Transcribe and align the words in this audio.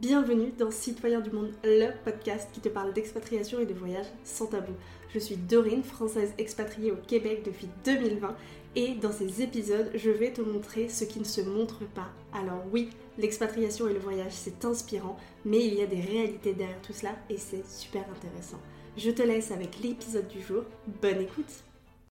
Bienvenue 0.00 0.52
dans 0.58 0.70
Citoyens 0.70 1.22
du 1.22 1.30
Monde, 1.30 1.54
le 1.64 1.88
podcast 2.04 2.50
qui 2.52 2.60
te 2.60 2.68
parle 2.68 2.92
d'expatriation 2.92 3.60
et 3.60 3.64
de 3.64 3.72
voyage 3.72 4.04
sans 4.24 4.44
tabou. 4.44 4.74
Je 5.14 5.18
suis 5.18 5.36
Dorine, 5.36 5.82
française 5.82 6.34
expatriée 6.36 6.92
au 6.92 6.96
Québec 6.96 7.40
depuis 7.46 7.66
2020 7.86 8.36
et 8.74 8.94
dans 8.96 9.10
ces 9.10 9.40
épisodes, 9.40 9.90
je 9.94 10.10
vais 10.10 10.34
te 10.34 10.42
montrer 10.42 10.90
ce 10.90 11.04
qui 11.04 11.18
ne 11.18 11.24
se 11.24 11.40
montre 11.40 11.86
pas. 11.94 12.10
Alors 12.34 12.62
oui, 12.72 12.90
l'expatriation 13.16 13.88
et 13.88 13.94
le 13.94 13.98
voyage, 13.98 14.32
c'est 14.32 14.66
inspirant, 14.66 15.16
mais 15.46 15.66
il 15.66 15.72
y 15.72 15.82
a 15.82 15.86
des 15.86 16.02
réalités 16.02 16.52
derrière 16.52 16.82
tout 16.82 16.92
cela 16.92 17.12
et 17.30 17.38
c'est 17.38 17.66
super 17.66 18.04
intéressant. 18.14 18.60
Je 18.98 19.10
te 19.10 19.22
laisse 19.22 19.50
avec 19.50 19.80
l'épisode 19.82 20.28
du 20.28 20.42
jour. 20.42 20.64
Bonne 21.00 21.22
écoute 21.22 21.64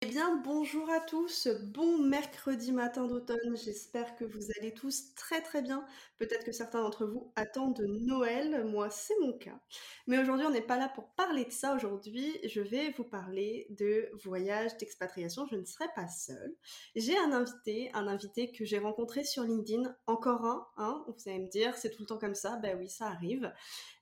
eh 0.01 0.05
bien, 0.07 0.37
bonjour 0.45 0.89
à 0.89 1.01
tous, 1.01 1.49
bon 1.73 1.97
mercredi 1.97 2.71
matin 2.71 3.05
d'automne, 3.05 3.57
j'espère 3.57 4.15
que 4.15 4.23
vous 4.23 4.47
allez 4.57 4.73
tous 4.73 5.13
très 5.13 5.41
très 5.41 5.61
bien. 5.61 5.85
Peut-être 6.17 6.45
que 6.45 6.53
certains 6.53 6.81
d'entre 6.81 7.05
vous 7.05 7.33
attendent 7.35 7.81
Noël, 7.81 8.63
moi 8.63 8.89
c'est 8.89 9.19
mon 9.19 9.33
cas. 9.33 9.59
Mais 10.07 10.17
aujourd'hui 10.17 10.45
on 10.45 10.51
n'est 10.51 10.61
pas 10.61 10.77
là 10.77 10.87
pour 10.87 11.09
parler 11.15 11.43
de 11.43 11.51
ça, 11.51 11.75
aujourd'hui 11.75 12.39
je 12.47 12.61
vais 12.61 12.91
vous 12.91 13.03
parler 13.03 13.67
de 13.71 14.09
voyage, 14.23 14.77
d'expatriation, 14.77 15.45
je 15.51 15.57
ne 15.57 15.65
serai 15.65 15.87
pas 15.93 16.07
seule. 16.07 16.55
J'ai 16.95 17.17
un 17.17 17.33
invité, 17.33 17.91
un 17.93 18.07
invité 18.07 18.53
que 18.53 18.63
j'ai 18.63 18.79
rencontré 18.79 19.25
sur 19.25 19.43
LinkedIn, 19.43 19.93
encore 20.07 20.45
un, 20.45 20.65
hein, 20.77 21.03
vous 21.07 21.29
allez 21.29 21.39
me 21.39 21.49
dire, 21.49 21.75
c'est 21.75 21.89
tout 21.89 22.03
le 22.03 22.07
temps 22.07 22.17
comme 22.19 22.35
ça, 22.35 22.55
ben 22.55 22.77
oui 22.79 22.87
ça 22.87 23.07
arrive. 23.07 23.51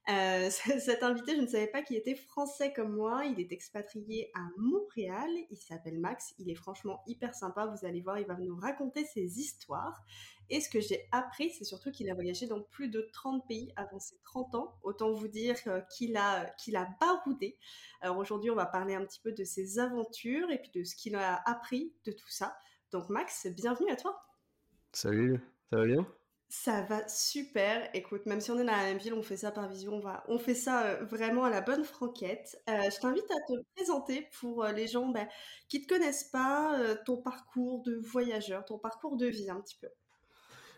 Euh, 0.10 0.50
cet 0.80 1.04
invité, 1.04 1.36
je 1.36 1.42
ne 1.42 1.48
savais 1.48 1.68
pas 1.68 1.82
qu'il 1.82 1.98
était 1.98 2.16
français 2.16 2.72
comme 2.74 2.96
moi. 2.96 3.26
Il 3.26 3.40
est 3.40 3.52
expatrié 3.52 4.32
à 4.34 4.42
Montréal. 4.58 5.30
Il 5.50 5.58
s'appelle 5.58 6.00
Max. 6.00 6.34
Il 6.38 6.50
est 6.50 6.56
franchement 6.56 7.04
hyper 7.08 7.36
sympa. 7.36 7.66
Vous 7.66 7.86
allez 7.86 8.02
voir, 8.02 8.20
il 8.20 8.26
va 8.26 8.36
nous 8.36 8.56
raconter 8.56 9.06
ses 9.06 9.40
histoires. 9.40 10.04
Et 10.50 10.62
ce 10.62 10.70
que 10.70 10.80
j'ai 10.80 11.08
appris, 11.12 11.50
c'est 11.52 11.66
surtout 11.66 11.92
qu'il 11.92 12.10
a 12.10 12.14
voyagé 12.14 12.48
dans 12.48 12.62
plus 12.62 12.88
de 12.88 13.10
30 13.12 13.46
pays 13.48 13.74
avant 13.76 14.00
ses 14.00 14.18
30 14.24 14.56
ans. 14.56 14.76
Autant 14.84 15.12
vous 15.12 15.28
dire 15.28 15.56
euh, 15.68 15.82
qu'il 15.92 16.16
a, 16.16 16.46
qu'il 16.52 16.78
a 16.78 16.88
baroudé. 17.02 17.58
Alors 18.00 18.18
aujourd'hui, 18.18 18.50
on 18.50 18.56
va 18.56 18.66
parler 18.66 18.96
un 18.96 19.06
petit 19.06 19.20
peu 19.20 19.34
de 19.34 19.44
ses 19.44 19.80
aventures 19.80 20.50
et 20.52 20.60
puis 20.60 20.72
de 20.74 20.84
ce 20.86 20.96
qu'il 20.96 21.16
a 21.16 21.42
appris 21.46 21.94
de 22.06 22.14
tout 22.14 22.30
ça. 22.30 22.58
Donc 22.92 23.10
Max, 23.10 23.48
bienvenue 23.48 23.92
à 23.92 23.98
toi. 23.98 24.18
Salut, 24.94 25.42
ça 25.70 25.78
va 25.78 25.86
bien? 25.86 26.08
Ça 26.50 26.82
va 26.82 27.06
super. 27.08 27.90
Écoute, 27.94 28.26
même 28.26 28.40
si 28.40 28.52
on 28.52 28.60
est 28.60 28.64
dans 28.64 28.72
la 28.72 28.84
même 28.84 28.98
ville, 28.98 29.14
on 29.14 29.22
fait 29.22 29.38
ça 29.38 29.52
par 29.52 29.68
vision, 29.68 29.94
on, 29.94 30.00
va, 30.00 30.24
on 30.28 30.40
fait 30.40 30.54
ça 30.54 30.86
euh, 30.86 31.04
vraiment 31.06 31.44
à 31.44 31.50
la 31.50 31.62
bonne 31.62 31.84
franquette. 31.84 32.58
Euh, 32.70 32.90
je 32.90 33.00
t'invite 33.00 33.30
à 33.30 33.40
te 33.48 33.54
présenter 33.76 34.28
pour 34.40 34.64
euh, 34.64 34.72
les 34.72 34.88
gens 34.88 35.10
bah, 35.10 35.28
qui 35.68 35.80
ne 35.80 35.84
te 35.84 35.90
connaissent 35.90 36.26
pas, 36.26 36.80
ton 37.06 37.18
parcours 37.18 37.84
de 37.84 37.96
voyageur, 37.96 38.64
ton 38.66 38.78
parcours 38.78 39.18
de 39.18 39.28
vie 39.28 39.50
un 39.50 39.60
petit 39.60 39.78
peu. 39.80 39.88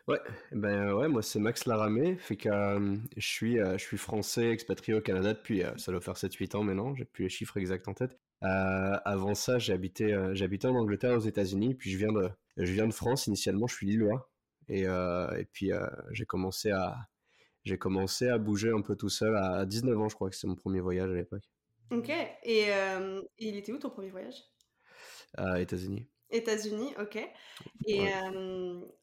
Ouais, 0.07 0.19
ben 0.51 0.91
ouais, 0.93 1.07
moi 1.07 1.21
c'est 1.21 1.37
Max 1.37 1.67
Laramé, 1.67 2.17
je 2.27 3.03
suis 3.19 3.57
je 3.57 3.77
suis 3.77 3.97
français 3.97 4.49
expatrié 4.49 4.97
au 4.97 5.01
Canada 5.01 5.35
depuis 5.35 5.61
ça 5.77 5.91
doit 5.91 6.01
faire 6.01 6.17
7 6.17 6.33
8 6.33 6.55
ans 6.55 6.63
maintenant, 6.63 6.95
j'ai 6.95 7.05
plus 7.05 7.25
les 7.25 7.29
chiffres 7.29 7.57
exacts 7.57 7.87
en 7.87 7.93
tête. 7.93 8.17
avant 8.41 9.35
ça, 9.35 9.59
j'habitais 9.59 10.15
j'habitais 10.33 10.67
en 10.67 10.75
Angleterre 10.75 11.15
aux 11.15 11.19
États-Unis, 11.19 11.75
puis 11.75 11.91
je 11.91 11.97
viens 11.99 12.11
de 12.11 12.27
je 12.57 12.71
viens 12.71 12.87
de 12.87 12.93
France 12.93 13.27
initialement, 13.27 13.67
je 13.67 13.75
suis 13.75 13.85
lillois. 13.85 14.28
Et, 14.69 14.87
euh, 14.87 15.29
et 15.35 15.45
puis 15.45 15.73
euh, 15.73 15.85
j'ai 16.11 16.25
commencé 16.25 16.71
à 16.71 16.95
j'ai 17.65 17.77
commencé 17.77 18.29
à 18.29 18.37
bouger 18.37 18.69
un 18.69 18.81
peu 18.81 18.95
tout 18.95 19.09
seul 19.09 19.35
à 19.35 19.65
19 19.65 19.99
ans, 19.99 20.07
je 20.07 20.15
crois 20.15 20.29
que 20.29 20.35
c'est 20.35 20.47
mon 20.47 20.55
premier 20.55 20.79
voyage 20.79 21.09
à 21.09 21.13
l'époque. 21.13 21.43
Ok. 21.91 22.09
Et, 22.43 22.67
euh, 22.69 23.21
il 23.37 23.57
était 23.57 23.71
où 23.71 23.77
ton 23.77 23.89
premier 23.89 24.09
voyage? 24.09 24.35
À 25.35 25.59
États-Unis. 25.59 26.07
États-Unis, 26.31 26.93
ok. 26.99 27.17
Et 27.87 28.05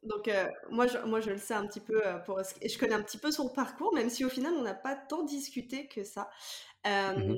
donc 0.03 0.31
moi, 0.70 0.86
je, 0.86 0.98
moi 1.05 1.20
je 1.20 1.31
le 1.31 1.39
sais 1.39 1.55
un 1.55 1.67
petit 1.67 1.80
peu 1.80 2.01
pour 2.25 2.41
je 2.41 2.78
connais 2.78 2.95
un 2.95 3.03
petit 3.03 3.19
peu 3.19 3.30
son 3.30 3.48
parcours, 3.48 3.92
même 3.95 4.11
si 4.11 4.25
au 4.25 4.28
final 4.28 4.55
on 4.55 4.62
n'a 4.62 4.75
pas 4.75 4.97
tant 4.97 5.25
discuté 5.25 5.89
que 5.89 6.05
ça. 6.05 6.30
Mmh 6.84 7.34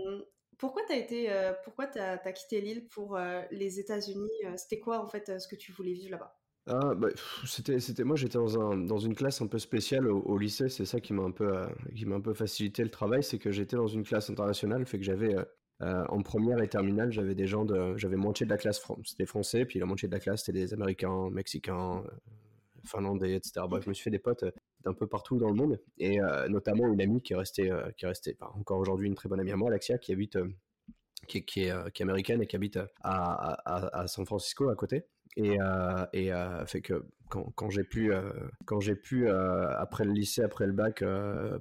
pourquoi 0.59 0.83
tu 0.87 0.93
as 0.93 0.97
été, 0.97 1.53
pourquoi 1.63 1.87
as 1.97 2.33
quitté 2.33 2.61
l'île 2.61 2.89
pour 2.89 3.17
les 3.53 3.79
États-Unis? 3.79 4.29
C'était 4.57 4.81
quoi 4.81 5.01
en 5.01 5.07
fait 5.07 5.41
ce 5.41 5.47
que 5.47 5.55
tu 5.57 5.71
voulais 5.73 5.93
vivre 5.93 6.13
là-bas? 6.13 6.38
Ah, 6.69 6.95
bah, 6.95 7.09
c'était, 7.47 8.05
moi 8.05 8.17
j'étais 8.17 8.37
dans, 8.37 8.61
un, 8.61 8.77
dans 8.77 8.99
une 8.99 9.15
classe 9.15 9.41
un 9.41 9.47
peu 9.47 9.59
spéciale 9.59 10.07
au, 10.07 10.37
lycée, 10.37 10.69
c'est 10.69 10.85
ça 10.85 11.01
qui 11.01 11.15
m'a 11.15 11.23
un 11.23 11.31
peu, 11.31 11.57
euh, 11.57 11.67
qui 11.97 12.05
m'a 12.05 12.17
un 12.17 12.21
peu 12.21 12.35
facilité 12.35 12.83
le 12.85 12.91
travail, 12.91 13.23
c'est 13.23 13.39
que 13.39 13.51
j'étais 13.51 13.77
dans 13.77 13.87
une 13.87 14.05
classe 14.05 14.29
internationale, 14.29 14.85
fait 14.85 14.99
que 14.99 15.05
j'avais 15.05 15.35
euh, 15.35 15.45
euh, 15.83 16.05
en 16.09 16.23
première 16.23 16.61
et 16.63 16.69
terminale, 16.69 17.11
j'avais 17.11 17.35
des 17.35 17.47
gens 17.47 17.65
de, 17.65 17.97
j'avais 17.97 18.17
moitié 18.17 18.45
de 18.45 18.51
la 18.51 18.59
classe 18.59 18.83
c'était 19.05 19.25
français, 19.25 19.65
puis 19.65 19.79
la 19.79 19.87
moitié 19.87 20.09
de 20.09 20.13
la 20.13 20.21
classe 20.21 20.45
c'était 20.45 20.59
des 20.59 20.75
Américains, 20.75 21.31
Mexicains, 21.31 22.03
Finlandais, 22.85 23.35
etc. 23.35 23.67
Je 23.83 23.89
me 23.89 23.95
suis 23.95 24.05
fait 24.05 24.11
des 24.11 24.19
potes 24.19 24.45
d'un 24.85 24.93
peu 24.93 25.07
partout 25.07 25.39
dans 25.39 25.49
le 25.49 25.55
monde, 25.55 25.81
et 25.99 26.19
notamment 26.49 26.93
une 26.93 27.01
amie 27.01 27.23
qui 27.23 27.33
est 27.33 27.37
restée, 27.37 27.73
qui 27.97 28.05
est 28.05 28.09
restée, 28.09 28.37
encore 28.41 28.79
aujourd'hui 28.79 29.09
une 29.09 29.15
très 29.15 29.29
bonne 29.29 29.41
amie 29.41 29.53
à 29.53 29.57
moi, 29.57 29.71
Alexia, 29.71 29.99
qui 29.99 30.13
habite 30.13 30.39
qui 31.27 31.61
est, 31.61 32.01
américaine 32.01 32.43
et 32.43 32.47
qui 32.47 32.57
habite 32.57 32.79
à, 33.03 34.05
San 34.07 34.25
Francisco 34.27 34.69
à 34.69 34.75
côté. 34.75 35.05
Et, 35.39 35.57
euh, 35.61 36.05
euh, 36.17 36.67
fait 36.67 36.81
que 36.81 37.05
quand, 37.29 37.71
j'ai 37.71 37.85
pu, 37.85 38.13
euh, 38.13 38.33
quand 38.65 38.81
j'ai 38.81 38.97
pu 38.97 39.29
après 39.31 40.05
le 40.05 40.13
lycée, 40.13 40.43
après 40.43 40.67
le 40.67 40.73
bac, 40.73 41.05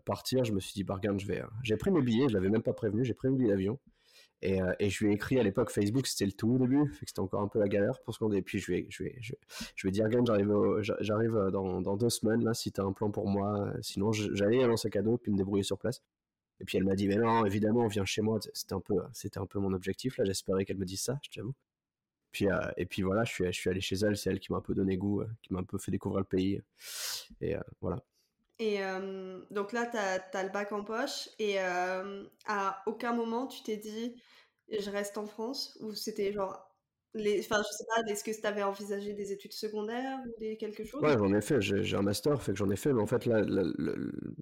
partir, 0.05 0.43
je 0.43 0.51
me 0.51 0.59
suis 0.59 0.73
dit, 0.73 0.83
bah, 0.83 0.95
regarde, 0.95 1.19
je 1.19 1.27
vais. 1.27 1.43
j'ai 1.63 1.77
pris 1.77 1.91
mes 1.91 2.01
billets, 2.01 2.27
je 2.27 2.33
l'avais 2.33 2.49
même 2.49 2.63
pas 2.63 2.73
prévenu, 2.73 3.05
j'ai 3.05 3.13
pris 3.13 3.29
mon 3.29 3.35
billet 3.35 3.51
d'avion. 3.51 3.79
Et, 4.41 4.59
et, 4.79 4.89
je 4.89 5.03
lui 5.03 5.11
ai 5.11 5.15
écrit 5.15 5.39
à 5.39 5.43
l'époque 5.43 5.71
Facebook, 5.71 6.05
c'était 6.07 6.25
le 6.25 6.31
tout 6.31 6.49
au 6.49 6.57
début, 6.59 6.87
fait 6.93 7.05
que 7.05 7.09
c'était 7.09 7.19
encore 7.19 7.41
un 7.41 7.47
peu 7.47 7.59
la 7.59 7.67
galère 7.67 7.99
pour 8.03 8.13
ce 8.13 8.19
qu'on 8.19 8.31
Et 8.31 8.43
puis 8.43 8.59
je 8.59 8.71
lui 8.71 8.79
ai, 8.79 8.87
je 8.89 9.03
lui 9.03 9.09
ai, 9.09 9.17
je, 9.19 9.33
lui 9.83 9.91
dit, 9.91 10.03
regarde, 10.03 10.27
j'arrive, 10.27 10.53
j'arrive 10.99 11.49
dans, 11.51 11.81
dans, 11.81 11.97
deux 11.97 12.09
semaines, 12.09 12.43
là, 12.43 12.53
si 12.53 12.71
t'as 12.71 12.83
un 12.83 12.93
plan 12.93 13.11
pour 13.11 13.27
moi. 13.27 13.73
Sinon, 13.81 14.11
j'allais 14.11 14.59
aller 14.59 14.67
dans 14.67 14.77
sac 14.77 14.95
à 14.95 15.01
dos 15.01 15.17
puis 15.17 15.31
me 15.31 15.37
débrouiller 15.37 15.63
sur 15.63 15.77
place. 15.77 16.01
Et 16.59 16.65
puis 16.65 16.77
elle 16.77 16.83
m'a 16.83 16.95
dit, 16.95 17.07
mais 17.07 17.17
non, 17.17 17.45
évidemment, 17.45 17.87
viens 17.87 18.05
chez 18.05 18.21
moi. 18.21 18.39
C'était 18.53 18.73
un 18.73 18.81
peu, 18.81 18.95
c'était 19.13 19.39
un 19.39 19.45
peu 19.45 19.59
mon 19.59 19.73
objectif 19.73 20.17
là. 20.17 20.25
J'espérais 20.25 20.65
qu'elle 20.65 20.77
me 20.77 20.85
dise 20.85 21.01
ça, 21.01 21.19
je 21.23 21.29
t'avoue. 21.29 21.53
Euh, 22.45 22.71
et 22.77 22.85
puis 22.85 23.01
voilà, 23.01 23.23
je 23.23 23.33
suis, 23.33 23.45
je 23.45 23.51
suis 23.51 23.69
allé 23.69 23.81
chez 23.81 23.95
elle, 23.95 24.17
c'est 24.17 24.29
elle 24.29 24.39
qui 24.39 24.51
m'a 24.51 24.59
un 24.59 24.61
peu 24.61 24.73
donné 24.73 24.97
goût, 24.97 25.21
euh, 25.21 25.27
qui 25.41 25.53
m'a 25.53 25.59
un 25.59 25.63
peu 25.63 25.77
fait 25.77 25.91
découvrir 25.91 26.19
le 26.19 26.25
pays. 26.25 26.61
Et 27.41 27.55
euh, 27.55 27.61
voilà. 27.81 28.03
Et 28.59 28.79
donc 29.51 29.71
là, 29.71 29.85
tu 29.85 29.97
as, 29.97 30.43
le 30.43 30.49
bac 30.49 30.71
en 30.71 30.83
poche, 30.83 31.29
et 31.37 31.59
à 31.59 32.81
aucun 32.87 33.13
moment 33.13 33.45
tu 33.45 33.61
t'es 33.61 33.77
dit, 33.77 34.15
je 34.71 34.89
reste 34.89 35.19
en 35.19 35.27
France, 35.27 35.77
ou 35.81 35.93
c'était 35.93 36.33
genre, 36.33 36.66
Enfin, 37.15 37.63
je 37.63 37.77
sais 37.77 37.85
pas, 37.87 38.11
est-ce 38.11 38.23
que 38.23 38.31
tu 38.31 38.45
avais 38.45 38.63
envisagé 38.63 39.13
des 39.13 39.31
études 39.31 39.53
secondaires 39.53 40.19
ou 40.25 40.39
des, 40.39 40.57
quelque 40.57 40.83
chose 40.83 41.01
Ouais, 41.01 41.17
j'en 41.17 41.33
ai 41.33 41.41
fait, 41.41 41.61
j'ai 41.61 41.95
un 41.95 42.01
master, 42.01 42.41
fait 42.41 42.51
que 42.51 42.57
j'en 42.57 42.69
ai 42.69 42.75
fait, 42.75 42.93
mais 42.93 43.01
en 43.01 43.07
fait, 43.07 43.25
là, 43.25 43.43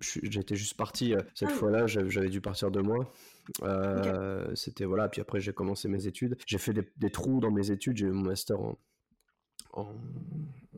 j'étais 0.01 0.55
juste 0.55 0.75
parti, 0.75 1.13
euh, 1.13 1.21
cette 1.35 1.49
ah 1.51 1.53
fois-là, 1.53 1.87
j'avais 1.87 2.29
dû 2.29 2.41
partir 2.41 2.71
deux 2.71 2.81
mois. 2.81 3.13
Euh, 3.61 4.53
C'était, 4.55 4.85
voilà, 4.85 5.07
puis 5.07 5.21
après, 5.21 5.39
j'ai 5.39 5.53
commencé 5.53 5.87
mes 5.87 6.07
études. 6.07 6.37
J'ai 6.45 6.57
fait 6.57 6.73
des, 6.73 6.83
des, 6.97 7.11
trous 7.11 7.39
dans 7.39 7.51
mes 7.51 7.71
études, 7.71 7.97
j'ai 7.97 8.07
eu 8.07 8.11
mon 8.11 8.29
master 8.29 8.59
en, 8.59 8.77
en 9.73 9.93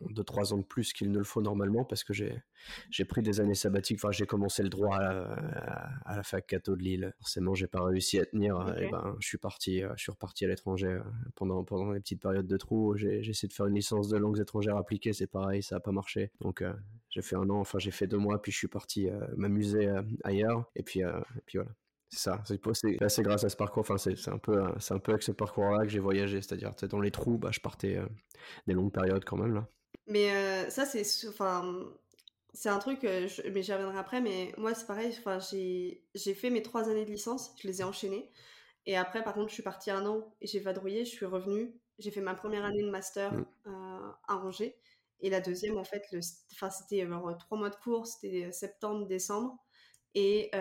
de 0.10 0.22
trois 0.22 0.54
ans 0.54 0.58
de 0.58 0.64
plus 0.64 0.94
qu'il 0.94 1.12
ne 1.12 1.18
le 1.18 1.24
faut 1.24 1.42
normalement 1.42 1.84
parce 1.86 2.04
que 2.04 2.14
j'ai 2.14 3.06
pris 3.06 3.22
des 3.22 3.40
années 3.40 3.56
sabbatiques. 3.56 4.00
Enfin, 4.02 4.12
j'ai 4.12 4.26
commencé 4.26 4.64
le 4.64 4.70
droit 4.70 4.98
à, 4.98 6.16
la 6.16 6.24
fac 6.24 6.46
Cato 6.48 6.76
de 6.76 6.82
Lille. 6.82 7.14
Forcément, 7.20 7.56
j'ai 7.56 7.68
pas 7.68 7.84
réussi 7.84 8.20
à 8.20 8.26
tenir. 8.26 8.76
Et 8.80 8.90
ben, 8.90 9.16
je 9.20 9.28
suis 9.28 9.38
parti, 9.38 9.82
je 9.96 10.02
suis 10.02 10.12
reparti 10.12 10.46
à 10.46 10.48
l'étranger 10.48 10.88
euh, 10.88 11.02
pendant 11.36 11.64
pendant 11.64 11.92
les 11.92 12.00
petites 12.00 12.22
périodes 12.22 12.48
de 12.48 12.58
trous. 12.58 12.96
J'ai 12.96 13.20
essayé 13.20 13.48
de 13.48 13.54
faire 13.54 13.68
une 13.68 13.76
licence 13.76 14.10
de 14.10 14.18
langues 14.18 14.40
étrangères 14.40 14.78
appliquées. 14.78 15.14
C'est 15.14 15.28
pareil, 15.28 15.64
ça 15.64 15.78
a 15.78 15.80
pas 15.80 15.92
marché. 15.92 16.32
Donc 16.42 16.62
euh, 16.62 16.74
j'ai 17.10 17.22
fait 17.22 17.36
un 17.36 17.50
an. 17.50 17.60
Enfin, 17.60 17.80
j'ai 17.80 17.92
fait 17.92 18.08
deux 18.08 18.18
mois, 18.18 18.42
puis 18.42 18.52
je 18.52 18.58
suis 18.58 18.68
parti 18.68 19.10
euh, 19.10 19.20
m'amuser 19.36 19.90
ailleurs. 20.24 20.70
Et 20.76 20.84
puis 20.84 21.02
et 21.02 21.42
puis 21.46 21.58
voilà. 21.58 21.72
C'est 22.10 22.20
ça, 22.20 22.42
c'est 22.46 23.22
grâce 23.22 23.44
à 23.44 23.50
ce 23.50 23.58
parcours, 23.58 23.82
enfin 23.82 23.98
c'est 23.98 24.30
un 24.30 24.38
peu 24.38 24.64
c'est 24.80 24.94
un 24.94 25.00
peu 25.00 25.12
avec 25.12 25.24
ce 25.24 25.34
parcours-là 25.34 25.84
que 25.84 25.90
j'ai 25.90 26.00
voyagé, 26.00 26.42
c'est-à-dire 26.42 26.74
dans 26.90 27.02
les 27.02 27.12
trous, 27.12 27.38
bah, 27.38 27.50
je 27.52 27.60
partais 27.60 28.00
des 28.66 28.74
longues 28.74 28.94
périodes 28.94 29.26
quand 29.26 29.36
même 29.36 29.54
là. 29.54 29.68
Mais 30.08 30.32
euh, 30.32 30.70
ça, 30.70 30.86
c'est 30.86 31.04
enfin, 31.28 31.84
c'est 32.54 32.70
un 32.70 32.80
truc, 32.80 33.04
euh, 33.04 33.28
mais 33.54 33.62
j'y 33.64 33.74
reviendrai 33.74 33.98
après, 33.98 34.22
mais 34.22 34.54
moi, 34.58 34.74
c'est 34.74 34.88
pareil, 34.88 35.14
enfin, 35.20 35.40
j'ai 35.40 36.34
fait 36.34 36.50
mes 36.50 36.62
trois 36.62 36.90
années 36.90 37.06
de 37.06 37.12
licence, 37.12 37.54
je 37.62 37.68
les 37.68 37.82
ai 37.82 37.84
enchaînées. 37.84 38.30
Et 38.86 38.96
après, 38.98 39.24
par 39.24 39.34
contre, 39.34 39.50
je 39.50 39.56
suis 39.56 39.64
partie 39.64 39.92
un 39.92 40.06
an 40.06 40.34
et 40.42 40.48
j'ai 40.48 40.60
vadrouillé, 40.60 41.06
je 41.06 41.12
suis 41.12 41.26
revenue. 41.26 41.74
J'ai 42.00 42.12
fait 42.12 42.22
ma 42.22 42.36
première 42.36 42.64
année 42.64 42.84
de 42.84 42.90
master 42.90 43.34
mmh. 43.34 43.46
euh, 43.68 44.12
à 44.28 44.38
Angers. 44.38 44.78
Et 45.20 45.30
la 45.30 45.42
deuxième, 45.42 45.78
en 45.78 45.84
fait, 45.84 46.06
le, 46.12 46.22
c'était 46.22 47.08
trois 47.40 47.58
mois 47.58 47.70
de 47.70 47.76
cours, 47.76 48.08
c'était 48.08 48.52
septembre, 48.52 49.08
décembre. 49.08 49.58
Et, 50.16 50.52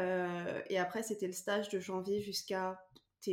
et 0.70 0.78
après, 0.78 1.02
c'était 1.02 1.26
le 1.26 1.32
stage 1.32 1.69
de 1.69 1.78
janvier 1.78 2.20
jusqu'à 2.20 2.78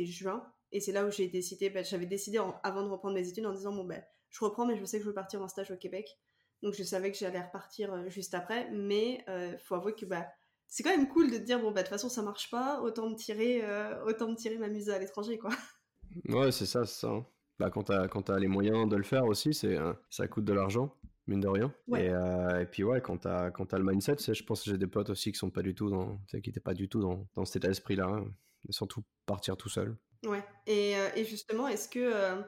juin. 0.02 0.44
Et 0.72 0.80
c'est 0.80 0.92
là 0.92 1.04
où 1.06 1.10
j'ai 1.10 1.28
décidé, 1.28 1.70
bah, 1.70 1.82
j'avais 1.82 2.06
décidé 2.06 2.40
avant 2.64 2.82
de 2.82 2.88
reprendre 2.88 3.14
mes 3.14 3.28
études 3.28 3.46
en 3.46 3.52
disant, 3.52 3.72
bon, 3.72 3.84
ben, 3.84 4.02
je 4.34 4.44
reprends, 4.44 4.66
mais 4.66 4.76
je 4.76 4.84
sais 4.84 4.98
que 4.98 5.04
je 5.04 5.08
veux 5.08 5.14
partir 5.14 5.40
en 5.42 5.48
stage 5.48 5.70
au 5.70 5.76
Québec. 5.76 6.18
Donc 6.62 6.74
je 6.74 6.82
savais 6.82 7.12
que 7.12 7.18
j'allais 7.18 7.40
repartir 7.40 7.92
euh, 7.92 8.08
juste 8.08 8.34
après. 8.34 8.68
Mais 8.72 9.24
il 9.28 9.32
euh, 9.32 9.58
faut 9.58 9.76
avouer 9.76 9.94
que 9.94 10.06
bah, 10.06 10.26
c'est 10.66 10.82
quand 10.82 10.90
même 10.90 11.08
cool 11.08 11.30
de 11.30 11.36
te 11.36 11.42
dire, 11.42 11.60
bon, 11.60 11.70
bah, 11.70 11.82
de 11.82 11.86
toute 11.86 11.90
façon, 11.90 12.08
ça 12.08 12.22
marche 12.22 12.50
pas, 12.50 12.80
autant 12.80 13.08
me 13.08 13.14
tirer, 13.14 13.60
euh, 13.62 14.04
autant 14.04 14.28
me 14.28 14.34
tirer 14.34 14.58
m'amuser 14.58 14.92
à 14.92 14.98
l'étranger, 14.98 15.38
quoi. 15.38 15.50
Ouais, 16.28 16.52
c'est 16.52 16.66
ça, 16.66 16.84
c'est 16.84 17.00
ça. 17.00 17.08
Hein. 17.08 17.26
Bah, 17.58 17.70
quand 17.70 17.84
t'as, 17.84 18.08
quand 18.08 18.28
as 18.30 18.38
les 18.38 18.46
moyens 18.46 18.88
de 18.88 18.96
le 18.96 19.02
faire 19.02 19.24
aussi, 19.24 19.54
c'est, 19.54 19.76
ça 20.10 20.28
coûte 20.28 20.44
de 20.44 20.52
l'argent. 20.52 20.94
mine 21.26 21.40
de 21.40 21.48
rien. 21.48 21.72
Et, 21.96 22.06
et, 22.06 22.66
puis 22.66 22.84
ouais, 22.84 23.00
quand 23.00 23.18
t'as 23.18 23.50
quand 23.50 23.72
as 23.72 23.78
le 23.78 23.84
mindset, 23.84 24.16
je 24.18 24.42
pense 24.44 24.62
que 24.62 24.70
j'ai 24.70 24.78
des 24.78 24.86
potes 24.86 25.10
aussi 25.10 25.32
qui 25.32 25.38
sont 25.38 25.50
pas 25.50 25.62
du 25.62 25.74
tout 25.74 25.90
dans, 25.90 26.18
qui 26.28 26.36
n'étaient 26.36 26.60
pas 26.60 26.74
du 26.74 26.88
tout 26.88 27.00
dans, 27.00 27.26
dans 27.34 27.44
cet 27.44 27.56
état 27.56 27.68
d'esprit-là, 27.68 28.06
hein, 28.06 28.26
surtout 28.70 29.02
partir 29.26 29.56
tout 29.56 29.68
seul. 29.68 29.96
Ouais. 30.24 30.44
Et, 30.66 30.92
et 31.16 31.24
justement, 31.24 31.66
est-ce 31.66 31.88
que 31.88 32.42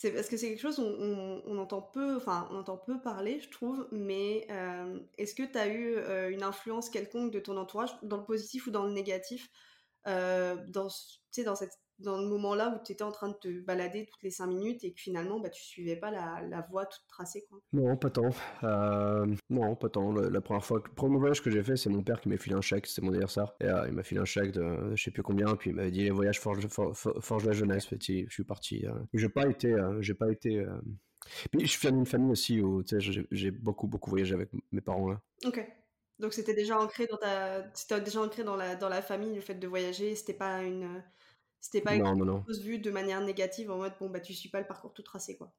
c'est 0.00 0.12
parce 0.12 0.30
que 0.30 0.38
c'est 0.38 0.48
quelque 0.48 0.62
chose 0.62 0.78
où 0.78 0.82
on, 0.82 1.58
entend 1.58 1.82
peu, 1.82 2.16
enfin 2.16 2.48
on 2.50 2.56
entend 2.56 2.78
peu 2.78 3.02
parler, 3.02 3.38
je 3.38 3.50
trouve. 3.50 3.86
Mais 3.92 4.48
est-ce 5.18 5.34
que 5.34 5.42
tu 5.42 5.58
as 5.58 5.68
eu 5.68 6.32
une 6.32 6.42
influence 6.42 6.88
quelconque 6.88 7.30
de 7.30 7.38
ton 7.38 7.58
entourage, 7.58 7.90
dans 8.02 8.16
le 8.16 8.24
positif 8.24 8.66
ou 8.66 8.70
dans 8.70 8.86
le 8.86 8.92
négatif, 8.92 9.50
dans, 10.06 10.88
dans 11.44 11.54
cette 11.54 11.78
dans 12.00 12.20
le 12.20 12.26
moment-là 12.26 12.74
où 12.74 12.84
tu 12.84 12.92
étais 12.92 13.02
en 13.02 13.12
train 13.12 13.28
de 13.28 13.34
te 13.34 13.60
balader 13.60 14.06
toutes 14.06 14.22
les 14.22 14.30
cinq 14.30 14.46
minutes 14.46 14.84
et 14.84 14.92
que 14.92 15.00
finalement 15.00 15.40
bah, 15.40 15.50
tu 15.50 15.62
suivais 15.62 15.96
pas 15.96 16.10
la, 16.10 16.40
la 16.48 16.60
voie 16.62 16.86
toute 16.86 17.06
tracée 17.08 17.44
quoi. 17.48 17.60
Non, 17.72 17.96
pas 17.96 18.10
tant. 18.10 18.30
Euh, 18.64 19.26
non, 19.48 19.76
pas 19.76 19.88
tant. 19.88 20.12
La, 20.12 20.40
première 20.40 20.64
fois, 20.64 20.82
le 20.84 20.94
premier 20.94 21.18
voyage 21.18 21.42
que 21.42 21.50
j'ai 21.50 21.62
fait, 21.62 21.76
c'est 21.76 21.90
mon 21.90 22.02
père 22.02 22.20
qui 22.20 22.28
m'a 22.28 22.36
filé 22.36 22.56
un 22.56 22.60
chèque, 22.60 22.86
c'était 22.86 23.02
mon 23.02 23.10
anniversaire. 23.10 23.52
Et 23.60 23.66
euh, 23.66 23.86
il 23.88 23.92
m'a 23.92 24.02
filé 24.02 24.20
un 24.20 24.24
chèque 24.24 24.52
de 24.52 24.94
je 24.94 25.02
sais 25.02 25.10
plus 25.10 25.22
combien, 25.22 25.54
puis 25.56 25.70
il 25.70 25.76
m'avait 25.76 25.90
dit 25.90 26.02
les 26.02 26.10
voyages 26.10 26.40
forgent, 26.40 26.68
forge 26.68 27.44
la 27.44 27.52
jeunesse. 27.52 27.86
je 27.90 28.26
suis 28.28 28.44
parti. 28.44 28.86
Euh. 28.86 28.92
J'ai 29.14 29.28
pas 29.28 29.46
été, 29.46 29.76
j'ai 30.00 30.14
pas 30.14 30.30
été. 30.30 30.64
Puis 31.50 31.66
je 31.66 31.78
viens 31.80 31.92
d'une 31.92 32.06
famille 32.06 32.32
aussi 32.32 32.60
où 32.60 32.82
j'ai 33.30 33.50
beaucoup 33.50 33.86
beaucoup 33.86 34.10
voyagé 34.10 34.34
avec 34.34 34.50
mes 34.72 34.80
parents 34.80 35.10
là. 35.10 35.20
Ok. 35.44 35.64
Donc 36.18 36.34
c'était 36.34 36.54
déjà 36.54 36.78
ancré 36.78 37.06
dans 37.06 37.16
ta, 37.16 37.62
déjà 38.00 38.20
ancré 38.20 38.44
dans 38.44 38.56
la 38.56 38.76
dans 38.76 38.90
la 38.90 39.00
famille 39.00 39.34
le 39.34 39.40
fait 39.40 39.54
de 39.54 39.66
voyager. 39.66 40.14
C'était 40.14 40.34
pas 40.34 40.62
une 40.62 41.02
c'était 41.60 41.82
pas 41.82 41.94
une 41.94 42.04
chose 42.46 42.62
vue 42.62 42.78
de 42.78 42.90
manière 42.90 43.20
négative 43.20 43.70
en 43.70 43.76
mode 43.76 43.92
bon 44.00 44.08
bah 44.08 44.20
tu 44.20 44.32
suis 44.32 44.48
pas 44.48 44.60
le 44.60 44.66
parcours 44.66 44.92
tout 44.92 45.02
tracé 45.02 45.36
quoi. 45.36 45.52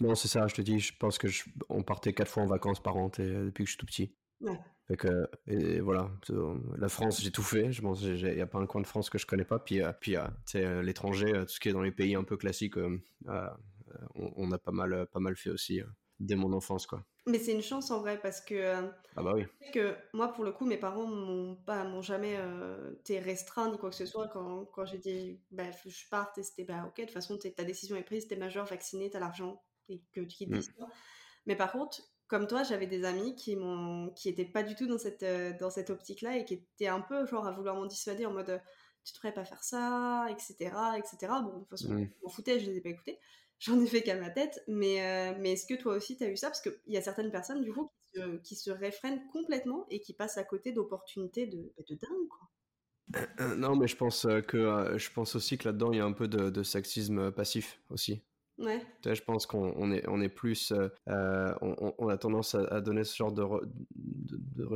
Non, 0.00 0.14
c'est 0.14 0.28
ça, 0.28 0.48
je 0.48 0.54
te 0.54 0.62
dis, 0.62 0.80
je 0.80 0.96
pense 0.98 1.18
que 1.18 1.28
on 1.68 1.82
partait 1.82 2.12
quatre 2.12 2.30
fois 2.30 2.42
en 2.42 2.46
vacances 2.46 2.82
par 2.82 2.96
an 2.96 3.08
depuis 3.08 3.64
que 3.64 3.68
je 3.68 3.72
suis 3.72 3.78
tout 3.78 3.86
petit. 3.86 4.14
Ouais. 4.40 4.58
Fait 4.88 4.96
que, 4.96 5.28
et 5.46 5.80
voilà, 5.80 6.10
la 6.76 6.88
France, 6.88 7.20
j'ai 7.22 7.30
tout 7.30 7.42
fait. 7.42 7.70
Je 7.72 7.82
pense, 7.82 8.02
il 8.02 8.34
n'y 8.34 8.40
a 8.40 8.46
pas 8.46 8.58
un 8.58 8.66
coin 8.66 8.80
de 8.80 8.86
France 8.86 9.10
que 9.10 9.18
je 9.18 9.26
connais 9.26 9.44
pas. 9.44 9.60
Puis, 9.60 9.80
euh, 9.80 9.92
puis 10.00 10.16
euh, 10.16 10.26
euh, 10.56 10.82
l'étranger, 10.82 11.32
tout 11.32 11.52
ce 11.52 11.60
qui 11.60 11.68
est 11.68 11.72
dans 11.72 11.82
les 11.82 11.92
pays 11.92 12.16
un 12.16 12.24
peu 12.24 12.36
classiques, 12.36 12.76
on, 12.76 13.00
on, 14.14 14.50
a 14.50 14.58
pas 14.58 14.72
mal, 14.72 15.06
pas 15.12 15.20
mal 15.20 15.36
fait 15.36 15.50
aussi 15.50 15.80
dès 16.22 16.36
mon 16.36 16.52
enfance, 16.52 16.86
quoi. 16.86 17.04
Mais 17.26 17.38
c'est 17.38 17.52
une 17.52 17.62
chance 17.62 17.90
en 17.90 18.00
vrai 18.00 18.18
parce 18.20 18.40
que, 18.40 18.54
euh, 18.54 18.88
ah 19.16 19.22
bah 19.22 19.32
oui. 19.34 19.44
que 19.72 19.94
moi 20.12 20.32
pour 20.32 20.42
le 20.42 20.50
coup 20.50 20.64
mes 20.64 20.76
parents 20.76 21.06
m'ont 21.06 21.54
pas 21.54 21.84
m'ont 21.84 22.02
jamais 22.02 22.34
euh, 22.36 22.94
été 22.94 23.20
restreint 23.20 23.70
ni 23.70 23.78
quoi 23.78 23.90
que 23.90 23.96
ce 23.96 24.06
soit 24.06 24.26
quand, 24.26 24.64
quand 24.72 24.84
j'ai 24.84 24.98
dit 24.98 25.38
bah, 25.52 25.70
je 25.86 26.08
parte 26.10 26.38
et 26.38 26.42
c'était 26.42 26.64
bah 26.64 26.84
ok 26.88 26.96
de 26.96 27.02
toute 27.02 27.12
façon 27.12 27.38
ta 27.38 27.62
décision 27.62 27.94
est 27.94 28.02
prise 28.02 28.26
t'es 28.26 28.34
majeur 28.34 28.66
vacciné 28.66 29.08
t'as 29.08 29.20
l'argent 29.20 29.62
et 29.88 30.02
que 30.12 30.20
tu 30.20 30.26
quittes 30.26 30.50
mmh. 30.50 30.86
mais 31.46 31.54
par 31.54 31.70
contre 31.70 32.02
comme 32.26 32.48
toi 32.48 32.64
j'avais 32.64 32.88
des 32.88 33.04
amis 33.04 33.36
qui 33.36 33.54
m'ont 33.54 34.10
qui 34.16 34.28
étaient 34.28 34.44
pas 34.44 34.64
du 34.64 34.74
tout 34.74 34.88
dans 34.88 34.98
cette 34.98 35.22
euh, 35.22 35.52
dans 35.60 35.70
cette 35.70 35.90
optique 35.90 36.22
là 36.22 36.36
et 36.36 36.44
qui 36.44 36.54
étaient 36.54 36.88
un 36.88 37.00
peu 37.00 37.24
genre 37.24 37.46
à 37.46 37.52
vouloir 37.52 37.76
m'en 37.76 37.86
dissuader 37.86 38.26
en 38.26 38.32
mode 38.32 38.60
tu 39.04 39.14
devrais 39.14 39.32
pas 39.32 39.44
faire 39.44 39.62
ça 39.62 40.26
etc 40.30 40.74
etc 40.96 41.32
bon 41.44 41.52
de 41.52 41.58
toute 41.60 41.70
façon 41.70 41.94
mmh. 41.94 42.06
je 42.06 42.24
m'en 42.24 42.30
foutais 42.30 42.58
je 42.58 42.68
les 42.68 42.78
ai 42.78 42.80
pas 42.80 42.88
écoutés 42.88 43.20
j'en 43.62 43.80
ai 43.80 43.86
fait 43.86 44.02
qu'à 44.02 44.16
ma 44.18 44.30
tête. 44.30 44.62
Mais, 44.68 45.02
euh, 45.02 45.36
mais 45.40 45.52
est-ce 45.52 45.66
que 45.66 45.80
toi 45.80 45.94
aussi, 45.94 46.16
tu 46.16 46.24
as 46.24 46.28
eu 46.28 46.36
ça? 46.36 46.48
Parce 46.48 46.60
qu'il 46.60 46.72
y 46.88 46.96
a 46.96 47.02
certaines 47.02 47.30
personnes, 47.30 47.62
du 47.62 47.72
coup, 47.72 47.90
qui 48.12 48.20
se, 48.20 48.36
qui 48.38 48.56
se, 48.56 48.70
réfrènent 48.70 49.22
complètement 49.32 49.86
et 49.88 50.00
qui 50.00 50.14
passent 50.14 50.38
à 50.38 50.44
côté 50.44 50.72
d'opportunités 50.72 51.46
de, 51.46 51.72
bah, 51.76 51.84
de 51.88 51.94
dingue, 51.94 52.28
quoi. 52.28 52.48
Euh, 53.16 53.26
euh, 53.40 53.56
non, 53.56 53.76
mais 53.76 53.88
je 53.88 53.96
pense 53.96 54.26
que 54.46 54.94
je 54.96 55.10
pense 55.10 55.34
aussi 55.34 55.58
que 55.58 55.68
là-dedans 55.68 55.92
il 55.92 55.98
y 55.98 56.00
a 56.00 56.04
un 56.04 56.12
peu 56.12 56.28
de, 56.28 56.62
sexisme 56.62 57.30
passif 57.32 57.80
aussi. 57.90 58.22
Ouais. 58.58 58.80
je 59.04 59.20
pense 59.22 59.44
qu'on 59.46 59.74
on 59.76 59.90
est, 59.90 60.06
on 60.08 60.20
est 60.20 60.28
plus, 60.28 60.72
on, 61.06 61.94
on, 61.98 62.08
a 62.08 62.16
tendance 62.16 62.54
à, 62.54 62.80
donner 62.80 63.02
ce 63.02 63.16
genre 63.16 63.32
de, 63.32 63.44
de, 63.90 64.68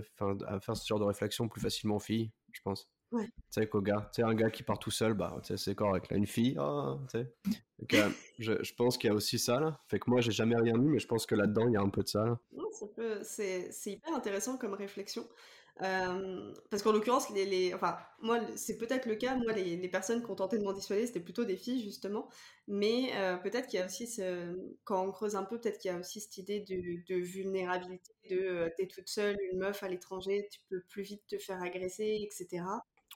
à 0.46 0.60
faire 0.60 0.76
ce 0.76 0.86
genre 0.86 0.98
de 0.98 1.04
réflexion 1.04 1.48
plus 1.48 1.60
facilement 1.60 1.96
aux 1.96 2.00
filles, 2.00 2.32
je 2.52 2.60
pense. 2.62 2.90
Ouais. 3.12 3.24
Tu 3.24 3.32
sais, 3.50 3.68
qu'au 3.68 3.80
gars, 3.80 4.10
tu 4.12 4.20
sais, 4.20 4.22
un 4.22 4.34
gars 4.34 4.50
qui 4.50 4.62
part 4.62 4.78
tout 4.78 4.90
seul, 4.90 5.14
bah, 5.14 5.36
c'est 5.42 5.74
correct. 5.74 6.10
Là, 6.10 6.16
une 6.16 6.26
fille, 6.26 6.56
oh, 6.58 6.98
tu 7.10 7.18
sais. 7.18 7.34
je, 8.38 8.62
je, 8.62 8.74
pense 8.74 8.98
qu'il 8.98 9.08
y 9.08 9.12
a 9.12 9.14
aussi 9.14 9.38
ça, 9.38 9.60
là. 9.60 9.80
Fait 9.86 9.98
que 9.98 10.10
moi, 10.10 10.20
j'ai 10.20 10.32
jamais 10.32 10.56
rien 10.56 10.76
mis, 10.76 10.88
mais 10.88 10.98
je 10.98 11.06
pense 11.06 11.26
que 11.26 11.34
là-dedans, 11.34 11.68
il 11.68 11.74
y 11.74 11.76
a 11.76 11.80
un 11.80 11.88
peu 11.88 12.02
de 12.02 12.08
ça, 12.08 12.24
là. 12.24 12.38
c'est, 13.22 13.70
c'est 13.70 13.92
hyper 13.92 14.14
intéressant 14.14 14.56
comme 14.56 14.74
réflexion. 14.74 15.26
Euh, 15.82 16.54
parce 16.70 16.82
qu'en 16.82 16.92
l'occurrence, 16.92 17.28
les, 17.30 17.44
les, 17.44 17.74
enfin, 17.74 17.98
moi, 18.20 18.40
c'est 18.56 18.78
peut-être 18.78 19.06
le 19.06 19.14
cas. 19.14 19.36
Moi, 19.36 19.52
les, 19.52 19.76
les 19.76 19.88
personnes 19.88 20.22
qui 20.22 20.30
ont 20.30 20.34
tenté 20.34 20.58
de 20.58 20.64
m'en 20.64 20.72
dissuader, 20.72 21.06
c'était 21.06 21.20
plutôt 21.20 21.44
des 21.44 21.56
filles, 21.56 21.82
justement. 21.82 22.28
Mais 22.66 23.10
euh, 23.14 23.36
peut-être 23.36 23.66
qu'il 23.68 23.78
y 23.78 23.82
a 23.82 23.86
aussi, 23.86 24.06
ce, 24.06 24.54
quand 24.84 25.06
on 25.06 25.12
creuse 25.12 25.36
un 25.36 25.44
peu, 25.44 25.60
peut-être 25.60 25.78
qu'il 25.78 25.90
y 25.90 25.94
a 25.94 25.98
aussi 25.98 26.20
cette 26.20 26.38
idée 26.38 26.60
de, 26.60 27.04
de 27.06 27.20
vulnérabilité, 27.20 28.12
de 28.30 28.36
euh, 28.36 28.70
t'es 28.76 28.86
toute 28.86 29.08
seule, 29.08 29.36
une 29.52 29.58
meuf 29.58 29.82
à 29.82 29.88
l'étranger, 29.88 30.48
tu 30.50 30.60
peux 30.70 30.80
plus 30.88 31.02
vite 31.02 31.26
te 31.26 31.38
faire 31.38 31.62
agresser, 31.62 32.20
etc. 32.22 32.62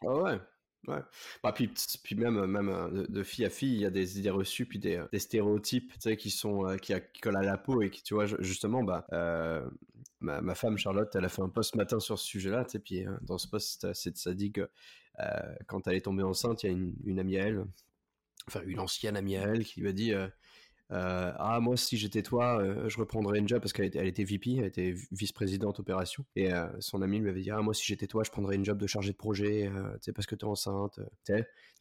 Ah 0.03 0.15
ouais. 0.15 0.41
Ouais. 0.89 1.01
Bah, 1.43 1.53
puis, 1.53 1.71
puis 2.03 2.15
même, 2.15 2.47
même 2.47 2.69
euh, 2.71 3.07
de, 3.09 3.23
fille 3.23 3.45
à 3.45 3.51
fille, 3.51 3.75
il 3.75 3.81
y 3.81 3.87
a 3.87 3.91
des 3.91 4.19
idées 4.19 4.31
reçues, 4.31 4.65
puis 4.65 4.79
des, 4.79 5.05
des 5.13 5.19
stéréotypes, 5.19 5.93
tu 5.95 6.01
sais, 6.01 6.17
qui 6.17 6.31
sont, 6.31 6.67
euh, 6.67 6.77
qui, 6.77 6.95
collent 7.21 7.37
à 7.37 7.43
la 7.43 7.59
peau 7.59 7.83
et 7.83 7.91
qui, 7.91 8.03
tu 8.03 8.15
vois, 8.15 8.25
justement, 8.25 8.83
bah, 8.83 9.07
euh, 9.13 9.69
ma, 10.21 10.41
ma, 10.41 10.55
femme 10.55 10.79
Charlotte, 10.79 11.15
elle 11.15 11.27
a 11.27 11.29
fait 11.29 11.43
un 11.43 11.51
post 11.51 11.75
matin 11.77 12.01
sur 12.01 12.19
ce 12.19 12.27
sujet-là, 12.27 12.65
tu 12.65 12.73
sais, 12.73 12.79
puis 12.79 13.05
dans 13.21 13.37
ce 13.37 13.47
post, 13.47 13.93
ça 13.93 14.35
dit 14.35 14.53
que 14.53 14.71
quand 15.67 15.87
elle 15.87 15.97
est 15.97 16.01
tombée 16.03 16.23
enceinte, 16.23 16.63
il 16.63 16.71
y 16.71 16.75
a 16.75 16.79
une, 17.05 17.19
amie 17.19 17.37
à 17.37 17.47
elle, 17.49 17.67
enfin, 18.49 18.63
une 18.65 18.81
ancienne 18.81 19.17
amie 19.17 19.37
à 19.37 19.43
elle, 19.43 19.65
qui 19.65 19.81
lui 19.81 19.89
a 19.89 19.93
dit, 19.93 20.15
euh, 20.15 20.29
ah 20.93 21.59
moi 21.61 21.77
si 21.77 21.97
j'étais 21.97 22.23
toi 22.23 22.61
euh, 22.61 22.89
je 22.89 22.99
reprendrais 22.99 23.39
une 23.39 23.49
job 23.49 23.61
parce 23.61 23.73
qu'elle 23.73 23.87
était, 23.87 23.99
elle 23.99 24.09
était 24.09 24.25
VP 24.25 24.57
elle 24.57 24.67
était 24.67 24.95
vice-présidente 25.13 25.79
opération. 25.79 26.25
Et 26.37 26.53
euh, 26.53 26.67
son 26.81 27.03
ami 27.03 27.19
lui 27.19 27.29
avait 27.29 27.43
dit 27.43 27.51
ah 27.51 27.61
moi 27.63 27.75
si 27.75 27.85
j'étais 27.85 28.07
toi 28.07 28.25
je 28.25 28.31
prendrais 28.31 28.57
une 28.57 28.65
job 28.65 28.79
de 28.79 28.87
chargé 28.87 29.13
de 29.13 29.17
projet 29.17 29.71
tu 29.71 29.99
sais 30.03 30.13
parce 30.13 30.27
que 30.27 30.35
t'es 30.35 30.45
enceinte 30.45 31.01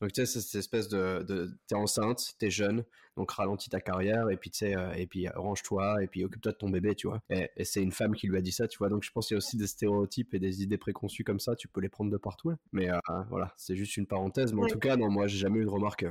donc 0.02 0.14
tu 0.14 0.22
sais 0.22 0.26
c'est 0.26 0.42
cette 0.42 0.60
espèce 0.60 0.90
de, 0.90 1.24
de 1.24 1.58
t'es 1.68 1.76
enceinte 1.76 2.36
t'es 2.38 2.50
jeune 2.50 2.84
donc 3.18 3.32
ralentis 3.32 3.70
ta 3.70 3.82
carrière 3.82 4.30
et 4.30 4.38
puis 4.38 4.52
tu 4.52 4.60
sais 4.60 4.76
et 4.96 5.08
puis 5.08 5.28
range-toi 5.28 6.04
et 6.04 6.08
puis 6.08 6.24
occupe-toi 6.24 6.52
de 6.52 6.58
ton 6.58 6.70
bébé 6.70 6.96
tu 6.96 7.08
vois. 7.08 7.22
Et, 7.30 7.50
c'est 7.64 7.82
une 7.82 7.92
femme 7.92 8.16
qui 8.16 8.28
lui 8.28 8.38
a 8.38 8.42
dit 8.42 8.52
ça 8.52 8.68
tu 8.68 8.78
vois. 8.78 8.90
Donc 8.90 9.04
je 9.04 9.12
pense 9.12 9.28
qu'il 9.28 9.36
y 9.36 9.38
a 9.38 9.40
aussi 9.40 9.58
des 9.58 9.68
stéréotypes 9.68 10.34
et 10.34 10.40
des 10.40 10.64
idées 10.64 10.78
préconçues 10.78 11.24
comme 11.24 11.40
ça 11.40 11.56
tu 11.56 11.68
peux 11.68 11.82
les 11.82 11.90
prendre 11.90 12.12
de 12.12 12.18
partout 12.18 12.54
mais 12.72 12.90
voilà 13.30 13.54
c'est 13.58 13.76
juste 13.76 13.98
une 13.98 14.06
parenthèse 14.06 14.54
mais 14.54 14.64
en 14.64 14.68
tout 14.68 14.80
cas 14.80 14.96
non 14.96 15.10
moi 15.10 15.28
j'ai 15.28 15.38
jamais 15.38 15.60
eu 15.60 15.66
de 15.66 15.70
remarque 15.70 16.06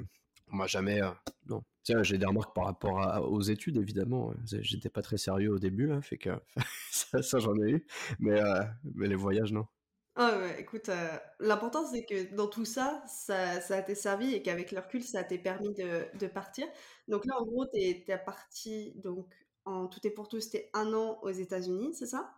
moi 0.50 0.66
jamais 0.66 1.00
non 1.48 1.62
Tiens, 1.88 2.02
j'ai 2.02 2.18
des 2.18 2.26
remarques 2.26 2.54
par 2.54 2.66
rapport 2.66 3.32
aux 3.32 3.40
études, 3.40 3.78
évidemment. 3.78 4.34
J'étais 4.44 4.90
pas 4.90 5.00
très 5.00 5.16
sérieux 5.16 5.52
au 5.52 5.58
début, 5.58 5.86
là, 5.86 6.02
fait 6.02 6.18
que 6.18 6.28
ça, 6.90 7.38
j'en 7.38 7.56
ai 7.62 7.70
eu. 7.70 7.86
Mais, 8.18 8.38
euh, 8.38 8.62
mais 8.94 9.08
les 9.08 9.14
voyages, 9.14 9.52
non. 9.52 9.66
Ah 10.14 10.36
ouais, 10.36 10.60
écoute, 10.60 10.90
euh, 10.90 11.08
l'important 11.40 11.86
c'est 11.86 12.04
que 12.04 12.34
dans 12.34 12.46
tout 12.46 12.66
ça, 12.66 13.02
ça, 13.06 13.62
ça 13.62 13.80
t'est 13.80 13.94
servi 13.94 14.34
et 14.34 14.42
qu'avec 14.42 14.70
le 14.72 14.80
recul, 14.80 15.02
ça 15.02 15.24
t'est 15.24 15.38
permis 15.38 15.72
de, 15.72 16.06
de, 16.18 16.26
partir. 16.26 16.66
Donc 17.06 17.24
là, 17.24 17.36
en 17.40 17.46
gros, 17.46 17.64
t'es 17.64 18.04
es 18.06 18.18
parti, 18.18 18.92
donc 18.96 19.32
en 19.64 19.86
tout 19.86 20.06
et 20.06 20.10
pour 20.10 20.28
tout, 20.28 20.40
c'était 20.40 20.68
un 20.74 20.92
an 20.92 21.18
aux 21.22 21.30
États-Unis, 21.30 21.94
c'est 21.94 22.06
ça? 22.06 22.37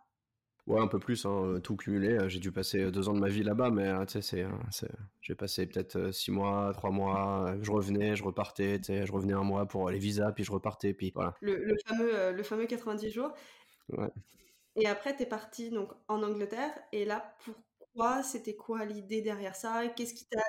Ouais, 0.71 0.79
un 0.79 0.87
peu 0.87 0.99
plus, 0.99 1.25
hein, 1.25 1.43
euh, 1.43 1.59
tout 1.59 1.75
cumulé. 1.75 2.13
Euh, 2.13 2.29
j'ai 2.29 2.39
dû 2.39 2.53
passer 2.53 2.83
euh, 2.83 2.91
deux 2.91 3.09
ans 3.09 3.13
de 3.13 3.19
ma 3.19 3.27
vie 3.27 3.43
là-bas, 3.43 3.69
mais 3.71 4.05
tu 4.05 4.21
sais, 4.21 4.47
j'ai 5.21 5.35
passé 5.35 5.67
peut-être 5.67 6.13
six 6.13 6.31
mois, 6.31 6.71
trois 6.73 6.91
mois. 6.91 7.55
Je 7.61 7.69
revenais, 7.71 8.15
je 8.15 8.23
repartais, 8.23 8.79
tu 8.79 8.85
sais, 8.85 9.05
je 9.05 9.11
revenais 9.11 9.33
un 9.33 9.43
mois 9.43 9.65
pour 9.65 9.89
les 9.89 9.99
visas, 9.99 10.31
puis 10.31 10.45
je 10.45 10.51
repartais, 10.51 10.93
puis 10.93 11.11
voilà. 11.13 11.35
Le, 11.41 11.75
fameux, 11.85 12.31
le 12.31 12.43
fameux 12.43 12.67
90 12.67 13.09
jours. 13.11 13.33
Ouais. 13.89 14.07
Et 14.77 14.87
après, 14.87 15.13
tu 15.13 15.23
es 15.23 15.25
parti 15.25 15.71
donc 15.71 15.91
en 16.07 16.23
Angleterre, 16.23 16.71
et 16.93 17.03
là, 17.03 17.35
pourquoi 17.43 18.23
C'était 18.23 18.55
quoi 18.55 18.85
l'idée 18.85 19.21
derrière 19.21 19.57
ça? 19.57 19.85
Qu'est-ce 19.89 20.13
qui 20.13 20.25
t'a 20.29 20.39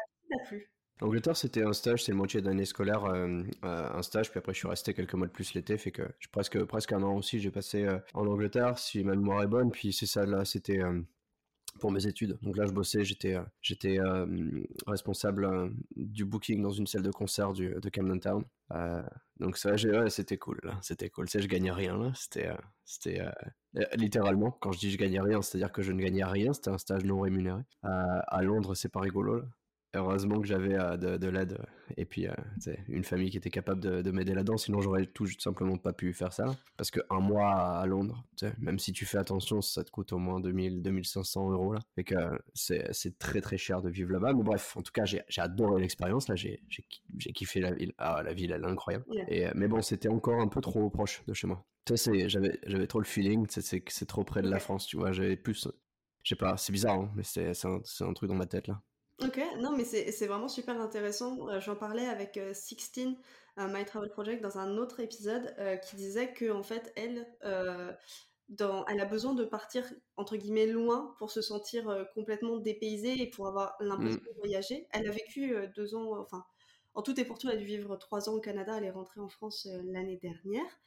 plu? 0.46 0.72
L'Angleterre, 1.02 1.36
c'était 1.36 1.64
un 1.64 1.72
stage, 1.72 2.04
c'est 2.04 2.12
le 2.12 2.18
moitié 2.18 2.40
d'année 2.42 2.64
scolaire, 2.64 3.04
euh, 3.06 3.42
euh, 3.64 3.88
un 3.92 4.02
stage, 4.02 4.30
puis 4.30 4.38
après 4.38 4.52
je 4.52 4.58
suis 4.58 4.68
resté 4.68 4.94
quelques 4.94 5.14
mois 5.14 5.26
de 5.26 5.32
plus 5.32 5.52
l'été, 5.52 5.76
fait 5.76 5.90
que 5.90 6.04
je, 6.20 6.28
presque, 6.28 6.62
presque 6.62 6.92
un 6.92 7.02
an 7.02 7.16
aussi, 7.16 7.40
j'ai 7.40 7.50
passé 7.50 7.82
euh, 7.82 7.98
en 8.14 8.24
Angleterre, 8.28 8.78
si 8.78 9.02
ma 9.02 9.16
mémoire 9.16 9.42
est 9.42 9.48
bonne, 9.48 9.72
puis 9.72 9.92
c'est 9.92 10.06
ça, 10.06 10.24
là, 10.24 10.44
c'était 10.44 10.80
pour 11.80 11.90
mes 11.90 12.06
études. 12.06 12.38
Donc 12.42 12.56
là, 12.56 12.66
je 12.66 12.72
bossais, 12.72 13.02
j'étais 13.02 13.36
j'étais 13.60 13.98
responsable 14.86 15.72
du 15.96 16.24
booking 16.24 16.62
dans 16.62 16.70
une 16.70 16.86
salle 16.86 17.02
de 17.02 17.10
concert 17.10 17.52
de 17.52 17.88
Camden 17.88 18.20
Town. 18.20 18.44
donc 19.40 19.56
ça, 19.56 19.72
ouais, 19.72 20.10
c'était 20.10 20.38
cool, 20.38 20.60
c'était 20.82 21.08
cool. 21.10 21.28
Tu 21.28 21.42
je 21.42 21.48
gagnais 21.48 21.72
rien, 21.72 21.98
là, 21.98 22.12
c'était 22.14 22.50
c'était 22.84 23.22
littéralement, 23.96 24.52
quand 24.52 24.70
je 24.70 24.78
dis 24.78 24.90
je 24.92 24.98
gagnais 24.98 25.20
rien, 25.20 25.42
c'est-à-dire 25.42 25.72
que 25.72 25.82
je 25.82 25.90
ne 25.90 26.00
gagnais 26.00 26.24
rien, 26.24 26.52
c'était 26.52 26.70
un 26.70 26.78
stage 26.78 27.04
non 27.04 27.20
rémunéré. 27.20 27.62
à 27.82 28.42
Londres, 28.42 28.76
c'est 28.76 28.92
pas 28.92 29.00
rigolo, 29.00 29.38
là. 29.38 29.44
Heureusement 29.94 30.40
que 30.40 30.46
j'avais 30.46 30.74
euh, 30.74 30.96
de, 30.96 31.28
l'aide 31.28 31.58
et 31.96 32.04
puis 32.04 32.26
euh, 32.26 32.32
une 32.88 33.04
famille 33.04 33.30
qui 33.30 33.36
était 33.36 33.50
capable 33.50 33.80
de, 33.80 34.10
m'aider 34.10 34.34
là-dedans. 34.34 34.56
Sinon, 34.56 34.80
j'aurais 34.80 35.06
tout 35.06 35.26
simplement 35.38 35.76
pas 35.76 35.92
pu 35.92 36.12
faire 36.12 36.32
ça. 36.32 36.56
Parce 36.76 36.90
qu'un 36.90 37.20
mois 37.20 37.52
à 37.52 37.86
Londres, 37.86 38.24
même 38.58 38.78
si 38.78 38.92
tu 38.92 39.04
fais 39.04 39.18
attention, 39.18 39.60
ça 39.60 39.84
te 39.84 39.90
coûte 39.90 40.12
au 40.12 40.18
moins 40.18 40.40
2000, 40.40 40.82
2500 40.82 41.50
euros 41.50 41.72
là. 41.74 41.80
Et 41.96 42.04
que 42.04 42.14
c'est 42.54 43.18
très 43.18 43.40
très 43.40 43.58
cher 43.58 43.82
de 43.82 43.90
vivre 43.90 44.12
là-bas. 44.12 44.32
Mais 44.32 44.42
bref, 44.42 44.76
en 44.76 44.82
tout 44.82 44.92
cas, 44.92 45.04
j'ai 45.04 45.22
adoré 45.38 45.80
l'expérience. 45.80 46.28
Là, 46.28 46.36
j'ai 46.36 46.60
kiffé 47.34 47.60
la 47.60 47.72
ville. 47.72 47.92
Ah, 47.98 48.22
la 48.22 48.32
ville, 48.32 48.52
elle 48.52 48.62
est 48.62 48.66
incroyable. 48.66 49.04
Et, 49.28 49.46
mais 49.54 49.68
bon, 49.68 49.82
c'était 49.82 50.08
encore 50.08 50.40
un 50.40 50.48
peu 50.48 50.60
trop 50.60 50.88
proche 50.90 51.22
de 51.26 51.34
chez 51.34 51.46
moi. 51.46 51.64
J'avais 51.86 52.86
trop 52.86 53.00
le 53.00 53.04
feeling, 53.04 53.46
c'est 53.48 54.06
trop 54.06 54.24
près 54.24 54.42
de 54.42 54.48
la 54.48 54.58
France, 54.58 54.86
tu 54.86 54.96
vois. 54.96 55.12
J'avais 55.12 55.36
plus. 55.36 55.68
Je 56.22 56.28
sais 56.28 56.36
pas, 56.36 56.56
c'est 56.56 56.72
bizarre, 56.72 57.00
hein, 57.00 57.12
mais 57.16 57.24
c'est 57.24 57.52
un, 57.66 57.80
un 58.00 58.12
truc 58.12 58.28
dans 58.28 58.36
ma 58.36 58.46
tête 58.46 58.68
là. 58.68 58.80
Ok, 59.24 59.40
non, 59.58 59.76
mais 59.76 59.84
c'est 59.84 60.26
vraiment 60.26 60.48
super 60.48 60.80
intéressant. 60.80 61.48
Euh, 61.48 61.60
j'en 61.60 61.76
parlais 61.76 62.06
avec 62.06 62.36
euh, 62.36 62.52
Sixteen, 62.54 63.16
euh, 63.58 63.68
My 63.68 63.84
Travel 63.84 64.10
Project, 64.10 64.42
dans 64.42 64.58
un 64.58 64.76
autre 64.78 65.00
épisode, 65.00 65.54
qui 65.84 65.96
disait 65.96 66.32
que 66.32 66.50
en 66.50 66.62
fait, 66.62 66.92
elle, 66.96 67.26
dans, 68.48 68.84
elle 68.86 69.00
a 69.00 69.04
besoin 69.04 69.34
de 69.34 69.44
partir 69.44 69.84
entre 70.16 70.36
guillemets 70.36 70.66
loin 70.66 71.14
pour 71.18 71.30
se 71.30 71.40
sentir 71.40 72.06
complètement 72.14 72.56
dépaysée 72.58 73.22
et 73.22 73.30
pour 73.30 73.46
avoir 73.46 73.76
l'impression 73.80 74.20
mmh. 74.20 74.34
de 74.34 74.38
voyager. 74.38 74.88
Elle 74.90 75.08
a 75.08 75.12
vécu 75.12 75.54
deux 75.74 75.94
ans, 75.94 76.18
enfin, 76.20 76.44
en 76.94 77.02
tout 77.02 77.18
et 77.18 77.24
pour 77.24 77.38
tout, 77.38 77.48
elle 77.48 77.56
a 77.56 77.60
dû 77.60 77.66
vivre 77.66 77.96
trois 77.96 78.28
ans 78.28 78.34
au 78.34 78.40
Canada. 78.40 78.74
Elle 78.76 78.84
est 78.84 78.90
rentrée 78.90 79.20
en 79.20 79.28
France 79.28 79.68
l'année 79.84 80.16
dernière 80.16 80.80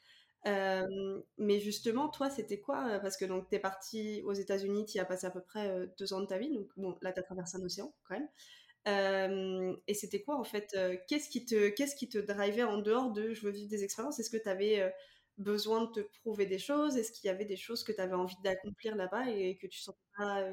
mais 0.46 1.60
justement, 1.60 2.10
toi, 2.10 2.30
c'était 2.30 2.60
quoi 2.60 3.00
Parce 3.02 3.18
que 3.18 3.26
donc, 3.26 3.50
tu 3.50 3.56
es 3.56 3.60
parti 3.60 4.22
aux 4.26 4.34
États-Unis, 4.34 4.86
tu 4.86 4.98
y 4.98 5.00
as 5.00 5.06
passé 5.06 5.28
à 5.28 5.32
peu 5.32 5.42
près 5.42 5.88
deux 5.98 6.14
ans 6.14 6.22
de 6.22 6.28
ta 6.28 6.38
vie. 6.38 6.54
Donc, 6.54 6.68
bon, 6.78 6.96
là, 7.02 7.12
tu 7.12 7.20
as 7.20 7.24
traversé 7.24 7.58
un 7.58 7.62
océan 7.64 7.94
quand 8.08 8.16
même. 8.20 9.78
et 9.88 9.94
c'était 9.94 10.22
quoi 10.22 10.38
en 10.40 10.44
fait 10.44 10.78
Qu'est-ce 11.08 11.30
qui 11.30 11.46
te 11.46 11.70
qu'est-ce 11.70 11.96
qui 11.96 12.10
te 12.10 12.18
drivait 12.20 12.64
en 12.64 12.78
dehors 12.78 13.12
de 13.12 13.34
je 13.34 13.42
veux 13.46 13.52
vivre 13.52 13.70
des 13.70 13.84
expériences? 13.84 14.20
Est-ce 14.20 14.30
que 14.30 14.42
tu 14.42 14.50
avais 14.50 14.94
besoin 15.38 15.86
de 15.86 15.92
te 15.92 16.00
prouver 16.22 16.46
des 16.46 16.60
choses? 16.60 16.96
Est-ce 16.98 17.12
qu'il 17.12 17.28
y 17.28 17.32
avait 17.32 17.46
des 17.46 17.58
choses 17.58 17.84
que 17.84 17.92
tu 17.92 18.00
avais 18.00 18.14
envie 18.14 18.38
d'accomplir 18.44 18.96
là-bas 18.96 19.30
et 19.30 19.58
que 19.58 19.68
tu 19.68 19.80
sentais 19.80 19.98
pas 20.18 20.44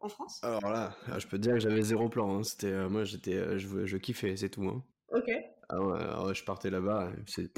en 0.00 0.08
France? 0.08 0.40
Alors 0.42 0.70
là, 0.70 0.94
ah, 1.06 1.18
je 1.18 1.26
peux 1.26 1.38
te 1.38 1.42
dire 1.42 1.54
que 1.54 1.60
j'avais 1.60 1.82
zéro 1.82 2.08
plan. 2.08 2.38
Hein. 2.38 2.42
C'était 2.42 2.88
moi, 2.88 3.04
j'étais 3.04 3.58
je, 3.58 3.86
je 3.86 3.96
kiffais, 3.96 4.36
c'est 4.36 4.50
tout. 4.50 4.68
Hein. 4.68 4.84
Ok. 5.10 5.30
Ah 5.68 6.32
je 6.34 6.44
partais 6.44 6.68
là-bas, 6.68 7.12
c'est 7.26 7.50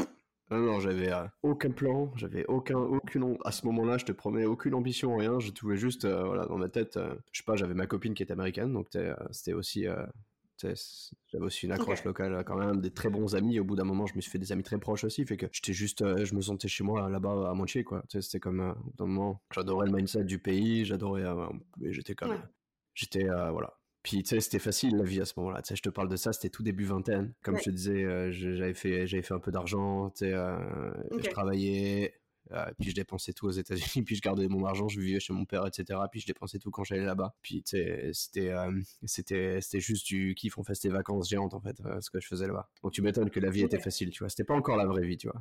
non, 0.51 0.59
non, 0.59 0.81
j'avais 0.81 1.11
euh, 1.11 1.27
aucun 1.43 1.71
plan, 1.71 2.13
j'avais 2.17 2.45
aucun, 2.47 2.77
aucune, 2.77 3.39
à 3.45 3.51
ce 3.51 3.65
moment-là, 3.67 3.97
je 3.97 4.05
te 4.05 4.13
promets, 4.13 4.45
aucune 4.45 4.75
ambition, 4.75 5.17
rien. 5.17 5.41
Je 5.41 5.51
trouvais 5.51 5.77
juste, 5.77 6.05
euh, 6.05 6.25
voilà, 6.25 6.47
dans 6.47 6.59
ma 6.59 6.69
tête, 6.69 6.99
euh, 6.99 7.15
je 7.33 7.41
sais 7.41 7.45
pas, 7.45 7.57
j'avais 7.57 7.75
ma 7.75 7.87
copine 7.87 8.15
qui 8.15 8.23
est 8.23 8.31
américaine, 8.31 8.73
donc 8.73 8.89
c'était 9.31 9.55
aussi, 9.55 9.87
j'avais 10.61 11.45
aussi 11.45 11.67
une 11.67 11.73
accroche 11.73 12.05
locale 12.05 12.45
quand 12.47 12.57
même, 12.57 12.81
des 12.83 12.91
très 12.91 13.09
bons 13.09 13.35
amis. 13.35 13.59
Au 13.59 13.65
bout 13.65 13.75
d'un 13.75 13.85
moment, 13.85 14.07
je 14.07 14.15
me 14.17 14.21
suis 14.21 14.31
fait 14.31 14.39
des 14.39 14.53
amis 14.53 14.63
très 14.63 14.79
proches 14.79 15.05
aussi, 15.05 15.25
fait 15.25 15.39
que 15.39 15.47
j'étais 15.51 15.73
juste, 15.73 16.05
je 16.25 16.35
me 16.35 16.43
sentais 16.43 16.69
chez 16.69 16.85
moi 16.85 17.09
là-bas 17.09 17.51
à 17.51 17.55
moitié, 17.55 17.83
quoi. 17.83 18.05
C'était 18.09 18.41
comme, 18.41 18.61
au 18.61 18.75
bout 18.75 18.97
d'un 18.99 19.07
moment, 19.07 19.43
j'adorais 19.51 19.87
le 19.87 19.93
mindset 19.93 20.25
du 20.25 20.39
pays, 20.39 20.85
j'adorais, 20.85 21.25
j'étais 21.81 22.15
comme, 22.15 22.37
j'étais, 22.95 23.25
voilà, 23.25 23.79
puis 24.05 24.23
tu 24.23 24.29
sais, 24.29 24.41
c'était 24.41 24.59
facile 24.59 24.97
la 24.97 25.03
vie 25.03 25.23
à 25.23 25.25
ce 25.25 25.33
moment-là. 25.39 25.63
Tu 25.63 25.69
sais, 25.69 25.77
je 25.77 25.83
te 25.83 25.89
parle 25.89 26.11
de 26.11 26.17
ça, 26.17 26.35
c'était 26.35 26.51
tout 26.51 26.63
début 26.63 26.85
vingtaine. 26.85 27.33
Comme 27.43 27.57
je 27.57 27.65
te 27.65 27.71
disais, 27.71 28.05
euh, 28.05 28.31
j'avais 28.31 28.75
fait, 28.75 29.07
j'avais 29.07 29.23
fait 29.23 29.33
un 29.33 29.41
peu 29.41 29.51
d'argent. 29.51 30.11
Tu 30.11 30.27
sais, 30.27 30.35
euh, 30.35 30.93
je 31.19 31.31
travaillais. 31.31 32.15
Euh, 32.53 32.67
puis 32.79 32.91
je 32.91 32.95
dépensais 32.95 33.33
tout 33.33 33.47
aux 33.47 33.51
États-Unis, 33.51 34.03
puis 34.05 34.15
je 34.17 34.21
gardais 34.21 34.47
mon 34.47 34.67
argent, 34.67 34.89
je 34.89 35.01
vivais 35.01 35.21
chez 35.21 35.33
mon 35.33 35.47
père, 35.47 35.67
etc. 35.67 35.99
Puis 36.13 36.21
je 36.21 36.27
dépensais 36.27 36.59
tout 36.59 36.71
quand 36.71 36.85
j'allais 36.85 37.07
là-bas. 37.07 37.35
Puis 37.41 37.63
tu 37.63 37.79
sais, 37.79 38.11
c'était, 38.13 38.55
c'était, 39.07 39.63
c'était 39.63 39.81
juste 39.81 40.07
du 40.07 40.35
kiff, 40.35 40.59
on 40.59 40.65
faisait 40.65 40.91
des 40.91 40.95
vacances 40.95 41.31
géantes 41.31 41.55
en 41.55 41.63
fait, 41.63 41.81
ce 42.01 42.11
que 42.11 42.21
je 42.21 42.27
faisais 42.27 42.47
là-bas. 42.47 42.69
Donc 42.83 42.93
tu 42.93 43.01
m'étonnes 43.01 43.31
que 43.31 43.41
la 43.41 43.49
vie 43.49 43.63
était 43.63 43.81
facile, 43.81 44.11
tu 44.11 44.19
vois. 44.19 44.29
C'était 44.29 44.45
pas 44.45 44.55
encore 44.55 44.77
la 44.77 44.85
vraie 44.85 45.07
vie, 45.07 45.17
tu 45.17 45.29
vois. 45.29 45.41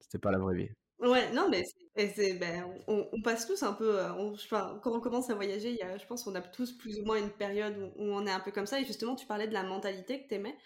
C'était 0.00 0.18
pas 0.18 0.30
la 0.30 0.38
vraie 0.38 0.54
vie. 0.54 0.70
Ouais, 1.00 1.30
non, 1.32 1.48
mais 1.48 1.62
c'est, 1.96 2.34
ben, 2.34 2.64
on, 2.88 3.22
passe 3.22 3.46
tous 3.46 3.62
un 3.62 3.72
peu, 3.72 4.00
euh, 4.00 4.08
quand 4.50 4.96
on 4.96 5.00
commence 5.00 5.30
à 5.30 5.34
voyager, 5.34 5.70
il 5.70 5.76
y 5.76 5.82
a, 5.82 5.96
je 5.96 6.04
pense 6.06 6.24
qu'on 6.24 6.34
a 6.34 6.40
tous 6.40 6.72
plus 6.72 6.98
ou 6.98 7.04
moins 7.04 7.18
une 7.18 7.30
période 7.30 7.92
où, 7.96 8.02
on 8.02 8.26
est 8.26 8.32
un 8.32 8.40
peu 8.40 8.50
comme 8.50 8.66
ça. 8.66 8.80
Et 8.80 8.84
justement, 8.84 9.14
tu 9.14 9.26
parlais 9.26 9.46
de 9.46 9.52
la 9.52 9.62
mentalité 9.62 10.22
que 10.22 10.28
tu 10.28 10.34
aimais, 10.34 10.56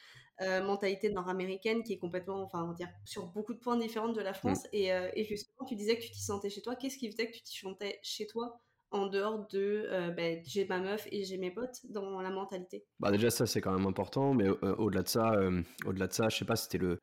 euh, 0.40 0.62
mentalité 0.62 1.10
nord-américaine 1.10 1.82
qui 1.82 1.94
est 1.94 1.98
complètement, 1.98 2.42
enfin, 2.42 2.64
on 2.64 2.68
va 2.68 2.74
dire, 2.74 2.88
sur 3.04 3.26
beaucoup 3.26 3.52
de 3.52 3.58
points 3.58 3.76
différents 3.76 4.08
de 4.08 4.20
la 4.22 4.30
mmh. 4.30 4.34
France. 4.34 4.66
Et, 4.72 4.92
euh, 4.92 5.10
et, 5.14 5.24
justement, 5.24 5.66
tu 5.66 5.74
disais 5.74 5.98
que 5.98 6.02
tu 6.02 6.10
t'y 6.10 6.22
sentais 6.22 6.48
chez 6.48 6.62
toi. 6.62 6.76
Qu'est-ce 6.76 6.96
qui 6.96 7.10
faisait 7.10 7.26
que 7.26 7.36
tu 7.36 7.42
t'y 7.42 7.58
sentais 7.58 7.98
chez 8.02 8.26
toi? 8.26 8.58
En 8.92 9.06
dehors 9.06 9.46
de 9.48 9.86
euh, 9.88 10.10
ben, 10.10 10.40
j'ai 10.46 10.66
ma 10.66 10.78
meuf 10.78 11.06
et 11.10 11.24
j'ai 11.24 11.38
mes 11.38 11.50
potes 11.50 11.80
dans 11.90 12.20
la 12.20 12.30
mentalité. 12.30 12.84
Bah 13.00 13.10
déjà 13.10 13.30
ça 13.30 13.46
c'est 13.46 13.60
quand 13.60 13.72
même 13.72 13.86
important 13.86 14.34
mais 14.34 14.46
euh, 14.48 14.74
au-delà 14.76 15.02
de 15.02 15.08
ça 15.08 15.32
euh, 15.32 15.62
au-delà 15.86 16.06
de 16.06 16.12
ça 16.12 16.28
je 16.28 16.36
sais 16.36 16.44
pas 16.44 16.56
c'était 16.56 16.78
le 16.78 16.98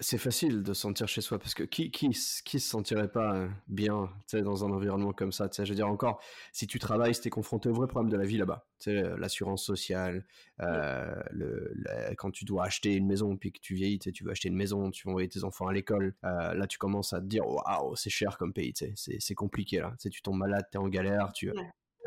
c'est 0.00 0.18
facile 0.18 0.62
de 0.62 0.72
se 0.72 0.80
sentir 0.82 1.08
chez 1.08 1.20
soi 1.20 1.38
parce 1.38 1.54
que 1.54 1.62
qui 1.62 1.90
qui 1.90 2.10
qui 2.44 2.60
se 2.60 2.68
sentirait 2.68 3.10
pas 3.10 3.48
bien 3.68 4.08
dans 4.32 4.64
un 4.64 4.70
environnement 4.72 5.12
comme 5.12 5.32
ça 5.32 5.48
je 5.52 5.62
veux 5.62 5.74
dire 5.74 5.88
encore 5.88 6.20
si 6.52 6.66
tu 6.66 6.78
travailles 6.78 7.14
si 7.14 7.26
es 7.26 7.30
confronté 7.30 7.68
au 7.68 7.74
vrai 7.74 7.86
problème 7.86 8.10
de 8.10 8.16
la 8.16 8.24
vie 8.24 8.38
là-bas 8.38 8.66
l'assurance 8.86 9.64
sociale 9.64 10.24
le, 10.58 11.74
quand 12.16 12.30
tu 12.30 12.44
dois 12.44 12.64
acheter 12.64 12.94
une 12.94 13.06
maison 13.06 13.36
puis 13.36 13.52
que 13.52 13.60
tu 13.60 13.74
vieillis 13.74 13.98
tu 13.98 14.24
veux 14.24 14.30
acheter 14.30 14.48
une 14.48 14.56
maison 14.56 14.90
tu 14.90 15.06
vas 15.06 15.10
envoyer 15.10 15.28
tes 15.28 15.44
enfants 15.44 15.66
à 15.66 15.72
l'école 15.72 16.14
là 16.22 16.66
tu 16.68 16.78
commences 16.78 17.12
à 17.12 17.20
te 17.20 17.26
dire 17.26 17.46
waouh 17.46 17.96
c'est 17.96 18.10
cher 18.10 18.38
comme 18.38 18.52
pays 18.52 18.74
c'est 18.94 19.34
compliqué 19.34 19.80
là 19.80 19.94
tu 19.98 20.22
tombes 20.22 20.38
malade 20.38 20.66
t'es 20.70 20.78
en 20.78 20.88
galère 20.88 21.32
tu, 21.32 21.50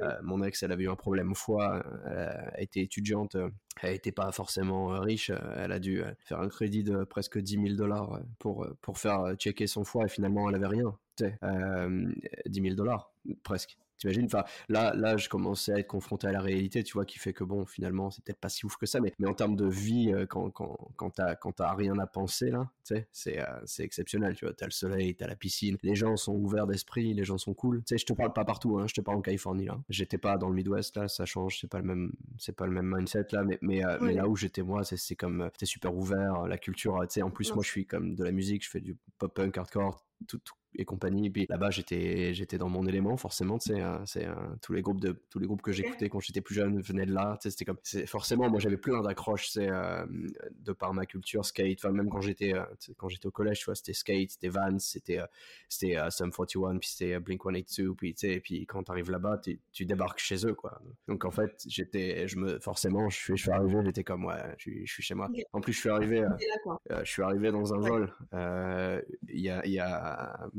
euh, 0.02 0.18
mon 0.24 0.42
ex, 0.44 0.64
elle 0.64 0.72
avait 0.72 0.86
eu 0.86 0.90
un 0.90 0.96
problème 0.96 1.32
au 1.32 1.36
foie, 1.36 1.84
elle 2.06 2.52
a 2.54 2.62
été 2.62 2.82
étudiante, 2.82 3.36
elle 3.82 3.92
n'était 3.92 4.12
pas 4.12 4.32
forcément 4.32 4.88
riche, 5.00 5.32
elle 5.58 5.72
a 5.72 5.80
dû 5.80 6.04
faire 6.20 6.40
un 6.40 6.48
crédit 6.48 6.84
de 6.84 7.04
presque 7.04 7.38
10 7.38 7.62
000 7.62 7.76
dollars 7.76 8.20
pour, 8.40 8.68
pour 8.82 8.98
faire 8.98 9.36
checker 9.36 9.68
son 9.68 9.84
foie 9.84 10.06
et 10.06 10.10
finalement 10.10 10.50
elle 10.50 10.56
avait 10.56 10.68
rien. 10.68 10.98
10 11.20 12.62
000 12.62 12.76
dollars, 12.76 13.14
presque. 13.44 13.78
T'imagines 14.00 14.26
Enfin, 14.26 14.44
là, 14.70 14.94
là, 14.96 15.18
je 15.18 15.28
commençais 15.28 15.74
à 15.74 15.80
être 15.80 15.88
confronté 15.88 16.28
à 16.28 16.32
la 16.32 16.42
réalité, 16.42 16.84
tu 16.84 16.94
vois, 16.94 17.06
qui 17.06 17.20
fait 17.20 17.34
que 17.34 17.44
bon, 17.44 17.66
finalement, 17.66 18.10
c'est 18.10 18.24
peut-être 18.24 18.40
pas 18.40 18.50
si 18.50 18.66
ouf 18.66 18.78
que 18.78 18.86
ça, 18.86 19.00
mais, 19.02 19.14
mais 19.20 19.28
en 19.28 19.34
termes 19.34 19.56
de 19.56 19.66
vie, 19.68 20.12
euh, 20.14 20.26
quand, 20.26 20.50
quand, 20.52 20.78
quand 20.96 21.10
t'as, 21.12 21.36
quand 21.36 21.52
t'as 21.52 21.74
rien 21.74 21.98
à 22.00 22.08
penser, 22.08 22.50
là, 22.50 22.70
tu 22.86 22.96
sais, 22.96 23.08
c'est, 23.12 23.40
euh, 23.40 23.60
c'est 23.66 23.84
exceptionnel, 23.84 24.36
tu 24.36 24.46
vois. 24.46 24.54
T'as 24.54 24.66
le 24.66 24.72
soleil, 24.72 25.16
t'as 25.16 25.28
la 25.28 25.36
piscine, 25.36 25.78
les 25.84 25.96
gens 25.96 26.16
sont 26.16 26.34
ouverts 26.34 26.68
d'esprit, 26.68 27.14
les 27.14 27.26
gens 27.26 27.38
sont 27.38 27.54
cool. 27.54 27.80
Tu 27.80 27.84
sais, 27.90 27.98
je 27.98 28.06
te 28.06 28.14
parle 28.14 28.32
pas 28.32 28.46
partout, 28.46 28.78
hein, 28.80 28.88
je 28.88 28.94
te 28.94 29.02
parle 29.02 29.18
en 29.18 29.22
Californie, 29.22 29.66
là. 29.66 29.78
J'étais 29.90 30.18
pas 30.18 30.38
dans 30.38 30.48
le 30.48 30.56
Midwest, 30.56 30.96
là, 30.96 31.08
ça 31.08 31.26
change, 31.26 31.60
c'est 31.60 31.70
pas 31.70 31.80
le 31.80 31.86
même, 31.86 32.14
c'est 32.38 32.56
pas 32.56 32.66
le 32.66 32.72
même 32.72 32.94
mindset, 32.96 33.28
là, 33.32 33.44
mais, 33.44 33.60
mais, 33.62 33.86
euh, 33.86 33.98
mais 34.02 34.14
là 34.14 34.28
où 34.28 34.36
j'étais, 34.36 34.62
moi, 34.62 34.84
c'est, 34.86 34.98
c'est 34.98 35.16
comme, 35.16 35.50
c'était 35.54 35.66
super 35.66 35.94
ouvert, 35.94 36.48
la 36.48 36.58
culture, 36.58 36.98
tu 37.02 37.16
sais, 37.16 37.22
en 37.22 37.32
plus, 37.32 37.54
moi, 37.54 37.64
je 37.64 37.70
suis 37.70 37.86
comme 37.86 38.16
de 38.16 38.24
la 38.24 38.32
musique, 38.32 38.64
je 38.64 38.70
fais 38.70 38.82
du 38.82 38.96
pop-punk, 39.18 39.58
hardcore, 39.58 40.06
tout, 40.28 40.40
tout 40.40 40.54
et 40.76 40.86
compagnie. 40.86 41.30
Puis 41.30 41.46
là-bas, 41.50 41.70
j'étais, 41.70 42.34
j'étais 42.34 42.58
dans 42.58 42.70
mon 42.70 42.86
élément, 42.86 43.18
forcément. 43.18 43.58
Tu 43.58 43.74
sais, 43.74 43.82
hein, 43.82 44.02
c'est 44.06 44.28
tous 44.62 44.74
les 44.74 44.82
groupes 44.82 45.02
de 45.02 45.20
tous 45.30 45.40
les 45.40 45.48
groupes 45.48 45.62
que 45.62 45.72
j'écoutais 45.72 46.10
quand 46.10 46.20
j'étais 46.20 46.42
plus 46.42 46.56
jeune 46.56 46.82
venaient 46.82 47.06
de 47.06 47.14
là. 47.14 47.38
Tu 47.42 47.44
sais, 47.44 47.52
c'était 47.52 47.66
comme, 47.66 47.80
c'est 47.84 48.06
forcément, 48.06 48.50
moi, 48.50 48.60
j'avais 48.60 48.78
plein 48.78 49.02
d'accroches, 49.02 49.50
c'est 49.50 49.70
euh, 49.70 50.06
de 50.54 50.72
par 50.72 50.94
ma 50.94 51.06
culture 51.06 51.46
skate. 51.46 51.80
Enfin, 51.84 51.94
même 51.94 52.10
quand 52.10 52.22
j'étais, 52.22 52.54
euh, 52.54 52.64
quand 52.98 53.10
j'étais 53.10 53.28
au 53.28 53.32
collège, 53.32 53.60
tu 53.60 53.66
vois, 53.66 53.76
c'était 53.76 53.94
skate, 53.94 54.32
c'était 54.32 54.50
Vans, 54.50 54.80
c'était, 54.80 55.20
euh, 55.20 55.26
c'était 55.68 55.98
Sum 56.10 56.32
41, 56.32 56.78
puis 56.78 56.90
c'était 56.90 57.20
Blink 57.20 57.42
182, 57.44 57.96
puis 57.96 58.14
tu 58.14 58.28
sais, 58.28 58.34
et 58.36 58.40
puis 58.40 58.66
quand 58.66 58.84
t'arrives 58.84 59.12
là-bas, 59.12 59.42
tu 59.72 59.86
débarques 59.86 60.20
chez 60.20 60.46
eux, 60.46 60.54
quoi. 60.54 60.82
Donc 61.08 61.26
en 61.26 61.32
fait, 61.32 61.64
j'étais, 61.68 62.28
je 62.28 62.38
me, 62.38 62.60
forcément, 62.60 63.10
je 63.10 63.18
suis, 63.18 63.38
je 63.38 63.44
suis 63.44 63.52
arrivé, 63.52 63.80
j'étais 63.86 64.04
comme, 64.04 64.26
ouais, 64.26 64.56
je, 64.58 64.72
je 64.86 64.92
suis 64.92 65.04
chez 65.04 65.16
moi. 65.16 65.30
En 65.54 65.62
plus, 65.62 65.74
je 65.74 65.80
suis 65.80 65.90
arrivé, 65.90 66.26
je 66.90 67.10
suis 67.10 67.22
arrivé 67.22 67.52
dans 67.52 67.74
un 67.74 67.80
vol. 67.80 68.14
Il 69.28 69.40
y 69.42 69.50
a, 69.50 69.66
il 69.66 69.72
y 69.72 69.80
a 69.80 70.50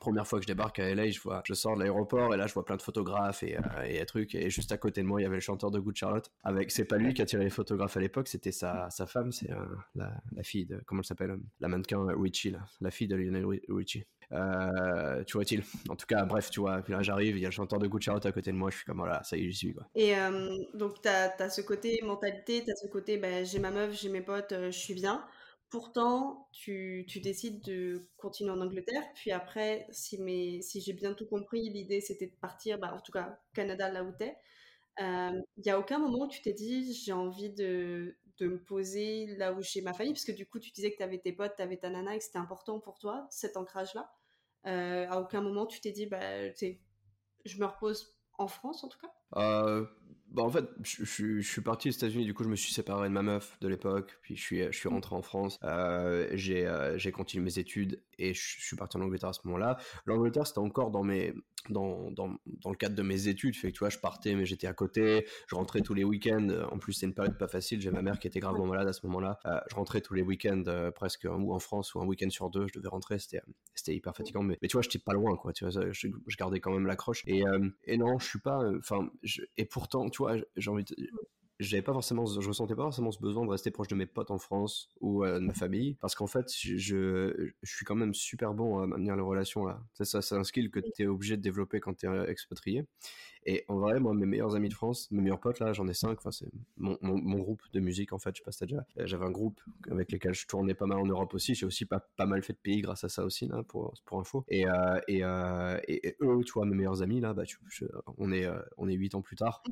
première 0.00 0.26
fois 0.26 0.38
que 0.38 0.44
je 0.44 0.48
débarque 0.48 0.78
à 0.78 0.94
LA, 0.94 1.10
je 1.10 1.20
vois, 1.20 1.42
je 1.46 1.54
sors 1.54 1.74
de 1.74 1.80
l'aéroport 1.80 2.34
et 2.34 2.36
là 2.36 2.46
je 2.46 2.54
vois 2.54 2.64
plein 2.64 2.76
de 2.76 2.82
photographes 2.82 3.42
et, 3.42 3.56
euh, 3.56 3.82
et 3.84 4.04
trucs 4.06 4.34
et 4.34 4.50
juste 4.50 4.72
à 4.72 4.76
côté 4.76 5.02
de 5.02 5.06
moi 5.06 5.20
il 5.20 5.24
y 5.24 5.26
avait 5.26 5.36
le 5.36 5.40
chanteur 5.40 5.70
de 5.70 5.78
Good 5.78 5.96
Charlotte. 5.96 6.30
Avec, 6.42 6.70
c'est 6.70 6.84
pas 6.84 6.98
lui 6.98 7.14
qui 7.14 7.22
a 7.22 7.26
tiré 7.26 7.44
les 7.44 7.50
photographes 7.50 7.96
à 7.96 8.00
l'époque, 8.00 8.28
c'était 8.28 8.52
sa, 8.52 8.90
sa 8.90 9.06
femme, 9.06 9.32
c'est 9.32 9.50
euh, 9.50 9.64
la, 9.94 10.12
la, 10.34 10.42
fille 10.42 10.66
de, 10.66 10.80
comment 10.86 11.02
elle 11.02 11.06
s'appelle, 11.06 11.36
la 11.60 11.68
mannequin 11.68 12.04
Richie, 12.16 12.54
la 12.80 12.90
fille 12.90 13.08
de 13.08 13.16
Lionel 13.16 13.46
Richie. 13.68 14.04
Euh, 14.32 15.22
tu 15.24 15.36
vois-il 15.36 15.62
En 15.90 15.96
tout 15.96 16.06
cas, 16.06 16.24
bref, 16.24 16.50
tu 16.50 16.60
vois, 16.60 16.80
puis 16.80 16.92
là 16.92 17.02
j'arrive, 17.02 17.36
il 17.36 17.42
y 17.42 17.44
a 17.44 17.48
le 17.48 17.54
chanteur 17.54 17.78
de 17.78 17.86
Good 17.86 18.02
Charlotte 18.02 18.26
à 18.26 18.32
côté 18.32 18.50
de 18.50 18.56
moi, 18.56 18.70
je 18.70 18.76
suis 18.76 18.84
comme 18.84 18.98
voilà, 18.98 19.22
ça 19.24 19.36
y 19.36 19.44
est, 19.44 19.50
j'y 19.50 19.56
suis 19.56 19.74
quoi. 19.74 19.86
Et 19.94 20.16
euh, 20.16 20.48
donc 20.74 21.02
t'as 21.02 21.30
as 21.38 21.50
ce 21.50 21.60
côté 21.60 22.00
mentalité, 22.02 22.62
t'as 22.66 22.74
ce 22.74 22.86
côté, 22.86 23.18
ben, 23.18 23.44
j'ai 23.44 23.58
ma 23.58 23.70
meuf, 23.70 23.92
j'ai 24.00 24.08
mes 24.08 24.22
potes, 24.22 24.54
je 24.56 24.70
suis 24.70 24.94
bien. 24.94 25.24
Pourtant, 25.72 26.50
tu, 26.52 27.06
décides 27.22 27.62
de 27.62 28.06
continuer 28.18 28.50
en 28.50 28.60
Angleterre, 28.60 29.04
puis 29.14 29.30
après, 29.32 29.86
si, 29.90 30.18
si 30.62 30.80
j'ai 30.82 30.92
bien 30.92 31.14
tout 31.14 31.24
compris, 31.24 31.70
l'idée 31.70 32.02
c'était 32.02 32.26
de 32.26 32.34
partir, 32.34 32.78
bah, 32.78 32.92
en 32.94 33.00
tout 33.00 33.10
cas, 33.10 33.40
Canada, 33.54 33.90
là 33.90 34.04
où 34.04 34.12
t'es. 34.12 34.36
Il 34.98 35.42
n'y 35.64 35.70
a 35.70 35.78
aucun 35.78 35.98
moment 35.98 36.26
où 36.26 36.28
tu 36.28 36.42
t'es 36.42 36.52
dit, 36.52 36.92
j'ai 36.92 37.12
envie 37.12 37.48
de, 37.48 38.14
me 38.42 38.58
poser 38.58 39.34
là 39.38 39.54
où 39.54 39.62
j'ai 39.62 39.80
ma 39.80 39.94
famille, 39.94 40.12
parce 40.12 40.26
que 40.26 40.32
du 40.32 40.44
coup, 40.44 40.58
tu 40.58 40.72
disais 40.72 40.92
que 40.92 40.98
tu 40.98 41.02
avais 41.02 41.16
tes 41.16 41.32
potes, 41.32 41.56
tu 41.56 41.62
avais 41.62 41.78
ta 41.78 41.88
nana 41.88 42.16
et 42.16 42.18
que 42.18 42.24
c'était 42.24 42.38
important 42.38 42.78
pour 42.78 42.98
toi, 42.98 43.26
cet 43.30 43.56
ancrage-là. 43.56 44.12
Euh, 44.66 45.06
à 45.08 45.22
aucun 45.22 45.40
moment, 45.40 45.64
tu 45.64 45.80
t'es 45.80 45.92
dit, 45.92 46.04
bah, 46.04 46.50
je 46.52 47.58
me 47.58 47.64
repose 47.64 48.14
en 48.36 48.46
France, 48.46 48.84
en 48.84 48.88
tout 48.88 48.98
cas? 48.98 49.12
Euh, 49.36 49.86
Bah 50.32 50.42
en 50.42 50.50
fait, 50.50 50.64
je, 50.82 51.42
suis 51.42 51.60
parti 51.60 51.90
aux 51.90 51.92
États-Unis, 51.92 52.24
du 52.24 52.32
coup 52.32 52.42
je 52.42 52.48
me 52.48 52.56
suis 52.56 52.72
séparé 52.72 53.08
de 53.08 53.12
ma 53.12 53.20
meuf 53.20 53.58
de 53.60 53.68
l'époque, 53.68 54.18
puis 54.22 54.34
je 54.34 54.40
suis, 54.40 54.62
je 54.64 54.76
suis 54.76 54.88
rentré 54.88 55.14
en 55.14 55.20
France, 55.20 55.58
euh, 55.62 56.26
j'ai 56.32 56.66
euh, 56.66 56.96
j'ai 56.96 57.12
continué 57.12 57.44
mes 57.44 57.58
études 57.58 58.00
et 58.18 58.32
je, 58.32 58.40
suis 58.40 58.76
parti 58.76 58.96
en 58.96 59.02
Angleterre 59.02 59.28
à 59.30 59.32
ce 59.34 59.40
moment-là. 59.44 59.76
L'Angleterre 60.06 60.46
c'était 60.46 60.60
encore 60.60 60.90
dans 60.90 61.02
mes 61.02 61.34
dans, 61.68 62.10
dans, 62.10 62.34
dans, 62.46 62.70
le 62.70 62.76
cadre 62.76 62.96
de 62.96 63.02
mes 63.02 63.28
études, 63.28 63.54
fait 63.54 63.68
que 63.68 63.74
tu 63.74 63.80
vois, 63.80 63.88
je 63.90 63.98
partais 63.98 64.34
mais 64.34 64.46
j'étais 64.46 64.66
à 64.66 64.72
côté, 64.72 65.26
je 65.46 65.54
rentrais 65.54 65.82
tous 65.82 65.92
les 65.92 66.02
week-ends. 66.02 66.48
En 66.70 66.78
plus 66.78 66.94
c'est 66.94 67.06
une 67.06 67.14
période 67.14 67.36
pas 67.36 67.46
facile, 67.46 67.82
j'ai 67.82 67.90
ma 67.90 68.00
mère 68.00 68.18
qui 68.18 68.26
était 68.26 68.40
gravement 68.40 68.66
malade 68.66 68.88
à 68.88 68.94
ce 68.94 69.06
moment-là. 69.06 69.38
Euh, 69.44 69.60
je 69.70 69.74
rentrais 69.74 70.00
tous 70.00 70.14
les 70.14 70.22
week-ends 70.22 70.64
presque 70.94 71.28
ou 71.30 71.52
en 71.52 71.58
France 71.58 71.94
ou 71.94 72.00
un 72.00 72.06
week-end 72.06 72.30
sur 72.30 72.48
deux, 72.48 72.66
je 72.68 72.78
devais 72.78 72.88
rentrer, 72.88 73.18
c'était 73.18 73.42
hyper 73.88 74.16
fatigant, 74.16 74.42
mais, 74.42 74.56
mais 74.62 74.68
tu 74.68 74.76
vois, 74.78 74.82
j'étais 74.82 74.98
pas 74.98 75.12
loin 75.12 75.36
quoi, 75.36 75.52
tu 75.52 75.66
vois, 75.66 75.90
je, 75.90 76.08
je 76.26 76.36
gardais 76.38 76.60
quand 76.60 76.72
même 76.72 76.86
l'accroche 76.86 77.22
et 77.26 77.42
et 77.84 77.98
non, 77.98 78.18
je 78.18 78.26
suis 78.26 78.40
pas, 78.40 78.62
enfin, 78.78 79.10
et 79.58 79.66
pourtant 79.66 80.08
tu 80.08 80.18
vois, 80.18 80.21
j'ai 80.56 80.70
envie 80.70 80.84
de 80.84 80.94
j'avais 81.62 81.82
pas 81.82 81.92
forcément, 81.92 82.26
je 82.26 82.46
ressentais 82.46 82.74
pas 82.74 82.82
forcément 82.82 83.12
ce 83.12 83.20
besoin 83.20 83.44
de 83.44 83.50
rester 83.50 83.70
proche 83.70 83.88
de 83.88 83.94
mes 83.94 84.06
potes 84.06 84.30
en 84.30 84.38
France 84.38 84.90
ou 85.00 85.24
euh, 85.24 85.38
de 85.38 85.44
ma 85.44 85.54
famille, 85.54 85.96
parce 86.00 86.14
qu'en 86.14 86.26
fait, 86.26 86.52
je, 86.52 86.76
je, 86.76 87.52
suis 87.62 87.84
quand 87.84 87.94
même 87.94 88.14
super 88.14 88.54
bon 88.54 88.78
à 88.78 88.86
maintenir 88.86 89.16
les 89.16 89.22
relations 89.22 89.64
là. 89.64 89.80
Ça, 89.94 90.22
c'est 90.22 90.34
un 90.34 90.44
skill 90.44 90.70
que 90.70 90.80
tu 90.80 91.02
es 91.02 91.06
obligé 91.06 91.36
de 91.36 91.42
développer 91.42 91.80
quand 91.80 91.94
tu 91.94 92.06
es 92.06 92.08
euh, 92.08 92.26
expatrié. 92.26 92.84
Et 93.44 93.64
en 93.68 93.78
vrai, 93.78 93.98
moi, 93.98 94.14
mes 94.14 94.26
meilleurs 94.26 94.54
amis 94.54 94.68
de 94.68 94.74
France, 94.74 95.10
mes 95.10 95.20
meilleurs 95.20 95.40
potes, 95.40 95.58
là, 95.58 95.72
j'en 95.72 95.88
ai 95.88 95.94
cinq. 95.94 96.18
Enfin, 96.18 96.30
c'est 96.30 96.50
mon, 96.76 96.96
mon, 97.00 97.38
groupe 97.38 97.62
de 97.72 97.80
musique, 97.80 98.12
en 98.12 98.18
fait. 98.18 98.30
Je 98.34 98.40
sais 98.40 98.44
pas 98.44 98.52
si 98.52 98.60
t'as 98.60 98.66
déjà. 98.66 98.84
Euh, 98.98 99.06
j'avais 99.06 99.24
un 99.24 99.30
groupe 99.30 99.60
avec 99.90 100.12
lequel 100.12 100.32
je 100.34 100.46
tournais 100.46 100.74
pas 100.74 100.86
mal 100.86 100.98
en 100.98 101.06
Europe 101.06 101.34
aussi. 101.34 101.54
J'ai 101.54 101.66
aussi 101.66 101.84
pas, 101.84 102.00
pas 102.00 102.26
mal 102.26 102.42
fait 102.42 102.52
de 102.52 102.58
pays 102.58 102.80
grâce 102.80 103.04
à 103.04 103.08
ça 103.08 103.24
aussi, 103.24 103.46
là, 103.48 103.62
pour, 103.64 103.94
pour 104.04 104.20
info. 104.20 104.44
Et, 104.48 104.66
euh, 104.66 105.00
et, 105.08 105.24
euh, 105.24 105.78
et, 105.88 106.16
eux, 106.22 106.40
tu 106.44 106.52
vois, 106.52 106.66
mes 106.66 106.76
meilleurs 106.76 107.02
amis, 107.02 107.20
là, 107.20 107.34
bah, 107.34 107.44
tu, 107.44 107.58
on 108.18 108.32
est, 108.32 108.46
on 108.76 108.88
est 108.88 108.94
huit 108.94 109.14
ans 109.14 109.22
plus 109.22 109.36
tard. 109.36 109.62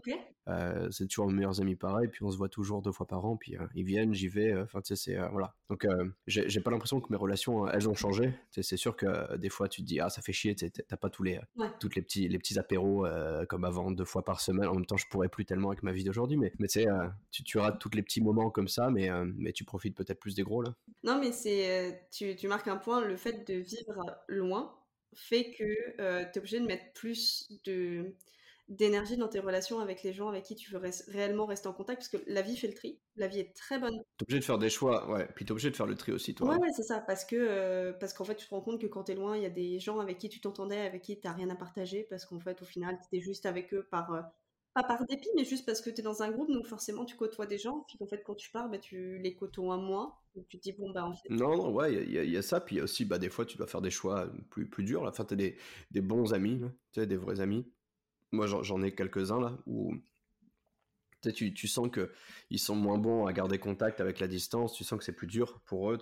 Euh, 0.49 0.89
c'est 0.91 1.07
toujours 1.07 1.29
mes 1.29 1.35
meilleurs 1.35 1.61
amis 1.61 1.77
pareil. 1.77 2.09
Puis 2.09 2.25
on 2.25 2.31
se 2.31 2.37
voit 2.37 2.49
toujours 2.49 2.83
deux 2.83 2.93
fois 2.93 3.07
par 3.07 3.25
an. 3.25 3.37
Puis 3.37 3.57
ils 3.75 3.85
viennent, 3.85 4.15
j'y 4.15 4.29
vais. 4.29 4.57
Enfin, 4.61 4.81
tu 4.81 4.97
sais, 4.97 5.13
c'est, 5.13 5.29
voilà. 5.31 5.55
Donc, 5.69 5.87
j'ai 6.27 6.61
pas 6.61 6.71
l'impression 6.71 7.01
que 7.01 7.07
mes 7.11 7.19
relations, 7.19 7.69
elles 7.69 7.89
ont 7.89 7.95
changé. 7.95 8.35
C'est 8.51 8.77
sûr 8.77 8.97
que 8.97 9.37
des 9.37 9.49
fois, 9.49 9.69
tu 9.69 9.83
te 9.83 9.87
dis, 9.87 10.01
ah, 10.01 10.09
ça 10.09 10.23
fait 10.23 10.33
chier, 10.33 10.57
t'as 10.57 10.97
pas 10.97 11.11
tous 11.11 11.23
les, 11.23 11.41
toutes 11.79 11.95
les 11.95 12.03
petits, 12.03 12.27
les 12.29 12.39
petits 12.39 12.59
apéros 12.59 13.07
comme 13.49 13.60
avant, 13.65 13.91
deux 13.91 14.05
fois 14.05 14.25
par 14.25 14.41
semaine. 14.41 14.69
En 14.69 14.75
même 14.75 14.87
temps, 14.87 14.97
je 14.97 15.07
pourrais 15.09 15.29
plus 15.29 15.45
tellement 15.45 15.71
avec 15.71 15.83
ma 15.83 15.93
vie 15.93 16.05
d'aujourd'hui, 16.05 16.37
mais, 16.37 16.53
mais 16.59 16.69
tu 16.69 16.81
sais, 16.81 16.89
euh, 16.89 17.09
tu, 17.31 17.59
rates 17.59 17.79
tous 17.79 17.91
les 17.95 18.03
petits 18.03 18.21
moments 18.21 18.51
comme 18.51 18.69
ça, 18.69 18.91
mais, 18.91 19.11
euh, 19.11 19.25
mais 19.37 19.53
tu 19.53 19.65
profites 19.65 19.97
peut-être 19.97 20.21
plus 20.21 20.35
des 20.35 20.43
gros 20.43 20.63
là. 20.63 20.75
Non, 21.03 21.19
mais 21.21 21.33
c'est, 21.33 21.71
euh, 21.71 21.93
tu, 22.11 22.37
tu, 22.37 22.49
marques 22.49 22.69
un 22.69 22.77
point, 22.77 23.01
le 23.01 23.17
fait 23.17 23.47
de 23.49 23.55
vivre 23.55 24.23
loin 24.29 24.75
fait 25.13 25.51
que 25.51 25.65
tu 25.65 26.01
es 26.01 26.39
obligé 26.39 26.61
de 26.61 26.67
mettre 26.67 26.93
plus 26.93 27.51
de 27.65 28.15
d'énergie 28.71 29.17
dans 29.17 29.29
tes 29.29 29.41
relations 29.41 29.81
avec 29.81 30.05
les 30.05 30.13
gens 30.13 30.29
avec 30.29 30.45
qui 30.45 30.55
tu 30.55 30.73
veux 30.73 30.81
réellement 31.09 31.45
rester 31.45 31.67
en 31.67 31.73
contact, 31.73 32.01
parce 32.01 32.09
que 32.09 32.31
la 32.31 32.41
vie 32.41 32.57
fait 32.57 32.69
le 32.69 32.75
tri. 32.75 33.01
La 33.17 33.27
vie 33.27 33.41
est 33.41 33.55
très 33.55 33.81
bonne. 33.81 34.01
T'es 34.17 34.23
obligé 34.23 34.39
de 34.39 34.45
faire 34.45 34.59
des 34.59 34.71
choix, 34.71 35.11
ouais. 35.11 35.29
Puis 35.35 35.45
t'es 35.45 35.51
obligé 35.51 35.71
de 35.71 35.77
faire 35.77 35.87
le 35.87 35.97
tri 35.97 36.13
aussi, 36.13 36.35
toi. 36.35 36.49
Ouais, 36.49 36.57
ouais, 36.57 36.69
c'est 36.75 36.85
ça. 36.85 37.01
Parce 37.01 37.25
que 37.25 37.35
euh, 37.37 37.93
parce 37.93 38.15
qu'en 38.15 38.25
fait, 38.25 38.37
tu 38.37 38.47
te 38.47 38.55
rends 38.55 38.61
compte 38.61 38.81
que 38.81 38.87
quand 38.87 39.03
t'es 39.03 39.17
loin, 39.17 39.37
il 39.37 39.43
y 39.43 39.47
a 39.47 39.51
des 39.51 39.81
gens 39.81 39.99
avec 39.99 40.19
qui 40.19 40.29
tu 40.29 40.41
t'entendais, 40.41 40.79
avec 40.79 41.03
qui 41.03 41.19
t'as 41.19 41.33
rien 41.33 41.51
à 41.51 41.57
partager, 41.57 42.07
parce 42.09 42.25
qu'en 42.25 42.39
fait, 42.39 42.63
au 42.63 42.65
final, 42.65 42.97
t'es 43.11 43.21
juste 43.21 43.45
avec 43.45 43.75
eux 43.75 43.89
par 43.91 44.15
euh, 44.15 44.23
pas 44.73 44.85
par 44.85 45.05
dépit, 45.05 45.31
mais 45.35 45.45
juste 45.45 45.67
parce 45.67 45.81
que 45.81 45.91
t'es 45.91 46.03
dans 46.03 46.23
un 46.23 46.31
groupe, 46.31 46.53
donc 46.53 46.65
forcément, 46.65 47.05
tu 47.05 47.17
côtoies 47.17 47.47
des 47.47 47.59
gens. 47.59 47.85
Puis 47.89 47.99
en 48.01 48.07
fait, 48.07 48.23
quand 48.25 48.37
tu 48.37 48.53
pars, 48.53 48.71
bah, 48.71 48.79
tu 48.79 49.19
les 49.19 49.35
côtoies 49.35 49.79
moins. 49.79 50.15
Donc 50.37 50.47
tu 50.49 50.59
te 50.59 50.63
dis 50.63 50.73
bon 50.79 50.91
bah 50.93 51.05
en 51.05 51.13
fait. 51.13 51.29
Non, 51.29 51.57
non, 51.57 51.73
ouais, 51.73 51.93
il 51.93 52.09
y, 52.09 52.31
y, 52.31 52.37
a 52.37 52.43
ça. 52.43 52.61
Puis 52.61 52.77
il 52.77 52.79
y 52.79 52.81
a 52.81 52.85
aussi, 52.85 53.05
bah 53.05 53.19
des 53.19 53.31
fois, 53.31 53.45
tu 53.45 53.57
dois 53.57 53.67
faire 53.67 53.83
des 53.83 53.91
choix 53.91 54.31
plus 54.49 54.71
plus 54.71 54.85
durs. 54.85 55.03
Là, 55.03 55.11
enfin, 55.11 55.25
t'as 55.25 55.35
des 55.35 55.57
des 55.91 56.01
bons 56.01 56.33
amis, 56.35 56.61
tu 56.93 57.01
sais, 57.01 57.07
des 57.09 57.17
vrais 57.17 57.41
amis 57.41 57.67
moi 58.33 58.47
j'en 58.47 58.83
ai 58.83 58.95
quelques-uns 58.95 59.41
là 59.41 59.59
où 59.67 59.95
tu, 61.35 61.53
tu 61.53 61.69
sens 61.69 61.89
que 61.91 62.13
ils 62.51 62.59
sont 62.59 62.75
moins 62.75 62.99
bons 62.99 63.27
à 63.27 63.33
garder 63.33 63.59
contact 63.59 64.01
avec 64.01 64.21
la 64.21 64.29
distance, 64.29 64.73
tu 64.73 64.85
sens 64.85 64.99
que 64.99 65.05
c'est 65.05 65.13
plus 65.13 65.27
dur 65.27 65.61
pour 65.67 65.93
eux 65.93 65.99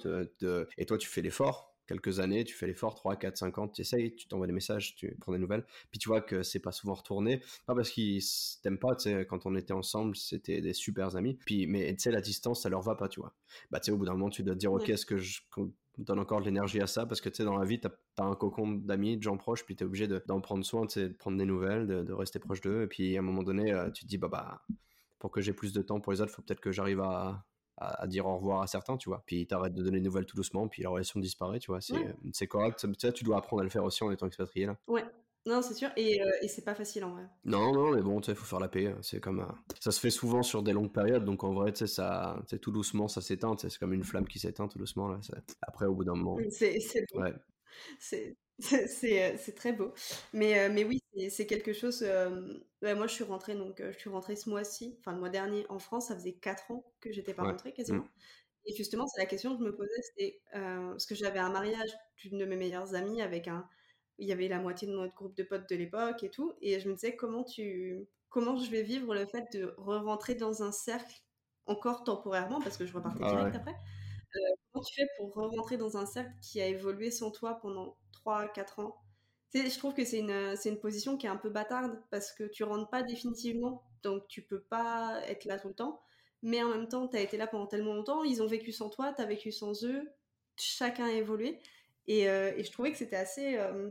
et 0.76 0.87
toi 0.87 0.99
tu 0.99 1.08
fais 1.08 1.23
l'effort 1.23 1.68
quelques 1.88 2.21
années, 2.21 2.45
tu 2.45 2.54
fais 2.54 2.66
l'effort 2.66 2.95
3 2.95 3.16
4 3.16 3.37
5 3.37 3.59
ans, 3.59 3.68
tu 3.68 3.80
essayes, 3.80 4.14
tu 4.14 4.28
t'envoies 4.28 4.47
des 4.47 4.52
messages, 4.52 4.95
tu 4.95 5.16
prends 5.21 5.33
des 5.33 5.38
nouvelles, 5.38 5.64
puis 5.90 5.99
tu 5.99 6.09
vois 6.09 6.21
que 6.21 6.42
c'est 6.42 6.61
pas 6.61 6.71
souvent 6.71 6.95
retourné, 6.95 7.40
pas 7.66 7.75
parce 7.75 7.90
qu'ils 7.90 8.23
t'aiment 8.62 8.78
pas, 8.78 8.95
tu 8.95 9.04
sais 9.04 9.26
quand 9.26 9.47
on 9.47 9.57
était 9.57 9.73
ensemble, 9.73 10.14
c'était 10.14 10.61
des 10.61 10.75
super 10.75 11.16
amis, 11.16 11.35
puis 11.35 11.66
mais 11.66 11.92
tu 11.97 12.02
sais 12.02 12.11
la 12.11 12.21
distance 12.21 12.62
ça 12.62 12.68
leur 12.68 12.83
va 12.83 12.95
pas, 12.95 13.09
tu 13.09 13.21
vois. 13.21 13.35
Bah 13.71 13.80
tu 13.80 13.87
sais 13.87 13.92
au 13.92 13.97
bout 13.97 14.04
d'un 14.04 14.12
moment 14.12 14.30
tu 14.30 14.42
dois 14.42 14.54
te 14.54 14.61
dire 14.61 14.73
OK, 14.73 14.88
est-ce 14.88 15.07
que 15.07 15.16
je 15.16 15.40
donne 15.97 16.18
encore 16.21 16.40
de 16.40 16.45
l'énergie 16.45 16.80
à 16.80 16.87
ça? 16.87 17.07
Parce 17.07 17.21
que 17.21 17.28
tu 17.28 17.37
sais 17.37 17.45
dans 17.45 17.59
la 17.59 17.64
vie 17.64 17.80
t'as 17.80 17.90
as 18.18 18.25
un 18.25 18.35
cocon 18.35 18.73
d'amis 18.73 19.16
de 19.16 19.23
gens 19.23 19.37
proches 19.37 19.64
puis 19.64 19.75
t'es 19.75 19.85
obligé 19.85 20.07
d'en 20.26 20.40
prendre 20.40 20.64
soin 20.64 20.87
tu 20.87 20.95
sais 20.95 21.09
de 21.09 21.14
prendre 21.14 21.38
des 21.38 21.45
nouvelles 21.45 21.87
de, 21.87 22.02
de 22.02 22.12
rester 22.12 22.38
proche 22.38 22.61
d'eux 22.61 22.83
et 22.83 22.87
puis 22.87 23.16
à 23.16 23.21
un 23.21 23.23
moment 23.23 23.42
donné 23.42 23.73
euh, 23.73 23.90
tu 23.90 24.04
te 24.04 24.09
dis 24.09 24.18
bah 24.18 24.28
bah 24.28 24.63
pour 25.19 25.30
que 25.30 25.41
j'ai 25.41 25.52
plus 25.52 25.73
de 25.73 25.82
temps 25.82 26.00
pour 26.00 26.13
les 26.13 26.21
autres 26.21 26.32
faut 26.32 26.43
peut-être 26.43 26.60
que 26.60 26.73
j'arrive 26.73 27.00
à, 27.00 27.45
à, 27.80 28.06
dire 28.06 28.26
au 28.26 28.36
revoir 28.36 28.62
à 28.62 28.67
certains 28.67 28.97
tu 28.97 29.08
vois 29.08 29.23
puis 29.26 29.47
t'arrêtes 29.47 29.75
de 29.75 29.82
donner 29.82 29.99
des 29.99 30.04
nouvelles 30.04 30.26
tout 30.26 30.36
doucement 30.36 30.69
puis 30.69 30.82
la 30.82 30.91
relation 30.91 31.21
disparaît 31.21 31.58
tu 31.58 31.71
vois 31.71 31.80
c'est 31.80 31.95
c'est 32.32 32.47
correct 32.47 32.84
tu, 32.99 33.12
tu 33.12 33.25
dois 33.25 33.38
apprendre 33.38 33.60
à 33.60 33.64
le 33.64 33.71
faire 33.71 33.84
aussi 33.84 34.02
en 34.04 34.10
étant 34.10 34.26
expatrié 34.26 34.67
là 34.67 34.76
ouais 34.88 35.04
non, 35.49 35.62
c'est 35.62 35.73
sûr, 35.73 35.88
et, 35.97 36.21
euh, 36.21 36.30
et 36.43 36.49
c'est 36.49 36.64
pas 36.64 36.75
facile 36.75 37.04
en 37.04 37.12
vrai. 37.12 37.23
Non, 37.47 37.73
non, 37.73 37.93
mais 37.93 38.02
bon, 38.02 38.21
tu 38.21 38.26
sais, 38.26 38.32
il 38.32 38.34
faut 38.34 38.45
faire 38.45 38.60
la 38.60 38.69
paix. 38.69 38.88
Hein. 38.88 38.99
C'est 39.00 39.19
comme. 39.19 39.41
Euh, 39.41 39.73
ça 39.80 39.91
se 39.91 39.99
fait 39.99 40.10
souvent 40.10 40.43
sur 40.43 40.62
des 40.62 40.75
longues 40.75 40.93
périodes, 40.93 41.25
donc 41.25 41.43
en 41.43 41.54
vrai, 41.54 41.73
tu 41.73 41.78
sais, 41.78 41.86
ça, 41.86 42.38
tout 42.60 42.71
doucement, 42.71 43.08
ça 43.08 43.23
s'éteint. 43.23 43.56
C'est 43.56 43.78
comme 43.78 43.95
une 43.95 44.04
flamme 44.04 44.28
qui 44.28 44.38
s'éteint 44.38 44.69
tout 44.69 44.78
doucement. 44.78 45.08
Là. 45.08 45.19
Après, 45.62 45.86
au 45.86 45.95
bout 45.95 46.04
d'un 46.04 46.17
moment. 46.17 46.36
C'est 46.50 46.76
beau. 47.14 47.23
Ouais. 47.23 47.32
Euh, 48.12 48.34
c'est 48.88 49.54
très 49.56 49.73
beau. 49.73 49.92
Mais, 50.32 50.68
mais 50.68 50.84
oui, 50.84 51.02
c'est 51.30 51.47
quelque 51.47 51.73
chose. 51.73 52.04
moi, 52.82 53.06
je 53.06 53.12
suis 53.12 53.25
rentrée, 53.25 53.54
donc, 53.54 53.82
je 53.82 53.99
suis 53.99 54.10
rentrée 54.10 54.36
ce 54.36 54.49
mois-ci, 54.50 54.97
enfin 55.00 55.12
le 55.12 55.18
mois 55.18 55.30
dernier 55.30 55.66
en 55.68 55.78
France. 55.78 56.08
Ça 56.08 56.14
faisait 56.14 56.34
4 56.34 56.71
ans 56.71 56.84
que 57.00 57.12
j'étais 57.12 57.34
pas 57.34 57.44
rentrée 57.44 57.73
quasiment. 57.73 58.02
Mmh. 58.02 58.08
Et 58.66 58.75
justement, 58.75 59.06
c'est 59.06 59.21
la 59.21 59.26
question 59.26 59.56
que 59.56 59.64
je 59.64 59.64
me 59.64 59.75
posais, 59.75 60.02
c'était 60.02 60.40
parce 60.52 61.06
que 61.06 61.14
j'avais 61.14 61.38
un 61.38 61.50
mariage 61.50 61.90
d'une 62.16 62.38
de 62.38 62.44
mes 62.44 62.56
meilleures 62.56 62.94
amies 62.94 63.23
avec 63.23 63.49
un, 63.49 63.66
il 64.18 64.28
y 64.28 64.32
avait 64.32 64.49
la 64.49 64.58
moitié 64.58 64.88
de 64.88 64.92
notre 64.92 65.14
groupe 65.14 65.36
de 65.36 65.42
potes 65.42 65.68
de 65.68 65.76
l'époque 65.76 66.23
et 66.23 66.30
tout. 66.30 66.52
Et 66.60 66.78
je 66.80 66.88
me 66.88 66.94
disais, 66.94 67.16
comment, 67.16 67.44
tu, 67.44 68.06
comment 68.28 68.56
je 68.56 68.71
vais 68.71 68.82
vivre 68.82 69.14
le 69.14 69.26
fait 69.26 69.47
de 69.52 69.75
re-rentrer 69.78 70.34
dans 70.34 70.62
un 70.62 70.73
cercle, 70.73 71.23
encore 71.66 72.04
temporairement, 72.04 72.60
parce 72.60 72.76
que 72.76 72.84
je 72.84 72.92
repartais 72.92 73.23
ah 73.23 73.30
direct 73.30 73.56
après. 73.56 73.76
Comment 74.32 74.84
tu 74.84 74.95
fais 74.95 75.08
pour 75.17 75.34
re-rentrer 75.34 75.76
dans 75.76 75.97
un 75.97 76.06
cercle 76.06 76.32
qui 76.43 76.60
a 76.60 76.67
évolué 76.67 77.10
sans 77.10 77.30
toi 77.30 77.58
pendant 77.60 77.97
3-4 78.12 78.80
ans? 78.80 78.97
Je 79.54 79.78
trouve 79.78 79.95
que 79.95 80.04
c'est 80.04 80.19
une, 80.19 80.56
c'est 80.56 80.69
une 80.69 80.78
position 80.78 81.17
qui 81.17 81.26
est 81.26 81.30
un 81.30 81.36
peu 81.36 81.49
bâtarde 81.49 81.99
parce 82.10 82.32
que 82.32 82.45
tu 82.45 82.64
rentres 82.64 82.91
pas 82.91 83.02
définitivement, 83.02 83.82
donc 84.02 84.28
tu 84.28 84.43
peux 84.43 84.60
pas 84.60 85.23
être 85.26 85.47
là 85.47 85.58
tout 85.58 85.69
le 85.69 85.75
temps. 85.75 86.02
Mais 86.43 86.62
en 86.62 86.69
même 86.69 86.88
temps, 86.88 87.08
tu 87.08 87.17
as 87.17 87.21
été 87.21 87.36
là 87.36 87.47
pendant 87.47 87.67
tellement 87.67 87.95
longtemps, 87.95 88.23
ils 88.25 88.43
ont 88.43 88.47
vécu 88.47 88.73
sans 88.73 88.91
toi, 88.91 89.12
tu 89.14 89.23
as 89.23 89.25
vécu 89.25 89.50
sans 89.50 89.84
eux, 89.84 90.12
chacun 90.56 91.06
a 91.06 91.12
évolué. 91.12 91.58
Et, 92.06 92.28
euh, 92.28 92.52
et 92.56 92.64
je 92.64 92.71
trouvais 92.71 92.93
que 92.93 92.99
c'était 92.99 93.17
assez. 93.17 93.56
Euh, 93.56 93.91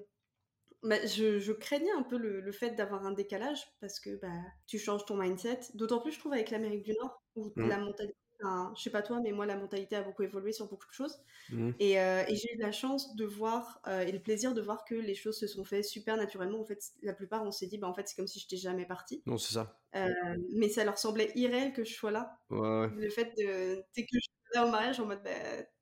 bah, 0.83 1.03
je, 1.05 1.39
je, 1.39 1.51
craignais 1.51 1.91
un 1.91 2.03
peu 2.03 2.17
le, 2.17 2.39
le 2.39 2.51
fait 2.51 2.71
d'avoir 2.71 3.05
un 3.05 3.11
décalage 3.11 3.67
parce 3.81 3.99
que 3.99 4.15
bah, 4.17 4.31
tu 4.67 4.77
changes 4.79 5.05
ton 5.05 5.17
mindset. 5.17 5.59
D'autant 5.73 5.99
plus, 5.99 6.11
je 6.11 6.19
trouve, 6.19 6.33
avec 6.33 6.51
l'Amérique 6.51 6.83
du 6.83 6.93
Nord, 6.93 7.21
où 7.35 7.51
mmh. 7.55 7.67
la 7.67 7.77
mentalité, 7.79 8.15
enfin, 8.41 8.73
je 8.75 8.81
sais 8.81 8.89
pas 8.89 9.01
toi, 9.01 9.19
mais 9.21 9.31
moi, 9.31 9.45
la 9.45 9.55
mentalité 9.55 9.95
a 9.95 10.01
beaucoup 10.01 10.23
évolué 10.23 10.51
sur 10.51 10.67
beaucoup 10.67 10.87
de 10.87 10.93
choses. 10.93 11.19
Mmh. 11.49 11.71
Et, 11.79 11.99
euh, 11.99 12.23
et 12.27 12.35
j'ai 12.35 12.53
eu 12.53 12.57
la 12.57 12.71
chance 12.71 13.15
de 13.15 13.25
voir 13.25 13.81
euh, 13.87 14.01
et 14.01 14.11
le 14.11 14.19
plaisir 14.19 14.53
de 14.53 14.61
voir 14.61 14.85
que 14.85 14.95
les 14.95 15.15
choses 15.15 15.39
se 15.39 15.47
sont 15.47 15.63
faites 15.63 15.85
super 15.85 16.17
naturellement. 16.17 16.59
En 16.59 16.65
fait, 16.65 16.83
la 17.01 17.13
plupart, 17.13 17.43
on 17.43 17.51
s'est 17.51 17.67
dit, 17.67 17.77
bah, 17.77 17.87
en 17.87 17.93
fait, 17.93 18.07
c'est 18.07 18.15
comme 18.15 18.27
si 18.27 18.39
je 18.39 18.45
n'étais 18.45 18.57
jamais 18.57 18.85
partie. 18.85 19.21
Non, 19.25 19.37
c'est 19.37 19.53
ça. 19.53 19.79
Euh, 19.95 20.09
mais 20.53 20.69
ça 20.69 20.83
leur 20.83 20.97
semblait 20.97 21.31
irréel 21.35 21.73
que 21.73 21.83
je 21.83 21.93
sois 21.93 22.11
là. 22.11 22.37
Ouais, 22.49 22.59
ouais. 22.59 22.89
Le 22.95 23.09
fait 23.09 23.33
de. 23.37 23.75
que 23.77 24.07
je 24.13 24.19
suis 24.19 24.31
là 24.53 24.65
au 24.65 24.69
mariage 24.69 24.99
en 24.99 25.05
mode, 25.05 25.23
bah, 25.23 25.31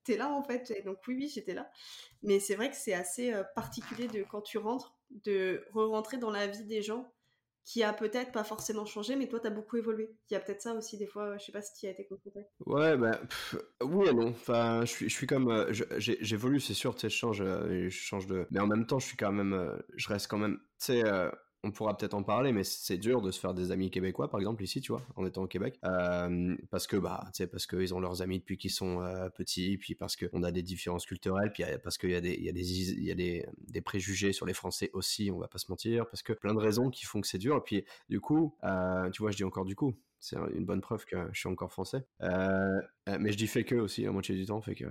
t'es 0.03 0.17
là 0.17 0.31
en 0.31 0.43
fait. 0.43 0.71
Et 0.71 0.81
donc, 0.83 0.97
oui, 1.07 1.15
oui, 1.15 1.31
j'étais 1.33 1.53
là. 1.53 1.69
Mais 2.23 2.39
c'est 2.39 2.55
vrai 2.55 2.69
que 2.69 2.75
c'est 2.75 2.93
assez 2.93 3.33
particulier 3.55 4.07
de 4.07 4.23
quand 4.23 4.41
tu 4.41 4.57
rentres 4.57 4.95
de 5.09 5.65
re-rentrer 5.73 6.17
dans 6.17 6.31
la 6.31 6.47
vie 6.47 6.65
des 6.65 6.81
gens 6.81 7.11
qui 7.65 7.81
a 7.81 7.93
peut-être 7.93 8.31
pas 8.31 8.43
forcément 8.43 8.85
changé, 8.85 9.15
mais 9.15 9.27
toi, 9.27 9.39
tu 9.39 9.47
as 9.47 9.49
beaucoup 9.49 9.75
évolué. 9.75 10.15
Il 10.29 10.35
y 10.35 10.37
a 10.37 10.39
peut-être 10.39 10.61
ça 10.61 10.73
aussi, 10.75 10.97
des 10.99 11.07
fois, 11.07 11.35
je 11.37 11.45
sais 11.45 11.51
pas 11.51 11.63
si 11.63 11.73
tu 11.73 11.87
as 11.87 11.89
été 11.89 12.05
confronté. 12.05 12.41
Ouais, 12.67 12.95
ben, 12.95 13.19
oui 13.81 14.07
et 14.07 14.13
non. 14.13 14.27
Enfin, 14.27 14.81
je 14.81 14.91
suis, 14.91 15.09
je 15.09 15.13
suis 15.13 15.25
comme, 15.25 15.49
euh, 15.49 15.73
j'évolue, 15.97 16.59
c'est 16.59 16.75
sûr, 16.75 16.93
tu 16.93 17.01
sais, 17.01 17.09
je 17.09 17.17
change, 17.17 17.41
euh, 17.41 17.89
je 17.89 17.97
change 17.97 18.27
de, 18.27 18.45
mais 18.51 18.59
en 18.59 18.67
même 18.67 18.85
temps, 18.85 18.99
je 18.99 19.07
suis 19.07 19.17
quand 19.17 19.31
même, 19.31 19.53
euh, 19.53 19.75
je 19.95 20.07
reste 20.07 20.27
quand 20.27 20.37
même, 20.37 20.59
tu 20.79 20.93
sais, 20.93 21.03
on 21.65 21.71
pourra 21.71 21.97
peut-être 21.97 22.13
en 22.13 22.21
parler, 22.21 22.51
mais 22.51 22.63
c'est 22.63 22.97
dur 22.97 23.21
de 23.21 23.31
se 23.31 23.39
faire 23.39 23.55
des 23.55 23.71
amis 23.71 23.89
québécois, 23.89 24.29
par 24.29 24.39
exemple, 24.39 24.63
ici, 24.63 24.81
tu 24.81 24.91
vois, 24.91 25.01
en 25.15 25.25
étant 25.25 25.41
au 25.43 25.47
Québec. 25.47 25.79
Euh, 25.83 26.55
parce 26.69 26.85
que, 26.85 26.95
bah, 26.95 27.23
tu 27.33 27.37
sais, 27.37 27.47
parce 27.47 27.65
qu'ils 27.65 27.91
ont 27.95 27.99
leurs 27.99 28.21
amis 28.21 28.37
depuis 28.37 28.57
qu'ils 28.57 28.71
sont 28.71 29.01
euh, 29.01 29.29
petits, 29.29 29.77
puis 29.77 29.95
parce 29.95 30.15
qu'on 30.15 30.43
a 30.43 30.51
des 30.51 30.61
différences 30.61 31.07
culturelles, 31.07 31.51
puis 31.51 31.63
parce 31.83 31.97
qu'il 31.97 32.11
y 32.11 32.15
a, 32.15 32.21
des, 32.21 32.35
y 32.35 32.49
a, 32.49 32.51
des, 32.51 32.93
y 33.01 33.11
a 33.11 33.15
des, 33.15 33.81
préjugés 33.81 34.31
sur 34.31 34.45
les 34.45 34.53
Français 34.53 34.91
aussi, 34.93 35.31
on 35.31 35.39
va 35.39 35.47
pas 35.47 35.57
se 35.57 35.65
mentir, 35.69 36.07
parce 36.07 36.21
que 36.21 36.33
plein 36.33 36.53
de 36.53 36.59
raisons 36.59 36.91
qui 36.91 37.05
font 37.05 37.19
que 37.19 37.27
c'est 37.27 37.39
dur. 37.39 37.57
Et 37.57 37.61
puis, 37.61 37.83
du 38.09 38.19
coup, 38.19 38.55
euh, 38.63 39.09
tu 39.09 39.23
vois, 39.23 39.31
je 39.31 39.37
dis 39.37 39.43
encore 39.43 39.65
du 39.65 39.75
coup, 39.75 39.95
c'est 40.25 40.37
une 40.55 40.65
bonne 40.65 40.81
preuve 40.81 41.05
que 41.05 41.15
je 41.31 41.39
suis 41.39 41.49
encore 41.49 41.71
français. 41.71 42.03
Euh, 42.21 42.81
euh, 43.09 43.17
mais 43.19 43.31
je 43.31 43.37
dis 43.37 43.45
fait 43.45 43.63
que 43.63 43.75
aussi 43.75 44.03
la 44.03 44.11
moitié 44.11 44.35
du 44.35 44.45
temps, 44.45 44.59
fait 44.61 44.73
que 44.73 44.85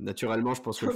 naturellement, 0.00 0.52
je 0.52 0.60
pense 0.60 0.80
que 0.80 0.86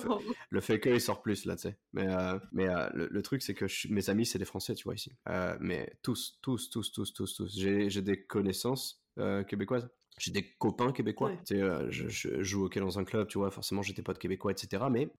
le 0.50 0.60
fait, 0.60 0.80
que 0.80 0.90
il 0.90 1.00
sort 1.00 1.22
plus 1.22 1.46
là, 1.46 1.56
tu 1.56 1.62
sais. 1.62 1.78
Mais 1.92 2.06
mais 2.52 2.66
le, 2.92 3.22
truc 3.22 3.42
c'est 3.42 3.54
que 3.54 3.66
mes 3.90 4.10
amis 4.10 4.26
c'est 4.26 4.38
des 4.38 4.44
Français, 4.44 4.74
tu 4.74 4.84
vois 4.84 4.94
ici. 4.94 5.12
mais 5.60 5.90
tous, 6.02 6.38
tous, 6.42 6.68
tous, 6.68 6.92
tous, 6.92 7.12
tous, 7.14 7.34
tous. 7.34 7.58
J'ai 7.58 8.02
des 8.02 8.22
connaissances 8.22 9.02
québécoises 9.48 9.88
j'ai 10.22 10.30
des 10.30 10.44
copains 10.44 10.92
québécois. 10.92 11.32
Tu 11.44 11.56
sais, 11.56 11.60
euh, 11.60 11.90
je, 11.90 12.42
joue 12.42 12.62
au 12.62 12.66
hockey 12.66 12.78
dans 12.78 12.96
un 12.96 13.04
club, 13.04 13.26
tu 13.26 13.38
vois, 13.38 13.50
forcément 13.50 13.82
j'étais 13.82 14.02
pas 14.02 14.12
de 14.12 14.18
québécois, 14.18 14.52
etc. 14.52 14.84
Mais 14.88 15.10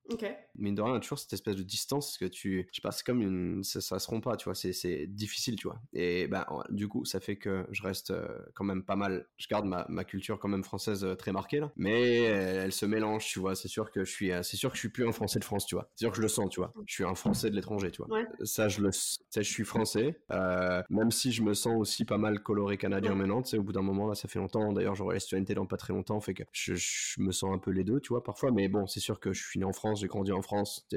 mine 0.56 0.76
de 0.76 0.82
rien, 0.82 0.98
toujours 1.02 1.20
cette 1.20 1.34
espèce 1.34 1.58
de 1.58 1.63
distance 1.63 2.18
que 2.18 2.24
tu. 2.24 2.70
Je 2.72 2.76
sais 2.78 2.82
pas, 2.82 2.92
c'est 2.92 3.06
comme 3.06 3.22
une. 3.22 3.63
Ça, 3.66 3.82
ça 3.82 4.00
se 4.00 4.08
rompt 4.08 4.24
pas, 4.24 4.38
tu 4.38 4.46
vois, 4.46 4.56
c'est 4.56 5.08
difficile, 5.08 5.58
tu 5.58 5.68
vois. 5.68 5.82
Et 5.92 6.28
ben, 6.28 6.46
du 6.70 6.88
coup, 6.88 7.04
ça 7.04 7.20
fait 7.20 7.36
que 7.36 7.68
je 7.72 7.84
reste 7.84 8.12
euh, 8.12 8.26
quand 8.54 8.63
même 8.63 8.82
pas 8.82 8.96
mal. 8.96 9.28
Je 9.36 9.48
garde 9.50 9.66
ma, 9.66 9.86
ma 9.89 10.06
culture 10.06 10.39
quand 10.39 10.48
même 10.48 10.63
française 10.63 11.04
euh, 11.04 11.16
très 11.16 11.34
marquée, 11.34 11.60
là. 11.60 11.70
Mais 11.76 12.22
elle, 12.22 12.72
se 12.72 12.86
mélange, 12.86 13.26
tu 13.26 13.39
vois. 13.39 13.56
C'est 13.56 13.68
sûr 13.68 13.92
que 13.92 14.06
je 14.06 14.12
suis. 14.12 14.32
C'est 14.42 14.56
sûr 14.56 14.70
que 14.70 14.78
je 14.78 14.80
suis 14.80 14.89
plus 14.89 15.06
un 15.06 15.12
français 15.12 15.39
de 15.39 15.44
France, 15.44 15.66
tu 15.66 15.76
vois. 15.76 15.92
C'est 15.96 16.06
sûr 16.06 16.12
que 16.12 16.18
je 16.18 16.22
le 16.22 16.30
sens, 16.30 16.50
tu 16.50 16.62
vois. 16.62 16.72
Je 16.86 16.94
suis 16.94 17.04
un 17.04 17.16
français 17.16 17.50
de 17.50 17.56
l'étranger, 17.56 17.92
tu 17.92 18.02
vois. 18.02 18.22
Ça, 18.44 18.70
je 18.70 18.82
le. 18.82 18.92
Sais, 18.94 19.44
je 19.44 19.52
suis 19.52 19.66
français. 19.66 20.18
même 20.89 21.12
si 21.12 21.34
je 21.34 21.42
me 21.44 21.54
sens 21.54 21.76
aussi 21.78 22.06
pas 22.06 22.18
mal 22.18 22.39
coloré 22.39 22.78
canadien 22.78 23.16
maintenant, 23.16 23.42
tu 23.42 23.50
sais, 23.50 23.58
au 23.58 23.63
bout 23.63 23.74
d'un 23.74 23.82
moment, 23.82 24.08
là, 24.08 24.16
ça 24.16 24.30
fait 24.30 24.39
longtemps 24.39 24.72
d'ailleurs, 24.72 24.92
j'aurai 24.93 25.15
la 25.15 25.19
citoyenneté 25.19 25.53
dans 25.53 25.65
pas 25.65 25.77
très 25.77 25.93
longtemps, 25.93 26.19
fait 26.19 26.34
que 26.34 26.43
je, 26.51 27.21
me 27.21 27.32
sens 27.32 27.53
un 27.53 27.60
peu 27.60 27.71
les 27.71 27.84
deux, 27.84 27.99
tu 27.99 28.10
vois, 28.10 28.23
parfois. 28.23 28.51
Mais 28.51 28.67
bon, 28.67 28.88
c'est 28.88 28.99
sûr 28.99 29.19
que 29.19 29.34
je 29.34 29.43
suis 29.43 29.60
né 29.60 29.65
en 29.65 29.73
France, 29.73 30.01
j'ai 30.01 30.08
grandi 30.08 30.32
en 30.32 30.41
France, 30.41 30.88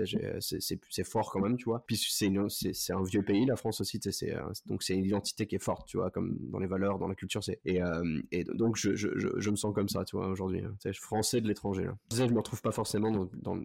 c'est 0.41 1.05
fort 1.05 1.31
quand 1.31 1.41
même, 1.41 1.57
tu 1.57 1.65
vois. 1.65 1.85
Puis 1.87 1.97
c'est 1.97 2.93
un 2.93 3.03
vieux 3.03 3.23
pays, 3.23 3.47
la 3.47 3.57
France 3.57 3.81
aussi, 3.81 4.01
c'est 4.03 4.35
donc 4.67 4.83
c'est 4.83 4.95
une 4.95 5.05
identité 5.05 5.47
qui 5.47 5.57
est 5.57 5.63
forte, 5.63 5.89
tu 5.89 5.97
vois, 5.97 6.11
comme 6.11 6.37
dans 6.51 6.59
les 6.59 6.67
valeurs, 6.67 6.99
dans 6.99 7.09
la 7.09 7.15
culture. 7.15 7.41
Et, 7.65 7.83
euh, 7.83 8.23
donc 8.55 8.77
je, 8.77 9.51
me 9.51 9.57
sens 9.57 9.75
comme 9.75 9.89
ça, 9.89 10.05
tu 10.05 10.17
vois, 10.17 10.29
aujourd'hui. 10.29 10.63
Hein. 10.65 10.93
Français 10.95 11.41
de 11.41 11.49
l'étranger. 11.49 11.85
Là. 11.85 11.97
Je 12.11 12.25
me 12.25 12.39
retrouve 12.39 12.63
pas 12.63 12.73
forcément 12.73 13.29
dans 13.35 13.57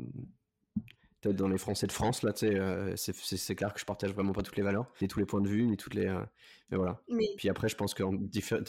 peut-être 1.21 1.35
dans 1.35 1.47
les 1.47 1.57
Français 1.57 1.87
de 1.87 1.91
France, 1.91 2.23
là, 2.23 2.33
tu 2.33 2.47
sais, 2.47 2.59
euh, 2.59 2.95
c'est 2.95 3.55
clair 3.55 3.73
que 3.73 3.79
je 3.79 3.85
partage 3.85 4.11
vraiment 4.11 4.33
pas 4.33 4.41
toutes 4.41 4.57
les 4.57 4.63
valeurs, 4.63 4.91
ni 5.01 5.07
tous 5.07 5.19
les 5.19 5.25
points 5.25 5.41
de 5.41 5.47
vue, 5.47 5.65
ni 5.67 5.77
toutes 5.77 5.93
les. 5.93 6.07
Euh, 6.07 6.21
mais 6.71 6.77
voilà. 6.77 7.01
Puis 7.37 7.49
après, 7.49 7.67
je 7.67 7.75
pense 7.75 7.93
que 7.93 8.03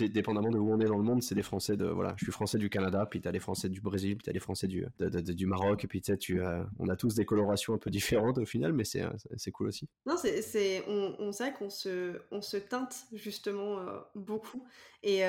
dépendamment 0.07 0.51
de 0.51 0.59
où 0.59 0.73
on 0.73 0.81
est 0.81 0.87
dans 0.87 0.99
le 0.99 1.05
monde, 1.05 1.23
c'est 1.23 1.35
des 1.37 1.43
Français 1.43 1.77
de. 1.77 1.87
Voilà, 1.87 2.15
je 2.19 2.25
suis 2.25 2.33
Français 2.33 2.59
du 2.59 2.69
Canada, 2.69 3.07
puis 3.09 3.21
t'as 3.21 3.33
des 3.33 3.39
Français 3.39 3.69
du 3.69 3.81
Brésil, 3.81 4.17
puis 4.17 4.25
t'as 4.25 4.33
des 4.33 4.41
Français 4.41 4.67
du, 4.67 4.85
du 4.99 5.47
Maroc, 5.47 5.85
et 5.85 5.87
puis 5.87 6.01
tu 6.01 6.13
sais, 6.13 6.19
tu, 6.19 6.41
on 6.79 6.89
a 6.89 6.97
tous 6.97 7.15
des 7.15 7.25
colorations 7.25 7.75
un 7.75 7.79
peu 7.79 7.91
différentes 7.91 8.39
au 8.39 8.45
final, 8.45 8.73
mais 8.73 8.85
c'est 8.85 9.53
cool 9.53 9.69
aussi. 9.69 9.89
Non, 10.05 10.17
c'est. 10.17 10.85
On, 10.89 11.15
on 11.21 11.33
sait 11.33 11.53
qu'on 11.53 11.71
se, 11.71 12.21
on 12.33 12.43
se 12.43 12.57
teinte 12.57 13.07
justement 13.13 13.79
euh, 13.79 14.01
beaucoup. 14.17 14.65
Et, 15.05 15.21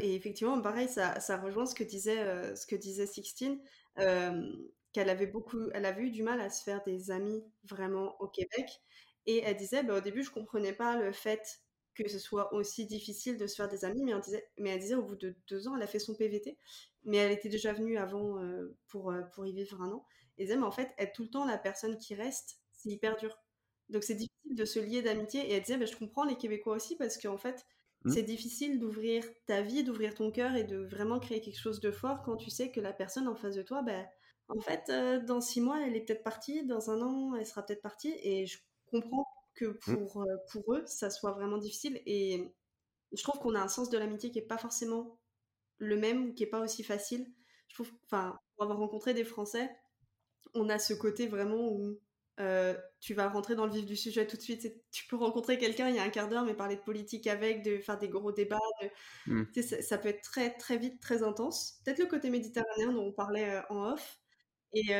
et, 0.00 0.14
effectivement, 0.14 0.60
pareil, 0.60 0.88
ça, 0.88 1.18
ça 1.18 1.36
rejoint 1.36 1.66
ce 1.66 1.74
que 1.74 1.84
disait, 1.84 2.54
ce 2.54 2.66
que 2.66 2.76
disait 2.76 3.06
Sixtine 3.06 3.58
qu'elle 4.96 5.10
avait 5.10 5.26
beaucoup, 5.26 5.68
elle 5.74 5.84
avait 5.84 6.04
eu 6.04 6.10
du 6.10 6.22
mal 6.22 6.40
à 6.40 6.48
se 6.48 6.62
faire 6.62 6.82
des 6.82 7.10
amis 7.10 7.44
vraiment 7.64 8.18
au 8.18 8.28
Québec. 8.28 8.80
Et 9.26 9.42
elle 9.44 9.56
disait, 9.56 9.82
bah, 9.82 9.98
au 9.98 10.00
début, 10.00 10.22
je 10.22 10.30
comprenais 10.30 10.72
pas 10.72 10.96
le 10.96 11.12
fait 11.12 11.60
que 11.94 12.08
ce 12.08 12.18
soit 12.18 12.54
aussi 12.54 12.86
difficile 12.86 13.36
de 13.36 13.46
se 13.46 13.56
faire 13.56 13.68
des 13.68 13.84
amis, 13.84 14.02
mais, 14.02 14.18
disait, 14.20 14.48
mais 14.56 14.70
elle 14.70 14.80
disait, 14.80 14.94
au 14.94 15.02
bout 15.02 15.16
de 15.16 15.36
deux 15.48 15.68
ans, 15.68 15.76
elle 15.76 15.82
a 15.82 15.86
fait 15.86 15.98
son 15.98 16.14
PVT, 16.14 16.56
mais 17.04 17.18
elle 17.18 17.32
était 17.32 17.50
déjà 17.50 17.74
venue 17.74 17.98
avant 17.98 18.38
euh, 18.38 18.74
pour, 18.88 19.10
euh, 19.10 19.20
pour 19.34 19.44
y 19.46 19.52
vivre 19.52 19.82
un 19.82 19.92
an. 19.92 20.06
Et 20.38 20.42
elle 20.42 20.46
disait, 20.46 20.58
mais 20.58 20.66
en 20.66 20.70
fait, 20.70 20.90
être 20.96 21.12
tout 21.12 21.24
le 21.24 21.30
temps 21.30 21.44
la 21.44 21.58
personne 21.58 21.98
qui 21.98 22.14
reste, 22.14 22.58
c'est 22.72 22.88
hyper 22.88 23.16
dur. 23.16 23.38
Donc 23.90 24.02
c'est 24.02 24.14
difficile 24.14 24.54
de 24.54 24.64
se 24.64 24.78
lier 24.78 25.02
d'amitié. 25.02 25.42
Et 25.42 25.52
elle 25.52 25.62
disait, 25.62 25.76
bah, 25.76 25.84
je 25.84 25.96
comprends 25.96 26.24
les 26.24 26.36
Québécois 26.36 26.74
aussi, 26.74 26.96
parce 26.96 27.18
qu'en 27.18 27.36
fait, 27.36 27.66
mmh. 28.04 28.12
c'est 28.12 28.22
difficile 28.22 28.78
d'ouvrir 28.78 29.24
ta 29.44 29.60
vie, 29.60 29.84
d'ouvrir 29.84 30.14
ton 30.14 30.30
cœur 30.30 30.56
et 30.56 30.64
de 30.64 30.78
vraiment 30.78 31.20
créer 31.20 31.42
quelque 31.42 31.60
chose 31.60 31.80
de 31.80 31.90
fort 31.90 32.22
quand 32.22 32.36
tu 32.36 32.48
sais 32.48 32.70
que 32.70 32.80
la 32.80 32.94
personne 32.94 33.28
en 33.28 33.34
face 33.34 33.56
de 33.56 33.62
toi, 33.62 33.82
ben 33.82 34.06
en 34.48 34.60
fait, 34.60 34.90
euh, 34.90 35.20
dans 35.20 35.40
six 35.40 35.60
mois, 35.60 35.84
elle 35.84 35.96
est 35.96 36.02
peut-être 36.02 36.22
partie, 36.22 36.64
dans 36.64 36.90
un 36.90 37.02
an, 37.02 37.34
elle 37.34 37.46
sera 37.46 37.64
peut-être 37.64 37.82
partie, 37.82 38.14
et 38.22 38.46
je 38.46 38.58
comprends 38.86 39.26
que 39.54 39.64
mmh. 39.66 39.78
pour, 39.78 40.22
euh, 40.22 40.36
pour 40.52 40.74
eux, 40.74 40.84
ça 40.86 41.10
soit 41.10 41.32
vraiment 41.32 41.58
difficile, 41.58 42.00
et 42.06 42.54
je 43.12 43.22
trouve 43.22 43.40
qu'on 43.40 43.54
a 43.54 43.60
un 43.60 43.68
sens 43.68 43.90
de 43.90 43.98
l'amitié 43.98 44.30
qui 44.30 44.38
est 44.38 44.46
pas 44.46 44.58
forcément 44.58 45.18
le 45.78 45.96
même, 45.96 46.34
qui 46.34 46.42
est 46.44 46.48
pas 46.48 46.60
aussi 46.60 46.82
facile. 46.82 47.26
Je 47.68 47.74
trouve, 47.74 47.90
enfin, 48.04 48.38
pour 48.54 48.64
avoir 48.64 48.78
rencontré 48.78 49.14
des 49.14 49.24
Français, 49.24 49.70
on 50.54 50.68
a 50.68 50.78
ce 50.78 50.94
côté 50.94 51.26
vraiment 51.26 51.68
où 51.68 51.98
euh, 52.38 52.74
tu 53.00 53.14
vas 53.14 53.28
rentrer 53.28 53.54
dans 53.54 53.66
le 53.66 53.72
vif 53.72 53.86
du 53.86 53.96
sujet 53.96 54.26
tout 54.26 54.36
de 54.36 54.42
suite. 54.42 54.72
Tu 54.90 55.06
peux 55.06 55.16
rencontrer 55.16 55.58
quelqu'un 55.58 55.88
il 55.88 55.96
y 55.96 55.98
a 55.98 56.02
un 56.02 56.10
quart 56.10 56.28
d'heure, 56.28 56.44
mais 56.44 56.54
parler 56.54 56.76
de 56.76 56.82
politique 56.82 57.26
avec, 57.26 57.62
de 57.62 57.78
faire 57.78 57.98
des 57.98 58.08
gros 58.08 58.32
débats. 58.32 58.58
Mmh. 59.26 59.44
ça, 59.62 59.82
ça, 59.82 59.98
peut 59.98 60.08
être 60.08 60.22
très 60.22 60.56
très 60.56 60.78
vite, 60.78 61.00
très 61.00 61.22
intense. 61.22 61.80
Peut-être 61.84 61.98
le 61.98 62.06
côté 62.06 62.30
méditerranéen 62.30 62.92
dont 62.92 63.06
on 63.06 63.12
parlait 63.12 63.60
en 63.70 63.92
off. 63.92 64.18
Et 64.76 64.92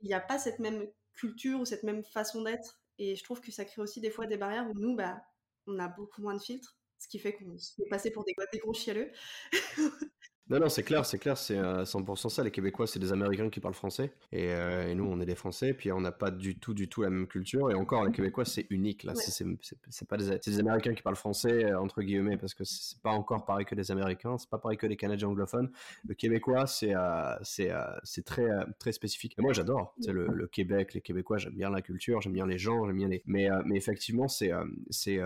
il 0.00 0.06
n'y 0.06 0.14
a 0.14 0.20
pas 0.20 0.38
cette 0.38 0.60
même 0.60 0.86
culture 1.14 1.60
ou 1.60 1.64
cette 1.64 1.82
même 1.82 2.04
façon 2.04 2.42
d'être. 2.42 2.80
Et 2.98 3.16
je 3.16 3.24
trouve 3.24 3.40
que 3.40 3.50
ça 3.50 3.64
crée 3.64 3.82
aussi 3.82 4.00
des 4.00 4.10
fois 4.10 4.26
des 4.26 4.36
barrières 4.36 4.68
où 4.70 4.74
nous, 4.74 4.94
bah, 4.94 5.20
on 5.66 5.78
a 5.78 5.88
beaucoup 5.88 6.22
moins 6.22 6.34
de 6.34 6.40
filtres, 6.40 6.76
ce 6.98 7.08
qui 7.08 7.18
fait 7.18 7.32
qu'on 7.34 7.58
se 7.58 7.74
fait 7.74 7.88
passer 7.88 8.10
pour 8.10 8.24
des, 8.24 8.34
gros 8.58 8.72
chialeux. 8.72 9.10
Non, 10.50 10.58
non, 10.58 10.68
c'est 10.68 10.82
clair, 10.82 11.06
c'est 11.06 11.20
clair, 11.20 11.38
c'est 11.38 11.56
100% 11.56 12.28
ça. 12.28 12.42
Les 12.42 12.50
Québécois, 12.50 12.88
c'est 12.88 12.98
des 12.98 13.12
Américains 13.12 13.48
qui 13.50 13.60
parlent 13.60 13.72
français. 13.72 14.10
Euh, 14.34 14.88
et, 14.88 14.96
nous, 14.96 15.04
on 15.04 15.20
est 15.20 15.24
des 15.24 15.36
Français. 15.36 15.74
Puis 15.74 15.92
on 15.92 16.00
n'a 16.00 16.10
pas 16.10 16.32
du 16.32 16.58
tout, 16.58 16.74
du 16.74 16.88
tout 16.88 17.02
la 17.02 17.10
même 17.10 17.28
culture. 17.28 17.70
Et 17.70 17.74
encore, 17.74 18.04
les 18.04 18.10
Québécois, 18.10 18.44
c'est 18.44 18.66
unique. 18.70 19.04
Là, 19.04 19.12
c'est 19.14 20.08
pas 20.08 20.16
des, 20.16 20.38
des, 20.38 20.58
Américains 20.58 20.92
qui 20.92 21.02
parlent 21.02 21.14
français, 21.14 21.66
euh, 21.66 21.78
entre 21.78 22.02
guillemets, 22.02 22.36
parce 22.36 22.54
que 22.54 22.64
c'est 22.64 23.00
pas 23.00 23.12
encore 23.12 23.44
pareil 23.44 23.64
que 23.64 23.76
les 23.76 23.92
Américains. 23.92 24.38
C'est 24.38 24.50
pas 24.50 24.58
pareil 24.58 24.76
que 24.76 24.86
les 24.86 24.96
Canadiens 24.96 25.28
anglophones. 25.28 25.70
Le 26.08 26.14
Québécois, 26.14 26.66
c'est 26.66 26.96
euh, 26.96 27.36
c'est 27.44 28.24
très, 28.24 28.50
très 28.80 28.90
spécifique. 28.90 29.36
Et 29.38 29.42
moi, 29.42 29.52
j'adore 29.52 29.94
le, 30.04 30.26
le, 30.26 30.46
Québec, 30.48 30.94
les 30.94 31.00
Québécois, 31.00 31.38
j'aime 31.38 31.54
bien 31.54 31.70
la 31.70 31.80
culture, 31.80 32.20
j'aime 32.22 32.32
bien 32.32 32.48
les 32.48 32.58
gens, 32.58 32.86
j'aime 32.86 32.96
bien 32.96 33.08
les. 33.08 33.22
Mais, 33.24 33.48
mais 33.64 33.76
effectivement, 33.76 34.26
c'est. 34.26 34.50
c'est 34.90 35.20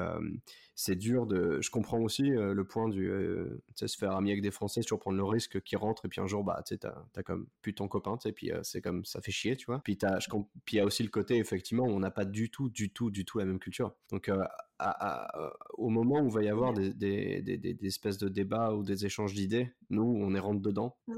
c'est 0.75 0.97
dur 0.97 1.27
de. 1.27 1.61
Je 1.61 1.71
comprends 1.71 2.01
aussi 2.01 2.23
le 2.23 2.65
point 2.65 2.89
du. 2.89 3.11
tu 3.69 3.73
sais, 3.77 3.89
se 3.89 3.97
faire 3.97 4.13
ami 4.13 4.31
avec 4.31 4.43
des 4.43 4.51
Français, 4.51 4.83
toujours 4.83 4.99
prendre 4.99 5.17
le 5.17 5.25
risque 5.25 5.61
qui 5.63 5.77
rentre, 5.77 6.07
et 6.07 6.09
puis 6.09 6.21
un 6.21 6.27
jour, 6.27 6.45
bah, 6.45 6.63
tu 6.67 6.75
sais, 6.75 6.79
t'as 6.79 7.23
comme 7.23 7.47
plus 7.63 7.75
ton 7.75 7.89
copain, 7.89 8.17
tu 8.17 8.29
sais, 8.29 8.33
puis 8.33 8.51
c'est 8.63 8.81
comme 8.81 9.05
ça 9.05 9.21
fait 9.21 9.33
chier, 9.33 9.57
tu 9.57 9.67
vois. 9.67 9.81
Puis 9.85 9.97
il 10.01 10.77
y 10.77 10.81
a 10.81 10.85
aussi 10.85 11.03
le 11.03 11.09
côté, 11.11 11.39
effectivement, 11.39 11.85
où 11.85 11.91
on 11.91 12.01
n'a 12.01 12.11
pas 12.11 12.25
du 12.25 12.51
tout, 12.51 12.69
du 12.69 12.91
tout, 12.91 13.11
du 13.11 13.25
tout 13.25 13.39
la 13.39 13.45
même 13.45 13.59
culture. 13.59 13.95
Donc, 14.11 14.31
au 15.75 15.89
moment 15.89 16.21
où 16.21 16.29
il 16.29 16.33
va 16.33 16.43
y 16.43 16.49
avoir 16.49 16.73
des, 16.73 16.93
des, 16.93 17.43
des, 17.43 17.57
des, 17.57 17.87
espèces 17.87 18.19
de 18.19 18.29
débats 18.29 18.73
ou 18.73 18.83
des 18.83 19.07
échanges 19.07 19.35
d'idées, 19.35 19.73
nous, 19.91 20.03
on 20.03 20.35
est 20.35 20.41
rentre 20.41 20.61
dedans, 20.61 20.97
ah 21.09 21.13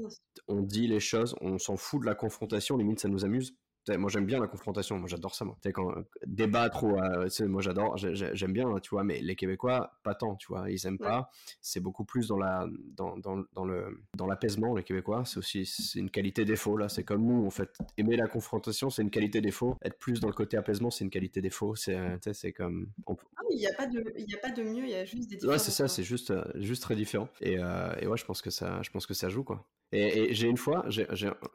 on 0.47 0.61
dit 0.61 0.87
les 0.87 0.99
choses, 0.99 1.35
on 1.41 1.57
s'en 1.57 1.77
fout 1.77 2.01
de 2.01 2.05
la 2.05 2.15
confrontation, 2.15 2.77
limite 2.77 2.99
ça 2.99 3.09
nous 3.09 3.25
amuse. 3.25 3.55
Moi, 3.95 4.09
j'aime 4.09 4.25
bien 4.25 4.39
la 4.39 4.47
confrontation. 4.47 4.97
Moi, 4.97 5.07
j'adore 5.07 5.35
ça, 5.35 5.45
moi. 5.45 5.57
Tu 5.61 5.71
quand 5.71 5.91
euh, 5.91 6.03
débattre 6.25 6.83
ou, 6.83 6.97
euh, 6.97 7.29
moi, 7.47 7.61
j'adore, 7.61 7.97
j'aime 7.97 8.53
bien, 8.53 8.65
tu 8.81 8.89
vois. 8.89 9.03
Mais 9.03 9.21
les 9.21 9.35
Québécois, 9.35 9.99
pas 10.03 10.15
tant, 10.15 10.35
tu 10.35 10.47
vois. 10.47 10.69
Ils 10.69 10.85
aiment 10.87 10.97
pas. 10.97 11.29
C'est 11.61 11.79
beaucoup 11.79 12.03
plus 12.05 12.27
dans 12.27 12.37
la, 12.37 12.67
dans, 12.95 13.17
dans, 13.17 13.43
dans 13.53 13.65
le, 13.65 14.01
dans 14.15 14.25
l'apaisement, 14.27 14.75
les 14.75 14.83
Québécois. 14.83 15.23
C'est 15.25 15.37
aussi, 15.37 15.65
c'est 15.65 15.99
une 15.99 16.09
qualité 16.09 16.43
défaut, 16.45 16.77
là. 16.77 16.89
C'est 16.89 17.03
comme 17.03 17.23
nous, 17.25 17.45
en 17.45 17.49
fait. 17.49 17.77
Aimer 17.97 18.17
la 18.17 18.27
confrontation, 18.27 18.89
c'est 18.89 19.01
une 19.01 19.11
qualité 19.11 19.41
défaut. 19.41 19.77
Être 19.83 19.97
plus 19.97 20.19
dans 20.19 20.27
le 20.27 20.33
côté 20.33 20.57
apaisement, 20.57 20.89
c'est 20.89 21.03
une 21.03 21.11
qualité 21.11 21.41
défaut. 21.41 21.75
C'est, 21.75 21.95
euh, 21.95 22.17
c'est 22.33 22.51
comme. 22.51 22.87
Ah, 23.07 23.13
il 23.49 23.57
n'y 23.57 23.67
a 23.67 23.73
pas 23.73 23.87
de, 23.87 24.03
il 24.17 24.35
a 24.35 24.37
pas 24.39 24.51
de 24.51 24.63
mieux. 24.63 24.83
Il 24.83 24.89
y 24.89 24.95
a 24.95 25.05
juste 25.05 25.29
des. 25.29 25.45
Ouais, 25.45 25.59
c'est 25.59 25.71
ça. 25.71 25.87
C'est 25.87 26.03
juste, 26.03 26.33
juste 26.55 26.83
très 26.83 26.95
différent. 26.95 27.29
Et, 27.41 27.53
et 27.53 28.07
ouais, 28.07 28.17
je 28.17 28.25
pense 28.25 28.41
que 28.41 28.49
ça, 28.49 28.81
je 28.81 28.89
pense 28.89 29.05
que 29.05 29.13
ça 29.13 29.29
joue, 29.29 29.43
quoi. 29.43 29.65
Et, 29.91 30.33
j'ai 30.33 30.47
une 30.47 30.57
fois, 30.57 30.85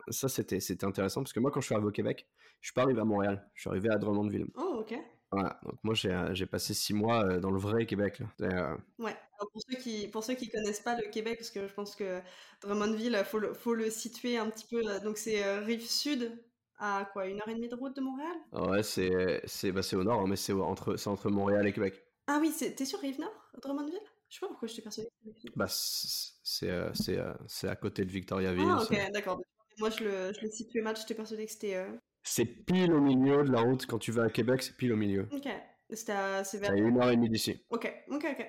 ça 0.09 0.29
c'était 0.29 0.61
c'était 0.61 0.87
intéressant 0.87 1.23
parce 1.23 1.33
que 1.33 1.41
moi 1.41 1.51
quand 1.51 1.61
je 1.61 1.67
suis 1.67 1.75
arrivé 1.75 1.89
au 1.89 1.93
Québec, 1.93 2.27
je 2.61 2.69
suis 2.69 2.75
pas 2.75 2.83
arrivé 2.83 3.01
à 3.01 3.05
Montréal, 3.05 3.47
je 3.55 3.63
suis 3.63 3.71
arrivé 3.71 3.91
à 3.91 3.99
Drummondville. 3.99 4.47
Oh 4.57 4.79
ok. 4.81 4.99
Voilà, 5.31 5.59
donc 5.65 5.75
moi 5.83 5.95
j'ai 5.95 6.47
passé 6.47 6.75
six 6.75 6.93
mois 6.93 7.25
euh, 7.25 7.41
dans 7.41 7.51
le 7.51 7.59
vrai 7.59 7.87
Québec. 7.87 8.23
Euh, 8.43 8.77
ouais, 8.99 9.17
pour 9.39 9.63
ceux 9.67 9.77
qui 9.79 10.09
pour 10.09 10.25
ceux 10.25 10.35
qui 10.35 10.51
connaissent 10.51 10.81
pas 10.81 10.95
le 10.97 11.09
Québec, 11.11 11.39
parce 11.39 11.51
que 11.51 11.67
je 11.67 11.73
pense 11.73 11.97
que 11.97 12.21
Drummondville, 12.61 13.17
faut 13.25 13.39
le, 13.39 13.55
faut 13.55 13.75
le 13.75 13.91
situer 13.91 14.37
un 14.37 14.49
petit 14.51 14.67
peu. 14.67 14.83
Euh, 14.87 15.01
donc 15.01 15.17
c'est 15.17 15.59
rive 15.61 15.87
sud, 15.87 16.33
à 16.79 17.09
quoi, 17.13 17.27
une 17.27 17.41
heure 17.41 17.49
et 17.49 17.55
demie 17.55 17.69
de 17.69 17.75
route 17.75 17.97
de 17.97 18.03
Montréal? 18.03 18.37
Ouais, 18.53 18.83
c'est 18.83 19.41
c'est 19.47 19.73
bah, 19.73 19.81
au 19.93 20.05
nord, 20.05 20.21
hein, 20.21 20.27
mais 20.29 20.37
c'est 20.37 20.53
entre 20.53 20.97
c'est 20.97 21.09
entre 21.09 21.31
Montréal 21.31 21.67
et 21.67 21.73
Québec. 21.73 22.03
Ah 22.27 22.39
oui, 22.41 22.53
t'es 22.59 22.85
sur 22.85 23.01
rive 23.01 23.19
nord, 23.19 23.51
Drummondville? 23.63 24.01
Je 24.33 24.39
sais 24.39 24.41
pas 24.41 24.49
pourquoi 24.49 24.67
je 24.67 24.75
t'ai 24.75 24.83
persuadé. 24.83 25.11
Bah, 25.55 25.67
c'est 25.69 26.71
euh, 26.71 26.91
euh, 27.11 27.35
c'est 27.47 27.69
à 27.69 27.77
côté 27.77 28.07
de 28.07 28.11
Victoriaville. 28.11 28.65
Ah, 28.67 28.83
ok, 28.83 29.13
d'accord. 29.13 29.43
Moi, 29.79 29.91
je 29.91 30.05
le, 30.05 30.33
je 30.33 30.41
le 30.41 30.51
situais 30.51 30.81
mal, 30.81 30.97
j'étais 30.97 31.15
persuadé 31.15 31.45
que 31.45 31.53
c'était. 31.53 31.77
Euh, 31.77 31.91
c'est 32.23 32.47
pile 32.47 32.95
au 32.95 33.01
milieu 33.01 33.43
de 33.43 33.53
la 33.53 33.61
route. 33.61 33.85
Quand 33.85 33.99
tu 33.99 34.11
vas 34.11 34.25
à 34.25 34.31
Québec, 34.31 34.63
c'est 34.63 34.75
pile 34.75 34.95
au 34.95 34.97
milieu. 34.97 35.29
Ok. 35.33 35.49
C'est 35.91 36.59
vers. 36.59 36.73
une 36.73 36.99
heure 36.99 37.11
et 37.11 37.17
demie 37.17 37.29
d'ici. 37.29 37.63
Ok, 37.69 37.93
ok, 38.09 38.27
ok. 38.31 38.47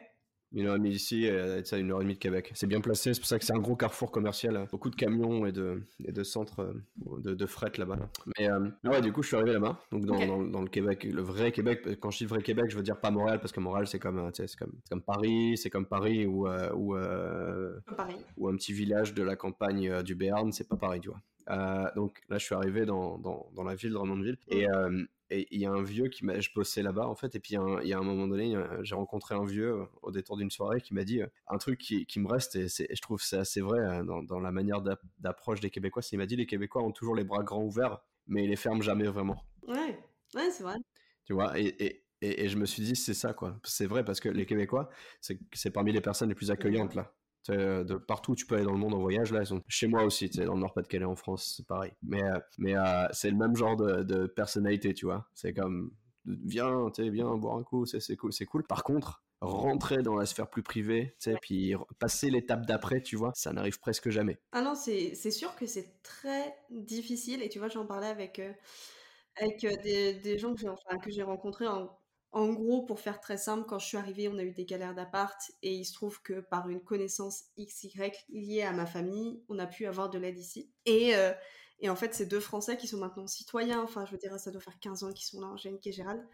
Une 0.53 0.67
heure 0.67 0.75
et 0.75 0.77
demie 0.77 0.91
d'ici 0.91 1.25
et 1.25 1.63
ça, 1.63 1.77
une 1.77 1.91
heure 1.91 2.01
et 2.01 2.03
demie 2.03 2.13
de 2.13 2.19
Québec. 2.19 2.51
C'est 2.53 2.67
bien 2.67 2.81
placé, 2.81 3.13
c'est 3.13 3.19
pour 3.19 3.27
ça 3.27 3.39
que 3.39 3.45
c'est 3.45 3.53
un 3.53 3.59
gros 3.59 3.75
carrefour 3.75 4.11
commercial. 4.11 4.55
Hein. 4.55 4.67
Beaucoup 4.71 4.89
de 4.89 4.95
camions 4.95 5.45
et 5.45 5.51
de, 5.51 5.81
et 6.05 6.11
de 6.11 6.23
centres 6.23 6.61
euh, 6.61 7.19
de, 7.19 7.33
de 7.33 7.45
fret 7.45 7.71
là-bas. 7.77 7.97
Mais, 8.37 8.49
euh, 8.49 8.69
ouais, 8.83 9.01
du 9.01 9.11
coup, 9.11 9.23
je 9.23 9.27
suis 9.27 9.35
arrivé 9.35 9.53
là-bas. 9.53 9.79
Donc, 9.91 10.05
dans, 10.05 10.25
dans, 10.25 10.43
dans, 10.43 10.61
le 10.61 10.69
Québec, 10.69 11.03
le 11.03 11.21
vrai 11.21 11.51
Québec. 11.51 11.99
Quand 11.99 12.11
je 12.11 12.19
dis 12.19 12.25
vrai 12.25 12.41
Québec, 12.41 12.65
je 12.69 12.77
veux 12.77 12.83
dire 12.83 12.99
pas 12.99 13.11
Montréal, 13.11 13.39
parce 13.39 13.51
que 13.51 13.59
Montréal, 13.59 13.87
c'est 13.87 13.99
comme, 13.99 14.29
c'est 14.33 14.55
comme, 14.55 14.73
comme 14.89 15.01
Paris, 15.01 15.57
c'est 15.57 15.69
comme 15.69 15.85
Paris 15.85 16.25
ou, 16.25 16.47
ou, 16.47 16.95
Paris. 17.97 18.15
ou 18.37 18.47
un 18.47 18.55
petit 18.55 18.73
village 18.73 19.13
de 19.13 19.23
la 19.23 19.35
campagne 19.35 20.03
du 20.03 20.15
Béarn, 20.15 20.51
c'est 20.51 20.67
pas 20.67 20.77
pareil, 20.77 21.01
tu 21.01 21.09
vois. 21.09 21.19
Euh, 21.49 21.89
donc 21.95 22.21
là, 22.29 22.37
je 22.37 22.45
suis 22.45 22.55
arrivé 22.55 22.85
dans, 22.85 23.17
dans, 23.17 23.49
dans 23.55 23.63
la 23.63 23.75
ville 23.75 23.91
Drummondville 23.91 24.37
et 24.47 24.67
euh, 24.69 25.03
et 25.33 25.47
il 25.51 25.59
y 25.59 25.65
a 25.65 25.71
un 25.71 25.81
vieux 25.81 26.07
qui 26.09 26.25
m'a, 26.25 26.39
je 26.39 26.49
bossais 26.53 26.83
là-bas 26.83 27.07
en 27.07 27.15
fait, 27.15 27.35
et 27.35 27.39
puis 27.39 27.55
il 27.55 27.87
y 27.87 27.93
a 27.93 27.97
un 27.97 28.03
moment 28.03 28.27
donné, 28.27 28.55
j'ai 28.83 28.95
rencontré 28.95 29.35
un 29.35 29.45
vieux 29.45 29.73
euh, 29.73 29.85
au 30.01 30.11
détour 30.11 30.37
d'une 30.37 30.51
soirée 30.51 30.79
qui 30.79 30.93
m'a 30.93 31.03
dit 31.03 31.21
un 31.47 31.57
truc 31.57 31.79
qui, 31.79 32.05
qui 32.05 32.19
me 32.19 32.27
reste, 32.27 32.55
et, 32.55 32.67
je 32.67 33.01
trouve 33.01 33.21
c'est 33.21 33.37
assez 33.37 33.61
vrai 33.61 34.03
dans, 34.05 34.21
dans 34.21 34.39
la 34.39 34.51
manière 34.51 34.81
d'approche 35.19 35.59
des 35.59 35.69
Québécois. 35.69 36.01
C'est 36.01 36.15
il 36.15 36.19
m'a 36.19 36.25
dit 36.25 36.35
les 36.35 36.45
Québécois 36.45 36.83
ont 36.83 36.91
toujours 36.91 37.15
les 37.15 37.23
bras 37.23 37.43
grands 37.43 37.63
ouverts, 37.63 37.99
mais 38.27 38.43
ils 38.43 38.49
les 38.49 38.55
ferment 38.55 38.81
jamais 38.81 39.07
vraiment. 39.07 39.43
Ouais, 39.67 39.99
ouais, 40.35 40.51
c'est 40.51 40.63
vrai. 40.63 40.75
Tu 41.25 41.33
vois, 41.33 41.57
et, 41.59 41.67
et, 41.79 42.03
et, 42.21 42.49
je 42.49 42.57
me 42.57 42.65
suis 42.65 42.83
dit 42.83 42.95
c'est 42.95 43.13
ça 43.13 43.33
quoi. 43.33 43.59
C'est 43.63 43.87
vrai 43.87 44.05
parce 44.05 44.19
que 44.19 44.29
les 44.29 44.45
Québécois, 44.45 44.89
c'est 45.19 45.71
parmi 45.71 45.91
les 45.91 46.01
personnes 46.01 46.29
les 46.29 46.35
plus 46.35 46.51
accueillantes 46.51 46.95
là. 46.95 47.13
Euh, 47.49 47.99
partout 47.99 48.31
où 48.31 48.35
tu 48.35 48.45
peux 48.45 48.55
aller 48.55 48.65
dans 48.65 48.73
le 48.73 48.77
monde 48.77 48.93
en 48.93 48.99
voyage, 48.99 49.31
là, 49.31 49.43
chez 49.67 49.87
moi 49.87 50.03
aussi, 50.03 50.29
dans 50.29 50.53
le 50.53 50.59
Nord-Pas-de-Calais 50.59 51.05
en 51.05 51.15
France, 51.15 51.55
c'est 51.57 51.67
pareil. 51.67 51.91
Mais, 52.01 52.23
euh, 52.23 52.39
mais 52.57 52.75
euh, 52.75 53.07
c'est 53.11 53.29
le 53.29 53.37
même 53.37 53.55
genre 53.55 53.75
de, 53.75 54.27
personnalité, 54.27 54.93
tu 54.93 55.05
vois. 55.05 55.27
C'est 55.33 55.53
comme, 55.53 55.91
viens, 56.25 56.89
tu 56.93 57.09
viens 57.09 57.35
boire 57.35 57.57
un 57.57 57.63
coup, 57.63 57.85
c'est 57.85 58.15
cool, 58.15 58.31
c'est 58.31 58.45
cool. 58.45 58.63
Par 58.65 58.83
contre, 58.83 59.23
rentrer 59.41 60.03
dans 60.03 60.15
la 60.15 60.25
sphère 60.25 60.49
plus 60.49 60.63
privée, 60.63 61.15
tu 61.19 61.31
sais, 61.31 61.37
puis 61.41 61.75
passer 61.99 62.29
l'étape 62.29 62.65
d'après, 62.65 63.01
tu 63.01 63.17
vois, 63.17 63.33
ça 63.35 63.51
n'arrive 63.51 63.79
presque 63.79 64.09
jamais. 64.09 64.39
Ah 64.53 64.61
non, 64.61 64.73
c'est 64.75 65.13
sûr 65.31 65.55
que 65.55 65.65
c'est 65.65 66.01
très 66.01 66.55
difficile, 66.69 67.43
et 67.43 67.49
tu 67.49 67.59
vois, 67.59 67.67
j'en 67.67 67.85
parlais 67.85 68.07
avec, 68.07 68.41
avec 69.35 69.67
des, 69.83 70.13
des, 70.13 70.37
gens 70.37 70.53
que 70.53 70.61
j'ai 70.61 70.69
enfin, 70.69 71.25
rencontrés 71.25 71.67
en 71.67 71.89
en 72.33 72.51
gros, 72.51 72.81
pour 72.81 72.99
faire 72.99 73.19
très 73.19 73.37
simple, 73.37 73.65
quand 73.67 73.77
je 73.77 73.85
suis 73.85 73.97
arrivée, 73.97 74.27
on 74.27 74.37
a 74.39 74.43
eu 74.43 74.51
des 74.51 74.65
galères 74.65 74.95
d'appart 74.95 75.39
et 75.61 75.73
il 75.73 75.85
se 75.85 75.93
trouve 75.93 76.21
que 76.23 76.41
par 76.41 76.67
une 76.67 76.81
connaissance 76.81 77.43
XY 77.59 78.11
liée 78.29 78.63
à 78.63 78.73
ma 78.73 78.87
famille, 78.87 79.39
on 79.49 79.59
a 79.59 79.67
pu 79.67 79.85
avoir 79.85 80.09
de 80.09 80.17
l'aide 80.17 80.39
ici. 80.39 80.71
Et, 80.85 81.15
euh, 81.15 81.31
en 81.87 81.95
fait, 81.95 82.15
c'est 82.15 82.25
deux 82.25 82.39
Français 82.39 82.75
qui 82.75 82.87
sont 82.87 82.97
maintenant 82.97 83.27
citoyens, 83.27 83.83
enfin, 83.83 84.05
je 84.05 84.11
veux 84.11 84.17
dire, 84.17 84.39
ça 84.39 84.49
doit 84.49 84.61
faire 84.61 84.79
15 84.79 85.03
ans 85.03 85.13
qu'ils 85.13 85.27
sont 85.27 85.41
là, 85.41 85.47
Angélique 85.47 85.85
et 85.85 85.91
Gérald. 85.91 86.25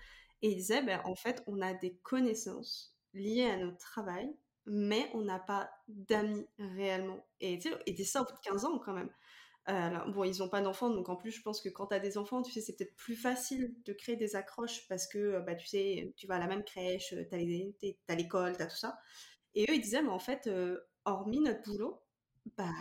Et 0.41 0.51
ils 0.51 0.55
disaient, 0.55 0.83
ben, 0.83 1.01
en 1.03 1.15
fait, 1.15 1.43
on 1.47 1.61
a 1.61 1.73
des 1.73 1.95
connaissances 1.95 2.95
liées 3.13 3.49
à 3.49 3.57
notre 3.57 3.79
travail, 3.79 4.33
mais 4.65 5.09
on 5.13 5.21
n'a 5.21 5.39
pas 5.39 5.69
d'amis 5.89 6.47
réellement. 6.59 7.25
Et, 7.41 7.59
c'est 7.59 8.03
ça 8.05 8.21
au 8.21 8.25
bout 8.25 8.33
de 8.33 8.39
15 8.39 8.63
ans 8.65 8.79
quand 8.79 8.93
même. 8.93 9.09
Euh, 9.69 9.99
bon, 10.11 10.23
ils 10.23 10.39
n'ont 10.39 10.49
pas 10.49 10.61
d'enfants, 10.61 10.89
donc 10.89 11.09
en 11.09 11.15
plus, 11.15 11.31
je 11.31 11.41
pense 11.43 11.61
que 11.61 11.69
quand 11.69 11.87
tu 11.87 11.93
as 11.93 11.99
des 11.99 12.17
enfants, 12.17 12.41
tu 12.41 12.51
sais, 12.51 12.61
c'est 12.61 12.75
peut-être 12.75 12.95
plus 12.95 13.15
facile 13.15 13.75
de 13.85 13.93
créer 13.93 14.15
des 14.15 14.35
accroches 14.35 14.87
parce 14.87 15.05
que, 15.07 15.17
euh, 15.19 15.41
bah, 15.41 15.55
tu 15.55 15.67
sais, 15.67 16.13
tu 16.17 16.25
vas 16.27 16.35
à 16.35 16.39
la 16.39 16.47
même 16.47 16.63
crèche, 16.63 17.09
tu 17.09 17.35
as 17.35 18.15
l'école, 18.15 18.57
tu 18.57 18.63
as 18.63 18.67
tout 18.67 18.75
ça. 18.77 18.97
Et 19.55 19.63
eux, 19.69 19.75
ils 19.75 19.81
disaient, 19.81 20.01
mais 20.01 20.09
en 20.09 20.19
fait, 20.19 20.47
euh, 20.47 20.79
hormis 21.05 21.39
notre 21.41 21.61
boulot, 21.63 22.01
bah, 22.57 22.71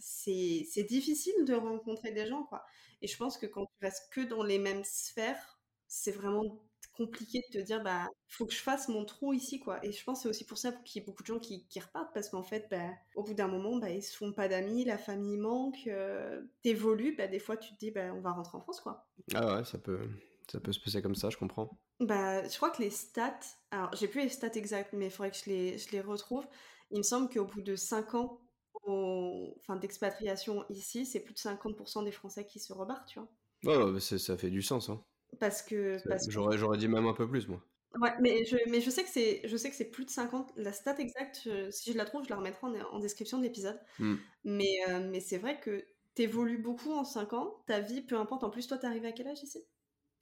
c'est 0.00 0.84
difficile 0.88 1.44
de 1.44 1.54
rencontrer 1.54 2.12
des 2.12 2.26
gens, 2.26 2.44
quoi. 2.44 2.64
Et 3.02 3.08
je 3.08 3.16
pense 3.16 3.38
que 3.38 3.46
quand 3.46 3.66
tu 3.66 3.72
restes 3.86 4.10
que 4.12 4.22
dans 4.22 4.42
les 4.42 4.58
mêmes 4.58 4.84
sphères, 4.84 5.60
c'est 5.88 6.12
vraiment 6.12 6.62
compliqué 6.98 7.44
de 7.48 7.58
te 7.58 7.64
dire 7.64 7.82
bah 7.82 8.08
faut 8.26 8.44
que 8.44 8.52
je 8.52 8.58
fasse 8.60 8.88
mon 8.88 9.04
trou 9.04 9.32
ici 9.32 9.60
quoi. 9.60 9.84
Et 9.86 9.92
je 9.92 10.04
pense 10.04 10.22
c'est 10.22 10.28
aussi 10.28 10.44
pour 10.44 10.58
ça 10.58 10.72
qu'il 10.72 11.00
y 11.00 11.04
a 11.04 11.06
beaucoup 11.06 11.22
de 11.22 11.28
gens 11.28 11.38
qui, 11.38 11.64
repartent 11.80 12.12
parce 12.12 12.28
qu'en 12.28 12.42
fait 12.42 12.66
bah, 12.70 12.90
au 13.14 13.22
bout 13.22 13.34
d'un 13.34 13.46
moment 13.46 13.76
bah, 13.76 13.90
ils 13.90 14.02
se 14.02 14.16
font 14.16 14.32
pas 14.32 14.48
d'amis 14.48 14.84
la 14.84 14.98
famille 14.98 15.38
manque 15.38 15.86
euh, 15.86 16.42
t'évolues 16.62 17.14
bah, 17.16 17.28
des 17.28 17.38
fois 17.38 17.56
tu 17.56 17.72
te 17.72 17.78
dis 17.78 17.92
bah 17.92 18.12
on 18.14 18.20
va 18.20 18.32
rentrer 18.32 18.58
en 18.58 18.60
France 18.60 18.80
quoi. 18.80 19.06
Ah 19.34 19.56
ouais 19.56 19.64
ça 19.64 19.78
peut 19.78 20.08
ça 20.50 20.60
peut 20.60 20.72
se 20.72 20.80
passer 20.80 21.00
comme 21.00 21.14
ça 21.14 21.30
je 21.30 21.36
comprends. 21.36 21.78
Bah 22.00 22.46
je 22.46 22.56
crois 22.56 22.70
que 22.70 22.82
les 22.82 22.90
stats 22.90 23.38
alors 23.70 23.94
j'ai 23.94 24.08
plus 24.08 24.22
les 24.22 24.28
stats 24.28 24.54
exactes 24.54 24.92
mais 24.92 25.06
il 25.06 25.10
faudrait 25.10 25.30
que 25.30 25.38
je 25.38 25.48
les, 25.48 25.78
je 25.78 25.90
les 25.92 26.00
retrouve. 26.00 26.44
Il 26.90 26.98
me 26.98 27.02
semble 27.04 27.28
qu'au 27.30 27.44
bout 27.44 27.62
de 27.62 27.76
5 27.76 28.14
ans 28.14 28.40
enfin 28.86 29.76
d'expatriation 29.76 30.64
ici 30.70 31.06
c'est 31.06 31.20
plus 31.20 31.34
de 31.34 31.38
50% 31.38 32.04
des 32.04 32.12
Français 32.12 32.46
qui 32.46 32.58
se 32.58 32.72
rebarrent 32.72 33.04
tu 33.04 33.20
vois. 33.20 33.28
Ouais, 33.64 34.00
ça 34.00 34.36
fait 34.36 34.50
du 34.50 34.62
sens 34.62 34.88
hein. 34.88 35.02
Parce 35.40 35.62
que. 35.62 35.98
J'aurais, 36.28 36.58
j'aurais 36.58 36.78
dit 36.78 36.88
même 36.88 37.06
un 37.06 37.14
peu 37.14 37.28
plus, 37.28 37.48
moi. 37.48 37.62
Ouais, 38.00 38.12
mais 38.20 38.44
je, 38.44 38.56
mais 38.68 38.80
je 38.80 38.90
sais 38.90 39.02
que 39.02 39.08
c'est, 39.08 39.40
je 39.44 39.56
sais 39.56 39.70
que 39.70 39.76
c'est 39.76 39.90
plus 39.90 40.04
de 40.04 40.10
50. 40.10 40.52
La 40.56 40.72
stat 40.72 40.96
exacte, 40.98 41.48
si 41.70 41.92
je 41.92 41.96
la 41.96 42.04
trouve, 42.04 42.24
je 42.24 42.30
la 42.30 42.36
remettrai 42.36 42.66
en, 42.92 42.98
description 42.98 43.38
de 43.38 43.44
l'épisode. 43.44 43.80
Hmm. 43.98 44.16
Mais, 44.44 44.78
euh, 44.88 45.08
mais 45.10 45.20
c'est 45.20 45.38
vrai 45.38 45.58
que 45.58 45.84
t'évolues 46.14 46.58
beaucoup 46.58 46.92
en 46.92 47.04
5 47.04 47.32
ans. 47.32 47.62
Ta 47.66 47.80
vie, 47.80 48.02
peu 48.02 48.16
importe. 48.16 48.44
En 48.44 48.50
plus, 48.50 48.66
toi, 48.66 48.76
t'es 48.76 48.86
arrivé 48.86 49.08
à 49.08 49.12
quel 49.12 49.28
âge 49.28 49.42
ici? 49.42 49.64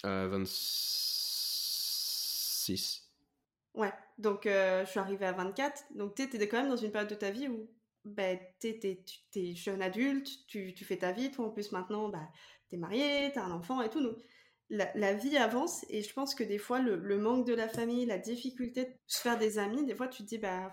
Euh, 0.05 0.29
26. 0.29 3.03
Ouais, 3.75 3.93
donc 4.19 4.47
euh, 4.47 4.85
je 4.85 4.91
suis 4.91 5.01
arrivée 5.01 5.27
à 5.27 5.33
24. 5.33 5.85
Donc 5.95 6.15
t'es, 6.15 6.29
t'es 6.29 6.49
quand 6.49 6.59
même 6.59 6.71
dans 6.71 6.77
une 6.77 6.93
période 6.93 7.11
de 7.11 7.15
ta 7.15 7.31
vie 7.31 7.49
où 7.49 7.69
ben, 8.05 8.39
t'es, 8.59 8.79
t'es, 8.79 9.03
t'es 9.31 9.55
jeune 9.55 9.83
adulte, 9.83 10.29
tu, 10.47 10.75
tu 10.75 10.85
fais 10.85 10.99
ta 10.99 11.13
vie. 11.13 11.31
Toi, 11.31 11.47
en 11.47 11.51
plus, 11.51 11.73
maintenant, 11.73 12.09
bah, 12.09 12.29
t'es 12.69 12.77
marié, 12.77 13.31
t'as 13.35 13.43
un 13.43 13.51
enfant 13.51 13.83
et 13.83 13.91
tout. 13.91 14.03
Donc 14.03 14.19
la, 14.71 15.15
vie 15.15 15.37
avance 15.37 15.85
et 15.89 16.03
je 16.03 16.13
pense 16.13 16.35
que 16.35 16.45
des 16.45 16.59
fois, 16.59 16.81
le, 16.81 17.19
manque 17.19 17.47
de 17.47 17.55
la 17.55 17.69
famille, 17.69 18.07
la 18.07 18.19
difficulté 18.19 18.85
de 18.85 18.95
se 19.07 19.21
faire 19.21 19.39
des 19.39 19.59
amis, 19.59 19.85
des 19.85 19.95
fois, 19.95 20.09
tu 20.09 20.23
te 20.23 20.29
dis, 20.29 20.39
bah. 20.39 20.71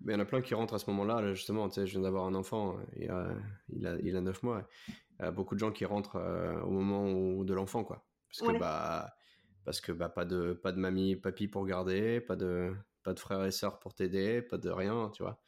Mais 0.00 0.12
il 0.12 0.16
y 0.16 0.18
en 0.18 0.22
a 0.22 0.26
plein 0.26 0.42
qui 0.42 0.54
rentrent 0.54 0.74
à 0.74 0.78
ce 0.78 0.90
moment-là, 0.90 1.34
justement. 1.34 1.68
Tu 1.68 1.76
sais, 1.76 1.86
je 1.86 1.92
viens 1.92 2.02
d'avoir 2.02 2.26
un 2.26 2.34
enfant, 2.34 2.76
il 2.96 3.10
a, 3.10 3.34
il 3.68 3.86
a, 3.86 3.96
il 4.02 4.16
a 4.16 4.20
9 4.20 4.42
mois. 4.42 4.68
Il 4.88 5.24
y 5.24 5.28
a 5.28 5.30
beaucoup 5.30 5.54
de 5.54 5.60
gens 5.60 5.72
qui 5.72 5.84
rentrent 5.84 6.16
euh, 6.16 6.60
au 6.62 6.70
moment 6.70 7.42
de 7.44 7.54
l'enfant, 7.54 7.84
quoi. 7.84 8.06
Parce 8.28 8.52
que, 8.52 8.58
bah, 8.58 9.14
parce 9.64 9.80
que 9.80 9.92
bah, 9.92 10.08
pas, 10.08 10.24
de, 10.24 10.52
pas 10.52 10.72
de 10.72 10.78
mamie, 10.78 11.16
papy 11.16 11.48
pour 11.48 11.64
garder, 11.66 12.20
pas 12.20 12.36
de, 12.36 12.74
pas 13.02 13.14
de 13.14 13.20
frères 13.20 13.44
et 13.44 13.52
sœurs 13.52 13.78
pour 13.78 13.94
t'aider, 13.94 14.42
pas 14.42 14.58
de 14.58 14.70
rien, 14.70 15.10
tu 15.14 15.22
vois. 15.22 15.40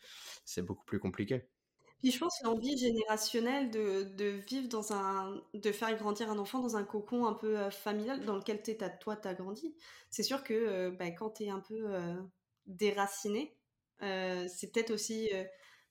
C'est 0.45 0.63
beaucoup 0.63 0.85
plus 0.85 1.01
compliqué. 1.01 1.49
Puis 1.99 2.11
je 2.11 2.19
pense 2.19 2.43
l'envie 2.43 2.77
générationnelle 2.77 3.71
de, 3.71 4.03
de, 4.03 4.27
vivre 4.49 4.69
dans 4.69 4.93
un. 4.93 5.41
de 5.55 5.73
faire 5.73 5.97
grandir 5.97 6.31
un 6.31 6.39
enfant 6.39 6.61
dans 6.61 6.77
un 6.77 6.85
cocon 6.85 7.27
un 7.27 7.33
peu 7.33 7.59
euh, 7.59 7.71
familial 7.71 8.25
dans 8.25 8.37
lequel 8.37 8.61
es, 8.67 8.83
as, 8.83 8.91
toi 8.91 9.17
t'as 9.17 9.35
grandi. 9.35 9.75
C'est 10.11 10.23
sûr 10.23 10.45
que 10.45 10.53
euh, 10.55 10.91
bah, 10.91 11.11
quand 11.11 11.31
t'es 11.31 11.49
un 11.49 11.61
peu 11.61 11.95
euh, 11.95 12.15
déraciné, 12.67 13.57
c'est 14.01 14.73
peut-être 14.73 14.91
aussi. 14.91 15.31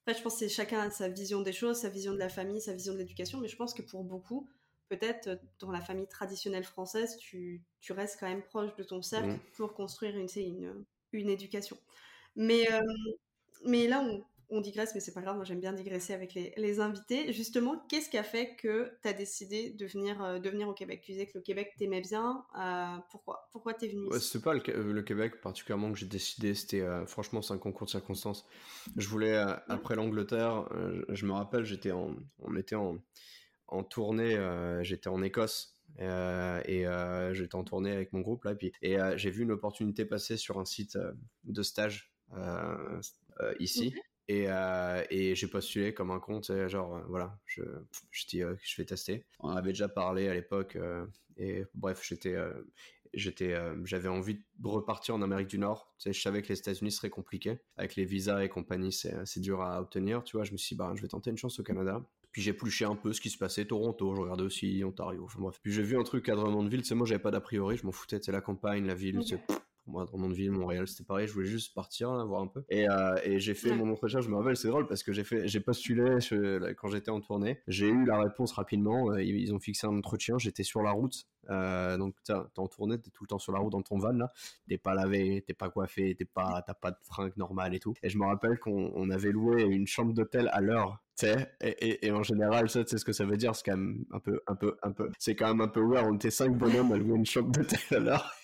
Après, 0.01 0.15
je 0.15 0.21
pense 0.21 0.39
que 0.39 0.47
chacun 0.47 0.81
a 0.81 0.91
sa 0.91 1.09
vision 1.09 1.41
des 1.41 1.53
choses, 1.53 1.77
sa 1.77 1.89
vision 1.89 2.13
de 2.13 2.19
la 2.19 2.29
famille, 2.29 2.61
sa 2.61 2.73
vision 2.73 2.93
de 2.93 2.99
l'éducation, 2.99 3.39
mais 3.39 3.47
je 3.47 3.55
pense 3.55 3.73
que 3.73 3.81
pour 3.81 4.03
beaucoup, 4.03 4.47
peut-être 4.87 5.39
dans 5.59 5.71
la 5.71 5.81
famille 5.81 6.07
traditionnelle 6.07 6.63
française, 6.63 7.17
tu, 7.17 7.63
tu, 7.81 7.93
restes 7.93 8.19
quand 8.19 8.27
même 8.27 8.43
proche 8.43 8.75
de 8.75 8.83
ton 8.83 9.01
cercle 9.01 9.29
mmh. 9.29 9.39
pour 9.55 9.73
construire 9.73 10.15
une, 10.15 10.27
une, 10.35 10.85
une 11.11 11.29
éducation. 11.29 11.75
Mais, 12.35 12.67
mais 13.63 13.87
là, 13.87 14.01
on 14.07 14.23
on 14.49 14.62
digresse, 14.62 14.93
mais 14.93 15.01
c'est 15.01 15.13
pas 15.13 15.21
grave, 15.21 15.36
moi 15.36 15.45
j'aime 15.45 15.60
bien 15.60 15.73
digresser 15.73 16.13
avec 16.13 16.34
les, 16.34 16.79
invités. 16.79 17.31
Justement, 17.31 17.84
qu'est-ce 17.89 18.10
qui 18.10 18.17
a 18.17 18.23
fait 18.23 18.55
que 18.55 18.91
tu 19.01 19.08
as 19.08 19.13
décidé 19.13 19.71
de 19.71 19.86
venir, 19.86 20.21
euh, 20.23 20.39
de 20.39 20.49
venir 20.49 20.67
au 20.67 20.73
Québec? 20.73 21.01
Tu 21.03 21.13
disais 21.13 21.25
que 21.25 21.38
le 21.38 21.41
Québec 21.41 21.73
t'aimait 21.77 22.01
bien. 22.01 22.45
Euh, 22.60 22.97
pourquoi 23.12 23.47
Pourquoi 23.51 23.73
t'es 23.73 23.88
venu 23.88 24.08
ouais, 24.08 24.19
C'est 24.19 24.41
pas 24.41 24.53
le, 24.53 25.01
Québec 25.01 25.41
particulièrement 25.41 25.91
que 25.91 25.97
j'ai 25.97 26.05
décidé, 26.05 26.53
c'était 26.53 26.81
euh, 26.81 27.05
franchement 27.05 27.41
c'est 27.41 27.53
un 27.53 27.58
concours 27.58 27.86
de 27.86 27.91
circonstances. 27.91 28.45
Je 28.95 29.08
voulais, 29.08 29.36
après 29.67 29.95
l'Angleterre, 29.95 30.67
je 31.10 31.25
me 31.25 31.34
rappelle, 31.34 31.63
j'étais 31.63 31.91
en, 31.91 32.15
on 32.39 32.55
était 32.55 32.75
en, 32.75 32.97
en 33.67 33.84
tournée, 33.84 34.38
j'étais 34.81 35.10
en 35.10 35.21
Écosse. 35.21 35.77
et 35.99 36.86
j'étais 37.34 37.55
en 37.55 37.63
tournée 37.63 37.91
avec 37.91 38.13
mon 38.13 38.21
groupe 38.21 38.43
là, 38.43 38.51
et, 38.51 38.55
puis, 38.55 38.71
et 38.81 38.97
j'ai 39.15 39.29
vu 39.29 39.43
une 39.43 39.51
opportunité 39.51 40.05
passer 40.05 40.38
sur 40.38 40.60
un 40.60 40.65
site 40.65 40.97
de 41.43 41.63
stage 41.63 42.12
ici. 43.60 43.93
Et, 44.27 44.45
euh, 44.47 45.03
et 45.09 45.35
j'ai 45.35 45.47
postulé 45.47 45.93
comme 45.93 46.11
un 46.11 46.19
con, 46.19 46.41
genre, 46.67 46.95
euh, 46.95 47.01
voilà, 47.07 47.38
je, 47.45 47.61
je 48.11 48.25
dis 48.25 48.41
euh, 48.41 48.55
je 48.63 48.75
vais 48.77 48.85
tester. 48.85 49.25
On 49.39 49.49
avait 49.49 49.71
déjà 49.71 49.88
parlé 49.88 50.27
à 50.27 50.33
l'époque, 50.33 50.77
et 51.38 51.65
bref, 51.75 52.01
j'étais, 52.03 52.35
j'étais, 53.13 53.55
j'avais 53.83 54.07
envie 54.09 54.35
de 54.57 54.67
repartir 54.67 55.15
en 55.15 55.21
Amérique 55.21 55.47
du 55.47 55.59
Nord. 55.59 55.93
Tu 55.99 56.03
sais, 56.03 56.13
je 56.13 56.21
savais 56.21 56.41
que 56.41 56.49
les 56.49 56.59
États-Unis 56.59 56.91
seraient 56.91 57.09
compliqués. 57.09 57.59
Avec 57.77 57.95
les 57.95 58.05
visas 58.05 58.41
et 58.41 58.49
compagnie, 58.49 58.91
c'est, 58.91 59.13
c'est 59.25 59.41
dur 59.41 59.61
à 59.61 59.79
obtenir, 59.81 60.23
tu 60.23 60.38
vois. 60.38 60.45
Je 60.45 60.53
me 60.53 60.57
suis 60.57 60.75
dit, 60.75 60.77
bah, 60.77 60.91
je 60.95 61.01
vais 61.01 61.07
tenter 61.07 61.29
une 61.29 61.38
chance 61.38 61.59
au 61.59 61.63
Canada. 61.63 62.01
Puis 62.31 62.41
j'ai 62.41 62.51
épluché 62.51 62.83
un 62.83 62.95
peu 62.97 63.13
ce 63.13 63.21
qui 63.21 63.29
se 63.29 63.38
passait, 63.38 63.63
Toronto, 63.63 64.13
je 64.13 64.19
regardais 64.19 64.43
aussi 64.43 64.83
Ontario, 64.83 65.23
enfin 65.23 65.39
bref. 65.39 65.57
Puis 65.63 65.71
j'ai 65.71 65.83
vu 65.83 65.97
un 65.97 66.03
truc 66.03 66.27
à 66.27 66.35
Drummondville, 66.35 66.81
tu 66.81 66.88
sais, 66.89 66.93
moi 66.93 67.07
j'avais 67.07 67.21
pas 67.21 67.31
d'a 67.31 67.39
priori, 67.39 67.77
je 67.77 67.85
m'en 67.85 67.93
foutais, 67.93 68.19
c'est 68.21 68.33
la 68.33 68.41
campagne, 68.41 68.85
la 68.85 68.93
ville, 68.93 69.21
Pour 69.47 69.57
moi, 69.88 70.06
dans 70.12 70.17
mon 70.17 70.30
ville, 70.30 70.52
Montréal, 70.52 70.88
c'était 70.88 71.04
pareil. 71.04 71.28
Je 71.28 71.34
voulais 71.34 71.45
juste 71.45 71.74
partir, 71.74 72.12
là, 72.13 72.24
voir 72.24 72.41
un 72.41 72.48
peu. 72.48 72.63
Et, 72.69 72.89
euh, 72.89 73.15
et 73.24 73.39
j'ai 73.39 73.54
fait 73.54 73.76
mon 73.76 73.91
entretien. 73.91 74.21
Je 74.21 74.30
me 74.30 74.36
rappelle, 74.36 74.58
c'est 74.58 74.67
drôle 74.67 74.88
parce 74.88 75.04
que 75.04 75.13
j'ai 75.13 75.24
fait, 75.24 75.48
j'ai 75.48 75.60
postulé 75.60 76.17
quand 76.78 76.88
j'étais 76.89 77.12
en 77.12 77.21
tournée. 77.21 77.60
J'ai 77.67 77.88
eu 77.88 78.06
la 78.06 78.19
réponse 78.19 78.52
rapidement. 78.54 79.12
Euh, 79.12 79.24
ils 79.24 79.54
ont 79.54 79.60
fixé 79.60 79.88
un 79.88 79.98
entretien. 79.98 80.38
J'étais 80.38 80.63
sur 80.63 80.82
la 80.82 80.91
route. 80.91 81.28
Euh, 81.50 81.98
donc, 81.98 82.15
t'es 82.24 82.34
en 82.34 82.67
tournée, 82.67 83.00
t'es 83.00 83.12
tout 83.12 83.24
le 83.24 83.28
temps 83.28 83.39
sur 83.39 83.52
la 83.52 83.60
route 83.60 83.71
dans 83.71 83.84
ton 83.84 83.98
van, 83.98 84.12
là. 84.12 84.32
T'es 84.67 84.78
pas 84.78 84.95
lavé, 84.95 85.43
t'es 85.45 85.54
pas 85.54 85.69
coiffé, 85.69 86.15
t'es 86.15 86.26
pas, 86.26 86.63
t'as 86.65 86.74
pas 86.74 86.91
de 86.91 86.98
fringues 87.04 87.38
normales 87.38 87.76
et 87.76 87.80
tout. 87.80 87.93
Et 88.02 88.10
je 88.10 88.17
me 88.17 88.26
rappelle 88.26 88.58
qu'on 88.60 89.10
avait 89.12 89.32
loué 89.32 89.62
une 89.62 89.86
chambre 89.86 90.13
d'hôtel 90.13 90.50
à 90.54 90.62
l'heure 90.62 91.06
et, 91.24 91.36
et, 91.62 92.08
et, 92.08 92.12
en 92.12 92.24
général, 92.24 92.69
ça, 92.69 92.84
tu 92.84 92.89
sais 92.89 92.98
ce 92.98 93.06
que 93.06 93.13
ça 93.13 93.26
veut 93.26 93.38
dire, 93.38 93.56
c'est 93.56 93.63
quand 93.63 93.78
même 93.78 94.06
un 94.12 94.19
peu, 94.19 94.41
un 94.48 94.56
peu, 94.56 94.76
un 94.84 94.91
peu, 94.91 95.10
c'est 95.17 95.36
quand 95.36 95.48
même 95.48 95.62
un 95.62 95.67
peu 95.67 95.82
weird. 95.82 96.08
On 96.10 96.15
était 96.15 96.32
cinq 96.32 96.58
bonhommes 96.58 96.91
à 96.91 96.98
louer 96.98 97.15
une 97.15 97.26
chambre 97.26 97.52
d'hôtel 97.52 97.80
à 97.91 98.00
l'heure 98.00 98.36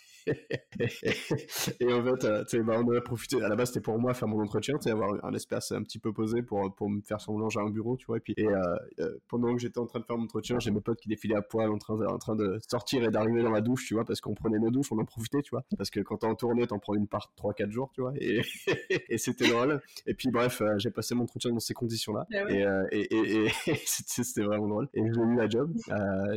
et 1.80 1.94
en 1.94 2.04
fait, 2.04 2.26
euh, 2.26 2.64
bah, 2.64 2.76
on 2.78 2.96
a 2.96 3.02
profité. 3.02 3.42
À 3.42 3.50
la 3.50 3.56
base, 3.56 3.70
c'était 3.70 3.82
pour 3.82 3.98
moi 4.00 4.14
faire 4.14 4.28
mon 4.28 4.42
entretien, 4.42 4.76
avoir 4.86 5.24
un 5.24 5.34
espace 5.34 5.72
un 5.72 5.84
petit 5.84 6.00
peu 6.00 6.14
posé 6.14 6.42
pour, 6.42 6.74
pour 6.76 6.90
me 6.90 7.02
faire 7.02 7.20
son 7.20 7.38
linge 7.40 7.58
à 7.58 7.62
un 7.62 7.70
bureau, 7.70 7.98
tu 7.98 8.06
vois. 8.06 8.18
Et 8.18 8.20
puis, 8.20 8.34
et, 8.38 8.48
euh, 8.48 8.76
euh, 9.00 9.18
pendant 9.28 9.54
que 9.54 9.60
j'étais 9.60 9.80
en 9.80 9.86
train 9.86 10.00
de 10.00 10.06
faire 10.06 10.18
mon 10.18 10.24
entretien, 10.24 10.60
j'ai 10.60 10.72
mes 10.72 10.82
potes 10.82 11.00
qui 11.00 11.10
défilaient 11.10 11.36
à 11.36 11.42
poil 11.42 11.70
en 11.70 11.78
train 11.78 11.98
de, 11.98 12.06
en 12.06 12.18
train 12.18 12.36
de 12.36 12.60
sortir 12.68 13.04
et 13.04 13.10
d'arriver 13.10 13.44
dans 13.44 13.52
la 13.52 13.62
douche, 13.62 13.86
tu 13.86 13.94
vois, 13.96 14.06
parce 14.06 14.22
qu'on 14.22 14.34
prenait 14.34 14.60
nos 14.60 14.70
douches, 14.70 14.92
on 14.92 15.00
en 15.00 15.06
profitait, 15.06 15.42
tu 15.42 15.52
vois. 15.52 15.64
Parce 15.78 15.90
que 15.90 16.00
quand 16.00 16.18
t'es 16.18 16.28
en 16.28 16.36
tournée, 16.36 16.68
t'en 16.68 16.80
prends 16.80 16.96
une 16.96 17.08
part 17.08 17.32
3-4 17.38 17.72
jours, 17.72 17.92
tu 17.94 18.02
vois. 18.02 18.14
Et, 18.18 18.42
et 19.10 19.18
c'était 19.18 19.50
drôle. 19.50 19.82
Et 20.06 20.14
puis, 20.14 20.30
bref, 20.30 20.62
j'ai 20.78 20.92
passé 20.92 21.16
mon 21.16 21.24
entretien 21.24 21.52
dans 21.52 21.60
ces 21.60 21.74
conditions-là. 21.74 22.28
Ah 22.34 22.84
et, 22.92 23.00
et, 23.00 23.46
et, 23.46 23.50
c'était 23.86 24.44
vraiment 24.44 24.68
drôle. 24.68 24.90
Et 24.94 25.02
j'ai 25.02 25.22
eu 25.22 25.36
la 25.36 25.50
job, 25.50 25.74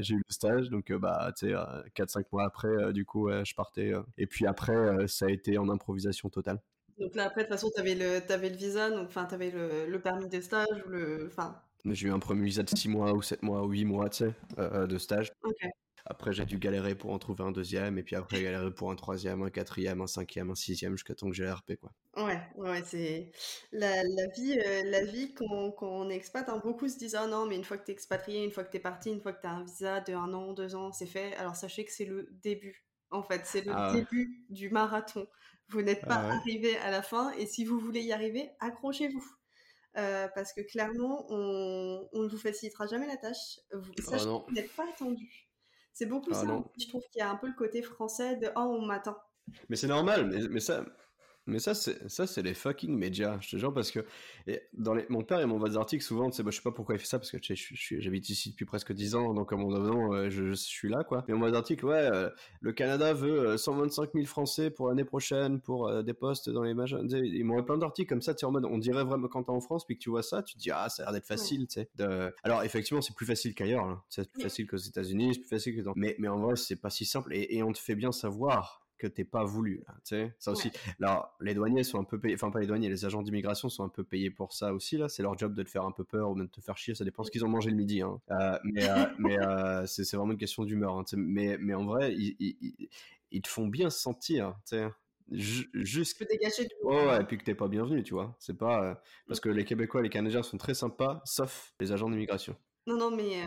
j'ai 0.00 0.14
eu 0.14 0.18
le 0.26 0.32
stage, 0.32 0.70
donc, 0.70 0.92
bah, 0.92 1.32
tu 1.36 1.48
sais, 1.48 1.54
4-5 1.96 2.24
mois 2.32 2.44
après, 2.44 2.92
du 2.92 3.04
coup, 3.04 3.28
je 3.28 3.54
partais 3.54 3.73
euh, 3.78 4.02
et 4.18 4.26
puis 4.26 4.46
après, 4.46 4.74
euh, 4.74 5.06
ça 5.06 5.26
a 5.26 5.30
été 5.30 5.58
en 5.58 5.68
improvisation 5.68 6.28
totale. 6.28 6.60
Donc 6.98 7.14
là, 7.16 7.24
après, 7.24 7.42
de 7.42 7.48
toute 7.48 7.56
façon, 7.56 7.70
tu 7.74 7.80
avais, 7.80 8.00
avais, 8.30 8.50
le 8.50 8.56
visa, 8.56 8.90
donc 8.90 9.10
tu 9.10 9.18
avais 9.18 9.50
le, 9.50 9.86
le, 9.88 10.00
permis 10.00 10.28
de 10.28 10.40
stage 10.40 10.84
ou 10.86 10.90
le. 10.90 11.30
J'ai 11.84 12.08
eu 12.08 12.12
un 12.12 12.20
premier 12.20 12.44
visa 12.44 12.62
de 12.62 12.70
6 12.70 12.88
mois 12.88 13.12
ou 13.12 13.20
7 13.20 13.42
mois 13.42 13.62
ou 13.62 13.70
8 13.70 13.84
mois, 13.84 14.08
tu 14.08 14.18
sais, 14.18 14.34
euh, 14.58 14.86
de 14.86 14.96
stage. 14.98 15.32
Après, 16.06 16.34
j'ai 16.34 16.44
dû 16.44 16.58
galérer 16.58 16.94
pour 16.94 17.12
en 17.12 17.18
trouver 17.18 17.44
un 17.44 17.50
deuxième, 17.50 17.96
et 17.96 18.02
puis 18.02 18.14
après, 18.14 18.42
galérer 18.42 18.70
pour 18.70 18.90
un 18.90 18.94
troisième, 18.94 19.42
un 19.42 19.48
quatrième, 19.48 20.02
un 20.02 20.06
cinquième, 20.06 20.50
un 20.50 20.54
sixième, 20.54 20.92
jusqu'à 20.92 21.14
temps 21.14 21.28
que 21.30 21.34
j'ai 21.34 21.50
RP, 21.50 21.76
quoi. 21.80 21.90
Ouais, 22.22 22.38
ouais, 22.56 22.82
c'est. 22.84 23.30
La, 23.72 24.02
la, 24.02 24.26
vie, 24.36 24.54
la 24.84 25.02
vie 25.04 25.32
quand, 25.32 25.72
quand, 25.72 25.88
on 25.88 26.10
est 26.10 26.14
expat, 26.14 26.46
hein, 26.48 26.60
beaucoup 26.62 26.88
se 26.88 26.98
disent 26.98 27.14
Ah 27.14 27.26
non, 27.26 27.46
mais 27.46 27.56
une 27.56 27.64
fois 27.64 27.78
que 27.78 27.86
tu 27.86 27.90
es 27.90 27.94
expatrié, 27.94 28.44
une 28.44 28.50
fois 28.50 28.64
que 28.64 28.70
tu 28.70 28.76
es 28.76 28.80
parti, 28.80 29.10
une 29.10 29.20
fois 29.20 29.32
que 29.32 29.40
tu 29.40 29.46
as 29.46 29.52
un 29.52 29.64
visa 29.64 30.00
de 30.00 30.12
un 30.12 30.32
an, 30.34 30.52
deux 30.52 30.74
ans, 30.74 30.92
c'est 30.92 31.06
fait. 31.06 31.34
Alors 31.36 31.56
sachez 31.56 31.84
que 31.84 31.90
c'est 31.90 32.04
le 32.04 32.28
début 32.42 32.83
en 33.10 33.22
fait. 33.22 33.42
C'est 33.44 33.64
le 33.64 33.72
ah 33.74 33.92
début 33.92 34.44
du 34.50 34.70
marathon. 34.70 35.26
Vous 35.68 35.82
n'êtes 35.82 36.02
pas 36.02 36.16
ah 36.16 36.34
arrivé 36.34 36.76
à 36.78 36.90
la 36.90 37.02
fin 37.02 37.32
et 37.32 37.46
si 37.46 37.64
vous 37.64 37.78
voulez 37.78 38.02
y 38.02 38.12
arriver, 38.12 38.50
accrochez-vous. 38.60 39.24
Euh, 39.96 40.28
parce 40.34 40.52
que 40.52 40.60
clairement, 40.60 41.24
on, 41.28 42.08
ne 42.12 42.28
vous 42.28 42.38
facilitera 42.38 42.86
jamais 42.86 43.06
la 43.06 43.16
tâche. 43.16 43.60
Vous, 43.72 43.92
ah 44.12 44.16
vous 44.16 44.54
n'êtes 44.54 44.74
pas 44.74 44.88
attendu. 44.88 45.48
C'est 45.92 46.06
beaucoup 46.06 46.34
ça. 46.34 46.44
Je 46.78 46.88
trouve 46.88 47.02
qu'il 47.12 47.20
y 47.20 47.22
a 47.22 47.30
un 47.30 47.36
peu 47.36 47.46
le 47.46 47.54
côté 47.54 47.80
français 47.80 48.36
de 48.36 48.48
oh 48.56 48.76
on 48.80 48.84
m'attend. 48.84 49.16
Mais 49.68 49.76
c'est 49.76 49.86
normal, 49.86 50.26
mais, 50.26 50.48
mais 50.48 50.60
ça, 50.60 50.84
mais 51.46 51.58
ça, 51.58 51.74
c'est 51.74 52.08
ça, 52.08 52.26
c'est 52.26 52.42
les 52.42 52.54
fucking 52.54 52.96
médias, 52.96 53.38
je 53.40 53.50
te 53.50 53.56
jure, 53.56 53.72
parce 53.72 53.90
que 53.90 54.00
dans 54.72 54.94
les, 54.94 55.04
mon 55.10 55.22
père 55.22 55.40
et 55.40 55.46
m'envoie 55.46 55.68
des 55.68 55.76
articles 55.76 56.02
souvent, 56.02 56.30
tu 56.30 56.36
sais, 56.36 56.42
bah, 56.42 56.50
je 56.50 56.56
sais 56.56 56.62
pas 56.62 56.70
pourquoi 56.70 56.94
il 56.94 56.98
fait 56.98 57.06
ça, 57.06 57.18
parce 57.18 57.30
que 57.30 57.36
tu 57.36 57.54
sais, 57.54 58.00
j'habite 58.00 58.28
ici 58.30 58.50
depuis 58.50 58.64
presque 58.64 58.92
10 58.92 59.14
ans, 59.14 59.34
donc 59.34 59.52
à 59.52 59.56
mon 59.56 59.74
avis, 59.74 60.14
euh, 60.14 60.30
je, 60.30 60.46
je, 60.46 60.54
suis 60.54 60.88
là, 60.88 61.04
quoi. 61.04 61.24
Mais 61.28 61.34
on 61.34 61.38
voit 61.38 61.50
des 61.50 61.56
articles, 61.56 61.84
ouais, 61.84 62.10
euh, 62.12 62.30
le 62.60 62.72
Canada 62.72 63.12
veut 63.12 63.56
125 63.56 64.02
euh, 64.02 64.08
000 64.14 64.26
Français 64.26 64.70
pour 64.70 64.88
l'année 64.88 65.04
prochaine, 65.04 65.60
pour 65.60 66.02
des 66.02 66.14
postes 66.14 66.48
dans 66.48 66.62
les 66.62 66.74
machins. 66.74 67.06
Ils 67.10 67.44
m'envoient 67.44 67.66
plein 67.66 67.78
d'articles 67.78 68.08
comme 68.08 68.22
ça, 68.22 68.34
tu 68.34 68.40
sais, 68.40 68.46
en 68.46 68.50
mode, 68.50 68.64
on 68.64 68.78
dirait 68.78 69.04
vraiment 69.04 69.28
quand 69.28 69.44
t'es 69.44 69.50
en 69.50 69.60
France, 69.60 69.84
puis 69.84 69.96
que 69.96 70.02
tu 70.02 70.10
vois 70.10 70.22
ça, 70.22 70.42
tu 70.42 70.54
te 70.54 70.60
dis, 70.60 70.70
ah, 70.70 70.88
ça 70.88 71.02
a 71.02 71.06
l'air 71.06 71.12
d'être 71.12 71.26
facile, 71.26 71.66
tu 71.66 71.80
sais. 71.80 71.90
De... 71.96 72.32
Alors, 72.42 72.62
effectivement, 72.62 73.02
c'est 73.02 73.14
plus 73.14 73.26
facile 73.26 73.54
qu'ailleurs, 73.54 73.84
hein. 73.84 74.02
c'est 74.08 74.30
plus 74.30 74.42
facile 74.42 74.66
qu'aux 74.66 74.76
États-Unis, 74.76 75.34
c'est 75.34 75.40
plus 75.40 75.50
facile 75.50 75.76
que 75.76 75.82
dans. 75.82 75.92
Mais, 75.94 76.16
mais 76.18 76.28
en 76.28 76.38
vrai, 76.38 76.56
c'est 76.56 76.80
pas 76.80 76.90
si 76.90 77.04
simple, 77.04 77.34
et, 77.34 77.56
et 77.56 77.62
on 77.62 77.72
te 77.72 77.78
fait 77.78 77.94
bien 77.94 78.12
savoir 78.12 78.83
que 79.04 79.14
t'es 79.14 79.24
pas 79.24 79.44
voulu. 79.44 79.82
Là, 79.86 79.94
tu 80.04 80.16
sais, 80.16 80.34
ça 80.38 80.52
aussi. 80.52 80.70
Alors, 81.00 81.36
les 81.40 81.54
douaniers 81.54 81.84
sont 81.84 82.00
un 82.00 82.04
peu 82.04 82.18
payés, 82.18 82.34
enfin 82.34 82.50
pas 82.50 82.60
les 82.60 82.66
douaniers, 82.66 82.88
les 82.88 83.04
agents 83.04 83.22
d'immigration 83.22 83.68
sont 83.68 83.84
un 83.84 83.88
peu 83.88 84.04
payés 84.04 84.30
pour 84.30 84.52
ça 84.52 84.72
aussi 84.72 84.96
là. 84.96 85.08
C'est 85.08 85.22
leur 85.22 85.36
job 85.38 85.54
de 85.54 85.62
te 85.62 85.68
faire 85.68 85.84
un 85.84 85.92
peu 85.92 86.04
peur 86.04 86.30
ou 86.30 86.34
même 86.34 86.46
de 86.46 86.50
te 86.50 86.60
faire 86.60 86.76
chier. 86.76 86.94
Ça 86.94 87.04
dépend 87.04 87.22
ce 87.22 87.30
qu'ils 87.30 87.44
ont 87.44 87.48
mangé 87.48 87.70
le 87.70 87.76
midi. 87.76 88.00
Hein. 88.00 88.20
Euh, 88.30 88.58
mais 88.64 88.88
euh, 88.88 89.04
mais 89.18 89.38
euh, 89.38 89.86
c'est 89.86 90.16
vraiment 90.16 90.32
une 90.32 90.38
question 90.38 90.64
d'humeur. 90.64 90.96
Hein, 90.96 91.04
mais 91.16 91.56
mais 91.58 91.74
en 91.74 91.84
vrai, 91.84 92.14
ils, 92.14 92.36
ils, 92.38 92.88
ils, 93.30 93.42
te 93.42 93.48
font 93.48 93.66
bien 93.66 93.90
sentir. 93.90 94.54
Tu 94.66 94.76
sais. 94.76 94.88
Juste. 95.30 96.18
Peux 96.18 96.26
dégager 96.26 96.64
du. 96.64 96.74
Oh, 96.82 96.92
ouais, 96.92 97.20
et 97.20 97.24
puis 97.24 97.38
que 97.38 97.44
t'es 97.44 97.54
pas 97.54 97.68
bienvenu, 97.68 98.02
tu 98.02 98.14
vois. 98.14 98.36
C'est 98.38 98.56
pas 98.56 99.02
parce 99.26 99.40
que 99.40 99.48
les 99.48 99.64
Québécois, 99.64 100.02
les 100.02 100.10
Canadiens 100.10 100.42
sont 100.42 100.58
très 100.58 100.74
sympas, 100.74 101.22
sauf 101.24 101.74
les 101.80 101.92
agents 101.92 102.10
d'immigration. 102.10 102.56
Non, 102.86 102.98
non, 102.98 103.10
mais 103.10 103.44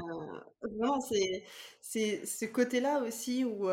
vraiment, 0.62 1.00
c'est 1.02 1.43
c'est 1.80 2.26
ce 2.26 2.46
côté-là 2.46 3.04
aussi 3.04 3.46
où 3.46 3.70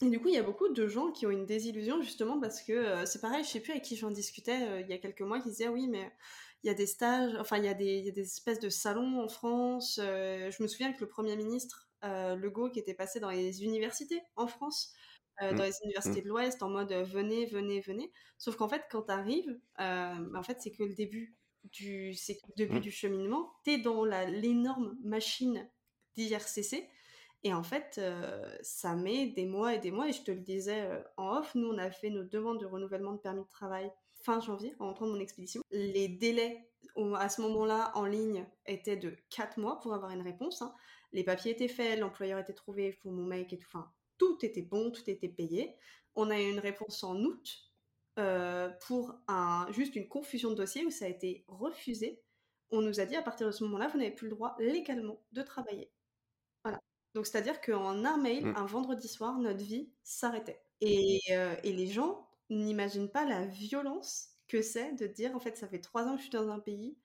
et 0.00 0.10
du 0.10 0.20
coup, 0.20 0.28
il 0.28 0.34
y 0.34 0.38
a 0.38 0.42
beaucoup 0.42 0.68
de 0.68 0.86
gens 0.86 1.10
qui 1.10 1.26
ont 1.26 1.30
une 1.30 1.46
désillusion 1.46 2.00
justement 2.02 2.38
parce 2.40 2.62
que 2.62 2.72
euh, 2.72 3.06
c'est 3.06 3.20
pareil, 3.20 3.42
je 3.42 3.48
sais 3.48 3.60
plus 3.60 3.72
avec 3.72 3.82
qui 3.82 3.96
j'en 3.96 4.10
discutais 4.10 4.62
euh, 4.62 4.80
il 4.80 4.88
y 4.88 4.92
a 4.92 4.98
quelques 4.98 5.22
mois 5.22 5.40
qui 5.40 5.48
disaient 5.48 5.68
oui, 5.68 5.88
mais 5.88 6.12
il 6.62 6.68
y 6.68 6.70
a 6.70 6.74
des 6.74 6.86
stages, 6.86 7.34
enfin 7.40 7.56
il 7.58 7.64
y 7.64 7.68
a 7.68 7.74
des, 7.74 7.96
il 7.98 8.04
y 8.04 8.08
a 8.08 8.12
des 8.12 8.22
espèces 8.22 8.60
de 8.60 8.68
salons 8.68 9.20
en 9.20 9.28
France. 9.28 9.98
Euh, 10.00 10.50
je 10.52 10.62
me 10.62 10.68
souviens 10.68 10.92
que 10.92 11.00
le 11.00 11.08
Premier 11.08 11.36
ministre 11.36 11.88
Legault 12.02 12.70
qui 12.70 12.78
était 12.78 12.94
passé 12.94 13.18
dans 13.18 13.30
les 13.30 13.64
universités 13.64 14.20
en 14.36 14.46
France, 14.46 14.94
dans 15.40 15.52
mmh. 15.52 15.62
les 15.62 15.74
universités 15.82 16.20
mmh. 16.20 16.24
de 16.24 16.28
l'Ouest 16.28 16.62
en 16.62 16.68
mode 16.68 16.92
venez, 16.92 17.46
venez, 17.46 17.80
venez. 17.80 18.12
Sauf 18.38 18.54
qu'en 18.54 18.68
fait, 18.68 18.84
quand 18.88 19.02
tu 19.02 19.10
arrives, 19.10 19.58
en 19.78 20.42
fait, 20.44 20.58
c'est 20.60 20.70
que 20.70 20.84
le 20.84 20.94
début 20.94 21.36
du, 21.64 22.14
c'est 22.14 22.38
le 22.46 22.54
début 22.56 22.76
mmh. 22.76 22.82
du 22.82 22.92
cheminement. 22.92 23.52
Tu 23.64 23.72
es 23.72 23.78
dans 23.78 24.04
l'énorme 24.04 24.96
machine 25.02 25.68
d'IRCC 26.16 26.88
et 27.44 27.54
en 27.54 27.62
fait, 27.62 27.96
euh, 27.98 28.56
ça 28.62 28.96
met 28.96 29.26
des 29.26 29.46
mois 29.46 29.74
et 29.74 29.78
des 29.78 29.90
mois, 29.90 30.08
et 30.08 30.12
je 30.12 30.22
te 30.22 30.30
le 30.30 30.40
disais 30.40 30.82
euh, 30.82 31.00
en 31.16 31.38
off, 31.38 31.54
nous 31.54 31.68
on 31.68 31.78
a 31.78 31.90
fait 31.90 32.10
nos 32.10 32.24
demandes 32.24 32.58
de 32.58 32.66
renouvellement 32.66 33.12
de 33.12 33.18
permis 33.18 33.42
de 33.42 33.48
travail 33.48 33.90
fin 34.22 34.40
janvier, 34.40 34.74
en 34.80 34.88
rentrant 34.88 35.06
de 35.06 35.12
mon 35.12 35.20
expédition. 35.20 35.62
Les 35.70 36.08
délais 36.08 36.68
à 37.16 37.28
ce 37.28 37.40
moment-là 37.42 37.92
en 37.94 38.06
ligne 38.06 38.44
étaient 38.66 38.96
de 38.96 39.14
4 39.30 39.58
mois 39.58 39.78
pour 39.80 39.94
avoir 39.94 40.10
une 40.10 40.22
réponse. 40.22 40.62
Hein. 40.62 40.74
Les 41.12 41.22
papiers 41.22 41.52
étaient 41.52 41.68
faits, 41.68 42.00
l'employeur 42.00 42.40
était 42.40 42.52
trouvé 42.52 42.92
pour 43.00 43.12
mon 43.12 43.24
mec 43.24 43.52
et 43.52 43.58
tout. 43.58 43.68
Enfin, 43.68 43.90
tout 44.18 44.44
était 44.44 44.62
bon, 44.62 44.90
tout 44.90 45.08
était 45.08 45.28
payé. 45.28 45.76
On 46.16 46.30
a 46.30 46.40
eu 46.40 46.50
une 46.50 46.58
réponse 46.58 47.04
en 47.04 47.16
août 47.22 47.72
euh, 48.18 48.68
pour 48.86 49.14
juste 49.70 49.94
une 49.94 50.08
confusion 50.08 50.50
de 50.50 50.56
dossier 50.56 50.84
où 50.84 50.90
ça 50.90 51.04
a 51.04 51.08
été 51.08 51.44
refusé. 51.46 52.20
On 52.70 52.82
nous 52.82 52.98
a 52.98 53.06
dit 53.06 53.14
à 53.14 53.22
partir 53.22 53.46
de 53.46 53.52
ce 53.52 53.62
moment-là, 53.64 53.86
vous 53.86 53.98
n'avez 53.98 54.10
plus 54.10 54.26
le 54.26 54.34
droit 54.34 54.56
légalement 54.58 55.22
de 55.32 55.42
travailler. 55.42 55.92
Donc, 57.14 57.26
c'est-à-dire 57.26 57.60
qu'en 57.60 58.04
un 58.04 58.16
mail, 58.18 58.46
mmh. 58.46 58.56
un 58.56 58.66
vendredi 58.66 59.08
soir, 59.08 59.38
notre 59.38 59.64
vie 59.64 59.90
s'arrêtait. 60.02 60.62
Et, 60.80 61.20
euh, 61.30 61.56
et, 61.64 61.72
les 61.72 61.86
gens 61.86 62.28
n'imaginent 62.50 63.10
pas 63.10 63.24
la 63.24 63.46
violence 63.46 64.30
que 64.46 64.62
c'est 64.62 64.92
de 64.92 65.06
dire, 65.06 65.34
en 65.34 65.40
fait, 65.40 65.56
ça 65.56 65.68
fait 65.68 65.80
trois 65.80 66.04
ans 66.04 66.12
que 66.12 66.18
je 66.18 66.28
suis 66.28 66.30
dans 66.30 66.48
un 66.50 66.60
pays, 66.60 66.96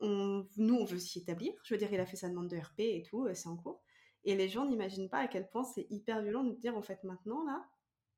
on, 0.00 0.46
nous, 0.56 0.74
on 0.74 0.84
veut 0.84 0.98
s'y 0.98 1.20
établir. 1.20 1.52
Je 1.64 1.74
veux 1.74 1.78
dire, 1.78 1.92
il 1.92 2.00
a 2.00 2.06
fait 2.06 2.16
sa 2.16 2.28
demande 2.28 2.48
de 2.48 2.56
RP 2.56 2.80
et 2.80 3.02
tout, 3.02 3.24
euh, 3.24 3.34
c'est 3.34 3.48
en 3.48 3.56
cours. 3.56 3.82
Et 4.24 4.36
les 4.36 4.48
gens 4.48 4.66
n'imaginent 4.66 5.08
pas 5.08 5.18
à 5.18 5.28
quel 5.28 5.48
point 5.48 5.64
c'est 5.64 5.86
hyper 5.90 6.22
violent 6.22 6.44
de 6.44 6.54
dire, 6.54 6.76
en 6.76 6.82
fait, 6.82 7.02
maintenant, 7.04 7.44
là, 7.44 7.64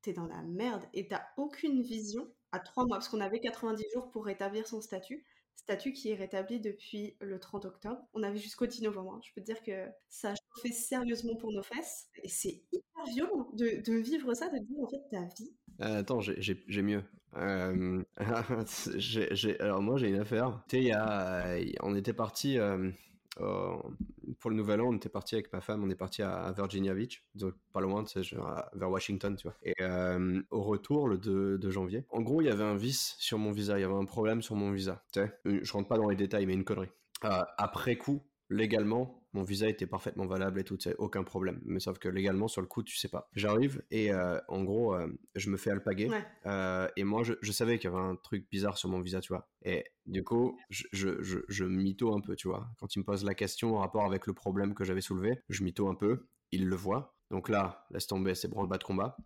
t'es 0.02 0.12
dans 0.12 0.26
la 0.26 0.42
merde 0.42 0.84
et 0.92 1.08
t'as 1.08 1.24
aucune 1.36 1.82
vision 1.82 2.28
à 2.52 2.58
trois 2.60 2.84
mois, 2.84 2.98
parce 2.98 3.08
qu'on 3.08 3.20
avait 3.20 3.40
90 3.40 3.84
jours 3.92 4.10
pour 4.10 4.24
rétablir 4.26 4.66
son 4.66 4.80
statut 4.80 5.24
statut 5.56 5.92
qui 5.92 6.10
est 6.10 6.14
rétabli 6.14 6.60
depuis 6.60 7.16
le 7.20 7.38
30 7.38 7.64
octobre. 7.64 8.00
On 8.12 8.22
avait 8.22 8.38
jusqu'au 8.38 8.66
10 8.66 8.82
novembre. 8.82 9.14
Hein. 9.14 9.20
Je 9.24 9.32
peux 9.34 9.40
te 9.40 9.46
dire 9.46 9.62
que 9.62 9.86
ça 10.08 10.32
a 10.32 10.34
chauffé 10.34 10.72
sérieusement 10.72 11.36
pour 11.36 11.52
nos 11.52 11.62
fesses. 11.62 12.08
Et 12.22 12.28
c'est 12.28 12.62
hyper 12.72 13.04
violent 13.14 13.48
de, 13.54 14.00
vivre 14.00 14.34
ça, 14.34 14.48
de 14.48 14.58
vivre 14.58 14.82
en 14.82 14.88
fait 14.88 15.08
ta 15.10 15.22
vie. 15.36 15.52
Euh, 15.80 16.00
attends, 16.00 16.20
j'ai 16.20 16.82
mieux. 16.82 17.02
Euh, 17.36 18.02
alors 19.60 19.82
moi 19.82 19.96
j'ai 19.96 20.08
une 20.08 20.20
affaire. 20.20 20.62
Tu 20.68 20.82
sais, 20.82 20.92
a, 20.92 21.56
on 21.82 21.96
était 21.96 22.12
parti 22.12 22.58
euh, 22.58 22.76
euh, 22.76 22.90
pour 23.36 24.50
le 24.50 24.56
nouvel 24.56 24.80
an, 24.80 24.88
on 24.88 24.96
était 24.96 25.08
parti 25.08 25.34
avec 25.34 25.52
ma 25.52 25.60
femme, 25.60 25.82
on 25.82 25.90
est 25.90 25.94
parti 25.96 26.22
à, 26.22 26.52
Virginia 26.52 26.94
Beach, 26.94 27.24
donc 27.34 27.54
pas 27.72 27.80
loin, 27.80 28.04
vers 28.74 28.90
Washington, 28.90 29.36
tu 29.36 29.48
vois. 29.48 29.56
Et 29.62 29.74
euh, 29.80 30.42
au 30.50 30.62
retour, 30.62 31.08
le 31.08 31.18
2 31.18 31.58
de 31.58 31.70
janvier, 31.70 32.04
en 32.10 32.20
gros, 32.20 32.40
il 32.40 32.46
y 32.46 32.50
avait 32.50 32.64
un 32.64 32.76
vice 32.76 33.16
sur 33.18 33.38
mon 33.38 33.52
visa, 33.52 33.78
il 33.78 33.82
y 33.82 33.84
avait 33.84 33.94
un 33.94 34.04
problème 34.04 34.42
sur 34.42 34.54
mon 34.54 34.70
visa. 34.72 35.02
Tu 35.12 35.20
sais, 35.20 35.32
je 35.44 35.72
rentre 35.72 35.88
pas 35.88 35.96
dans 35.96 36.08
les 36.08 36.16
détails, 36.16 36.46
mais 36.46 36.54
une 36.54 36.64
connerie. 36.64 36.90
Euh, 37.24 37.42
après 37.56 37.96
coup, 37.96 38.22
légalement, 38.50 39.22
mon 39.32 39.42
visa 39.42 39.68
était 39.68 39.86
parfaitement 39.86 40.26
valable 40.26 40.60
et 40.60 40.64
tout, 40.64 40.76
c'est 40.78 40.94
aucun 40.96 41.24
problème. 41.24 41.60
Mais 41.64 41.80
sauf 41.80 41.98
que 41.98 42.08
légalement, 42.08 42.46
sur 42.48 42.60
le 42.60 42.66
coup, 42.68 42.82
tu 42.82 42.96
sais 42.96 43.08
pas. 43.08 43.28
J'arrive 43.34 43.82
et 43.90 44.12
euh, 44.12 44.38
en 44.48 44.62
gros, 44.62 44.94
euh, 44.94 45.08
je 45.34 45.50
me 45.50 45.56
fais 45.56 45.70
alpaguer. 45.70 46.08
Euh, 46.46 46.88
et 46.96 47.04
moi, 47.04 47.22
je, 47.24 47.52
savais 47.52 47.78
qu'il 47.78 47.90
y 47.90 47.92
avait 47.94 48.02
un 48.02 48.16
truc 48.16 48.48
bizarre 48.50 48.78
sur 48.78 48.88
mon 48.88 49.00
visa, 49.00 49.20
tu 49.20 49.32
vois. 49.32 49.48
Et 49.64 49.84
du 50.06 50.22
coup, 50.22 50.56
je, 50.70 50.84
je, 50.92 51.22
je, 51.22 51.38
je 51.48 51.64
mytho 51.64 52.14
un 52.14 52.20
peu, 52.20 52.36
tu 52.36 52.48
vois. 52.48 52.68
Quand 52.78 52.94
il 52.94 53.00
me 53.00 53.04
pose 53.04 53.24
la 53.24 53.34
question 53.34 53.76
en 53.76 53.80
rapport 53.80 54.04
avec 54.04 54.26
le 54.26 54.34
problème 54.34 54.74
que 54.74 54.84
j'avais 54.84 55.00
soulevé, 55.00 55.40
je 55.48 55.64
mytho 55.64 55.88
un 55.88 55.94
peu. 55.94 56.26
Il 56.52 56.68
le 56.68 56.76
voit. 56.76 57.16
Donc 57.30 57.48
là, 57.48 57.86
laisse 57.90 58.06
tomber, 58.06 58.34
c'est 58.36 58.46
branle-bas 58.48 58.78
de 58.78 58.84
combat. 58.84 59.16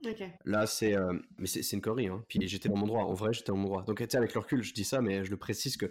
Là, 0.47 0.67
c'est. 0.67 0.97
euh, 0.97 1.13
mais 1.37 1.47
c'est 1.47 1.73
une 1.73 1.83
connerie, 1.83 2.07
hein. 2.07 2.25
Puis 2.29 2.39
j'étais 2.49 2.71
dans 2.71 2.77
mon 2.77 2.87
droit. 2.87 3.03
En 3.03 3.13
vrai, 3.13 3.33
j'étais 3.35 3.53
dans 3.53 3.59
mon 3.59 3.67
droit. 3.69 3.83
Donc, 3.83 3.99
tu 3.99 4.07
sais, 4.09 4.17
avec 4.17 4.33
le 4.33 4.41
recul, 4.41 4.63
je 4.63 4.73
dis 4.73 4.85
ça, 4.85 5.03
mais 5.03 5.25
je 5.25 5.31
le 5.31 5.37
précise 5.37 5.77
que 5.77 5.87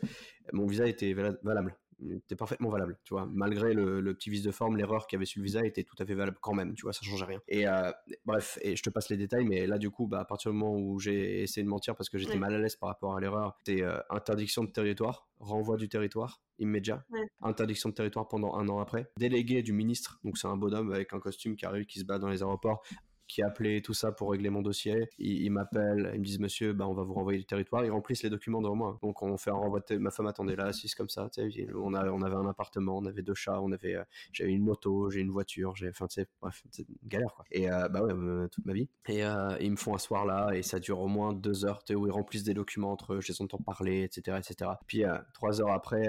mon 0.54 0.66
visa 0.66 0.88
était 0.88 1.14
vala- 1.14 1.38
valable. 1.44 1.76
Était 2.10 2.36
parfaitement 2.36 2.70
valable, 2.70 2.98
tu 3.04 3.14
vois? 3.16 3.28
Malgré 3.32 3.74
le, 3.74 4.02
le 4.02 4.14
petit 4.14 4.30
vice 4.30 4.44
de 4.44 4.52
forme, 4.52 4.78
l'erreur 4.78 5.08
qu'il 5.08 5.16
y 5.16 5.20
avait 5.20 5.26
sur 5.26 5.40
le 5.40 5.46
visa 5.46 5.66
était 5.66 5.84
tout 5.84 5.96
à 6.00 6.06
fait 6.06 6.14
valable 6.14 6.38
quand 6.42 6.54
même, 6.54 6.76
tu 6.76 6.84
vois, 6.84 6.94
ça 6.94 7.02
changeait 7.04 7.26
rien. 7.26 7.42
Et 7.48 7.68
euh, 7.68 7.92
bref, 8.26 8.60
et 8.62 8.76
je 8.76 8.84
te 8.84 8.90
passe 8.92 9.10
les 9.10 9.18
détails, 9.18 9.46
mais 9.46 9.66
là, 9.66 9.80
du 9.80 9.90
coup, 9.90 10.06
bah, 10.08 10.20
à 10.20 10.26
partir 10.26 10.52
du 10.52 10.58
moment 10.58 10.76
où 10.78 11.00
j'ai 11.00 11.42
essayé 11.42 11.64
de 11.64 11.70
mentir 11.70 11.96
parce 11.96 12.10
que 12.10 12.18
j'étais 12.20 12.34
Ouais. 12.34 12.40
mal 12.40 12.54
à 12.54 12.60
l'aise 12.60 12.76
par 12.76 12.90
rapport 12.90 13.16
à 13.16 13.20
l'erreur, 13.20 13.58
c'est 13.66 13.82
euh, 13.82 13.98
interdiction 14.12 14.64
de 14.64 14.70
territoire, 14.70 15.28
renvoi 15.40 15.76
du 15.78 15.90
territoire 15.90 16.42
immédiat, 16.60 17.04
Ouais. 17.10 17.28
interdiction 17.42 17.90
de 17.90 17.96
territoire 17.96 18.28
pendant 18.28 18.54
un 18.56 18.68
an 18.70 18.80
après, 18.80 19.10
délégué 19.18 19.64
du 19.64 19.74
ministre, 19.74 20.20
donc 20.24 20.38
c'est 20.38 20.48
un 20.48 20.58
bonhomme 20.58 20.92
avec 20.92 21.14
un 21.14 21.20
costume 21.20 21.56
qui 21.56 21.66
arrive, 21.66 21.86
qui 21.86 22.00
se 22.00 22.06
bat 22.06 22.20
dans 22.20 22.30
les 22.30 22.42
aéroports, 22.44 22.84
qui 23.28 23.42
a 23.42 23.48
appelé 23.48 23.82
tout 23.82 23.94
ça 23.94 24.12
pour 24.12 24.32
régler 24.32 24.50
mon 24.50 24.62
dossier. 24.62 25.10
Ils, 25.18 25.44
ils 25.44 25.50
m'appellent, 25.50 26.12
ils 26.14 26.20
me 26.20 26.26
disent 26.26 26.40
monsieur, 26.40 26.74
bah, 26.74 26.88
on 26.88 26.94
va 26.94 27.04
vous 27.04 27.14
renvoyer 27.14 27.40
du 27.40 27.46
territoire. 27.46 27.86
Ils 27.86 27.92
remplissent 27.92 28.24
les 28.24 28.30
documents 28.30 28.62
devant 28.62 28.76
moi. 28.76 29.00
Donc 29.02 29.22
on 29.22 29.38
fait 29.38 29.52
un 29.52 29.56
renvoi. 29.56 29.82
Ma 29.92 30.12
femme 30.12 30.28
attendait 30.28 30.56
là, 30.56 30.66
assise 30.66 30.96
comme 30.96 31.10
ça. 31.10 31.30
On, 31.76 31.94
a, 31.94 32.10
on 32.10 32.22
avait 32.22 32.36
un 32.36 32.48
appartement, 32.48 32.98
on 32.98 33.06
avait 33.06 33.22
deux 33.22 33.34
chats, 33.34 33.62
on 33.62 33.72
avait, 33.72 33.96
euh, 33.96 34.04
j'avais 34.32 34.52
une 34.52 34.64
moto, 34.64 35.10
j'ai 35.10 35.22
une 35.22 35.32
voiture, 35.32 35.76
j'ai, 35.76 35.90
enfin 35.90 36.08
tu 36.08 36.22
sais, 36.22 36.28
bref, 36.42 36.64
c'est 36.72 36.88
une 36.88 36.96
galère 37.06 37.34
quoi. 37.36 37.46
Et 37.52 37.70
euh, 37.70 37.88
bah 37.90 38.04
ouais, 38.04 38.14
euh, 38.14 38.48
toute 38.48 38.66
ma 38.66 38.74
vie. 38.74 38.90
Et 39.08 39.24
ils 39.62 39.72
me 39.72 39.78
font 39.78 39.94
asseoir 39.94 40.26
là 40.26 40.52
et 40.54 40.64
ça 40.64 40.80
dure 40.80 41.00
au 41.00 41.08
moins 41.08 41.34
deux 41.34 41.66
heures, 41.66 41.84
où 41.92 42.08
ils 42.08 42.12
remplissent 42.12 42.44
des 42.44 42.54
documents 42.54 42.92
entre 42.92 43.14
eux, 43.14 43.22
je 43.22 43.32
les 43.32 43.42
entends 43.42 43.58
parler, 43.58 44.04
etc., 44.04 44.38
etc. 44.38 44.72
Puis 44.88 45.04
trois 45.34 45.62
heures 45.62 45.72
après, 45.72 46.08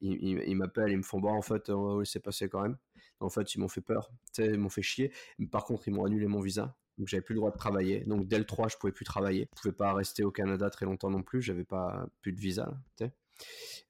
ils 0.00 0.56
m'appellent, 0.56 0.92
ils 0.92 0.98
me 0.98 1.02
font 1.02 1.20
bon 1.20 1.32
en 1.32 1.42
fait, 1.42 1.70
on 1.70 1.86
va 1.86 1.92
vous 1.94 2.00
laisser 2.00 2.20
passer 2.20 2.48
quand 2.48 2.62
même. 2.62 2.76
En 3.20 3.30
fait, 3.30 3.54
ils 3.54 3.58
m'ont 3.58 3.68
fait 3.68 3.80
peur, 3.80 4.10
ils 4.38 4.58
m'ont 4.58 4.68
fait 4.68 4.82
chier. 4.82 5.12
Par 5.50 5.64
contre, 5.64 5.88
ils 5.88 5.94
m'ont 5.94 6.04
annulé 6.04 6.26
mon 6.26 6.40
visa. 6.40 6.76
Donc 6.98 7.08
j'avais 7.08 7.22
plus 7.22 7.34
le 7.34 7.40
droit 7.40 7.50
de 7.50 7.56
travailler. 7.56 8.00
Donc 8.00 8.26
dès 8.26 8.38
le 8.38 8.44
3, 8.44 8.68
je 8.68 8.76
pouvais 8.76 8.92
plus 8.92 9.04
travailler. 9.04 9.48
Je 9.56 9.62
pouvais 9.62 9.74
pas 9.74 9.94
rester 9.94 10.22
au 10.22 10.30
Canada 10.30 10.68
très 10.68 10.84
longtemps 10.84 11.10
non 11.10 11.22
plus. 11.22 11.40
J'avais 11.40 11.64
pas 11.64 12.06
plus 12.20 12.32
de 12.32 12.40
visa. 12.40 12.70
là. 13.00 13.08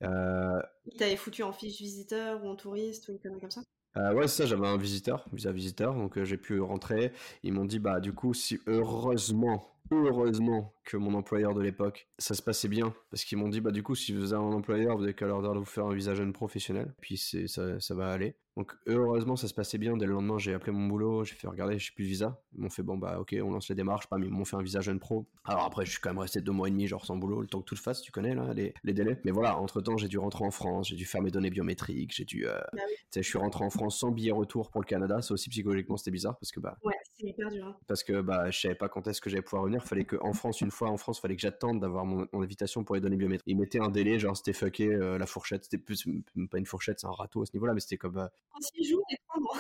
Euh, 0.03 0.61
Ils 0.87 0.97
t'avaient 0.97 1.17
foutu 1.17 1.43
en 1.43 1.53
fiche 1.53 1.81
visiteur 1.81 2.43
ou 2.45 2.49
en 2.49 2.57
touriste 2.57 3.09
ou 3.09 3.13
une 3.13 3.19
connerie 3.19 3.41
comme 3.41 3.51
ça? 3.51 3.63
Euh, 3.97 4.15
ouais, 4.15 4.29
c'est 4.29 4.43
ça, 4.43 4.47
j'avais 4.47 4.69
un 4.69 4.77
visiteur, 4.77 5.27
visa 5.33 5.51
visiteur, 5.51 5.95
donc 5.95 6.17
euh, 6.17 6.25
j'ai 6.25 6.37
pu 6.37 6.61
rentrer. 6.61 7.13
Ils 7.43 7.53
m'ont 7.53 7.65
dit, 7.65 7.81
bah, 7.81 7.99
du 7.99 8.13
coup, 8.13 8.33
si 8.35 8.61
heureusement, 8.69 9.69
heureusement 9.91 10.75
que 10.85 10.97
mon 10.97 11.15
employeur 11.15 11.55
de 11.55 11.61
l'époque, 11.63 12.09
ça 12.19 12.35
se 12.35 12.43
passait 12.43 12.69
bien, 12.69 12.93
parce 13.11 13.25
qu'ils 13.25 13.39
m'ont 13.39 13.49
dit, 13.49 13.61
bah, 13.61 13.71
du 13.71 13.83
coup, 13.83 13.95
si 13.95 14.13
vous 14.13 14.33
avez 14.33 14.43
un 14.43 14.53
employeur, 14.53 14.97
vous 14.97 15.05
avez 15.05 15.15
qu'à 15.15 15.27
leur 15.27 15.41
dire 15.43 15.53
de 15.55 15.59
vous 15.59 15.65
faire 15.65 15.87
un 15.87 15.95
visa 15.95 16.15
jeune 16.15 16.33
professionnel, 16.33 16.95
puis 17.01 17.17
c'est, 17.17 17.47
ça, 17.47 17.79
ça 17.81 17.95
va 17.95 18.11
aller. 18.11 18.37
Donc, 18.57 18.73
heureusement, 18.87 19.37
ça 19.37 19.47
se 19.47 19.55
passait 19.55 19.79
bien. 19.79 19.97
Dès 19.97 20.07
le 20.07 20.13
lendemain, 20.13 20.37
j'ai 20.39 20.53
appelé 20.53 20.73
mon 20.73 20.87
boulot, 20.89 21.25
j'ai 21.25 21.35
fait 21.35 21.47
regarder, 21.47 21.79
j'ai 21.79 21.93
plus 21.95 22.05
de 22.05 22.09
visa. 22.09 22.43
Ils 22.53 22.61
m'ont 22.61 22.69
fait, 22.69 22.83
bon, 22.83 22.99
bah, 22.99 23.19
ok, 23.21 23.35
on 23.43 23.51
lance 23.53 23.69
les 23.69 23.77
démarches, 23.77 24.09
pas, 24.09 24.19
mais 24.19 24.27
ils 24.27 24.33
m'ont 24.33 24.45
fait 24.45 24.57
un 24.57 24.63
visa 24.63 24.81
jeune 24.81 24.99
pro. 24.99 25.29
Alors 25.45 25.65
après, 25.65 25.87
je 25.87 25.93
suis 25.93 26.01
quand 26.01 26.11
même 26.11 26.19
resté 26.19 26.41
deux 26.41 26.53
mois 26.53 26.67
et 26.69 26.71
demi, 26.71 26.87
genre 26.89 27.07
sans 27.07 27.17
boulot, 27.17 27.41
le 27.41 27.47
temps 27.47 27.61
que 27.61 27.65
tout 27.67 27.77
se 27.77 27.83
fasse, 27.83 28.03
tu 28.03 28.11
connais, 28.11 28.35
là, 28.35 28.53
les, 28.53 28.75
les 28.83 28.93
délais. 28.93 29.21
Mais 29.25 29.31
voilà, 29.31 29.57
entre 29.59 29.81
temps, 29.81 29.97
j'ai 29.97 30.09
dû 30.09 30.19
rentrer 30.19 30.45
en 30.45 30.51
France, 30.51 30.89
j'ai 30.89 30.97
dû 30.97 31.05
faire 31.07 31.23
mes 31.23 31.31
données 31.31 31.51
biométriques, 31.51 32.13
j'ai 32.15 32.25
dû, 32.25 32.47
euh, 32.49 32.59
Bah 32.73 32.83
oui. 32.87 32.95
tu 32.99 33.05
sais, 33.13 33.23
je 33.23 33.29
suis 33.29 33.39
rentré 33.39 33.65
en 33.65 33.71
France 33.71 33.99
sans 34.01 34.11
billet 34.11 34.33
retour 34.33 34.71
pour 34.71 34.81
le 34.81 34.87
Canada. 34.87 35.23
Ça 35.23 35.33
aussi 35.33 35.49
psychologiquement 35.49 35.97
c'était 35.97 36.11
bizarre 36.11 36.37
parce 36.39 36.51
que 36.51 36.61
bah 36.61 36.77
Ouais, 36.83 36.95
c'est 37.21 37.29
hyper 37.29 37.49
dur. 37.51 37.67
hein. 37.67 37.77
parce 37.87 38.03
que 38.03 38.21
bah 38.21 38.51
je 38.51 38.59
savais 38.61 38.75
pas 38.75 38.89
quand 38.89 39.07
est-ce 39.09 39.21
que 39.21 39.31
j'allais 39.31 39.43
pouvoir 39.43 39.63
revenir. 39.63 39.85
Fallait 39.85 40.05
que 40.05 40.17
en 40.21 40.33
France 40.33 40.61
une 40.61 40.71
fois 40.71 40.89
en 40.91 40.97
France 40.97 41.21
fallait 41.21 41.37
que 41.37 41.43
j'attende 41.43 41.81
d'avoir 41.81 42.05
mon, 42.05 42.27
mon 42.33 42.43
invitation 42.43 42.85
pour 42.85 42.95
les 42.95 43.01
données 43.01 43.17
biométriques. 43.17 43.47
Ils 43.47 43.57
mettaient 43.59 43.81
un 43.81 43.91
délai 43.91 44.19
genre 44.19 44.37
c'était 44.37 44.53
fucké 44.53 44.89
euh, 44.89 45.19
la 45.19 45.27
fourchette. 45.27 45.65
C'était 45.65 45.79
plus 45.79 46.05
pas 46.51 46.59
une 46.59 46.67
fourchette 46.67 47.01
c'est 47.01 47.07
un 47.07 47.11
râteau 47.13 47.43
à 47.43 47.47
ce 47.47 47.53
niveau-là 47.55 47.75
mais 47.75 47.81
c'était 47.81 47.97
comme 47.99 48.19
euh, 48.19 48.27
En 48.53 48.61
6 48.61 48.85
jours 48.89 49.03
et 49.13 49.17
3 49.29 49.41
mois. 49.41 49.57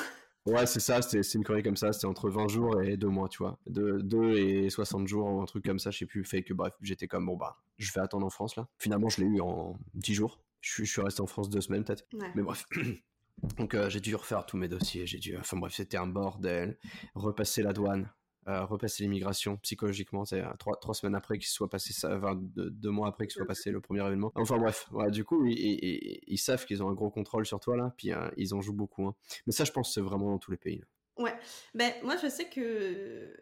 ouais 0.59 0.67
c'est 0.67 0.81
ça 0.81 1.03
c'était 1.03 1.23
c'est 1.23 1.39
une 1.39 1.45
connerie 1.45 1.63
comme 1.63 1.77
ça. 1.77 1.93
C'était 1.93 2.07
entre 2.07 2.31
20 2.31 2.49
jours 2.49 2.81
et 2.83 2.97
2 2.97 3.09
mois 3.09 3.29
tu 3.29 3.39
vois. 3.39 3.59
De 3.67 4.01
2 4.01 4.37
et 4.39 4.71
60 4.71 5.07
jours 5.07 5.27
ou 5.27 5.41
un 5.43 5.47
truc 5.47 5.65
comme 5.65 5.79
ça 5.79 5.91
je 5.91 5.99
sais 5.99 6.07
plus. 6.07 6.25
Fait 6.25 6.43
que 6.43 6.55
bref 6.55 6.75
j'étais 6.81 7.07
comme 7.09 7.27
bon 7.27 7.37
bah 7.37 7.57
je 7.79 7.93
vais 7.93 8.01
attendre 8.01 8.27
en 8.27 8.31
France 8.31 8.57
là. 8.57 8.69
Finalement 8.79 9.09
je 9.09 9.21
l'ai 9.23 9.27
eu 9.27 9.41
en 9.41 9.77
10 9.95 10.15
jours. 10.15 10.41
Je 10.63 10.73
suis, 10.73 10.85
je 10.87 10.93
suis 10.93 11.01
resté 11.01 11.23
en 11.23 11.27
France 11.27 11.49
deux 11.49 11.63
semaines 11.63 11.85
peut-être. 11.85 12.05
Ouais. 12.13 12.29
Mais 12.35 12.43
bref. 12.43 12.67
Donc 13.57 13.74
euh, 13.74 13.88
j'ai 13.88 14.01
dû 14.01 14.14
refaire 14.14 14.47
tous 14.47 14.57
mes 14.57 14.68
dossiers, 14.68 15.07
j'ai 15.07 15.18
dû, 15.18 15.36
enfin 15.36 15.57
bref, 15.57 15.74
c'était 15.74 15.97
un 15.97 16.07
bordel. 16.07 16.78
Repasser 17.14 17.62
la 17.62 17.72
douane, 17.72 18.11
euh, 18.49 18.64
repasser 18.64 19.03
l'immigration 19.03 19.57
psychologiquement, 19.59 20.24
c'est 20.24 20.41
euh, 20.41 20.53
trois, 20.59 20.76
trois 20.76 20.95
semaines 20.95 21.14
après 21.14 21.38
qu'il 21.38 21.49
soit 21.49 21.68
passé 21.68 21.93
ça, 21.93 22.16
enfin 22.16 22.38
deux, 22.38 22.91
mois 22.91 23.09
après 23.09 23.26
qu'il 23.26 23.34
soit 23.34 23.47
passé 23.47 23.70
le 23.70 23.80
premier 23.80 24.05
événement. 24.07 24.32
Enfin 24.34 24.59
bref, 24.59 24.88
du 25.09 25.24
coup 25.24 25.47
ils, 25.47 26.38
savent 26.38 26.64
qu'ils 26.64 26.82
ont 26.82 26.88
un 26.88 26.95
gros 26.95 27.11
contrôle 27.11 27.47
sur 27.47 27.61
toi 27.61 27.76
là, 27.76 27.95
puis 27.97 28.12
ils 28.36 28.55
en 28.55 28.61
jouent 28.61 28.74
beaucoup. 28.74 29.07
hein. 29.07 29.14
Mais 29.47 29.53
ça 29.53 29.64
je 29.64 29.72
pense 29.72 29.95
c'est 29.95 30.01
vraiment 30.01 30.30
dans 30.30 30.38
tous 30.38 30.51
les 30.51 30.57
pays. 30.57 30.78
là. 30.78 30.86
Ouais, 31.24 31.34
ben 31.74 31.93
moi 32.03 32.16
je 32.16 32.28
sais 32.28 32.49
que 32.49 33.34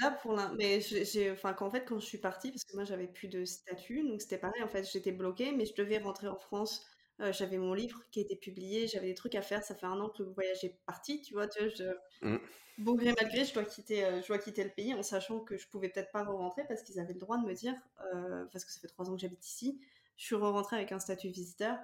là 0.00 0.10
pour 0.10 0.32
l'in... 0.32 0.54
mais 0.56 0.80
j'ai- 0.80 1.30
enfin 1.30 1.52
qu'en 1.52 1.70
fait 1.70 1.84
quand 1.84 1.98
je 1.98 2.06
suis 2.06 2.18
partie 2.18 2.50
parce 2.50 2.64
que 2.64 2.74
moi 2.74 2.84
j'avais 2.84 3.06
plus 3.06 3.28
de 3.28 3.44
statut 3.44 4.02
donc 4.02 4.20
c'était 4.22 4.38
pareil 4.38 4.62
en 4.62 4.68
fait 4.68 4.88
j'étais 4.90 5.12
bloquée 5.12 5.52
mais 5.52 5.66
je 5.66 5.74
devais 5.74 5.98
rentrer 5.98 6.28
en 6.28 6.38
France 6.38 6.84
Euh, 7.20 7.32
j'avais 7.32 7.56
mon 7.56 7.72
livre 7.72 8.02
qui 8.10 8.20
était 8.20 8.36
publié 8.36 8.88
j'avais 8.88 9.06
des 9.06 9.14
trucs 9.14 9.36
à 9.36 9.40
faire 9.40 9.64
ça 9.64 9.74
fait 9.74 9.86
un 9.86 9.98
an 10.00 10.10
que 10.10 10.22
le 10.22 10.28
voyage 10.32 10.62
est 10.64 10.78
parti 10.84 11.22
tu 11.22 11.32
vois, 11.32 11.48
tu 11.48 11.64
vois, 11.64 11.72
je... 11.74 12.28
Mm. 12.28 12.38
bon 12.76 12.94
gré 12.94 13.14
mal 13.18 13.30
gré 13.30 13.46
je 13.46 13.54
dois 13.54 13.64
quitter 13.64 14.04
euh, 14.04 14.20
je 14.20 14.26
dois 14.26 14.36
quitter 14.36 14.62
le 14.62 14.68
pays 14.68 14.92
en 14.92 15.02
sachant 15.02 15.40
que 15.40 15.56
je 15.56 15.66
pouvais 15.66 15.88
peut-être 15.88 16.12
pas 16.12 16.24
re-rentrer 16.24 16.64
parce 16.68 16.82
qu'ils 16.82 17.00
avaient 17.00 17.14
le 17.14 17.18
droit 17.18 17.38
de 17.38 17.46
me 17.46 17.54
dire 17.54 17.74
euh, 18.12 18.44
parce 18.52 18.66
que 18.66 18.70
ça 18.70 18.80
fait 18.80 18.88
trois 18.88 19.08
ans 19.08 19.14
que 19.14 19.20
j'habite 19.22 19.46
ici 19.46 19.80
je 20.18 20.26
suis 20.26 20.34
re-rentrée 20.34 20.76
avec 20.76 20.92
un 20.92 20.98
statut 20.98 21.28
visiteur 21.28 21.78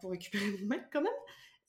pour 0.00 0.12
récupérer 0.12 0.46
mon 0.46 0.66
mec 0.68 0.82
quand 0.92 1.02
même 1.02 1.12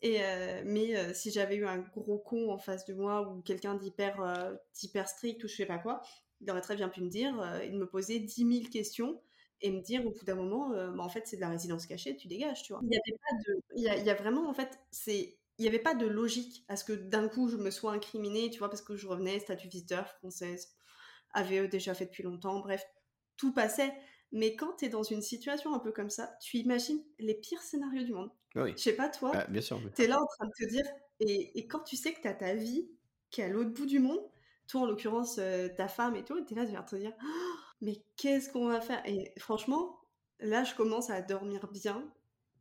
et 0.03 0.19
mais 0.63 1.11
si 1.15 1.31
j'avais 1.31 1.55
eu 1.55 1.65
un 1.65 1.79
gros 1.79 2.19
con 2.19 2.51
en 2.51 2.59
face 2.59 2.86
de 2.86 2.93
moi 2.93 3.27
ou 3.27 3.41
quelqu'un 3.41 3.73
d'hyper 3.73 5.07
strict 5.07 5.43
ou 5.43 5.47
je 5.47 5.55
sais 5.55 5.65
pas 5.65 5.79
quoi, 5.79 6.03
il 6.41 6.51
aurait 6.51 6.61
très 6.61 6.75
bien 6.75 6.89
pu 6.89 7.01
me 7.01 7.09
dire, 7.09 7.33
et 7.63 7.69
de 7.69 7.77
me 7.77 7.88
poser 7.88 8.19
10 8.19 8.59
000 8.59 8.69
questions 8.69 9.19
et 9.62 9.72
me 9.72 9.82
dire 9.82 10.06
au 10.06 10.12
bout 10.12 10.26
d'un 10.26 10.36
moment, 10.36 10.72
euh, 10.74 10.91
bah, 10.91 11.03
en 11.03 11.10
fait 11.10 11.24
c'est 11.28 11.38
de 11.38 11.41
la 11.41 11.49
résidence 11.49 11.86
cachée, 11.86 12.16
tu 12.18 12.28
dégages, 12.28 12.64
tu 12.64 12.74
vois? 12.74 12.82
Il 12.84 12.91
y 12.93 12.95
avait 12.97 13.18
pas 13.20 13.36
de, 13.47 13.62
il 13.76 13.84
y 13.84 13.89
a, 13.89 13.97
il 13.97 14.06
y 14.06 14.10
a 14.10 14.16
vraiment 14.16 14.49
en 14.49 14.53
fait 14.53 14.80
c'est, 14.91 15.38
il 15.58 15.62
n'y 15.62 15.68
avait 15.68 15.80
pas 15.80 15.95
de 15.95 16.06
logique 16.06 16.66
à 16.68 16.76
ce 16.76 16.84
que 16.84 16.93
d'un 16.93 17.28
coup 17.30 17.47
je 17.49 17.58
me 17.58 17.72
sois 17.72 17.93
incriminée, 17.93 18.49
tu 18.49 18.60
vois, 18.60 18.70
parce 18.70 18.82
que 18.82 18.95
je 18.95 19.08
revenais 19.08 19.39
statut 19.39 19.68
visiteur 19.70 20.08
française, 20.16 20.76
AVE 21.34 21.68
déjà 21.70 21.93
fait 21.93 22.06
depuis 22.06 22.24
longtemps, 22.24 22.60
bref, 22.60 22.86
tout 23.38 23.53
passait. 23.53 23.93
Mais 24.32 24.56
quand 24.56 24.74
tu 24.78 24.86
es 24.86 24.89
dans 24.89 25.03
une 25.03 25.22
situation 25.22 25.74
un 25.74 25.80
peu 25.80 25.91
comme 25.93 26.10
ça, 26.10 26.36
tu 26.41 26.58
imagines 26.58 27.01
les 27.20 27.36
pires 27.36 27.62
scénarios 27.62 28.03
du 28.03 28.12
monde. 28.14 28.32
Oui, 28.56 28.72
Je 28.76 28.82
sais 28.82 28.93
pas 28.95 29.08
toi, 29.10 29.32
Ah, 29.34 29.45
bien 29.47 29.62
sûr. 29.62 29.80
mais- 29.80 29.91
T'es 29.91 30.08
là 30.08 30.20
en 30.22 30.26
train 30.26 30.47
de 30.47 30.51
te 30.51 30.70
dire, 30.70 30.84
et, 31.22 31.58
et 31.58 31.68
quand 31.68 31.80
tu 31.82 31.95
sais 31.95 32.12
que 32.14 32.22
t'as 32.22 32.34
ta 32.34 32.53
vie 32.53 32.89
qui 33.30 33.41
est 33.41 33.45
à 33.45 33.49
l'autre 33.49 33.70
bout 33.70 33.86
du 33.86 33.99
monde, 33.99 34.20
toi 34.68 34.82
en 34.82 34.86
l'occurrence 34.88 35.38
euh, 35.39 35.70
ta 35.70 35.88
femme 35.88 36.16
et 36.16 36.24
tout, 36.26 36.41
t'es 36.41 36.56
là, 36.56 36.66
tu 36.66 36.74
vas 36.74 36.84
te 36.84 36.95
dire, 36.97 37.14
mais 37.82 38.03
qu'est-ce 38.17 38.49
qu'on 38.51 38.67
va 38.67 38.82
faire? 38.82 39.01
Et 39.05 39.34
franchement, 39.39 39.99
là 40.39 40.63
je 40.63 40.76
commence 40.76 41.09
à 41.09 41.21
dormir 41.21 41.67
bien, 41.71 42.03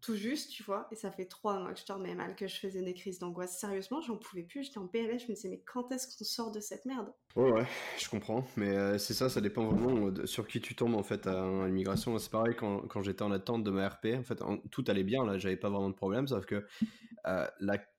tout 0.00 0.16
juste, 0.16 0.50
tu 0.50 0.62
vois, 0.62 0.88
et 0.92 0.96
ça 0.96 1.10
fait 1.10 1.26
trois 1.26 1.58
mois 1.60 1.72
que 1.74 1.80
je 1.80 1.86
dormais 1.86 2.14
mal, 2.14 2.36
que 2.36 2.46
je 2.46 2.56
faisais 2.56 2.82
des 2.82 2.94
crises 2.94 3.18
d'angoisse. 3.18 3.58
Sérieusement, 3.58 4.00
j'en 4.02 4.16
pouvais 4.18 4.42
plus, 4.42 4.64
j'étais 4.64 4.78
en 4.78 4.86
PLS, 4.88 5.22
je 5.24 5.28
me 5.28 5.34
disais, 5.34 5.48
mais 5.48 5.60
quand 5.60 5.90
est-ce 5.92 6.16
qu'on 6.18 6.24
sort 6.24 6.52
de 6.52 6.60
cette 6.60 6.84
merde? 6.84 7.12
Ouais, 7.36 7.50
ouais, 7.50 7.66
je 7.98 8.08
comprends, 8.08 8.46
mais 8.56 8.68
euh, 8.76 8.96
c'est 8.96 9.12
ça, 9.12 9.28
ça 9.28 9.40
dépend 9.40 9.64
vraiment 9.66 10.08
de- 10.12 10.24
sur 10.24 10.46
qui 10.46 10.60
tu 10.60 10.76
tombes 10.76 10.94
en 10.94 11.02
fait 11.02 11.26
à, 11.26 11.42
à 11.64 11.66
l'immigration. 11.66 12.16
C'est 12.18 12.30
pareil 12.30 12.54
quand, 12.54 12.82
quand 12.86 13.02
j'étais 13.02 13.22
en 13.22 13.32
attente 13.32 13.64
de 13.64 13.70
ma 13.72 13.88
RP, 13.88 14.14
en 14.16 14.22
fait, 14.22 14.38
tout 14.70 14.84
allait 14.86 15.02
bien, 15.02 15.24
là, 15.26 15.36
j'avais 15.36 15.56
pas 15.56 15.68
vraiment 15.68 15.88
de 15.88 15.94
problème, 15.96 16.28
sauf 16.28 16.46
que 16.46 16.64
euh, 17.26 17.46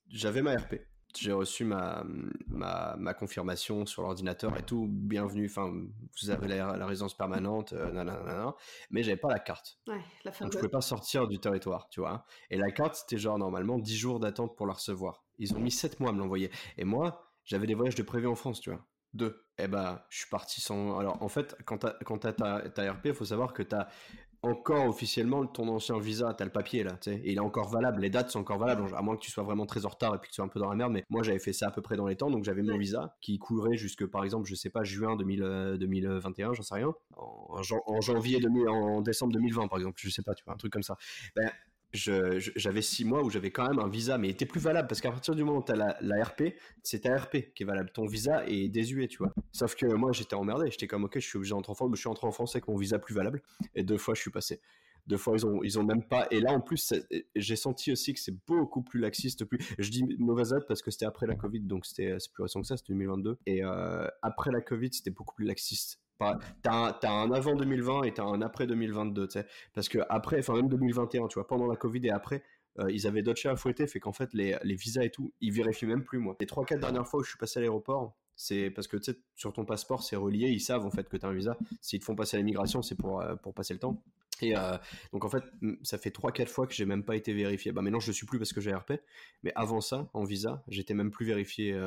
j'avais 0.10 0.42
ma 0.42 0.56
RP. 0.56 0.82
J'ai 1.18 1.32
reçu 1.32 1.64
ma, 1.64 2.04
ma, 2.48 2.96
ma 2.98 3.14
confirmation 3.14 3.86
sur 3.86 4.02
l'ordinateur 4.02 4.58
et 4.58 4.64
tout, 4.64 4.88
bienvenue, 4.90 5.46
enfin, 5.46 5.72
vous 6.22 6.30
avez 6.30 6.48
la, 6.48 6.78
la 6.78 6.86
résidence 6.86 7.16
permanente, 7.16 7.74
euh, 7.74 7.92
nanana, 7.92 8.56
mais 8.92 9.04
j'avais 9.04 9.18
pas 9.18 9.30
la 9.30 9.40
carte. 9.40 9.80
Ouais, 9.88 10.02
la 10.24 10.32
Donc 10.32 10.52
je 10.52 10.58
pouvais 10.58 10.70
pas 10.70 10.82
sortir 10.82 11.28
du 11.28 11.40
territoire, 11.40 11.90
tu 11.90 12.00
vois. 12.00 12.26
Et 12.50 12.58
la 12.58 12.72
carte, 12.72 12.96
c'était 12.96 13.18
genre 13.18 13.38
normalement 13.38 13.80
10 13.80 13.96
jours 13.96 14.20
d'attente 14.20 14.56
pour 14.56 14.68
la 14.68 14.74
recevoir. 14.74 15.24
Ils 15.38 15.54
ont 15.56 15.60
mis 15.60 15.72
7 15.72 16.00
mois 16.00 16.10
à 16.10 16.14
me 16.14 16.20
l'envoyer. 16.20 16.52
Et 16.78 16.84
moi, 16.84 17.32
j'avais 17.44 17.68
des 17.68 17.76
voyages 17.76 17.96
de 17.96 18.04
prévu 18.04 18.28
en 18.28 18.36
France, 18.36 18.60
tu 18.60 18.70
vois. 18.70 18.86
Deux. 19.14 19.46
Et 19.58 19.68
ben, 19.68 20.02
je 20.10 20.18
suis 20.18 20.30
parti 20.30 20.60
sans. 20.60 21.00
Alors, 21.00 21.22
en 21.24 21.30
fait, 21.30 21.56
quand 21.66 21.78
t'as 21.78 22.34
ta 22.34 22.92
RP, 22.92 23.06
il 23.06 23.14
faut 23.14 23.24
savoir 23.24 23.54
que 23.54 23.64
t'as 23.64 23.88
encore 24.46 24.88
officiellement 24.88 25.46
ton 25.46 25.68
ancien 25.70 26.00
visa, 26.00 26.34
t'as 26.38 26.46
le 26.46 26.52
papier 26.52 26.84
là, 26.84 26.92
tu 27.02 27.12
sais. 27.12 27.18
Et 27.24 27.32
il 27.32 27.38
est 27.38 27.40
encore 27.40 27.70
valable, 27.70 28.02
les 28.02 28.10
dates 28.10 28.32
sont 28.32 28.40
encore 28.40 28.58
valables, 28.58 28.84
à 28.96 29.02
moins 29.02 29.16
que 29.16 29.22
tu 29.22 29.32
sois 29.32 29.44
vraiment 29.44 29.66
très 29.66 29.86
en 29.86 29.90
retard 29.90 30.16
et 30.16 30.20
puis 30.20 30.28
que 30.30 30.32
tu 30.32 30.36
sois 30.36 30.46
un 30.46 30.48
peu 30.50 30.60
dans 30.60 30.70
la 30.70 30.76
merde. 30.76 30.92
Mais 30.94 31.04
moi, 31.10 31.24
j'avais 31.24 31.40
fait 31.40 31.54
ça 31.54 31.68
à 31.68 31.72
peu 31.72 31.82
près 31.82 31.96
dans 31.98 32.08
les 32.08 32.16
temps, 32.16 32.30
donc 32.32 32.44
j'avais 32.44 32.62
mon 32.62 32.78
visa 32.78 33.16
qui 33.22 33.38
courait 33.40 33.78
jusque, 33.78 34.06
par 34.06 34.24
exemple, 34.24 34.48
je 34.48 34.56
sais 34.56 34.70
pas, 34.70 34.84
juin 34.84 35.16
2000, 35.16 35.44
euh, 35.44 35.78
2021, 35.78 36.54
j'en 36.54 36.64
sais 36.64 36.76
rien. 36.76 36.94
En, 37.18 37.48
en 37.50 37.64
jan- 37.64 37.84
en 37.88 38.02
janvier 38.02 38.40
2000, 38.40 38.68
en 38.70 39.02
décembre 39.02 39.34
2020, 39.34 39.68
par 39.68 39.78
exemple, 39.80 40.00
je 40.02 40.10
sais 40.10 40.24
pas, 40.24 40.34
tu 40.36 40.44
vois, 40.46 40.54
un 40.54 40.58
truc 40.58 40.72
comme 40.74 40.84
ça. 40.84 40.98
Ben, 41.36 41.50
j'avais 41.96 42.82
six 42.82 43.06
mois 43.06 43.24
où 43.24 43.30
j'avais 43.30 43.52
quand 43.52 43.68
même 43.68 43.80
un 43.80 43.88
visa, 43.88 44.18
mais 44.18 44.28
il 44.28 44.32
était 44.32 44.46
plus 44.46 44.60
valable 44.60 44.88
parce 44.88 45.02
qu'à 45.02 45.12
partir 45.12 45.36
du 45.36 45.44
moment 45.44 45.60
où 45.60 45.64
tu 45.64 45.72
as 45.72 45.98
la, 46.00 46.24
RP, 46.24 46.54
c'est 46.84 47.02
ta 47.02 47.18
RP 47.18 47.54
qui 47.54 47.64
est 47.64 47.66
valable. 47.66 47.92
Ton 47.94 48.06
visa 48.06 48.46
est 48.48 48.70
désuet, 48.70 49.08
tu 49.08 49.18
vois. 49.20 49.34
Sauf 49.52 49.76
que 49.76 49.86
moi, 49.86 50.12
j'étais 50.12 50.36
emmerdé. 50.36 50.70
J'étais 50.72 50.88
comme, 50.88 51.06
ok, 51.06 51.14
je 51.16 51.20
suis 51.20 51.38
obligé 51.38 51.52
d'entrer 51.52 51.72
en 51.72 51.76
France, 51.76 51.90
mais 51.90 51.96
je 51.96 52.02
suis 52.02 52.10
entré 52.10 52.28
en 52.28 52.32
France 52.32 52.56
avec 52.56 52.68
mon 52.68 52.76
visa 52.78 53.00
plus 53.00 53.14
valable. 53.14 53.42
Et 53.74 53.84
deux 53.84 53.98
fois, 53.98 54.14
je 54.14 54.22
suis 54.22 54.32
passé. 54.32 54.62
deux 55.08 55.18
fois 55.18 55.36
ils 55.36 55.46
ont 55.46 55.62
ils 55.64 55.78
ont 55.78 55.84
même 55.84 56.04
pas 56.04 56.28
et 56.32 56.40
là 56.40 56.52
en 56.52 56.62
plus 56.62 56.94
j'ai 57.36 57.56
senti 57.56 57.92
aussi 57.92 58.14
que 58.14 58.20
c'est 58.20 58.36
beaucoup 58.48 58.82
plus 58.82 59.00
laxiste 59.00 59.46
plus 59.46 59.60
je 59.78 59.92
dis 59.92 60.04
mauvaise 60.18 60.56
parce 60.68 60.82
que 60.82 60.90
c'était 60.90 61.06
après 61.06 61.28
la 61.28 61.36
covid 61.36 61.60
donc 61.60 61.86
c'était 61.86 62.16
c'est 62.18 62.32
plus 62.32 62.42
récent 62.42 62.62
que 62.62 62.68
ça 62.68 62.76
c'était 62.76 62.94
2022 62.94 63.38
et 63.46 63.64
euh, 63.64 64.08
après 64.24 64.52
la 64.52 64.62
covid 64.62 64.90
c'était 64.92 65.12
beaucoup 65.12 65.36
plus 65.36 65.46
laxiste 65.46 66.00
t'as 66.62 66.98
un, 67.04 67.32
avant 67.32 67.56
2020 67.56 68.04
et 68.04 68.14
t'as 68.14 68.24
un 68.24 68.42
après 68.42 68.68
2022 68.68 69.28
tu 69.28 69.34
sais 69.34 69.46
parce 69.74 69.90
que 69.90 70.00
après 70.10 70.40
enfin 70.40 70.54
même 70.54 70.70
2021 70.70 71.28
tu 71.28 71.36
vois 71.36 71.48
pendant 71.48 71.68
la 71.68 71.76
covid 71.76 72.06
et 72.06 72.12
après 72.12 72.44
euh, 72.80 72.92
ils 72.92 73.08
avaient 73.08 73.22
d'autres 73.22 73.40
chats 73.40 73.52
à 73.52 73.56
fouetter 73.56 73.88
fait 73.88 74.00
qu'en 74.00 74.14
fait 74.14 74.34
les, 74.34 74.58
les 74.64 74.76
visas 74.76 75.04
et 75.04 75.10
tout 75.10 75.34
ils 75.42 75.52
vérifient 75.52 75.86
même 75.86 76.04
plus 76.04 76.20
moi 76.20 76.36
les 76.40 76.46
trois 76.46 76.66
quatre 76.66 76.82
dernières 76.82 77.08
fois 77.08 77.20
où 77.20 77.24
je 77.24 77.30
suis 77.30 77.38
passé 77.38 77.60
à 77.60 77.62
l'aéroport 77.62 78.16
c'est 78.36 78.70
parce 78.70 78.88
que 78.88 78.98
tu 78.98 79.14
sais, 79.14 79.20
sur 79.36 79.54
ton 79.54 79.66
passeport, 79.66 80.04
c'est 80.04 80.18
relié, 80.18 80.50
ils 80.50 80.60
savent 80.60 80.86
en 80.86 80.92
fait 80.92 81.08
que 81.08 81.16
tu 81.16 81.26
as 81.26 81.30
un 81.30 81.34
visa. 81.34 81.58
S'ils 81.82 82.00
te 82.00 82.06
font 82.06 82.16
passer 82.16 82.36
à 82.36 82.40
l'immigration, 82.40 82.82
c'est 82.82 82.96
pour, 82.96 83.22
euh, 83.22 83.36
pour 83.36 83.54
passer 83.54 83.74
le 83.74 83.80
temps. 83.80 84.04
Et 84.42 84.58
euh, 84.58 84.78
donc 85.14 85.24
en 85.24 85.30
fait, 85.30 85.44
ça 85.84 85.98
fait 85.98 86.10
3-4 86.10 86.48
fois 86.48 86.68
que 86.68 86.74
j'ai 86.74 86.86
même 86.86 87.04
pas 87.04 87.16
été 87.16 87.34
vérifié. 87.34 87.72
Bah 87.72 87.82
maintenant 87.82 88.02
je 88.02 88.10
ne 88.10 88.14
suis 88.14 88.26
plus 88.26 88.38
parce 88.38 88.52
que 88.52 88.60
j'ai 88.60 88.74
RP, 88.74 88.94
mais 89.44 89.54
avant 89.56 89.80
ça, 89.80 90.10
en 90.14 90.26
visa, 90.26 90.64
j'étais 90.68 90.94
même 90.94 91.12
plus 91.12 91.26
vérifié 91.26 91.80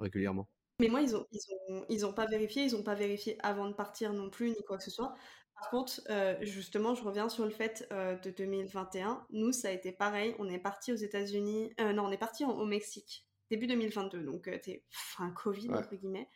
régulièrement. 0.00 0.48
Mais 0.82 0.88
moi, 0.88 1.00
ils 1.00 1.16
ont, 1.16 1.26
ils 1.32 1.40
ont, 1.70 1.86
ils 1.88 2.06
ont 2.06 2.12
pas 2.12 2.26
vérifié, 2.26 2.64
ils 2.64 2.76
ont 2.76 2.82
pas 2.82 2.94
vérifié 2.94 3.38
avant 3.42 3.68
de 3.68 3.72
partir 3.72 4.12
non 4.12 4.28
plus, 4.28 4.50
ni 4.50 4.62
quoi 4.66 4.76
que 4.76 4.84
ce 4.84 4.90
soit. 4.90 5.14
Par 5.54 5.70
contre, 5.70 6.02
justement, 6.40 6.94
je 6.94 7.02
reviens 7.04 7.28
sur 7.28 7.44
le 7.44 7.50
fait 7.50 7.88
de 7.90 8.30
2021. 8.30 9.24
Nous, 9.30 9.52
ça 9.52 9.68
a 9.68 9.70
été 9.70 9.92
pareil. 9.92 10.34
On 10.38 10.48
est 10.48 10.58
parti 10.58 10.92
aux 10.92 10.96
États-Unis. 10.96 11.72
non, 11.78 12.06
on 12.06 12.10
est 12.10 12.18
parti 12.18 12.44
au 12.44 12.64
Mexique 12.64 13.26
début 13.52 13.66
2022, 13.66 14.22
donc 14.22 14.44
t'es 14.62 14.82
fin 14.90 15.30
Covid 15.30 15.70
entre 15.70 15.94
guillemets. 15.94 16.28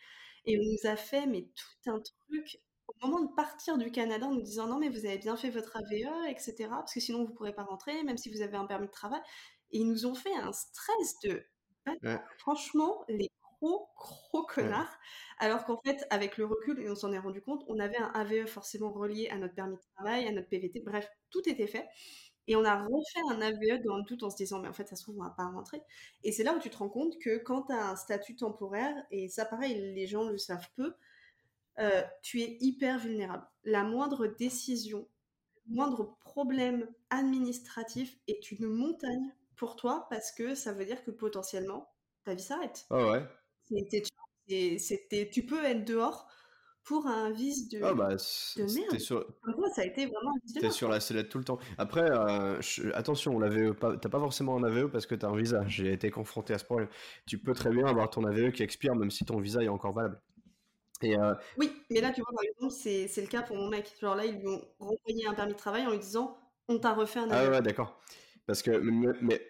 Et 0.44 0.58
on 0.58 0.62
nous 0.62 0.90
a 0.90 0.96
fait 0.96 1.26
mais 1.26 1.42
tout 1.42 1.90
un 1.90 2.00
truc 2.00 2.60
au 2.86 3.06
moment 3.06 3.20
de 3.20 3.34
partir 3.34 3.78
du 3.78 3.90
Canada 3.90 4.26
en 4.26 4.34
nous 4.34 4.42
disant 4.42 4.68
non 4.68 4.78
mais 4.78 4.90
vous 4.90 5.06
avez 5.06 5.18
bien 5.18 5.36
fait 5.36 5.50
votre 5.50 5.76
AVE, 5.76 6.28
etc. 6.28 6.68
Parce 6.68 6.92
que 6.92 7.00
sinon 7.00 7.24
vous 7.24 7.32
pourrez 7.32 7.54
pas 7.54 7.64
rentrer, 7.64 8.02
même 8.04 8.18
si 8.18 8.30
vous 8.30 8.42
avez 8.42 8.56
un 8.56 8.66
permis 8.66 8.86
de 8.86 8.92
travail. 8.92 9.20
Et 9.70 9.78
ils 9.78 9.88
nous 9.88 10.06
ont 10.06 10.14
fait 10.14 10.34
un 10.34 10.52
stress 10.52 11.18
de 11.24 11.42
franchement 12.38 13.04
les 13.08 13.30
gros 13.60 13.88
gros 13.96 14.44
connards. 14.44 14.98
Alors 15.38 15.64
qu'en 15.64 15.80
fait 15.84 16.06
avec 16.10 16.38
le 16.38 16.46
recul 16.46 16.80
et 16.80 16.90
on 16.90 16.94
s'en 16.94 17.12
est 17.12 17.18
rendu 17.18 17.42
compte, 17.42 17.64
on 17.68 17.78
avait 17.78 17.98
un 17.98 18.10
AVE 18.14 18.46
forcément 18.46 18.92
relié 18.92 19.28
à 19.28 19.38
notre 19.38 19.54
permis 19.54 19.76
de 19.76 19.82
travail, 19.96 20.26
à 20.26 20.32
notre 20.32 20.48
PVT, 20.48 20.80
bref 20.84 21.08
tout 21.30 21.48
était 21.48 21.66
fait. 21.66 21.86
Et 22.48 22.54
on 22.56 22.64
a 22.64 22.76
refait 22.84 23.20
un 23.30 23.40
AVE 23.40 23.82
dans 23.84 23.96
le 23.96 24.04
tout 24.04 24.22
en 24.24 24.30
se 24.30 24.36
disant, 24.36 24.60
mais 24.60 24.68
en 24.68 24.72
fait, 24.72 24.86
ça 24.88 24.96
se 24.96 25.02
trouve, 25.02 25.18
on 25.18 25.24
va 25.24 25.30
pas 25.30 25.46
rentrer. 25.46 25.82
Et 26.22 26.30
c'est 26.32 26.44
là 26.44 26.54
où 26.54 26.60
tu 26.60 26.70
te 26.70 26.76
rends 26.76 26.88
compte 26.88 27.18
que 27.18 27.38
quand 27.38 27.62
tu 27.62 27.72
as 27.72 27.90
un 27.90 27.96
statut 27.96 28.36
temporaire, 28.36 28.94
et 29.10 29.28
ça, 29.28 29.44
pareil, 29.44 29.74
les 29.94 30.06
gens 30.06 30.28
le 30.28 30.38
savent 30.38 30.68
peu, 30.76 30.94
euh, 31.78 32.02
tu 32.22 32.40
es 32.40 32.56
hyper 32.60 32.98
vulnérable. 32.98 33.46
La 33.64 33.82
moindre 33.82 34.26
décision, 34.26 35.08
le 35.66 35.74
moindre 35.74 36.16
problème 36.20 36.88
administratif 37.10 38.16
est 38.28 38.50
une 38.52 38.66
montagne 38.66 39.34
pour 39.56 39.76
toi 39.76 40.06
parce 40.10 40.32
que 40.32 40.54
ça 40.54 40.72
veut 40.72 40.84
dire 40.84 41.02
que 41.04 41.10
potentiellement, 41.10 41.90
ta 42.24 42.34
vie 42.34 42.42
s'arrête. 42.42 42.86
Ah 42.90 43.06
ouais. 43.10 43.22
Tu 43.66 45.42
peux 45.46 45.64
être 45.64 45.84
dehors 45.84 46.28
pour 46.86 47.06
un 47.08 47.30
vice 47.30 47.68
de, 47.68 47.80
ah 47.82 47.94
bah, 47.94 48.10
de 48.10 48.74
merde. 48.74 48.98
Sur... 49.00 49.26
ça 49.74 49.82
a 49.82 49.84
été 49.84 50.06
vraiment 50.06 50.32
T'es 50.60 50.70
sur 50.70 50.88
la 50.88 51.00
sellette 51.00 51.28
tout 51.28 51.38
le 51.38 51.44
temps. 51.44 51.58
Après, 51.78 52.08
euh, 52.08 52.60
attention, 52.94 53.40
l'AVE, 53.40 53.74
t'as 54.00 54.08
pas 54.08 54.20
forcément 54.20 54.56
un 54.56 54.62
AVE 54.62 54.88
parce 54.88 55.04
que 55.04 55.16
t'as 55.16 55.28
un 55.28 55.36
visa. 55.36 55.64
J'ai 55.66 55.92
été 55.92 56.10
confronté 56.10 56.54
à 56.54 56.58
ce 56.58 56.64
problème. 56.64 56.88
Tu 57.26 57.38
peux 57.38 57.54
très 57.54 57.70
bien 57.70 57.86
avoir 57.86 58.08
ton 58.08 58.24
AVE 58.24 58.52
qui 58.52 58.62
expire 58.62 58.94
même 58.94 59.10
si 59.10 59.24
ton 59.24 59.40
visa 59.40 59.62
est 59.64 59.68
encore 59.68 59.94
valable. 59.94 60.20
Et 61.02 61.18
euh... 61.18 61.34
Oui, 61.58 61.72
mais 61.90 62.00
là, 62.00 62.12
tu 62.12 62.22
vois, 62.22 62.30
par 62.32 62.44
exemple, 62.44 62.72
c'est 62.72 63.20
le 63.20 63.26
cas 63.26 63.42
pour 63.42 63.56
mon 63.56 63.68
mec. 63.68 63.92
Genre 64.00 64.14
là, 64.14 64.24
ils 64.24 64.38
lui 64.38 64.46
ont 64.46 64.62
renvoyé 64.78 65.26
un 65.26 65.34
permis 65.34 65.52
de 65.52 65.58
travail 65.58 65.86
en 65.86 65.90
lui 65.90 65.98
disant 65.98 66.38
on 66.68 66.78
t'a 66.78 66.94
refait 66.94 67.18
un 67.18 67.30
AVE. 67.30 67.48
Ah 67.48 67.50
ouais, 67.50 67.62
d'accord. 67.62 68.00
Parce 68.46 68.62
que, 68.62 68.70
mais 68.70 69.08
mais 69.20 69.42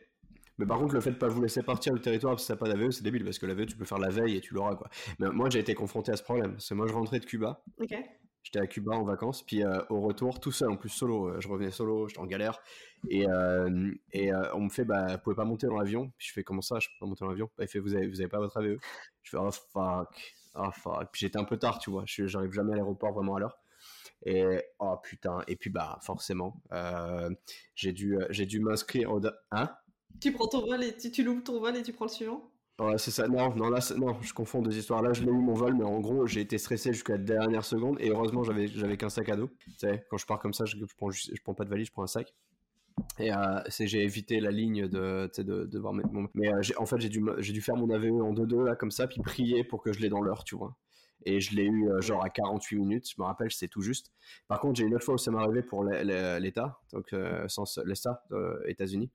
par 0.65 0.79
contre, 0.79 0.95
le 0.95 1.01
fait 1.01 1.11
de 1.11 1.17
pas 1.17 1.29
vous 1.29 1.43
laisser 1.43 1.63
partir 1.63 1.93
du 1.93 2.01
territoire 2.01 2.35
parce 2.35 2.47
que 2.47 2.53
t'as 2.53 2.59
pas 2.59 2.69
d'AVE, 2.69 2.91
c'est 2.91 3.03
débile 3.03 3.25
parce 3.25 3.39
que 3.39 3.47
l'AVE, 3.47 3.67
tu 3.67 3.77
peux 3.77 3.85
faire 3.85 3.99
la 3.99 4.09
veille 4.09 4.37
et 4.37 4.41
tu 4.41 4.55
l'auras 4.55 4.75
quoi. 4.75 4.89
Mais 5.19 5.29
moi, 5.29 5.51
j'ai 5.51 5.59
été 5.59 5.75
confronté 5.75 6.13
à 6.13 6.17
ce 6.17 6.23
problème. 6.23 6.55
C'est 6.59 6.75
moi, 6.75 6.87
je 6.87 6.95
rentrais 6.95 7.21
de 7.21 7.27
Cuba. 7.27 7.63
Ok. 7.79 7.95
J'étais 8.47 8.61
à 8.61 8.69
Cuba 8.69 8.95
en 8.95 9.03
vacances, 9.03 9.43
puis 9.43 9.65
euh, 9.65 9.83
au 9.91 10.01
retour, 10.01 10.39
tout 10.39 10.53
seul, 10.53 10.71
en 10.71 10.77
plus 10.77 10.89
solo, 10.89 11.31
euh, 11.31 11.41
je 11.41 11.49
revenais 11.49 11.73
solo, 11.73 12.07
j'étais 12.07 12.21
en 12.21 12.27
galère, 12.27 12.61
et, 13.09 13.29
euh, 13.29 13.91
et 14.13 14.33
on 14.55 14.61
me 14.61 14.69
fait, 14.69 14.85
bah, 14.85 15.17
vous 15.17 15.19
pouvez 15.19 15.35
pas 15.35 15.45
monter 15.45 15.67
dans 15.67 15.77
l'avion, 15.77 16.13
puis 16.17 16.29
je 16.29 16.33
fais, 16.33 16.45
comment 16.45 16.63
ça, 16.63 16.79
je 16.79 16.87
peux 16.87 16.95
pas 17.01 17.07
monter 17.07 17.25
dans 17.25 17.31
l'avion? 17.31 17.51
Bah, 17.59 17.65
Il 17.65 17.69
fait, 17.69 17.81
vous 17.81 17.97
avez, 17.97 18.07
vous 18.07 18.21
avez 18.21 18.29
pas 18.29 18.39
votre 18.39 18.57
AVE 18.57 18.79
Je 19.25 19.31
fais, 19.31 19.37
oh 19.37 19.51
fuck, 19.51 20.37
oh 20.55 20.71
fuck, 20.71 21.09
puis 21.11 21.23
j'étais 21.23 21.41
un 21.41 21.45
peu 21.45 21.57
tard, 21.57 21.81
tu 21.81 21.91
vois, 21.91 22.05
j'arrive 22.07 22.53
jamais 22.53 22.75
à 22.75 22.77
l'aéroport 22.77 23.13
vraiment 23.13 23.35
à 23.35 23.41
l'heure, 23.41 23.59
et 24.25 24.63
oh 24.79 24.97
putain, 25.03 25.43
et 25.49 25.57
puis 25.57 25.71
bah, 25.71 25.99
forcément, 26.03 26.63
j'ai 27.75 27.93
dû, 27.93 28.17
j'ai 28.31 28.47
dû 28.47 28.61
m'inscrire 28.61 29.11
au... 29.13 29.21
Hein? 29.51 29.71
Tu 30.21 30.33
prends 30.33 30.49
ton 30.49 30.67
vol 30.67 30.83
et 30.85 30.97
tu, 30.97 31.23
loupes 31.23 31.45
ton 31.45 31.61
vol 31.61 31.77
et 31.77 31.83
tu 31.83 31.93
prends 31.93 32.07
le 32.07 32.11
suivant? 32.11 32.51
Ouais, 32.79 32.99
c'est 32.99 33.11
ça. 33.11 33.27
Non, 33.27 33.55
non, 33.55 33.71
là, 33.71 33.79
non, 33.97 34.21
je 34.21 34.35
confonds 34.35 34.61
deux 34.61 34.77
histoires. 34.77 35.03
Là, 35.03 35.13
je 35.15 35.23
l'ai 35.23 35.31
eu 35.31 35.39
mon 35.39 35.55
vol, 35.55 35.75
mais 35.75 35.85
en 35.85 36.01
gros, 36.01 36.27
j'ai 36.27 36.43
été 36.43 36.59
stressé 36.59 36.93
jusqu'à 36.93 37.15
la 37.15 37.23
dernière 37.23 37.65
seconde 37.65 37.97
et 38.01 38.11
heureusement, 38.11 38.45
j'avais, 38.45 38.67
j'avais 38.69 38.97
qu'un 38.97 39.09
sac 39.09 39.29
à 39.31 39.37
dos. 39.37 39.49
Tu 39.65 39.73
sais, 39.79 40.07
quand 40.11 40.19
je 40.19 40.27
pars 40.27 40.39
comme 40.39 40.53
ça, 40.53 40.67
je, 40.67 40.77
prends, 40.97 41.11
je 41.11 41.41
prends 41.43 41.55
pas 41.55 41.65
de 41.65 41.71
valise, 41.71 41.87
je 41.87 41.93
prends 41.93 42.03
un 42.03 42.09
sac. 42.09 42.35
Et 43.19 43.33
euh, 43.33 43.61
c'est, 43.69 43.87
j'ai 43.87 44.03
évité 44.03 44.41
la 44.41 44.51
ligne 44.51 44.89
de, 44.89 45.31
de, 45.39 45.65
de 45.65 45.79
voir 45.79 45.93
mes, 45.93 46.03
mais 46.35 46.53
euh, 46.53 46.61
en 46.79 46.87
fait, 46.87 46.99
j'ai 47.01 47.09
dû, 47.09 47.23
j'ai 47.39 47.53
dû 47.53 47.61
faire 47.61 47.77
mon 47.77 47.91
AVE 47.91 48.23
en 48.23 48.33
2-2 48.33 48.65
là, 48.65 48.77
comme 48.77 48.91
ça, 48.91 49.07
puis 49.07 49.21
prier 49.23 49.65
pour 49.65 49.83
que 49.83 49.93
je 49.93 50.01
l'ai 50.01 50.09
dans 50.09 50.23
l'heure, 50.23 50.45
tu 50.45 50.57
vois. 50.57 50.77
Et 51.25 51.41
je 51.41 51.57
l'ai 51.57 51.65
eu 51.65 51.91
euh, 51.91 52.01
genre 52.01 52.25
à 52.25 52.31
48 52.31 52.77
minutes, 52.77 53.11
je 53.15 53.21
me 53.21 53.27
rappelle, 53.27 53.51
c'est 53.51 53.69
tout 53.69 53.83
juste. 53.83 54.13
Par 54.49 54.61
contre, 54.61 54.79
j'ai 54.79 54.87
une 54.87 54.95
autre 54.95 55.05
fois 55.05 55.15
où 55.15 55.19
ça 55.19 55.31
m'est 55.31 55.39
arrivé 55.39 55.63
pour 55.63 55.85
l'État, 55.85 56.79
donc 56.93 57.15
sans 57.49 57.65
l'État, 57.85 58.23
États-Unis 58.67 59.11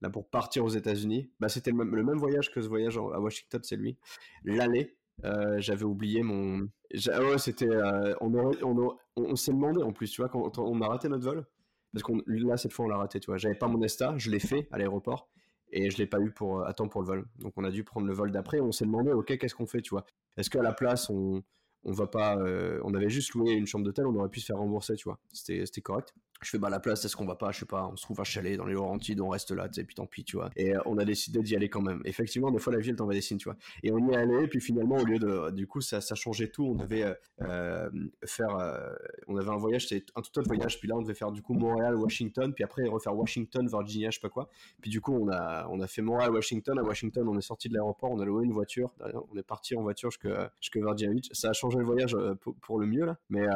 là 0.00 0.10
pour 0.10 0.28
partir 0.28 0.64
aux 0.64 0.70
États-Unis. 0.70 1.30
Bah, 1.40 1.48
c'était 1.48 1.70
le 1.70 1.84
même, 1.84 2.18
voyage 2.18 2.50
que 2.50 2.60
ce 2.60 2.68
voyage 2.68 2.96
à 2.96 3.20
Washington, 3.20 3.60
c'est 3.62 3.76
lui. 3.76 3.98
L'année, 4.44 4.96
euh, 5.24 5.60
j'avais 5.60 5.84
oublié 5.84 6.22
mon. 6.22 6.68
Ouais, 6.92 7.38
c'était. 7.38 7.68
Euh, 7.68 8.14
on, 8.20 9.36
s'est 9.36 9.52
demandé 9.52 9.82
en 9.82 9.92
plus, 9.92 10.10
tu 10.10 10.22
vois, 10.22 10.28
quand 10.28 10.58
on 10.58 10.80
a 10.80 10.88
raté 10.88 11.08
notre 11.08 11.24
vol, 11.24 11.46
parce 11.92 12.02
qu'on 12.02 12.22
là 12.26 12.56
cette 12.56 12.72
fois 12.72 12.86
on 12.86 12.88
l'a 12.88 12.96
raté, 12.96 13.20
tu 13.20 13.26
vois. 13.26 13.36
J'avais 13.36 13.54
pas 13.54 13.68
mon 13.68 13.82
ESTA, 13.82 14.14
je 14.16 14.30
l'ai 14.30 14.40
fait 14.40 14.68
à 14.70 14.78
l'aéroport 14.78 15.28
et 15.72 15.90
je 15.90 15.98
l'ai 15.98 16.06
pas 16.06 16.20
eu 16.20 16.30
pour 16.30 16.66
à 16.66 16.72
temps 16.72 16.88
pour 16.88 17.02
le 17.02 17.06
vol. 17.06 17.28
Donc 17.38 17.52
on 17.56 17.64
a 17.64 17.70
dû 17.70 17.84
prendre 17.84 18.06
le 18.06 18.14
vol 18.14 18.32
d'après. 18.32 18.60
On 18.60 18.72
s'est 18.72 18.86
demandé, 18.86 19.12
ok, 19.12 19.36
qu'est-ce 19.38 19.54
qu'on 19.54 19.66
fait, 19.66 19.82
tu 19.82 19.90
vois? 19.90 20.04
Est-ce 20.36 20.50
qu'à 20.50 20.62
la 20.62 20.72
place 20.72 21.10
on 21.10 21.42
on 21.84 21.92
va 21.92 22.06
pas, 22.06 22.36
euh, 22.36 22.80
on 22.84 22.94
avait 22.94 23.08
juste 23.08 23.34
loué 23.34 23.52
une 23.52 23.66
chambre 23.66 23.84
d'hôtel, 23.84 24.06
on 24.06 24.14
aurait 24.16 24.28
pu 24.28 24.40
se 24.40 24.46
faire 24.46 24.58
rembourser, 24.58 24.96
tu 24.96 25.04
vois? 25.04 25.18
C'était 25.32 25.80
correct 25.80 26.14
je 26.42 26.50
fais 26.50 26.58
bah 26.58 26.70
la 26.70 26.80
place 26.80 27.04
est-ce 27.04 27.16
qu'on 27.16 27.26
va 27.26 27.34
pas 27.34 27.52
je 27.52 27.60
sais 27.60 27.66
pas 27.66 27.88
on 27.92 27.96
se 27.96 28.02
trouve 28.02 28.20
un 28.20 28.24
chalet 28.24 28.56
dans 28.56 28.64
les 28.64 28.74
Laurentides 28.74 29.20
on 29.20 29.28
reste 29.28 29.50
là 29.50 29.68
tu 29.68 29.74
sais 29.74 29.84
puis 29.84 29.94
tant 29.94 30.06
pis 30.06 30.24
tu 30.24 30.36
vois. 30.36 30.50
Et 30.56 30.74
euh, 30.74 30.80
on 30.86 30.98
a 30.98 31.04
décidé 31.04 31.40
d'y 31.40 31.54
aller 31.56 31.68
quand 31.68 31.82
même. 31.82 32.00
Effectivement 32.04 32.50
des 32.50 32.58
fois 32.58 32.72
la 32.72 32.78
vie 32.78 32.90
elle 32.90 32.96
t'envoie 32.96 33.14
des 33.14 33.20
signes 33.20 33.38
tu 33.38 33.48
vois. 33.48 33.56
Et 33.82 33.92
on 33.92 33.98
y 34.08 34.12
est 34.12 34.16
allé 34.16 34.46
puis 34.48 34.60
finalement 34.60 34.96
au 34.96 35.04
lieu 35.04 35.18
de 35.18 35.50
du 35.50 35.66
coup 35.66 35.80
ça 35.80 36.00
ça 36.00 36.14
changeait 36.14 36.48
tout. 36.48 36.64
On 36.64 36.74
devait 36.74 37.04
euh, 37.04 37.14
euh 37.42 37.90
faire 38.24 38.56
on 39.28 39.36
avait 39.36 39.50
un 39.50 39.56
voyage 39.56 39.88
c'était 39.88 40.04
un 40.16 40.22
tout 40.22 40.38
autre 40.38 40.48
voyage 40.48 40.78
puis 40.78 40.88
là 40.88 40.96
on 40.96 41.02
devait 41.02 41.14
faire 41.14 41.32
du 41.32 41.42
coup 41.42 41.54
Montréal 41.54 41.94
Washington 41.96 42.52
puis 42.54 42.64
après 42.64 42.86
refaire 42.88 43.16
Washington 43.16 43.66
Virginia 43.68 44.10
je 44.10 44.16
sais 44.16 44.20
pas 44.20 44.28
quoi. 44.28 44.48
Puis 44.80 44.90
du 44.90 45.00
coup 45.00 45.14
on 45.14 45.28
a 45.28 45.66
on 45.70 45.80
a 45.80 45.86
fait 45.86 46.02
Montréal 46.02 46.30
Washington. 46.32 46.78
À 46.78 46.82
Washington 46.82 47.28
on 47.28 47.36
est 47.38 47.42
sorti 47.42 47.68
de 47.68 47.74
l'aéroport 47.74 48.10
on 48.10 48.20
a 48.20 48.24
loué 48.24 48.44
une 48.44 48.52
voiture. 48.52 48.92
On 49.32 49.36
est 49.36 49.42
parti 49.42 49.76
en 49.76 49.82
voiture 49.82 50.10
jusqu'à 50.10 50.52
jusqu'à 50.60 50.80
Virginia 50.80 51.20
ça 51.32 51.50
a 51.50 51.52
changé 51.52 51.78
le 51.78 51.84
voyage 51.84 52.16
pour 52.60 52.78
le 52.78 52.86
mieux 52.86 53.04
là. 53.04 53.18
Mais 53.28 53.46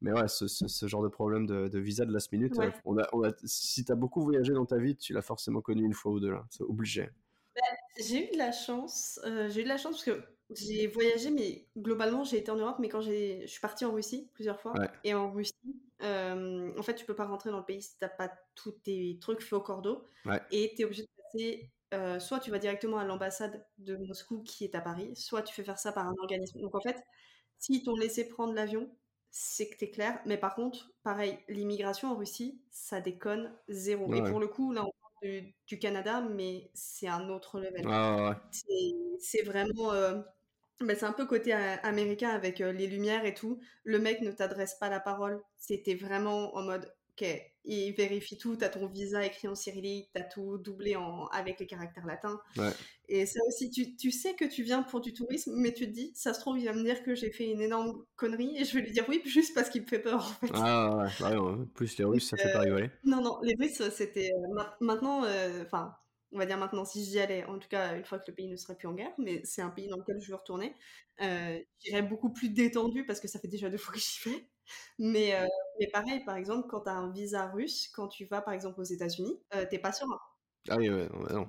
mais 0.00 0.12
ouais, 0.12 0.28
ce, 0.28 0.46
ce, 0.46 0.86
genre 0.86 1.02
de 1.02 1.08
problème 1.08 1.46
de, 1.46 1.68
de, 1.68 1.78
visa 1.78 2.04
de 2.04 2.12
last 2.12 2.32
minute, 2.32 2.54
on 2.84 2.98
a, 2.98 3.08
on 3.12 3.24
a, 3.24 3.30
si 3.44 3.84
tu 3.84 3.92
as 3.92 3.94
beaucoup 3.94 4.22
voyagé 4.22 4.52
dans 4.52 4.66
ta 4.66 4.78
vie, 4.78 4.96
tu 4.96 5.12
l'as 5.12 5.22
forcément 5.22 5.60
connu 5.60 5.84
une 5.84 5.94
fois 5.94 6.12
ou 6.12 6.20
deux, 6.20 6.30
là. 6.30 6.44
C'est 6.50 6.64
obligé. 6.64 7.10
Bah, 7.54 7.62
j'ai 7.98 8.28
eu 8.28 8.32
de 8.32 8.38
la 8.38 8.52
chance. 8.52 9.20
Euh, 9.24 9.48
j'ai 9.50 9.60
eu 9.60 9.64
de 9.64 9.68
la 9.68 9.76
chance 9.76 10.02
parce 10.02 10.04
que 10.04 10.24
j'ai 10.54 10.86
voyagé, 10.86 11.30
mais 11.30 11.66
globalement, 11.76 12.24
j'ai 12.24 12.38
été 12.38 12.50
en 12.50 12.56
Europe, 12.56 12.76
mais 12.78 12.88
quand 12.88 13.00
je 13.00 13.46
suis 13.46 13.60
partie 13.60 13.84
en 13.84 13.92
Russie 13.92 14.30
plusieurs 14.34 14.60
fois. 14.60 14.74
Et 15.04 15.14
en 15.14 15.30
Russie, 15.30 15.54
euh, 16.02 16.72
en 16.78 16.82
fait, 16.82 16.94
tu 16.94 17.04
peux 17.04 17.14
pas 17.14 17.26
rentrer 17.26 17.50
dans 17.50 17.58
le 17.58 17.64
pays 17.64 17.82
si 17.82 17.98
t'as 17.98 18.08
pas 18.08 18.32
tous 18.54 18.72
tes 18.72 19.18
trucs 19.20 19.42
faits 19.42 19.54
au 19.54 19.60
cordeau. 19.60 20.06
Et 20.50 20.72
tu 20.74 20.82
es 20.82 20.84
obligé 20.84 21.02
de 21.02 21.08
passer. 21.22 21.70
Euh, 21.94 22.18
soit 22.18 22.40
tu 22.40 22.50
vas 22.50 22.58
directement 22.58 22.96
à 22.96 23.04
l'ambassade 23.04 23.66
de 23.76 23.96
Moscou 23.96 24.42
qui 24.42 24.64
est 24.64 24.74
à 24.74 24.80
Paris, 24.80 25.14
soit 25.14 25.42
tu 25.42 25.54
fais 25.54 25.62
faire 25.62 25.78
ça 25.78 25.92
par 25.92 26.06
un 26.06 26.14
organisme. 26.18 26.58
Donc 26.60 26.74
en 26.74 26.80
fait, 26.80 27.04
s'ils 27.58 27.82
t'ont 27.82 27.96
laissé 27.96 28.26
prendre 28.26 28.54
l'avion, 28.54 28.90
c'est 29.32 29.68
que 29.68 29.78
t'es 29.78 29.90
clair. 29.90 30.20
Mais 30.26 30.36
par 30.36 30.54
contre, 30.54 30.92
pareil, 31.02 31.38
l'immigration 31.48 32.12
en 32.12 32.14
Russie, 32.14 32.60
ça 32.70 33.00
déconne 33.00 33.50
zéro. 33.68 34.12
Et 34.14 34.22
pour 34.22 34.38
le 34.38 34.46
coup, 34.46 34.72
là, 34.72 34.84
on 34.84 34.92
parle 34.92 35.42
du, 35.66 35.78
Canada, 35.78 36.20
mais 36.20 36.70
c'est 36.74 37.08
un 37.08 37.28
autre 37.30 37.58
level. 37.58 37.84
Ah, 37.88 38.40
c'est 39.18 39.42
vraiment. 39.42 39.92
Euh, 39.92 40.20
bah, 40.80 40.94
c'est 40.94 41.06
un 41.06 41.12
peu 41.12 41.26
côté 41.26 41.54
euh, 41.54 41.76
américain 41.82 42.28
avec 42.28 42.60
euh, 42.60 42.72
les 42.72 42.86
lumières 42.86 43.24
et 43.24 43.34
tout. 43.34 43.58
Le 43.84 43.98
mec 43.98 44.20
ne 44.20 44.30
t'adresse 44.30 44.74
pas 44.74 44.90
la 44.90 45.00
parole. 45.00 45.42
C'était 45.56 45.94
vraiment 45.94 46.54
en 46.54 46.62
mode 46.62 46.92
ok, 47.12 47.28
il 47.64 47.92
vérifie 47.92 48.36
tout, 48.38 48.56
t'as 48.56 48.68
ton 48.68 48.86
visa 48.86 49.24
écrit 49.24 49.48
en 49.48 49.54
cyrillique, 49.54 50.10
t'as 50.12 50.22
tout 50.22 50.58
doublé 50.58 50.96
en, 50.96 51.26
avec 51.26 51.60
les 51.60 51.66
caractères 51.66 52.06
latins. 52.06 52.40
Et 53.08 53.26
ça 53.26 53.40
aussi, 53.46 53.70
tu, 53.70 53.94
tu, 53.96 54.10
sais 54.10 54.34
que 54.34 54.44
tu 54.44 54.62
viens 54.62 54.82
pour 54.82 55.00
du 55.00 55.12
tourisme, 55.12 55.52
mais 55.56 55.72
tu 55.72 55.86
te 55.86 55.90
dis, 55.90 56.12
ça 56.14 56.32
se 56.32 56.40
trouve, 56.40 56.58
il 56.58 56.64
va 56.64 56.72
me 56.72 56.82
dire 56.82 57.02
que 57.02 57.14
j'ai 57.14 57.30
fait 57.30 57.50
une 57.50 57.60
énorme 57.60 58.04
connerie, 58.16 58.56
et 58.58 58.64
je 58.64 58.74
vais 58.74 58.82
lui 58.82 58.92
dire 58.92 59.04
oui, 59.08 59.20
juste 59.26 59.54
parce 59.54 59.68
qu'il 59.68 59.82
me 59.82 59.86
fait 59.86 60.00
peur, 60.00 60.24
en 60.24 60.46
fait. 60.46 60.52
Ah 60.54 61.06
ouais, 61.20 61.36
ouais, 61.36 61.66
plus 61.74 61.96
les 61.98 62.04
Russes, 62.04 62.28
ça 62.28 62.36
fait 62.36 62.52
pas 62.52 62.60
euh, 62.60 62.62
rigoler. 62.62 62.90
Non, 63.04 63.20
non, 63.20 63.38
les 63.42 63.54
Russes, 63.58 63.82
c'était... 63.90 64.32
Euh, 64.32 64.62
maintenant, 64.80 65.24
euh, 65.24 65.62
enfin, 65.64 65.94
on 66.32 66.38
va 66.38 66.46
dire 66.46 66.58
maintenant, 66.58 66.84
si 66.84 67.04
j'y 67.04 67.18
allais, 67.18 67.44
en 67.44 67.58
tout 67.58 67.68
cas 67.68 67.94
une 67.96 68.04
fois 68.04 68.18
que 68.18 68.24
le 68.28 68.34
pays 68.34 68.48
ne 68.48 68.56
serait 68.56 68.74
plus 68.74 68.88
en 68.88 68.94
guerre, 68.94 69.12
mais 69.18 69.42
c'est 69.44 69.62
un 69.62 69.70
pays 69.70 69.88
dans 69.88 69.98
lequel 69.98 70.20
je 70.20 70.28
veux 70.30 70.36
retourner, 70.36 70.74
euh, 71.20 71.58
j'irais 71.80 72.02
beaucoup 72.02 72.30
plus 72.30 72.48
détendu 72.48 73.04
parce 73.04 73.20
que 73.20 73.28
ça 73.28 73.38
fait 73.38 73.48
déjà 73.48 73.68
deux 73.68 73.76
fois 73.76 73.94
que 73.94 74.00
j'y 74.00 74.30
vais. 74.30 74.46
Mais, 74.98 75.34
euh, 75.34 75.46
mais 75.78 75.88
pareil, 75.88 76.24
par 76.24 76.36
exemple, 76.36 76.68
quand 76.68 76.82
tu 76.82 76.90
as 76.90 76.94
un 76.94 77.10
visa 77.10 77.46
russe, 77.48 77.88
quand 77.88 78.08
tu 78.08 78.26
vas 78.26 78.42
par 78.42 78.54
exemple 78.54 78.80
aux 78.80 78.84
États-Unis, 78.84 79.40
euh, 79.54 79.64
t'es 79.68 79.78
pas 79.78 79.92
sûr. 79.92 80.06
Ah 80.68 80.76
oui, 80.76 80.88
ouais, 80.90 81.08
non. 81.30 81.48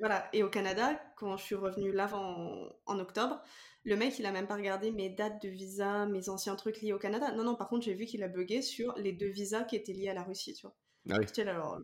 voilà. 0.00 0.28
Et 0.32 0.42
au 0.42 0.50
Canada, 0.50 1.00
quand 1.16 1.36
je 1.36 1.44
suis 1.44 1.54
revenue 1.54 1.92
là 1.92 2.08
en, 2.12 2.68
en, 2.86 2.98
octobre, 2.98 3.42
le 3.84 3.96
mec, 3.96 4.18
il 4.18 4.26
a 4.26 4.32
même 4.32 4.46
pas 4.46 4.56
regardé 4.56 4.90
mes 4.90 5.10
dates 5.10 5.42
de 5.42 5.48
visa, 5.48 6.06
mes 6.06 6.28
anciens 6.28 6.56
trucs 6.56 6.80
liés 6.80 6.92
au 6.92 6.98
Canada. 6.98 7.32
Non, 7.32 7.44
non, 7.44 7.54
par 7.54 7.68
contre, 7.68 7.84
j'ai 7.84 7.94
vu 7.94 8.06
qu'il 8.06 8.22
a 8.22 8.28
bugué 8.28 8.62
sur 8.62 8.94
les 8.96 9.12
deux 9.12 9.30
visas 9.30 9.64
qui 9.64 9.76
étaient 9.76 9.92
liés 9.92 10.08
à 10.08 10.14
la 10.14 10.22
Russie, 10.22 10.54
tu 10.54 10.66
vois. 10.66 10.76
Ah 11.10 11.16
oui. 11.18 11.40
Alors, 11.40 11.78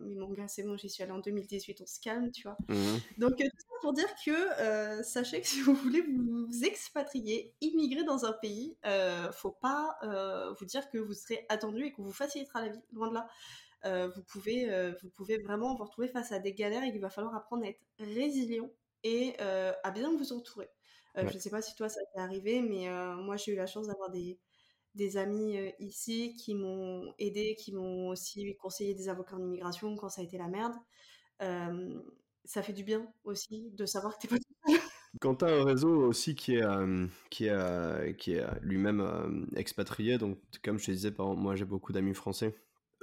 mais 0.00 0.14
mon 0.14 0.32
gars, 0.32 0.48
c'est 0.48 0.62
bon, 0.62 0.76
j'y 0.76 0.88
suis 0.88 1.02
allée 1.02 1.12
en 1.12 1.18
2018, 1.18 1.80
on 1.80 1.86
se 1.86 2.00
calme, 2.00 2.30
tu 2.30 2.42
vois. 2.42 2.56
Mhm. 2.68 3.00
Donc, 3.18 3.40
euh, 3.40 3.44
tout 3.44 3.58
ça 3.58 3.74
pour 3.80 3.92
dire 3.92 4.08
que 4.24 4.30
euh, 4.30 5.02
sachez 5.02 5.40
que 5.40 5.46
si 5.48 5.60
vous 5.60 5.74
voulez 5.74 6.02
vous, 6.02 6.48
expatrier, 6.64 7.54
immigrer 7.60 8.04
dans 8.04 8.24
un 8.24 8.32
pays, 8.32 8.76
faut 9.32 9.52
pas 9.52 9.98
vous 10.58 10.64
dire 10.64 10.88
que 10.90 10.98
vous 10.98 11.14
serez 11.14 11.46
attendu 11.48 11.84
et 11.84 11.92
que 11.92 12.02
vous 12.02 12.12
facilitera 12.12 12.62
la 12.62 12.68
vie, 12.68 12.82
loin 12.92 13.08
de 13.08 13.14
là. 13.14 14.08
vous, 14.14 14.22
pouvez, 14.22 14.92
vous 15.02 15.08
pouvez 15.10 15.38
vraiment 15.38 15.74
vous 15.74 15.84
retrouver 15.84 16.08
face 16.08 16.32
à 16.32 16.38
des 16.38 16.52
galères 16.52 16.84
et 16.84 16.92
qu'il 16.92 17.00
va 17.00 17.10
falloir 17.10 17.34
apprendre 17.34 17.64
à 17.64 17.68
être 17.68 17.80
résilient 17.98 18.70
et 19.02 19.38
à 19.38 19.90
bien 19.90 20.14
vous 20.16 20.32
entourer. 20.32 20.70
Je 21.16 21.22
ne 21.22 21.38
sais 21.38 21.50
pas 21.50 21.62
si 21.62 21.74
toi 21.74 21.88
ça 21.88 22.00
t'est 22.14 22.20
arrivé, 22.20 22.60
mais 22.60 22.88
moi 23.16 23.36
j'ai 23.36 23.52
eu 23.52 23.56
la 23.56 23.66
chance 23.66 23.86
d'avoir 23.86 24.10
des, 24.10 24.38
des 24.94 25.16
amis 25.16 25.56
ici 25.78 26.34
qui 26.34 26.54
m'ont 26.54 27.12
aidé, 27.18 27.56
qui 27.58 27.72
m'ont 27.72 28.08
aussi 28.08 28.56
conseillé 28.56 28.94
des 28.94 29.08
avocats 29.08 29.36
en 29.36 29.42
immigration 29.42 29.96
quand 29.96 30.08
ça 30.08 30.20
a 30.20 30.24
été 30.24 30.38
la 30.38 30.48
merde. 30.48 30.74
ça 32.44 32.62
fait 32.62 32.72
du 32.72 32.84
bien 32.84 33.06
aussi 33.24 33.70
de 33.72 33.86
savoir 33.86 34.16
que 34.16 34.22
t'es 34.22 34.28
pas 34.28 34.38
tout. 34.38 34.54
Quand 35.20 35.36
tu 35.36 35.44
as 35.44 35.48
un 35.48 35.64
réseau 35.64 36.08
aussi 36.08 36.34
qui 36.34 36.56
est, 36.56 36.64
qui 37.30 37.46
est, 37.46 38.16
qui 38.16 38.32
est 38.32 38.44
lui-même 38.62 39.48
expatrié, 39.54 40.18
donc 40.18 40.38
comme 40.64 40.78
je 40.78 40.86
te 40.86 40.90
disais, 40.90 41.12
moi 41.18 41.54
j'ai 41.54 41.64
beaucoup 41.64 41.92
d'amis 41.92 42.14
français 42.14 42.52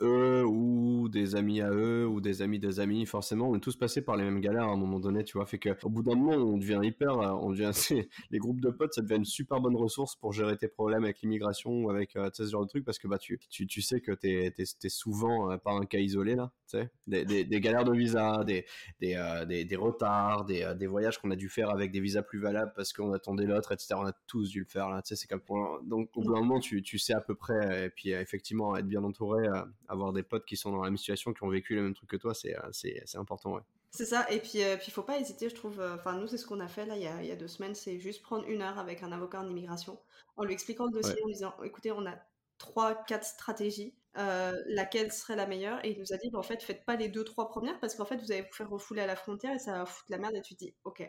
eux 0.01 0.45
ou 0.45 1.09
des 1.09 1.35
amis 1.35 1.61
à 1.61 1.69
eux 1.71 2.07
ou 2.07 2.21
des 2.21 2.41
amis 2.41 2.59
des 2.59 2.79
amis, 2.79 3.05
forcément, 3.05 3.49
on 3.49 3.55
est 3.55 3.59
tous 3.59 3.75
passés 3.75 4.01
par 4.01 4.15
les 4.15 4.23
mêmes 4.23 4.41
galères 4.41 4.63
à 4.63 4.71
un 4.71 4.77
moment 4.77 4.99
donné, 4.99 5.23
tu 5.23 5.37
vois. 5.37 5.45
Fait 5.45 5.59
qu'au 5.59 5.89
bout 5.89 6.03
d'un 6.03 6.15
moment, 6.15 6.35
on 6.35 6.57
devient 6.57 6.79
hyper, 6.83 7.19
euh, 7.19 7.31
on 7.41 7.51
devient, 7.51 7.71
les 8.31 8.39
groupes 8.39 8.61
de 8.61 8.69
potes, 8.69 8.93
ça 8.93 9.01
devient 9.01 9.15
une 9.15 9.25
super 9.25 9.59
bonne 9.61 9.75
ressource 9.75 10.15
pour 10.15 10.33
gérer 10.33 10.57
tes 10.57 10.67
problèmes 10.67 11.03
avec 11.03 11.21
l'immigration 11.21 11.71
ou 11.71 11.89
avec 11.89 12.15
euh, 12.15 12.29
ce 12.33 12.45
genre 12.45 12.63
de 12.63 12.69
trucs 12.69 12.85
parce 12.85 12.99
que 12.99 13.07
bah, 13.07 13.17
tu, 13.17 13.39
tu, 13.49 13.67
tu 13.67 13.81
sais 13.81 14.01
que 14.01 14.11
t'es 14.11 14.53
es, 14.57 14.89
souvent 14.89 15.51
euh, 15.51 15.57
pas 15.57 15.71
un 15.71 15.85
cas 15.85 15.99
isolé 15.99 16.35
là, 16.35 16.51
tu 16.69 16.77
sais. 16.77 16.91
Des, 17.07 17.61
galères 17.61 17.83
de 17.83 17.95
visa, 17.95 18.43
des, 18.43 18.65
des, 18.99 19.65
des, 19.65 19.75
retards, 19.75 20.45
des, 20.45 20.73
des 20.77 20.87
voyages 20.87 21.19
qu'on 21.19 21.31
a 21.31 21.35
dû 21.35 21.49
faire 21.49 21.69
avec 21.69 21.91
des 21.91 21.99
visas 21.99 22.23
plus 22.23 22.39
valables 22.39 22.73
parce 22.75 22.93
qu'on 22.93 23.13
attendait 23.13 23.45
l'autre, 23.45 23.71
etc. 23.71 23.95
On 23.97 24.05
a 24.05 24.13
tous 24.27 24.49
dû 24.49 24.59
le 24.59 24.65
faire 24.65 24.89
là, 24.89 25.01
tu 25.01 25.09
sais. 25.09 25.15
C'est 25.15 25.27
comme 25.27 25.41
Donc 25.85 26.09
au 26.15 26.21
bout 26.21 26.33
d'un 26.33 26.39
moment, 26.39 26.59
tu, 26.59 26.81
tu 26.81 26.97
sais 26.97 27.13
à 27.13 27.21
peu 27.21 27.35
près, 27.35 27.85
et 27.85 27.89
puis 27.89 28.11
effectivement, 28.11 28.75
être 28.75 28.87
bien 28.87 29.03
entouré 29.03 29.47
avoir 29.91 30.13
des 30.13 30.23
potes 30.23 30.45
qui 30.45 30.57
sont 30.57 30.71
dans 30.71 30.81
la 30.81 30.89
même 30.89 30.97
situation, 30.97 31.33
qui 31.33 31.43
ont 31.43 31.49
vécu 31.49 31.75
le 31.75 31.83
même 31.83 31.93
truc 31.93 32.09
que 32.09 32.17
toi, 32.17 32.33
c'est 32.33 32.57
euh, 32.57 32.69
c'est 32.71 33.17
important, 33.17 33.53
ouais. 33.53 33.61
C'est 33.91 34.05
ça, 34.05 34.25
et 34.31 34.39
puis 34.39 34.63
euh, 34.63 34.77
puis 34.77 34.89
faut 34.89 35.03
pas 35.03 35.19
hésiter, 35.19 35.49
je 35.49 35.55
trouve. 35.55 35.81
Euh, 35.81 35.95
enfin, 35.95 36.17
nous, 36.17 36.27
c'est 36.27 36.37
ce 36.37 36.45
qu'on 36.45 36.61
a 36.61 36.67
fait 36.69 36.85
là 36.85 36.95
il 36.95 37.03
y 37.03 37.07
a, 37.07 37.21
il 37.21 37.27
y 37.27 37.31
a 37.31 37.35
deux 37.35 37.49
semaines, 37.49 37.75
c'est 37.75 37.99
juste 37.99 38.21
prendre 38.21 38.47
une 38.47 38.61
heure 38.61 38.79
avec 38.79 39.03
un 39.03 39.11
avocat 39.11 39.41
en 39.41 39.49
immigration, 39.49 39.99
en 40.37 40.45
lui 40.45 40.53
expliquant 40.53 40.85
le 40.85 40.93
dossier, 40.93 41.21
en 41.23 41.27
lui 41.27 41.33
disant 41.33 41.53
écoutez, 41.63 41.91
on 41.91 42.05
a 42.05 42.15
trois, 42.57 42.95
quatre 43.03 43.25
stratégies, 43.25 43.93
laquelle 44.15 45.11
serait 45.11 45.35
la 45.35 45.47
meilleure 45.47 45.83
Et 45.85 45.91
il 45.91 45.99
nous 45.99 46.13
a 46.13 46.17
dit 46.17 46.29
bah, 46.29 46.39
en 46.39 46.43
fait, 46.43 46.61
faites 46.63 46.85
pas 46.85 46.95
les 46.95 47.09
deux, 47.09 47.23
trois 47.23 47.49
premières 47.49 47.79
parce 47.79 47.95
qu'en 47.95 48.05
fait, 48.05 48.17
vous 48.17 48.31
allez 48.31 48.43
vous 48.43 48.53
faire 48.53 48.69
refouler 48.69 49.01
à 49.01 49.07
la 49.07 49.15
frontière 49.15 49.53
et 49.53 49.59
ça 49.59 49.73
va 49.79 49.85
foutre 49.85 50.11
la 50.11 50.17
merde. 50.19 50.35
Et 50.35 50.41
tu 50.41 50.55
te 50.55 50.59
dis 50.59 50.73
ok, 50.85 51.03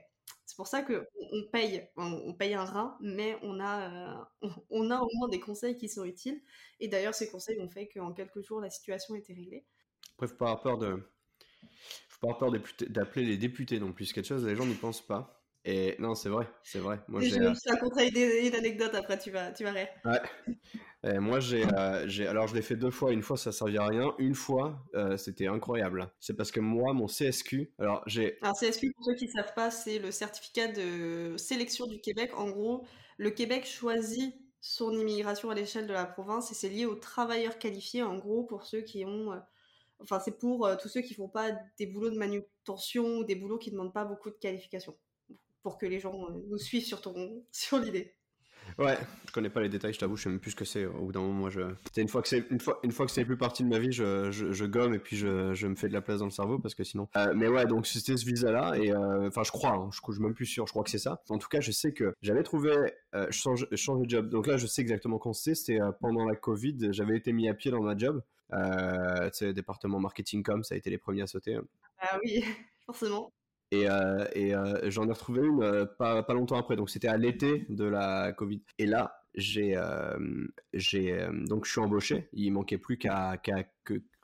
c'est 0.53 0.57
pour 0.57 0.67
ça 0.67 0.83
que 0.83 1.09
on 1.31 1.45
paye, 1.51 1.89
on, 1.97 2.35
paye 2.35 2.53
un 2.53 2.67
rein, 2.67 2.95
mais 3.01 3.39
on 3.41 3.59
a, 3.59 4.21
euh, 4.43 4.49
on 4.71 4.91
a 4.91 5.01
au 5.01 5.09
moins 5.15 5.31
des 5.31 5.41
conseils 5.41 5.79
qui 5.79 5.89
sont 5.89 6.05
utiles. 6.05 6.43
Et 6.79 6.89
d'ailleurs, 6.89 7.15
ces 7.15 7.31
conseils 7.31 7.59
ont 7.59 7.71
fait 7.71 7.89
qu'en 7.89 8.13
quelques 8.13 8.43
jours, 8.43 8.61
la 8.61 8.69
situation 8.69 9.15
était 9.15 9.33
réglée. 9.33 9.65
Après, 10.13 10.29
faut 10.29 10.35
pas 10.35 10.55
faut 10.59 10.63
pas 12.21 12.35
avoir 12.35 12.39
peur 12.39 12.53
d'appeler 12.91 13.25
les 13.25 13.39
députés 13.39 13.81
non 13.81 13.95
plus. 13.95 14.13
Quelque 14.13 14.27
chose, 14.27 14.45
les 14.45 14.55
gens 14.55 14.67
n'y 14.67 14.75
pensent 14.75 15.07
pas. 15.07 15.42
Et 15.65 15.95
non, 16.01 16.15
c'est 16.15 16.29
vrai, 16.29 16.49
c'est 16.65 16.81
vrai. 16.81 17.01
Moi, 17.07 17.21
je 17.21 17.39
vais 17.39 17.53
te 17.53 17.71
raconter 17.71 18.47
une, 18.47 18.55
anecdote 18.55 18.95
après, 18.95 19.17
tu 19.19 19.31
vas, 19.31 19.53
tu 19.53 19.63
vas 19.63 19.71
rire. 19.71 19.89
Ouais. 20.05 20.21
Et 21.05 21.19
moi, 21.19 21.39
euh, 21.53 22.05
j'ai, 22.07 22.27
alors 22.27 22.49
je 22.49 22.55
l'ai 22.55 22.63
fait 22.63 22.75
deux 22.75 22.91
fois. 22.91 23.13
Une 23.13 23.23
fois, 23.23 23.37
ça 23.37 23.53
servait 23.53 23.79
à 23.79 23.87
rien. 23.87 24.13
Une 24.19 24.35
fois, 24.35 24.85
euh, 24.95 25.17
c'était 25.17 25.47
incroyable. 25.47 26.11
C'est 26.19 26.37
parce 26.37 26.51
que 26.51 26.59
moi, 26.59 26.93
mon 26.95 27.07
CSQ, 27.07 27.73
alors 27.79 28.03
j'ai. 28.07 28.39
Alors 28.43 28.57
CSQ, 28.57 28.93
pour 28.93 29.05
ceux 29.05 29.15
qui 29.15 29.27
ne 29.27 29.31
savent 29.31 29.55
pas, 29.55 29.71
c'est 29.71 30.01
le 30.01 30.11
certificat 30.11 30.69
de 30.69 31.37
sélection 31.37 31.87
du 31.87 32.01
Québec. 32.01 32.33
En 32.37 32.51
gros, 32.51 32.85
le 33.17 33.31
Québec 33.31 33.65
choisit 33.65 34.35
son 34.61 34.93
immigration 34.93 35.51
à 35.51 35.55
l'échelle 35.55 35.87
de 35.87 35.93
la 35.93 36.07
province 36.07 36.51
et 36.51 36.55
c'est 36.55 36.69
lié 36.69 36.87
aux 36.87 36.97
travailleurs 36.97 37.59
qualifiés. 37.59 38.03
En 38.03 38.19
gros, 38.19 38.45
pour 38.45 38.65
ceux 38.65 38.83
qui 38.83 39.05
ont, 39.05 39.33
euh, 39.33 39.39
enfin, 40.01 40.19
c'est 40.19 40.39
pour 40.39 40.69
tous 40.81 40.89
ceux 40.89 41.03
qui 41.03 41.15
font 41.15 41.29
pas 41.29 41.51
des 41.79 41.87
boulots 41.87 42.11
de 42.11 42.19
manutention 42.19 43.19
ou 43.19 43.25
des 43.25 43.37
boulots 43.37 43.59
qui 43.59 43.71
demandent 43.71 43.95
pas 43.95 44.05
beaucoup 44.05 44.31
de 44.31 44.37
qualifications 44.37 44.97
pour 45.63 45.79
que 45.79 45.87
les 45.87 46.01
gens 46.01 46.27
euh, 46.27 46.43
nous 46.49 46.59
suivent 46.59 46.85
sur, 46.85 47.01
ton, 47.01 47.45
sur 47.53 47.79
l'idée. 47.79 48.15
Ouais, 48.79 48.97
je 49.27 49.33
connais 49.33 49.51
pas 49.51 49.61
les 49.61 49.69
détails, 49.69 49.93
je 49.93 49.99
t'avoue, 49.99 50.17
je 50.17 50.23
sais 50.23 50.29
même 50.29 50.39
plus 50.39 50.53
ce 50.53 50.57
que 50.57 50.65
c'est. 50.65 50.87
Au 50.87 51.07
bout 51.07 51.13
d'un 51.13 51.21
moment, 51.21 51.33
moi, 51.33 51.51
je. 51.51 51.61
Une 51.97 52.09
fois 52.09 52.23
que 52.23 52.29
c'est 52.29 52.45
une 52.51 52.61
fois, 52.61 52.79
une 52.83 52.93
fois 52.93 53.07
que 53.07 53.13
c'est 53.13 53.25
plus 53.25 53.37
partie 53.37 53.65
de 53.65 53.69
ma 53.69 53.79
vie, 53.79 53.93
je, 53.93 54.31
je, 54.31 54.65
gomme 54.65 54.95
et 54.95 54.99
puis 54.99 55.17
je, 55.17 55.53
je, 55.53 55.67
me 55.67 55.75
fais 55.75 55.89
de 55.89 55.93
la 55.93 56.01
place 56.01 56.21
dans 56.21 56.27
le 56.27 56.31
cerveau 56.31 56.59
parce 56.59 56.75
que 56.75 56.85
sinon. 56.85 57.09
Euh, 57.17 57.33
mais 57.35 57.49
ouais, 57.49 57.67
donc 57.67 57.87
c'était 57.87 58.17
ce 58.17 58.25
visa-là 58.25 58.77
et 58.79 58.93
euh, 58.93 59.29
enfin, 59.29 59.43
je 59.43 59.51
crois, 59.51 59.73
hein, 59.73 59.91
je, 59.93 59.99
je 60.07 60.13
suis 60.13 60.23
même 60.23 60.35
plus 60.35 60.47
sûr, 60.47 60.67
je 60.67 60.73
crois 60.73 60.85
que 60.85 60.91
c'est 60.91 60.99
ça. 60.99 61.23
En 61.29 61.39
tout 61.39 61.49
cas, 61.49 61.61
je 61.61 61.73
sais 61.73 61.93
que 61.93 62.15
j'avais 62.23 62.43
trouvé, 62.43 62.73
je 63.13 63.31
change, 63.31 63.69
de 63.69 64.09
job. 64.09 64.29
Donc 64.31 64.47
là, 64.47 64.57
je 64.57 64.67
sais 64.67 64.81
exactement 64.81 65.19
quand 65.19 65.33
c'était. 65.33 65.53
C'était 65.53 65.81
pendant 66.01 66.25
la 66.25 66.35
Covid. 66.35 66.93
J'avais 66.93 67.17
été 67.17 67.33
mis 67.33 67.49
à 67.49 67.55
pied 67.55 67.71
dans 67.71 67.83
ma 67.83 67.97
job. 67.97 68.23
tu 68.53 68.59
sais, 69.33 69.53
département 69.53 69.99
marketing 69.99 70.43
com, 70.43 70.63
ça 70.63 70.75
a 70.75 70.79
été 70.79 70.89
les 70.89 70.99
premiers 70.99 71.23
à 71.23 71.27
sauter. 71.27 71.59
Ah 71.99 72.19
oui, 72.25 72.45
forcément. 72.87 73.33
Et, 73.73 73.89
euh, 73.89 74.27
euh, 74.37 74.91
j'en 74.91 75.09
ai 75.09 75.13
retrouvé 75.13 75.41
une 75.41 75.63
euh, 75.63 75.87
pas, 75.87 76.23
pas, 76.23 76.35
longtemps 76.35 76.59
après. 76.59 76.77
Donc 76.77 76.91
c'était 76.91 77.09
à 77.09 77.17
l'été 77.17 77.65
de 77.71 77.85
la 77.85 78.33
Covid. 78.33 78.63
Et 78.79 78.85
là, 78.85 79.17
j'ai, 79.35 79.81
j'ai 80.75 81.27
donc 81.47 81.65
je 81.65 81.73
suis 81.73 81.81
embauché. 81.81 82.29
Il 82.35 82.53
manquait 82.53 82.77
plus 82.77 82.99
qu'à, 82.99 83.39
qu'à 83.39 83.65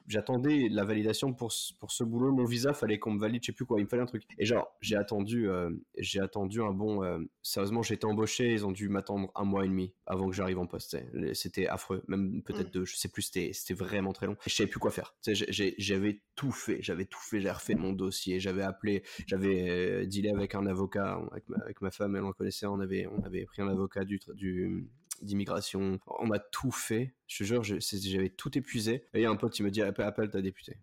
j'attendais 0.09 0.69
la 0.71 0.85
validation 0.85 1.33
pour, 1.33 1.53
pour 1.79 1.93
ce 1.93 2.03
boulot. 2.03 2.33
Mon 2.33 2.45
visa, 2.45 2.73
fallait 2.73 2.99
qu'on 2.99 3.13
me 3.13 3.21
valide, 3.21 3.43
je 3.43 3.47
sais 3.47 3.53
plus 3.53 3.67
quoi. 3.67 3.79
Il 3.79 3.85
me 3.85 3.89
fallait 3.89 4.03
un 4.03 4.07
truc. 4.07 4.25
Et 4.39 4.47
genre, 4.47 4.77
j'ai 4.81 4.97
attendu, 4.97 5.49
euh, 5.49 5.71
j'ai 5.99 6.21
attendu 6.21 6.61
un 6.63 6.73
bon. 6.73 7.05
Euh, 7.05 7.19
sérieusement, 7.43 7.83
j'ai 7.83 7.95
été 7.95 8.07
embauché. 8.07 8.53
Ils 8.53 8.67
ont 8.67 8.73
dû 8.73 8.89
m'attendre 8.89 9.31
un 9.35 9.45
mois 9.45 9.65
et 9.65 9.69
demi 9.69 9.93
avant 10.07 10.29
que 10.29 10.35
j'arrive 10.35 10.59
en 10.59 10.67
poste. 10.67 10.97
C'était 11.35 11.69
affreux. 11.69 12.03
Même 12.09 12.43
peut-être 12.43 12.69
mm. 12.69 12.73
deux, 12.73 12.85
je 12.85 12.97
sais 12.97 13.09
plus. 13.09 13.23
C'était, 13.23 13.75
vraiment 13.75 14.13
très 14.13 14.27
long. 14.27 14.37
Je 14.47 14.55
savais 14.55 14.69
plus 14.69 14.81
quoi 14.81 14.91
faire. 14.91 15.15
J'avais 15.27 16.23
tout 16.35 16.51
fait. 16.51 16.79
J'avais 16.83 17.05
tout 17.05 17.21
fait. 17.21 17.41
J'ai 17.41 17.51
refait 17.51 17.75
mon 17.75 17.93
dossier. 17.93 18.41
J'avais 18.41 18.63
appelé. 18.63 19.03
J'avais 19.27 19.69
euh, 19.69 20.07
dealé 20.07 20.31
avec 20.31 20.55
un 20.55 20.67
avocat. 20.67 21.21
Avec 21.31 21.49
ma, 21.49 21.57
avec 21.59 21.81
ma 21.83 21.91
femme, 21.91 22.17
elle 22.17 22.25
en 22.25 22.33
connaissait. 22.33 22.67
On 22.67 22.81
avait, 22.81 23.07
on 23.07 23.23
avait 23.23 23.45
pris 23.45 23.63
un 23.63 23.69
avocat 23.69 24.05
du, 24.05 24.19
du 24.35 24.89
d'immigration. 25.23 25.99
On 26.07 26.27
m'a 26.27 26.39
tout 26.39 26.71
fait. 26.71 27.15
Je 27.27 27.39
te 27.39 27.45
jure, 27.45 27.63
j'avais 27.63 28.31
tout 28.31 28.57
épuisé. 28.57 29.07
Et 29.15 29.21
il 29.21 29.23
y 29.23 29.27
a 29.27 29.31
un 29.31 29.37
pote 29.37 29.53
qui 29.53 29.63
me 29.63 29.71
dit 29.71 29.83
appelle, 29.83 30.31
ta 30.31 30.41
députée. 30.41 30.79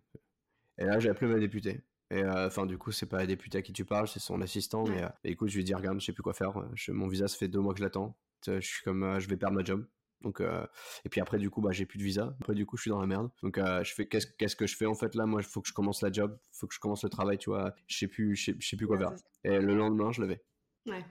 Et 0.78 0.84
là, 0.84 0.98
j'ai 0.98 1.08
appelé 1.08 1.32
ma 1.32 1.38
députée. 1.38 1.82
Et 2.10 2.22
euh, 2.22 2.46
enfin, 2.46 2.66
du 2.66 2.78
coup, 2.78 2.92
c'est 2.92 3.06
pas 3.06 3.18
la 3.18 3.26
députée 3.26 3.58
à 3.58 3.62
qui 3.62 3.72
tu 3.72 3.84
parles, 3.84 4.08
c'est 4.08 4.20
son 4.20 4.40
assistant. 4.40 4.84
Mais 4.84 5.02
euh, 5.02 5.08
écoute, 5.24 5.48
je 5.48 5.54
lui 5.54 5.62
ai 5.62 5.64
dit 5.64 5.74
regarde, 5.74 6.00
je 6.00 6.04
sais 6.04 6.12
plus 6.12 6.22
quoi 6.22 6.34
faire. 6.34 6.52
mon 6.88 7.08
visa, 7.08 7.28
ça 7.28 7.36
fait 7.36 7.48
deux 7.48 7.60
mois 7.60 7.72
que 7.72 7.78
je 7.78 7.84
l'attends. 7.84 8.16
Je 8.46 8.60
suis 8.60 8.82
comme, 8.84 9.02
euh, 9.02 9.18
je 9.18 9.28
vais 9.28 9.36
perdre 9.36 9.56
ma 9.56 9.64
job. 9.64 9.86
Donc, 10.22 10.40
et 10.40 11.08
puis 11.08 11.20
après, 11.20 11.38
du 11.38 11.50
coup, 11.50 11.60
bah, 11.60 11.72
j'ai 11.72 11.84
plus 11.84 11.98
de 11.98 12.02
visa. 12.02 12.34
Après, 12.40 12.54
du 12.54 12.64
coup, 12.64 12.76
je 12.76 12.82
suis 12.82 12.90
dans 12.90 13.00
la 13.00 13.06
merde. 13.06 13.30
Donc, 13.42 13.58
je 13.58 13.92
fais, 13.92 14.08
qu'est-ce, 14.08 14.26
qu'est-ce 14.26 14.56
que 14.56 14.66
je 14.66 14.74
fais 14.74 14.86
en 14.86 14.94
fait 14.94 15.14
là? 15.14 15.26
Moi, 15.26 15.42
il 15.42 15.46
faut 15.46 15.60
que 15.60 15.68
je 15.68 15.74
commence 15.74 16.00
la 16.02 16.10
job, 16.10 16.36
il 16.42 16.58
faut 16.58 16.66
que 16.66 16.74
je 16.74 16.80
commence 16.80 17.04
le 17.04 17.10
travail, 17.10 17.38
tu 17.38 17.50
vois. 17.50 17.74
Je 17.86 17.98
sais 17.98 18.08
plus, 18.08 18.34
je 18.34 18.52
sais, 18.58 18.76
plus 18.76 18.86
quoi 18.86 18.98
faire. 18.98 19.12
Et 19.44 19.60
le 19.60 19.76
lendemain, 19.76 20.12
je 20.12 20.22
l'avais. 20.22 20.42
Ouais. 20.86 21.04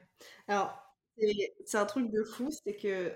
Alors, 0.48 0.85
c'est 1.66 1.78
un 1.78 1.86
truc 1.86 2.12
de 2.12 2.24
fou, 2.24 2.50
c'est 2.52 2.76
que 2.76 3.14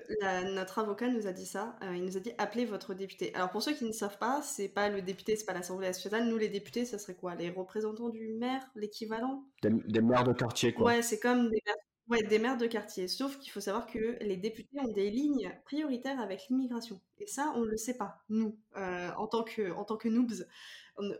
notre 0.55 0.79
avocat 0.79 1.09
nous 1.09 1.27
a 1.27 1.31
dit 1.31 1.45
ça. 1.45 1.77
Euh, 1.83 1.95
il 1.95 2.03
nous 2.03 2.17
a 2.17 2.19
dit 2.19 2.31
appelez 2.37 2.65
votre 2.65 2.93
député. 2.93 3.33
Alors 3.35 3.49
pour 3.49 3.61
ceux 3.61 3.73
qui 3.73 3.85
ne 3.85 3.91
savent 3.91 4.17
pas, 4.17 4.41
c'est 4.41 4.69
pas 4.69 4.89
le 4.89 5.01
député, 5.01 5.35
c'est 5.35 5.45
pas 5.45 5.53
l'Assemblée 5.53 5.87
nationale. 5.87 6.27
Nous 6.27 6.37
les 6.37 6.49
députés, 6.49 6.85
ça 6.85 6.97
serait 6.97 7.15
quoi? 7.15 7.35
Les 7.35 7.49
représentants 7.49 8.09
du 8.09 8.29
maire, 8.29 8.61
l'équivalent? 8.75 9.43
Des, 9.61 10.01
maires 10.01 10.23
de 10.23 10.33
quartier, 10.33 10.73
quoi. 10.73 10.87
Ouais, 10.87 11.01
c'est 11.01 11.19
comme 11.19 11.49
des 11.49 11.61
Ouais, 12.09 12.23
des 12.23 12.39
maires 12.39 12.57
de 12.57 12.65
quartier. 12.65 13.07
Sauf 13.07 13.37
qu'il 13.37 13.51
faut 13.51 13.59
savoir 13.59 13.85
que 13.85 14.17
les 14.21 14.35
députés 14.35 14.79
ont 14.79 14.91
des 14.91 15.11
lignes 15.11 15.53
prioritaires 15.63 16.19
avec 16.19 16.47
l'immigration. 16.49 16.99
Et 17.19 17.27
ça, 17.27 17.53
on 17.55 17.59
ne 17.59 17.67
le 17.67 17.77
sait 17.77 17.97
pas, 17.97 18.23
nous, 18.29 18.57
euh, 18.77 19.11
en, 19.15 19.27
tant 19.27 19.43
que, 19.43 19.71
en 19.73 19.83
tant 19.85 19.95
que 19.95 20.09
noobs. 20.09 20.47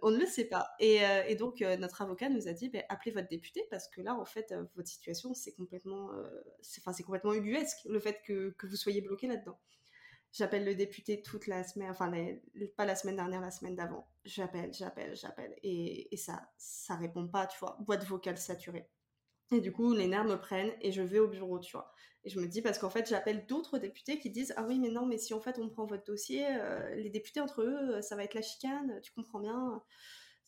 On, 0.01 0.11
ne 0.11 0.17
le 0.19 0.25
sait 0.25 0.45
pas. 0.45 0.71
Et, 0.79 1.05
euh, 1.05 1.35
donc, 1.35 1.61
euh, 1.61 1.77
notre 1.77 2.01
avocat 2.01 2.29
nous 2.29 2.47
a 2.47 2.53
dit, 2.53 2.69
bah, 2.69 2.79
appelez 2.89 3.11
votre 3.11 3.29
député, 3.29 3.65
parce 3.69 3.87
que 3.87 4.01
là, 4.01 4.13
en 4.13 4.25
fait, 4.25 4.53
votre 4.75 4.87
situation, 4.87 5.33
c'est 5.33 5.53
complètement, 5.53 6.11
c'est 6.61 6.83
complètement 7.03 7.33
ubuesque, 7.33 7.79
le 7.85 7.99
fait 7.99 8.21
que, 8.25 8.51
que 8.51 8.67
vous 8.67 8.75
soyez 8.75 9.01
bloqué 9.01 9.27
là-dedans. 9.27 9.57
J'appelle 10.31 10.63
le 10.63 10.75
député 10.75 11.21
toute 11.23 11.47
la 11.47 11.63
semaine, 11.63 11.89
enfin, 11.89 12.11
pas 12.77 12.85
la 12.85 12.95
semaine 12.95 13.15
dernière, 13.15 13.41
la 13.41 13.49
semaine 13.49 13.75
d'avant. 13.75 14.07
J'appelle, 14.25 14.71
j'appelle, 14.73 15.15
j'appelle. 15.15 15.55
Et, 15.63 16.13
et 16.13 16.17
ça, 16.17 16.51
ça 16.57 16.95
répond 16.95 17.27
pas, 17.27 17.47
tu 17.47 17.57
vois. 17.59 17.77
Boîte 17.79 18.05
vocale 18.05 18.37
saturée. 18.37 18.87
Et 19.51 19.61
du 19.61 19.71
coup, 19.71 19.93
les 19.93 20.07
nerfs 20.07 20.25
me 20.25 20.35
prennent 20.35 20.71
et 20.81 20.91
je 20.91 21.01
vais 21.01 21.19
au 21.19 21.27
bureau, 21.27 21.59
tu 21.59 21.71
vois. 21.71 21.91
Et 22.25 22.29
je 22.29 22.39
me 22.39 22.47
dis, 22.47 22.61
parce 22.61 22.77
qu'en 22.77 22.89
fait, 22.89 23.07
j'appelle 23.07 23.45
d'autres 23.45 23.77
députés 23.77 24.19
qui 24.19 24.29
disent 24.29 24.53
Ah 24.57 24.65
oui, 24.67 24.79
mais 24.79 24.89
non, 24.89 25.05
mais 25.05 25.17
si 25.17 25.33
en 25.33 25.39
fait 25.39 25.57
on 25.59 25.69
prend 25.69 25.85
votre 25.85 26.03
dossier, 26.03 26.45
euh, 26.47 26.95
les 26.95 27.09
députés 27.09 27.39
entre 27.39 27.61
eux, 27.61 27.95
euh, 27.95 28.01
ça 28.01 28.15
va 28.15 28.23
être 28.23 28.33
la 28.33 28.41
chicane, 28.41 28.99
tu 29.01 29.11
comprends 29.13 29.39
bien. 29.39 29.81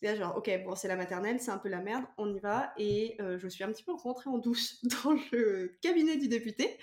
C'est 0.01 0.07
là, 0.07 0.15
genre, 0.15 0.35
ok, 0.37 0.49
bon, 0.65 0.75
c'est 0.75 0.87
la 0.87 0.95
maternelle, 0.95 1.39
c'est 1.39 1.51
un 1.51 1.59
peu 1.59 1.69
la 1.69 1.79
merde, 1.79 2.05
on 2.17 2.33
y 2.33 2.39
va. 2.39 2.73
Et 2.77 3.15
euh, 3.21 3.37
je 3.37 3.47
suis 3.47 3.63
un 3.63 3.71
petit 3.71 3.83
peu 3.83 3.93
rentrée 3.93 4.29
en 4.29 4.37
douce 4.37 4.83
dans 5.03 5.13
le 5.31 5.77
cabinet 5.81 6.17
du 6.17 6.27
député, 6.27 6.77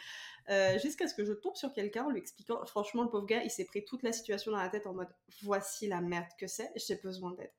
jusqu'à 0.82 1.06
ce 1.06 1.14
que 1.14 1.24
je 1.24 1.34
tombe 1.34 1.56
sur 1.56 1.72
quelqu'un 1.74 2.04
en 2.04 2.10
lui 2.10 2.18
expliquant 2.20 2.64
Franchement, 2.64 3.02
le 3.02 3.10
pauvre 3.10 3.26
gars, 3.26 3.42
il 3.44 3.50
s'est 3.50 3.66
pris 3.66 3.84
toute 3.84 4.02
la 4.02 4.12
situation 4.12 4.52
dans 4.52 4.58
la 4.58 4.70
tête 4.70 4.86
en 4.86 4.94
mode 4.94 5.08
Voici 5.42 5.88
la 5.88 6.00
merde 6.00 6.28
que 6.40 6.46
c'est, 6.46 6.70
j'ai 6.76 6.96
besoin 6.96 7.32
d'aide. 7.32 7.52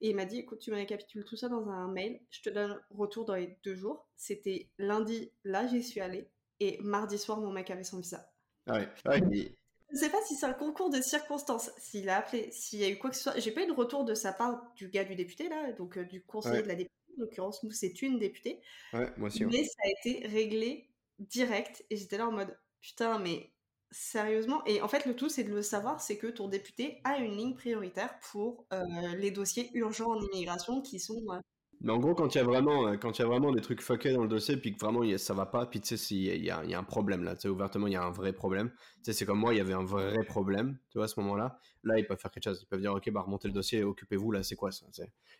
Et 0.00 0.10
il 0.10 0.16
m'a 0.16 0.24
dit, 0.24 0.38
écoute, 0.38 0.58
tu 0.58 0.72
me 0.72 0.76
récapitules 0.76 1.24
tout 1.24 1.36
ça 1.36 1.48
dans 1.48 1.68
un 1.68 1.86
mail, 1.86 2.20
je 2.30 2.42
te 2.42 2.50
donne 2.50 2.80
retour 2.90 3.24
dans 3.24 3.36
les 3.36 3.56
deux 3.62 3.76
jours. 3.76 4.08
C'était 4.16 4.68
lundi, 4.76 5.30
là 5.44 5.68
j'y 5.68 5.80
suis 5.80 6.00
allée, 6.00 6.28
et 6.62 6.78
mardi 6.82 7.18
soir, 7.18 7.40
mon 7.40 7.52
mec 7.52 7.70
avait 7.70 7.84
son 7.84 7.98
visa. 7.98 8.30
Ah 8.66 8.74
ouais, 8.74 8.88
ah 9.04 9.10
ouais. 9.10 9.54
Je 9.92 9.98
sais 9.98 10.10
pas 10.10 10.22
si 10.26 10.36
c'est 10.36 10.46
un 10.46 10.54
concours 10.54 10.90
de 10.90 11.00
circonstances, 11.02 11.70
s'il 11.76 12.08
a 12.08 12.18
appelé, 12.18 12.50
s'il 12.50 12.78
y 12.78 12.84
a 12.84 12.88
eu 12.88 12.98
quoi 12.98 13.10
que 13.10 13.16
ce 13.16 13.22
soit. 13.22 13.38
J'ai 13.38 13.50
pas 13.50 13.62
eu 13.62 13.66
de 13.66 13.72
retour 13.72 14.04
de 14.04 14.14
sa 14.14 14.32
part 14.32 14.72
du 14.74 14.88
gars 14.88 15.04
du 15.04 15.14
député, 15.14 15.48
là, 15.48 15.72
donc 15.72 15.98
euh, 15.98 16.04
du 16.04 16.24
conseiller 16.24 16.62
de 16.62 16.68
la 16.68 16.74
députée. 16.74 16.94
En 17.18 17.20
l'occurrence, 17.20 17.62
nous, 17.62 17.72
c'est 17.72 18.00
une 18.00 18.18
députée. 18.18 18.62
Ouais, 18.94 19.12
moi 19.18 19.26
aussi. 19.28 19.44
Mais 19.44 19.64
ça 19.64 19.82
a 19.84 19.88
été 19.88 20.26
réglé 20.26 20.88
direct, 21.18 21.84
et 21.90 21.96
j'étais 21.96 22.16
là 22.16 22.26
en 22.26 22.32
mode, 22.32 22.56
putain, 22.80 23.18
mais 23.18 23.52
Sérieusement? 23.92 24.64
Et 24.64 24.80
en 24.80 24.88
fait, 24.88 25.04
le 25.04 25.14
tout, 25.14 25.28
c'est 25.28 25.44
de 25.44 25.52
le 25.52 25.60
savoir, 25.60 26.00
c'est 26.00 26.16
que 26.16 26.26
ton 26.26 26.48
député 26.48 27.02
a 27.04 27.18
une 27.18 27.36
ligne 27.36 27.54
prioritaire 27.54 28.18
pour 28.30 28.66
euh, 28.72 28.82
les 29.18 29.30
dossiers 29.30 29.70
urgents 29.74 30.12
en 30.12 30.20
immigration 30.20 30.80
qui 30.80 30.98
sont... 30.98 31.22
Euh, 31.28 31.38
mais 31.84 31.92
en 31.92 31.98
gros, 31.98 32.14
quand 32.14 32.32
il 32.32 32.38
y 32.38 32.40
a 32.40 32.44
vraiment, 32.44 32.86
euh, 32.86 32.96
quand 32.96 33.18
il 33.18 33.22
y 33.22 33.24
a 33.24 33.28
vraiment 33.28 33.50
des 33.50 33.60
trucs 33.60 33.82
fuckés 33.82 34.12
dans 34.12 34.22
le 34.22 34.28
dossier, 34.28 34.56
puis 34.56 34.72
que 34.72 34.78
vraiment 34.78 35.02
ça 35.18 35.34
va 35.34 35.46
pas, 35.46 35.66
puis 35.66 35.80
tu 35.80 35.88
sais, 35.88 35.96
s'il 35.96 36.22
y, 36.22 36.50
a, 36.50 36.64
y 36.64 36.74
a 36.74 36.78
un 36.78 36.84
problème 36.84 37.24
là, 37.24 37.34
tu 37.34 37.48
ouvertement, 37.48 37.88
il 37.88 37.94
y 37.94 37.96
a 37.96 38.04
un 38.04 38.12
vrai 38.12 38.32
problème. 38.32 38.70
Tu 38.70 38.76
sais, 39.02 39.12
c'est 39.12 39.26
comme 39.26 39.40
moi, 39.40 39.52
il 39.52 39.58
y 39.58 39.60
avait 39.60 39.72
un 39.72 39.84
vrai 39.84 40.22
problème, 40.24 40.78
tu 40.90 40.98
vois, 40.98 41.06
à 41.06 41.08
ce 41.08 41.18
moment-là. 41.20 41.58
Là, 41.82 41.98
ils 41.98 42.06
peuvent 42.06 42.18
faire 42.18 42.30
quelque 42.30 42.44
chose. 42.44 42.60
Ils 42.62 42.66
peuvent 42.66 42.80
dire, 42.80 42.92
ok, 42.92 43.10
bah 43.10 43.22
remontez 43.22 43.48
le 43.48 43.54
dossier, 43.54 43.82
occupez-vous, 43.82 44.30
là, 44.30 44.44
c'est 44.44 44.54
quoi 44.54 44.70
ça 44.70 44.86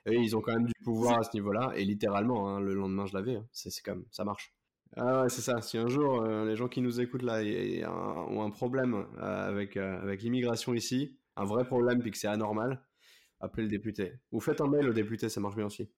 Et 0.06 0.16
ils 0.16 0.36
ont 0.36 0.40
quand 0.40 0.52
même 0.52 0.66
du 0.66 0.72
pouvoir 0.82 1.20
à 1.20 1.22
ce 1.22 1.30
niveau-là, 1.34 1.72
et 1.76 1.84
littéralement, 1.84 2.48
hein, 2.48 2.60
le 2.60 2.74
lendemain, 2.74 3.06
je 3.06 3.14
l'avais. 3.14 3.36
Hein. 3.36 3.46
c'est 3.52 3.70
comme, 3.84 4.04
ça 4.10 4.24
marche. 4.24 4.52
Ah 4.96 5.22
ouais, 5.22 5.28
c'est 5.28 5.42
ça. 5.42 5.62
Si 5.62 5.78
un 5.78 5.88
jour 5.88 6.22
euh, 6.22 6.44
les 6.44 6.56
gens 6.56 6.68
qui 6.68 6.82
nous 6.82 7.00
écoutent 7.00 7.22
là 7.22 7.40
ont 8.28 8.42
un 8.42 8.50
problème 8.50 9.06
euh, 9.16 9.48
avec, 9.48 9.78
avec 9.78 10.22
l'immigration 10.22 10.74
ici, 10.74 11.16
un 11.36 11.44
vrai 11.44 11.64
problème 11.64 12.00
puis 12.02 12.10
que 12.10 12.18
c'est 12.18 12.28
anormal, 12.28 12.84
appelez 13.40 13.62
le 13.62 13.70
député. 13.70 14.14
Ou 14.32 14.40
faites 14.40 14.60
un 14.60 14.68
mail 14.68 14.88
au 14.88 14.92
député, 14.92 15.30
ça 15.30 15.40
marche 15.40 15.56
bien 15.56 15.64
aussi. 15.64 15.88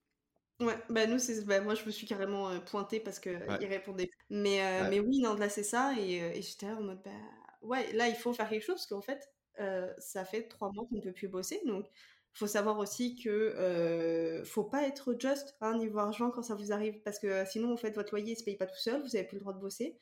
Ouais, 0.61 0.77
bah 0.89 1.07
nous, 1.07 1.19
c'est, 1.19 1.45
bah, 1.45 1.61
moi 1.61 1.75
je 1.75 1.85
me 1.85 1.91
suis 1.91 2.07
carrément 2.07 2.61
pointé 2.61 3.01
parce 3.01 3.19
qu'il 3.19 3.41
il 3.61 3.67
répondait. 3.67 4.09
Mais, 4.31 4.85
mais 4.89 5.01
oui, 5.01 5.19
non, 5.21 5.35
là 5.35 5.49
c'est 5.49 5.65
ça. 5.65 5.95
Et, 5.99 6.17
et 6.19 6.43
j'étais 6.43 6.67
là 6.67 6.77
en 6.77 6.83
mode, 6.83 7.03
bah 7.05 7.11
ouais, 7.63 7.93
là 7.93 8.09
il 8.09 8.15
faut 8.15 8.33
faire 8.33 8.49
quelque 8.49 8.63
chose 8.65 8.77
parce 8.77 8.87
qu'en 8.87 9.03
fait, 9.03 9.29
ça 9.99 10.25
fait 10.25 10.45
trois 10.49 10.71
mois 10.73 10.87
qu'on 10.89 10.97
ne 10.97 11.01
peut 11.01 11.13
plus 11.13 11.29
bosser. 11.29 11.61
Donc 11.67 11.87
faut 12.33 12.47
savoir 12.49 12.79
aussi 12.79 13.17
que 13.17 13.29
euh, 13.31 14.45
faut 14.45 14.65
pas 14.65 14.83
être 14.89 15.15
juste 15.21 15.57
hein, 15.61 15.77
niveau 15.79 15.99
argent 16.01 16.31
quand 16.33 16.43
ça 16.43 16.57
vous 16.57 16.73
arrive 16.73 17.01
parce 17.03 17.21
que 17.21 17.29
euh, 17.29 17.45
sinon 17.47 17.73
en 17.73 17.77
fait 17.77 17.93
votre 17.95 18.13
loyer 18.13 18.35
se 18.35 18.43
paye 18.43 18.57
pas 18.57 18.67
tout 18.67 18.77
seul, 18.77 19.01
vous 19.03 19.15
avez 19.15 19.25
plus 19.25 19.37
le 19.37 19.41
droit 19.43 19.53
de 19.53 19.61
bosser. 19.61 19.99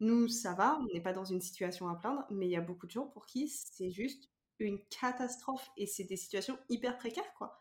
Nous 0.00 0.28
ça 0.28 0.54
va, 0.54 0.78
on 0.80 0.94
n'est 0.94 1.02
pas 1.02 1.12
dans 1.14 1.24
une 1.24 1.40
situation 1.42 1.88
à 1.88 1.96
plaindre, 1.96 2.24
mais 2.30 2.46
il 2.46 2.52
y 2.52 2.56
a 2.56 2.60
beaucoup 2.62 2.86
de 2.86 2.92
gens 2.92 3.06
pour 3.06 3.26
qui 3.26 3.48
c'est 3.48 3.90
juste 3.90 4.30
une 4.60 4.78
catastrophe 4.88 5.70
et 5.78 5.86
c'est 5.86 6.04
des 6.04 6.16
situations 6.16 6.58
hyper 6.70 6.98
précaires 6.98 7.32
quoi. 7.38 7.60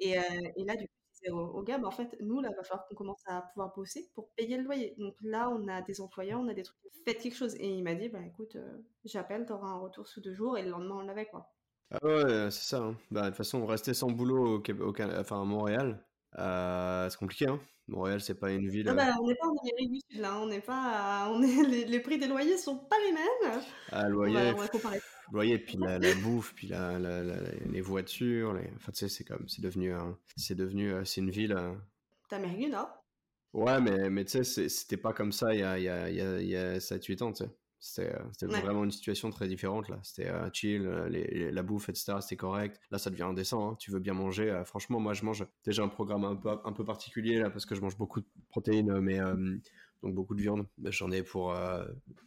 Et, 0.00 0.18
euh, 0.18 0.22
et 0.56 0.64
là 0.64 0.76
du 0.76 0.86
coup 0.88 0.94
c'est 1.22 1.30
au, 1.30 1.62
gars, 1.62 1.78
bah, 1.78 1.88
en 1.88 1.92
fait 1.92 2.16
nous 2.20 2.40
là 2.40 2.48
il 2.50 2.56
va 2.56 2.62
falloir 2.62 2.86
qu'on 2.86 2.94
commence 2.94 3.22
à 3.26 3.42
pouvoir 3.52 3.72
bosser 3.74 4.10
pour 4.14 4.30
payer 4.36 4.56
le 4.56 4.64
loyer. 4.64 4.94
Donc 4.98 5.14
là 5.22 5.50
on 5.50 5.68
a 5.68 5.82
des 5.82 6.00
employeurs, 6.00 6.40
on 6.40 6.48
a 6.48 6.54
des 6.54 6.62
trucs, 6.62 6.78
faites 7.04 7.18
quelque 7.18 7.36
chose. 7.36 7.54
Et 7.56 7.68
il 7.68 7.82
m'a 7.82 7.94
dit 7.94 8.08
bah 8.08 8.20
écoute 8.26 8.56
euh, 8.56 8.78
j'appelle, 9.04 9.46
t'auras 9.46 9.68
un 9.68 9.78
retour 9.78 10.06
sous 10.06 10.20
deux 10.20 10.34
jours 10.34 10.58
et 10.58 10.62
le 10.62 10.70
lendemain 10.70 10.96
on 11.00 11.06
l'avait 11.06 11.26
quoi. 11.26 11.52
Ah 11.92 12.06
ouais, 12.06 12.50
c'est 12.50 12.64
ça. 12.64 12.78
Hein. 12.78 12.96
Bah, 13.10 13.22
de 13.22 13.26
toute 13.28 13.36
façon, 13.36 13.66
rester 13.66 13.92
sans 13.92 14.10
boulot 14.10 14.62
au, 14.66 14.82
au 14.82 14.94
enfin, 15.18 15.42
à 15.42 15.44
Montréal, 15.44 16.02
euh, 16.38 17.08
c'est 17.10 17.18
compliqué. 17.18 17.46
Hein. 17.46 17.60
Montréal, 17.88 18.20
c'est 18.20 18.38
pas 18.38 18.50
une 18.50 18.68
ville. 18.68 18.88
Ah 18.88 18.94
bah, 18.94 19.08
on 19.20 19.26
n'est 19.26 19.34
pas 19.34 19.46
en 19.46 19.56
Amérique 19.60 19.92
du 19.92 20.00
Sud 20.08 20.20
là, 20.20 20.38
on 20.38 20.46
n'est 20.46 20.60
pas, 20.60 21.28
on 21.30 21.42
est... 21.42 21.62
Les, 21.68 21.84
les, 21.84 22.00
prix 22.00 22.18
des 22.18 22.28
loyers 22.28 22.56
sont 22.56 22.78
pas 22.78 22.96
les 23.04 23.12
mêmes. 23.12 23.62
Ah, 23.90 24.08
loyer, 24.08 24.54
loyer, 25.32 25.58
puis 25.58 25.76
la, 25.78 25.98
la 25.98 26.14
bouffe, 26.14 26.54
puis 26.54 26.68
la, 26.68 26.98
la, 26.98 27.22
les 27.22 27.80
voitures, 27.80 28.54
les... 28.54 28.70
enfin 28.76 28.92
tu 28.92 29.00
sais, 29.00 29.08
c'est 29.08 29.24
comme, 29.24 29.48
c'est 29.48 29.62
devenu, 29.62 29.92
c'est 30.36 30.54
devenu, 30.54 30.92
euh, 30.92 31.04
c'est 31.04 31.20
une 31.20 31.30
ville. 31.30 31.56
T'Amérique 32.28 32.66
du 32.66 32.68
Nord? 32.68 32.90
Ouais, 33.52 33.80
mais, 33.80 34.08
mais 34.08 34.24
tu 34.24 34.44
sais, 34.44 34.68
c'était 34.68 34.96
pas 34.96 35.12
comme 35.12 35.32
ça 35.32 35.52
il 35.52 35.60
y 35.60 35.62
a, 35.62 35.78
il 35.78 35.84
y 35.84 35.88
a, 35.88 36.08
il 36.08 36.48
y 36.48 36.56
a 36.56 36.78
7-8 36.78 37.22
ans, 37.22 37.32
tu 37.32 37.44
sais. 37.44 37.50
C'était 37.82 38.14
euh, 38.14 38.46
vraiment 38.60 38.84
une 38.84 38.92
situation 38.92 39.30
très 39.30 39.48
différente 39.48 39.88
là. 39.88 39.98
C'était 40.04 40.28
euh, 40.28 40.48
chill, 40.52 40.86
euh, 40.86 41.08
les, 41.08 41.50
la 41.50 41.62
bouffe, 41.64 41.88
etc. 41.88 42.14
C'était 42.20 42.36
correct. 42.36 42.80
Là, 42.92 42.98
ça 42.98 43.10
devient 43.10 43.24
indécent. 43.24 43.72
Hein. 43.72 43.76
Tu 43.76 43.90
veux 43.90 43.98
bien 43.98 44.14
manger. 44.14 44.62
franchement, 44.64 45.00
moi, 45.00 45.14
je 45.14 45.24
mange 45.24 45.44
déjà 45.64 45.82
un 45.82 45.88
programme 45.88 46.24
un 46.24 46.36
peu, 46.36 46.50
un 46.64 46.72
peu 46.72 46.84
particulier 46.84 47.40
là 47.40 47.50
parce 47.50 47.66
que 47.66 47.74
je 47.74 47.80
mange 47.80 47.98
beaucoup 47.98 48.20
de 48.20 48.26
protéines, 48.50 49.00
mais 49.00 49.18
donc 50.02 50.14
beaucoup 50.14 50.34
de 50.34 50.42
viande. 50.42 50.66
J'en 50.84 51.10
ai 51.10 51.22
pour. 51.22 51.54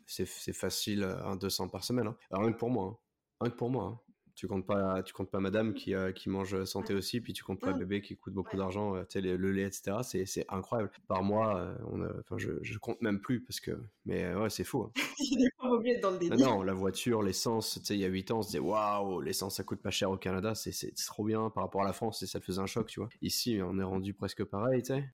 c'est 0.05 0.53
facile, 0.53 1.03
un 1.03 1.35
200 1.35 1.69
par 1.69 1.83
semaine. 1.83 2.07
Hein. 2.07 2.17
rien 2.31 2.51
que 2.51 2.57
pour 2.57 2.69
moi. 2.69 2.85
Hein. 2.85 2.97
Rien 3.41 3.51
que 3.51 3.57
pour 3.57 3.69
moi. 3.69 3.83
Hein 3.85 3.99
tu 4.35 4.47
comptes 4.47 4.67
pas 4.67 5.01
tu 5.01 5.13
comptes 5.13 5.31
pas 5.31 5.39
madame 5.39 5.73
qui, 5.73 5.95
euh, 5.95 6.11
qui 6.11 6.29
mange 6.29 6.65
santé 6.65 6.93
aussi 6.93 7.21
puis 7.21 7.33
tu 7.33 7.43
comptes 7.43 7.61
pas 7.61 7.71
bébé 7.71 8.01
qui 8.01 8.17
coûte 8.17 8.33
beaucoup 8.33 8.57
d'argent 8.57 8.95
euh, 8.95 9.03
le, 9.15 9.51
lait 9.51 9.63
etc 9.63 9.99
c'est, 10.03 10.45
incroyable 10.49 10.91
par 11.07 11.23
mois 11.23 11.57
euh, 11.57 11.75
on 11.89 12.01
enfin 12.19 12.37
je, 12.37 12.51
je 12.61 12.77
compte 12.77 13.01
même 13.01 13.21
plus 13.21 13.41
parce 13.41 13.61
que 13.61 13.71
mais 14.05 14.33
ouais 14.35 14.49
c'est 14.49 14.65
fou 14.65 14.83
hein. 14.83 14.91
dans 16.01 16.11
le 16.11 16.19
ah 16.31 16.35
non 16.35 16.63
la 16.63 16.73
voiture 16.73 17.23
l'essence 17.23 17.79
tu 17.79 17.85
sais 17.85 17.95
il 17.95 18.01
y 18.01 18.05
a 18.05 18.09
8 18.09 18.31
ans 18.31 18.39
on 18.39 18.41
se 18.41 18.47
disait 18.49 18.59
waouh 18.59 19.21
l'essence 19.21 19.55
ça 19.55 19.63
coûte 19.63 19.81
pas 19.81 19.91
cher 19.91 20.11
au 20.11 20.17
Canada 20.17 20.53
c'est, 20.53 20.73
c'est, 20.73 20.93
trop 21.05 21.23
bien 21.23 21.49
par 21.49 21.63
rapport 21.63 21.81
à 21.81 21.85
la 21.85 21.93
France 21.93 22.21
et 22.21 22.27
ça 22.27 22.39
te 22.39 22.45
faisait 22.45 22.61
un 22.61 22.65
choc 22.65 22.87
tu 22.87 22.99
vois 22.99 23.09
ici 23.21 23.59
on 23.63 23.79
est 23.79 23.83
rendu 23.83 24.13
presque 24.13 24.43
pareil 24.43 24.83
tu 24.83 24.93
sais 24.93 25.05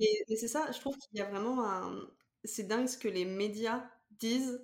et, 0.00 0.36
c'est 0.36 0.48
ça 0.48 0.70
je 0.72 0.78
trouve 0.80 0.96
qu'il 0.96 1.18
y 1.18 1.22
a 1.22 1.26
vraiment 1.26 1.64
un 1.64 2.08
c'est 2.44 2.64
dingue 2.64 2.86
ce 2.86 2.98
que 2.98 3.08
les 3.08 3.24
médias 3.24 3.84
disent 4.12 4.60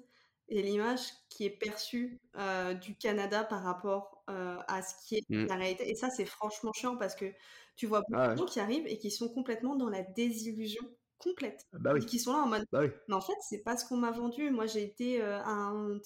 et 0.49 0.63
l'image 0.63 1.01
qui 1.29 1.45
est 1.47 1.51
perçue 1.51 2.21
euh, 2.37 2.75
du 2.75 2.97
Canada 2.97 3.45
par 3.45 3.63
rapport 3.63 4.25
euh, 4.31 4.59
à 4.69 4.83
ce 4.83 4.95
qui 5.07 5.17
est 5.17 5.25
mmh. 5.29 5.47
la 5.47 5.55
réalité. 5.55 5.91
Et 5.91 5.95
ça, 5.95 6.11
c'est 6.11 6.27
franchement 6.27 6.73
chiant 6.73 6.97
parce 6.97 7.15
que 7.15 7.27
tu 7.77 7.87
vois 7.87 8.01
beaucoup 8.01 8.21
ah 8.21 8.35
de 8.35 8.37
gens 8.37 8.45
qui 8.45 8.61
arrivent 8.61 8.87
et 8.87 8.99
qui 8.99 9.11
sont 9.11 9.29
complètement 9.29 9.75
dans 9.75 9.89
la 9.89 10.03
désillusion 10.03 10.85
complète. 11.19 11.67
Ah 11.73 11.79
bah 11.81 11.93
oui. 11.95 12.05
Qui 12.05 12.19
sont 12.19 12.33
là 12.33 12.41
en 12.41 12.47
mode, 12.47 12.67
bah 12.71 12.83
mais 13.09 13.15
en 13.15 13.21
fait, 13.21 13.37
c'est 13.49 13.63
pas 13.63 13.77
ce 13.77 13.87
qu'on 13.87 13.97
m'a 13.97 14.11
vendu. 14.11 14.51
Moi, 14.51 14.67
j'ai 14.67 14.83
été 14.83 15.23
euh, 15.23 15.43
un, 15.45 15.99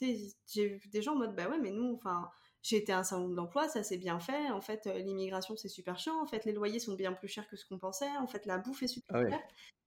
j'ai 0.46 0.68
vu 0.68 0.88
des 0.88 1.02
gens 1.02 1.14
en 1.14 1.18
mode, 1.18 1.34
bah 1.34 1.48
ouais, 1.48 1.58
mais 1.58 1.72
nous, 1.72 1.94
enfin, 1.94 2.30
j'ai 2.62 2.76
été 2.76 2.92
à 2.92 2.98
un 2.98 3.04
salon 3.04 3.28
de 3.28 3.34
l'emploi, 3.34 3.68
ça 3.68 3.82
s'est 3.82 3.98
bien 3.98 4.18
fait. 4.18 4.50
En 4.50 4.60
fait, 4.60 4.86
l'immigration, 4.86 5.56
c'est 5.56 5.68
super 5.68 5.98
chiant. 5.98 6.20
En 6.20 6.26
fait, 6.26 6.44
les 6.44 6.52
loyers 6.52 6.80
sont 6.80 6.94
bien 6.94 7.12
plus 7.12 7.28
chers 7.28 7.48
que 7.48 7.56
ce 7.56 7.64
qu'on 7.64 7.78
pensait. 7.78 8.10
En 8.20 8.26
fait, 8.26 8.46
la 8.46 8.58
bouffe 8.58 8.82
est 8.82 8.88
super 8.88 9.16
ah 9.16 9.28
chère. 9.28 9.40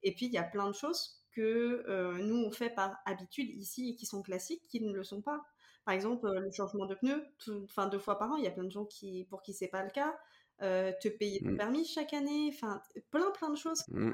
Et 0.04 0.14
puis, 0.14 0.28
il 0.28 0.34
y 0.34 0.38
a 0.38 0.44
plein 0.44 0.68
de 0.68 0.74
choses 0.74 1.22
que 1.32 1.84
euh, 1.88 2.18
nous 2.20 2.44
on 2.46 2.52
fait 2.52 2.70
par 2.70 2.98
habitude 3.06 3.50
ici 3.50 3.92
et 3.92 3.96
qui 3.96 4.06
sont 4.06 4.22
classiques, 4.22 4.64
qui 4.68 4.82
ne 4.82 4.94
le 4.94 5.04
sont 5.04 5.22
pas. 5.22 5.42
Par 5.86 5.94
exemple, 5.94 6.28
euh, 6.28 6.40
le 6.40 6.52
changement 6.52 6.86
de 6.86 6.96
pneus, 6.96 7.26
enfin 7.64 7.88
deux 7.88 8.00
fois 8.00 8.20
par 8.20 8.32
an, 8.32 8.36
il 8.38 8.44
y 8.44 8.48
a 8.48 8.52
plein 8.52 8.64
de 8.64 8.72
gens 8.72 8.86
qui, 8.86 9.26
pour 9.30 9.42
qui 9.42 9.54
c'est 9.54 9.68
pas 9.68 9.84
le 9.84 9.90
cas. 9.90 10.18
Euh, 10.62 10.92
te 11.02 11.08
payer 11.08 11.40
ton 11.40 11.52
mmh. 11.52 11.58
permis 11.58 11.86
chaque 11.86 12.14
année, 12.14 12.52
enfin 12.54 12.82
plein 13.10 13.32
plein 13.32 13.50
de 13.50 13.58
choses. 13.58 13.84
Mmh. 13.88 14.14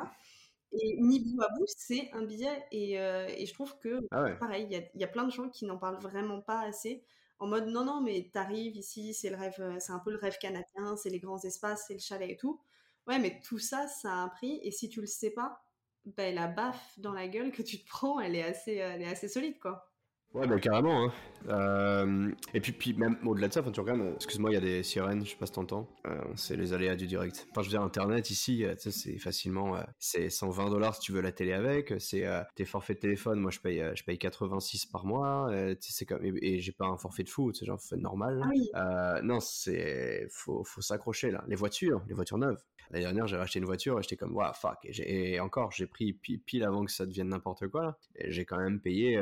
Et 0.74 0.97
ni 1.01 1.20
bout 1.20 1.41
à 1.41 1.49
bout, 1.58 1.66
c'est 1.68 2.10
un 2.14 2.24
billet. 2.24 2.66
Et, 2.72 2.93
et, 2.93 3.45
je 3.45 3.53
trouve 3.53 3.78
que, 3.80 3.99
ah 4.12 4.30
pareil, 4.39 4.68
il 4.70 4.78
y, 4.78 4.99
y 4.99 5.03
a, 5.03 5.08
plein 5.08 5.24
de 5.24 5.32
gens 5.32 5.49
qui 5.49 5.66
n'en 5.66 5.78
parlent 5.78 5.99
vraiment 5.99 6.41
pas 6.41 6.62
assez. 6.62 7.05
En 7.40 7.48
mode, 7.48 7.68
non, 7.68 7.86
non, 7.86 8.02
mais 8.02 8.30
t'arrives 8.34 8.76
ici, 8.78 9.14
c'est 9.14 9.30
le 9.30 9.36
rêve, 9.38 9.78
c'est 9.80 9.92
un 9.92 10.00
peu 10.00 10.12
le 10.12 10.18
rêve 10.18 10.38
canadien, 10.40 10.96
c'est 10.98 11.10
les 11.10 11.20
grands 11.20 11.40
espaces, 11.40 11.86
c'est 11.88 11.94
le 11.94 12.00
chalet 12.00 12.32
et 12.32 12.38
tout. 12.38 12.60
Ouais, 13.08 13.20
mais 13.20 13.40
tout 13.42 13.60
ça, 13.60 13.88
ça 13.88 14.12
a 14.12 14.16
un 14.16 14.30
prix. 14.30 14.60
Et 14.64 14.72
si 14.72 14.90
tu 14.90 15.02
le 15.02 15.08
sais 15.08 15.32
pas, 15.32 15.64
ben, 16.06 16.34
la 16.36 16.48
baffe 16.48 17.00
dans 17.00 17.14
la 17.14 17.28
gueule 17.28 17.52
que 17.52 17.62
tu 17.62 17.80
te 17.84 17.88
prends, 17.88 18.20
elle 18.20 18.36
est 18.36 18.44
assez, 18.44 18.74
elle 18.76 19.02
est 19.02 19.08
assez 19.08 19.28
solide, 19.30 19.60
quoi. 19.60 19.87
Ouais, 20.34 20.46
bah 20.46 20.60
carrément. 20.60 21.06
Hein. 21.06 21.12
Euh, 21.50 22.32
et 22.54 22.60
puis, 22.60 22.72
puis 22.72 22.94
même 22.94 23.18
au-delà 23.26 23.48
de 23.48 23.54
ça, 23.54 23.62
quand 23.62 23.72
tu 23.72 23.80
regardes, 23.80 24.02
excuse-moi, 24.16 24.52
il 24.52 24.54
y 24.54 24.58
a 24.58 24.62
des 24.62 24.84
sirènes, 24.84 25.26
je 25.26 25.32
sais 25.32 25.38
pas 25.38 25.46
si 25.46 25.54
t'entends. 25.54 25.88
Euh, 26.06 26.22
c'est 26.36 26.56
les 26.56 26.74
aléas 26.74 26.96
du 26.96 27.08
direct. 27.08 27.48
Enfin, 27.52 27.62
je 27.62 27.68
veux 27.68 27.72
dire, 27.72 27.82
Internet 27.82 28.30
ici, 28.30 28.66
euh, 28.66 28.76
c'est 28.78 29.18
facilement, 29.20 29.78
c'est 30.00 30.30
120 30.30 30.70
dollars 30.70 30.96
si 30.96 31.02
tu 31.02 31.12
veux 31.12 31.22
la 31.22 31.32
télé 31.32 31.54
avec. 31.54 31.94
C'est 32.00 32.26
tes 32.56 32.66
forfaits 32.66 32.98
de 32.98 33.02
téléphone. 33.02 33.40
Moi, 33.40 33.52
je 33.52 33.60
paye, 33.60 33.84
je 33.96 34.04
paye 34.04 34.18
86 34.18 34.86
par 34.88 35.06
mois. 35.06 35.50
c'est 35.80 36.06
comme 36.06 36.24
et, 36.24 36.60
j'ai 36.60 36.72
pas 36.72 36.86
un 36.86 36.98
forfait 36.98 37.24
de 37.24 37.30
foot, 37.30 37.56
c'est 37.58 37.66
genre 37.66 37.76
un 37.76 37.80
forfait 37.80 37.98
normal. 37.98 38.42
Ah 38.74 39.22
non, 39.24 39.40
c'est 39.40 40.28
faut, 40.30 40.64
faut 40.64 40.82
s'accrocher 40.82 41.32
là. 41.32 41.44
Les 41.48 41.56
voitures, 41.56 42.04
les 42.08 42.14
voitures 42.14 42.38
neuves. 42.38 42.62
L'année 42.92 43.04
dernière, 43.04 43.28
j'ai 43.28 43.36
racheté 43.36 43.60
une 43.60 43.66
voiture 43.66 44.00
et 44.00 44.02
j'étais 44.02 44.16
comme, 44.16 44.34
waouh, 44.34 44.54
fuck. 44.54 44.78
Et, 44.86 45.40
encore, 45.40 45.72
j'ai 45.72 45.88
pris 45.88 46.14
pile 46.14 46.64
avant 46.64 46.86
que 46.86 46.92
ça 46.92 47.06
devienne 47.06 47.30
n'importe 47.30 47.68
quoi. 47.68 47.98
Et 48.16 48.32
j'ai 48.32 48.46
quand 48.46 48.58
même 48.58 48.80
payé 48.80 49.18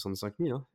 65 0.00 0.34
000. 0.38 0.56
Hein. 0.56 0.66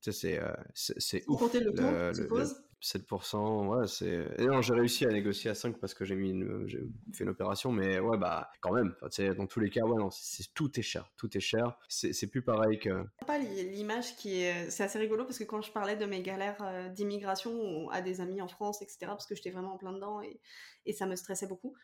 C'est 0.00 0.40
euh, 0.40 0.52
c'est 0.74 1.24
ouf. 1.28 1.38
Compter 1.38 1.60
le 1.60 1.72
taux, 1.72 2.14
suppose 2.14 2.56
7%, 2.82 3.68
ouais, 3.68 3.86
c'est. 3.86 4.40
Non, 4.40 4.60
j'ai 4.60 4.74
réussi 4.74 5.06
à 5.06 5.10
négocier 5.10 5.50
à 5.50 5.54
5 5.54 5.78
parce 5.78 5.94
que 5.94 6.04
j'ai 6.04 6.16
mis 6.16 6.30
une... 6.30 6.66
j'ai 6.66 6.80
fait 7.12 7.22
une 7.22 7.30
opération, 7.30 7.70
mais 7.70 8.00
ouais, 8.00 8.18
bah, 8.18 8.50
quand 8.60 8.72
même. 8.72 8.94
Dans 9.36 9.46
tous 9.46 9.60
les 9.60 9.70
cas, 9.70 9.82
ouais, 9.82 9.98
non, 9.98 10.10
c'est 10.10 10.52
tout 10.52 10.78
est 10.78 10.82
cher, 10.82 11.08
tout 11.16 11.36
est 11.36 11.40
cher. 11.40 11.78
C'est 11.88 12.26
plus 12.26 12.42
pareil 12.42 12.80
que. 12.80 13.04
Pas 13.24 13.38
l'image 13.38 14.16
qui 14.16 14.42
est. 14.42 14.68
C'est 14.70 14.82
assez 14.82 14.98
rigolo 14.98 15.24
parce 15.24 15.38
que 15.38 15.44
quand 15.44 15.62
je 15.62 15.70
parlais 15.70 15.96
de 15.96 16.06
mes 16.06 16.22
galères 16.22 16.60
euh, 16.62 16.88
d'immigration 16.88 17.88
à 17.90 18.02
des 18.02 18.20
amis 18.20 18.42
en 18.42 18.48
France, 18.48 18.82
etc., 18.82 18.98
parce 19.06 19.26
que 19.26 19.36
j'étais 19.36 19.50
vraiment 19.50 19.74
en 19.74 19.78
plein 19.78 19.92
dedans 19.92 20.20
et, 20.20 20.40
et 20.84 20.92
ça 20.92 21.06
me 21.06 21.14
stressait 21.14 21.46
beaucoup, 21.46 21.76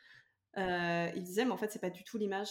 euh, 0.56 1.10
ils 1.14 1.22
disaient, 1.22 1.44
mais 1.44 1.52
en 1.52 1.56
fait, 1.56 1.70
c'est 1.70 1.80
pas 1.80 1.90
du 1.90 2.02
tout 2.02 2.18
l'image 2.18 2.50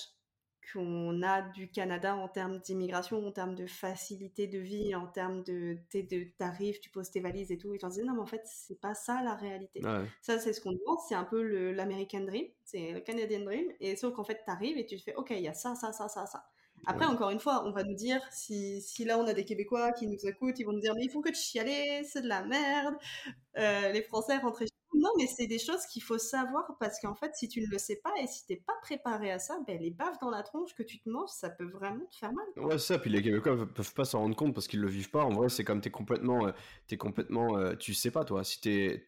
qu'on 0.71 1.21
a 1.23 1.41
du 1.41 1.69
Canada 1.69 2.15
en 2.15 2.27
termes 2.27 2.59
d'immigration, 2.59 3.25
en 3.25 3.31
termes 3.31 3.55
de 3.55 3.65
facilité 3.67 4.47
de 4.47 4.59
vie, 4.59 4.95
en 4.95 5.07
termes 5.07 5.43
de, 5.43 5.77
de 5.93 6.27
t'arrives, 6.37 6.79
tu 6.79 6.89
poses 6.89 7.11
tes 7.11 7.19
valises 7.19 7.51
et 7.51 7.57
tout, 7.57 7.73
et 7.73 7.77
tu 7.77 7.87
dis 7.87 8.03
non 8.03 8.13
mais 8.13 8.21
en 8.21 8.25
fait 8.25 8.41
c'est 8.45 8.79
pas 8.79 8.93
ça 8.93 9.21
la 9.23 9.35
réalité. 9.35 9.81
Ça 10.21 10.39
c'est 10.39 10.53
ce 10.53 10.61
qu'on 10.61 10.71
demande, 10.71 10.97
c'est 11.07 11.15
un 11.15 11.23
peu 11.23 11.41
l'American 11.71 12.21
Dream, 12.21 12.47
c'est 12.63 12.91
le 12.91 12.99
Canadian 13.01 13.41
Dream, 13.41 13.71
et 13.79 13.95
sauf 13.95 14.13
qu'en 14.13 14.23
fait 14.23 14.43
t'arrives 14.45 14.77
et 14.77 14.85
tu 14.85 14.97
te 14.97 15.03
fais 15.03 15.15
ok 15.15 15.31
il 15.31 15.41
y 15.41 15.47
a 15.47 15.53
ça, 15.53 15.75
ça, 15.75 15.91
ça, 15.93 16.07
ça, 16.07 16.25
ça. 16.25 16.45
Après, 16.85 17.05
encore 17.05 17.31
une 17.31 17.39
fois, 17.39 17.65
on 17.65 17.71
va 17.71 17.83
nous 17.83 17.95
dire, 17.95 18.21
si, 18.31 18.81
si, 18.81 19.03
là 19.03 19.17
on 19.17 19.25
a 19.25 19.33
des 19.33 19.45
Québécois 19.45 19.91
qui 19.93 20.07
nous 20.07 20.27
écoutent, 20.27 20.59
ils 20.59 20.63
vont 20.63 20.73
nous 20.73 20.79
dire, 20.79 20.93
mais 20.95 21.03
il 21.03 21.09
faut 21.09 21.21
que 21.21 21.29
tu 21.29 21.41
chialer, 21.41 22.03
c'est 22.03 22.21
de 22.21 22.27
la 22.27 22.43
merde, 22.43 22.95
euh, 23.57 23.91
les 23.91 24.03
Français 24.03 24.37
rentrent 24.37 24.63
mais 25.17 25.27
c'est 25.27 25.47
des 25.47 25.59
choses 25.59 25.85
qu'il 25.85 26.03
faut 26.03 26.17
savoir 26.17 26.75
parce 26.79 26.99
qu'en 26.99 27.15
fait, 27.15 27.35
si 27.35 27.47
tu 27.47 27.61
ne 27.61 27.67
le 27.67 27.77
sais 27.77 27.99
pas 28.03 28.11
et 28.21 28.27
si 28.27 28.45
tu 28.45 28.53
n'es 28.53 28.59
pas 28.59 28.73
préparé 28.81 29.31
à 29.31 29.39
ça, 29.39 29.57
ben, 29.65 29.79
les 29.79 29.91
baffes 29.91 30.19
dans 30.19 30.29
la 30.29 30.43
tronche 30.43 30.73
que 30.73 30.83
tu 30.83 30.99
te 30.99 31.09
manges, 31.09 31.29
ça 31.29 31.49
peut 31.49 31.69
vraiment 31.69 32.05
te 32.11 32.15
faire 32.15 32.31
mal. 32.33 32.45
Ouais, 32.57 32.77
c'est 32.77 32.93
ça. 32.93 32.99
Puis 32.99 33.09
les 33.09 33.21
Québécois 33.21 33.57
peuvent 33.73 33.93
pas 33.93 34.05
s'en 34.05 34.19
rendre 34.19 34.35
compte 34.35 34.53
parce 34.53 34.67
qu'ils 34.67 34.81
le 34.81 34.87
vivent 34.87 35.09
pas. 35.09 35.23
En 35.23 35.31
vrai, 35.31 35.49
c'est 35.49 35.63
comme 35.63 35.81
tu 35.81 35.89
es 35.89 35.91
complètement, 35.91 36.47
euh, 36.47 36.51
es 36.89 36.97
complètement, 36.97 37.57
euh, 37.57 37.75
tu 37.75 37.93
sais 37.93 38.11
pas 38.11 38.25
toi. 38.25 38.43
Si 38.43 38.61
t'es, 38.61 39.05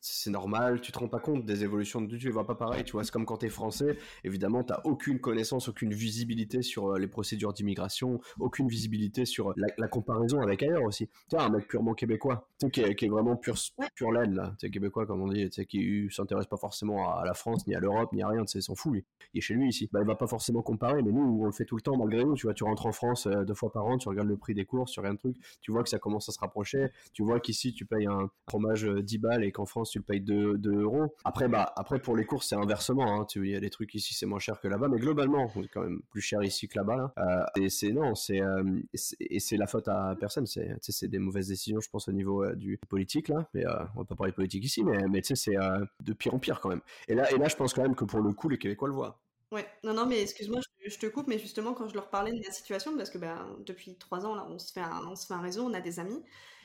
c'est 0.00 0.30
normal, 0.30 0.80
tu 0.80 0.92
te 0.92 0.98
rends 0.98 1.08
pas 1.08 1.18
compte 1.18 1.44
des 1.44 1.64
évolutions 1.64 2.00
de 2.00 2.16
tu 2.16 2.30
vois 2.30 2.46
pas 2.46 2.54
pareil, 2.54 2.84
tu 2.84 2.92
vois, 2.92 3.04
c'est 3.04 3.10
comme 3.10 3.26
quand 3.26 3.38
tu 3.38 3.46
es 3.46 3.48
français, 3.48 3.96
évidemment, 4.24 4.62
tu 4.64 4.72
aucune 4.84 5.20
connaissance, 5.20 5.68
aucune 5.68 5.92
visibilité 5.92 6.62
sur 6.62 6.92
euh, 6.92 6.98
les 6.98 7.08
procédures 7.08 7.52
d'immigration, 7.52 8.20
aucune 8.38 8.68
visibilité 8.68 9.24
sur 9.24 9.54
la, 9.56 9.88
comparaison 9.88 10.40
avec 10.40 10.62
ailleurs 10.62 10.84
aussi. 10.84 11.08
Tu 11.28 11.36
vois, 11.36 11.44
un 11.44 11.50
mec 11.50 11.66
purement 11.66 11.94
québécois, 11.94 12.48
tu 12.60 12.66
sais, 12.66 12.94
qui, 12.94 13.04
est, 13.04 13.08
vraiment 13.08 13.36
pur, 13.36 13.56
pur 13.94 14.12
laine, 14.12 14.34
là, 14.34 14.54
tu 14.58 14.66
sais, 14.66 14.70
québécois, 14.70 15.06
comme 15.06 15.22
on 15.22 15.28
dit, 15.28 15.48
tu 15.50 15.62
sais, 15.62 15.66
qui 15.66 16.08
s'intéresse 16.10 16.46
pas 16.46 16.56
forcément 16.56 17.16
à, 17.16 17.24
la 17.24 17.34
France, 17.34 17.66
ni 17.66 17.74
à 17.74 17.80
l'Europe, 17.80 18.12
ni 18.12 18.22
à 18.22 18.28
rien, 18.28 18.44
tu 18.44 18.52
sais, 18.52 18.60
s'en 18.60 18.74
fout, 18.74 18.92
lui. 18.92 19.04
Il 19.34 19.38
est 19.38 19.40
chez 19.40 19.54
lui 19.54 19.68
ici. 19.68 19.88
Bah, 19.92 20.00
il 20.02 20.06
va 20.06 20.16
pas 20.16 20.26
forcément 20.26 20.62
comparer, 20.62 21.02
mais 21.02 21.12
nous, 21.12 21.40
on 21.42 21.46
le 21.46 21.52
fait 21.52 21.64
tout 21.64 21.76
le 21.76 21.82
temps 21.82 21.96
malgré 21.96 22.24
nous, 22.24 22.34
tu 22.34 22.46
vois, 22.46 22.54
tu 22.54 22.64
rentres 22.64 22.86
en 22.86 22.92
France 22.92 23.26
euh, 23.26 23.44
deux 23.44 23.54
fois 23.54 23.72
par 23.72 23.86
an, 23.86 23.98
tu 23.98 24.08
regardes 24.08 24.28
le 24.28 24.36
prix 24.36 24.54
des 24.54 24.64
courses, 24.64 24.92
sur 24.92 25.02
rien 25.02 25.14
de 25.14 25.18
truc, 25.18 25.36
tu 25.60 25.72
vois 25.72 25.82
que 25.82 25.88
ça 25.88 25.98
commence 25.98 26.28
à 26.28 26.32
se 26.32 26.38
rapprocher, 26.38 26.88
tu 27.12 27.22
vois 27.22 27.40
qu'ici, 27.40 27.72
tu 27.72 27.84
payes 27.84 28.06
un 28.06 28.30
fromage 28.48 28.84
10 28.84 29.16
euh, 29.16 29.20
balles 29.20 29.44
et 29.44 29.52
qu'en 29.52 29.66
France, 29.66 29.87
tu 29.90 29.98
le 29.98 30.04
payes 30.04 30.20
2, 30.20 30.58
euros. 30.64 31.14
Après, 31.24 31.48
bah, 31.48 31.72
après, 31.76 31.98
pour 31.98 32.16
les 32.16 32.24
courses, 32.24 32.48
c'est 32.48 32.56
inversement. 32.56 33.20
Hein. 33.20 33.26
Il 33.36 33.46
y 33.46 33.56
a 33.56 33.60
des 33.60 33.70
trucs 33.70 33.94
ici, 33.94 34.14
c'est 34.14 34.26
moins 34.26 34.38
cher 34.38 34.60
que 34.60 34.68
là-bas, 34.68 34.88
mais 34.88 34.98
globalement, 34.98 35.50
c'est 35.54 35.68
quand 35.68 35.82
même 35.82 36.00
plus 36.10 36.20
cher 36.20 36.42
ici 36.42 36.68
que 36.68 36.78
là-bas. 36.78 37.12
Euh, 37.18 37.44
et 37.62 37.68
c'est 37.68 37.92
non, 37.92 38.14
c'est 38.14 38.40
euh, 38.40 38.80
et 39.20 39.40
c'est 39.40 39.56
la 39.56 39.66
faute 39.66 39.88
à 39.88 40.16
personne. 40.18 40.46
C'est 40.46 40.76
c'est 40.80 41.08
des 41.08 41.18
mauvaises 41.18 41.48
décisions, 41.48 41.80
je 41.80 41.88
pense, 41.90 42.08
au 42.08 42.12
niveau 42.12 42.44
euh, 42.44 42.54
du 42.54 42.78
politique 42.88 43.28
là. 43.28 43.48
Mais 43.54 43.64
on 43.94 44.00
va 44.00 44.04
pas 44.04 44.14
parler 44.14 44.32
politique 44.32 44.64
ici, 44.64 44.84
mais 44.84 45.06
mais 45.08 45.22
tu 45.22 45.34
sais, 45.34 45.52
c'est 45.52 45.56
de 46.04 46.12
pire 46.12 46.34
en 46.34 46.38
pire 46.38 46.60
quand 46.60 46.70
même. 46.70 46.82
Et 47.08 47.14
là, 47.14 47.30
et 47.32 47.38
là, 47.38 47.48
je 47.48 47.56
pense 47.56 47.74
quand 47.74 47.82
même 47.82 47.94
que 47.94 48.04
pour 48.04 48.20
le 48.20 48.32
coup, 48.32 48.48
les 48.48 48.58
Québécois 48.58 48.88
le 48.88 48.94
voient. 48.94 49.20
Ouais, 49.50 49.66
non, 49.82 49.94
non, 49.94 50.04
mais 50.04 50.20
excuse-moi, 50.20 50.60
je, 50.84 50.98
te 50.98 51.06
coupe, 51.06 51.26
mais 51.26 51.38
justement, 51.38 51.72
quand 51.72 51.88
je 51.88 51.94
leur 51.94 52.10
parlais 52.10 52.32
de 52.32 52.44
la 52.44 52.52
situation, 52.52 52.94
parce 52.98 53.08
que 53.08 53.16
ben, 53.16 53.56
depuis 53.64 53.96
trois 53.96 54.26
ans, 54.26 54.34
là, 54.34 54.46
on 54.50 54.58
se 54.58 54.72
fait 54.72 54.82
on 55.06 55.16
se 55.16 55.26
fait 55.26 55.32
un 55.32 55.40
réseau, 55.40 55.64
on 55.64 55.72
a 55.72 55.80
des 55.80 56.00
amis, 56.00 56.22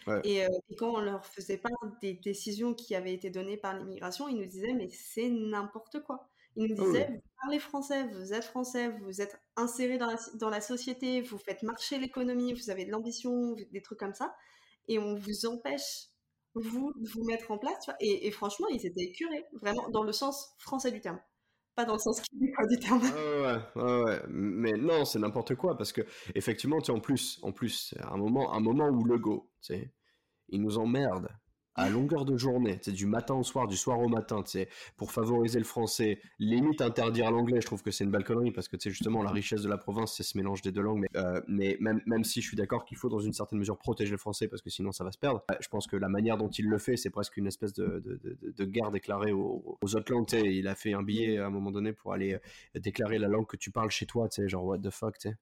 euh, 0.07 0.21
et, 0.23 0.45
quand 0.77 0.91
on 0.91 0.99
leur 0.99 1.25
faisait 1.25 1.57
part 1.57 1.71
des 2.01 2.13
décisions 2.13 2.73
qui 2.73 2.95
avaient 2.95 3.13
été 3.13 3.29
données 3.29 3.57
par 3.57 3.77
l'immigration, 3.77 4.27
ils 4.27 4.37
nous 4.37 4.45
disaient 4.45 4.73
mais 4.73 4.89
c'est 4.89 5.29
n'importe 5.29 6.01
quoi. 6.03 6.29
Ils 6.55 6.67
nous 6.67 6.85
disaient 6.85 7.09
vous 7.11 7.21
parlez 7.41 7.59
français, 7.59 8.07
vous 8.07 8.33
êtes 8.33 8.45
français, 8.45 8.89
vous 8.89 9.21
êtes 9.21 9.39
inséré 9.55 9.97
dans 9.97 10.07
la, 10.07 10.17
dans 10.35 10.49
la 10.49 10.61
société, 10.61 11.21
vous 11.21 11.37
faites 11.37 11.63
marcher 11.63 11.97
l'économie, 11.97 12.53
vous 12.53 12.69
avez 12.69 12.85
de 12.85 12.91
l'ambition, 12.91 13.55
des 13.71 13.81
trucs 13.81 13.99
comme 13.99 14.13
ça, 14.13 14.35
et 14.87 14.99
on 14.99 15.15
vous 15.15 15.45
empêche 15.45 16.09
vous 16.55 16.93
de 16.95 17.09
vous 17.09 17.23
mettre 17.23 17.51
en 17.51 17.57
place. 17.57 17.89
Et, 17.99 18.29
franchement, 18.31 18.67
ils 18.69 18.85
étaient 18.85 19.11
curés, 19.11 19.45
vraiment 19.53 19.89
dans 19.89 20.03
le 20.03 20.11
sens 20.11 20.53
français 20.59 20.91
du 20.91 21.01
terme 21.01 21.19
pas 21.75 21.85
dans 21.85 21.93
le 21.93 21.99
sens 21.99 22.21
québécois 22.21 22.67
du 22.67 22.77
terme. 22.79 23.01
ouais, 23.01 23.81
ouais, 23.81 24.03
ouais, 24.03 24.21
mais 24.29 24.73
non, 24.73 25.05
c'est 25.05 25.19
n'importe 25.19 25.55
quoi 25.55 25.77
parce 25.77 25.91
que 25.91 26.01
effectivement, 26.35 26.81
tu 26.81 26.91
en 26.91 26.99
plus, 26.99 27.39
en 27.41 27.51
plus, 27.51 27.93
un 27.99 28.17
moment, 28.17 28.53
un 28.53 28.59
moment 28.59 28.87
où 28.87 29.03
le 29.03 29.17
go, 29.17 29.49
tu 29.61 29.73
sais, 29.73 29.93
il 30.49 30.61
nous 30.61 30.77
emmerde 30.77 31.27
à 31.75 31.89
longueur 31.89 32.25
de 32.25 32.37
journée, 32.37 32.79
c'est 32.81 32.91
du 32.91 33.05
matin 33.05 33.35
au 33.35 33.43
soir, 33.43 33.67
du 33.67 33.75
soir 33.75 33.99
au 33.99 34.07
matin, 34.07 34.41
c'est 34.45 34.69
pour 34.97 35.11
favoriser 35.11 35.59
le 35.59 35.65
français, 35.65 36.19
limite 36.39 36.81
interdire 36.81 37.31
l'anglais, 37.31 37.61
je 37.61 37.65
trouve 37.65 37.81
que 37.81 37.91
c'est 37.91 38.03
une 38.03 38.11
balconnerie 38.11 38.51
parce 38.51 38.67
que 38.67 38.77
c'est 38.79 38.89
justement 38.89 39.23
la 39.23 39.31
richesse 39.31 39.61
de 39.61 39.69
la 39.69 39.77
province, 39.77 40.13
c'est 40.15 40.23
ce 40.23 40.37
mélange 40.37 40.61
des 40.61 40.71
deux 40.71 40.81
langues. 40.81 41.01
Mais, 41.01 41.19
euh, 41.19 41.41
mais 41.47 41.77
même, 41.79 42.01
même 42.05 42.23
si 42.23 42.41
je 42.41 42.47
suis 42.47 42.57
d'accord 42.57 42.85
qu'il 42.85 42.97
faut 42.97 43.09
dans 43.09 43.19
une 43.19 43.33
certaine 43.33 43.59
mesure 43.59 43.77
protéger 43.77 44.11
le 44.11 44.17
français 44.17 44.47
parce 44.47 44.61
que 44.61 44.69
sinon 44.69 44.91
ça 44.91 45.03
va 45.03 45.11
se 45.11 45.17
perdre, 45.17 45.43
je 45.59 45.67
pense 45.67 45.87
que 45.87 45.95
la 45.95 46.09
manière 46.09 46.37
dont 46.37 46.49
il 46.49 46.67
le 46.67 46.77
fait, 46.77 46.97
c'est 46.97 47.09
presque 47.09 47.37
une 47.37 47.47
espèce 47.47 47.73
de, 47.73 48.01
de, 48.05 48.37
de, 48.41 48.65
guerre 48.65 48.91
déclarée 48.91 49.31
aux, 49.31 49.77
aux 49.81 49.95
autres 49.95 50.11
langues. 50.11 50.27
Il 50.31 50.67
a 50.67 50.75
fait 50.75 50.93
un 50.93 51.03
billet 51.03 51.37
à 51.37 51.47
un 51.47 51.49
moment 51.49 51.71
donné 51.71 51.93
pour 51.93 52.13
aller 52.13 52.33
euh, 52.33 52.79
déclarer 52.79 53.17
la 53.17 53.27
langue 53.27 53.47
que 53.47 53.57
tu 53.57 53.71
parles 53.71 53.91
chez 53.91 54.05
toi, 54.05 54.27
genre 54.47 54.65
what 54.65 54.79
the 54.79 54.89
fuck, 54.89 55.17
tu 55.17 55.29
sais 55.29 55.35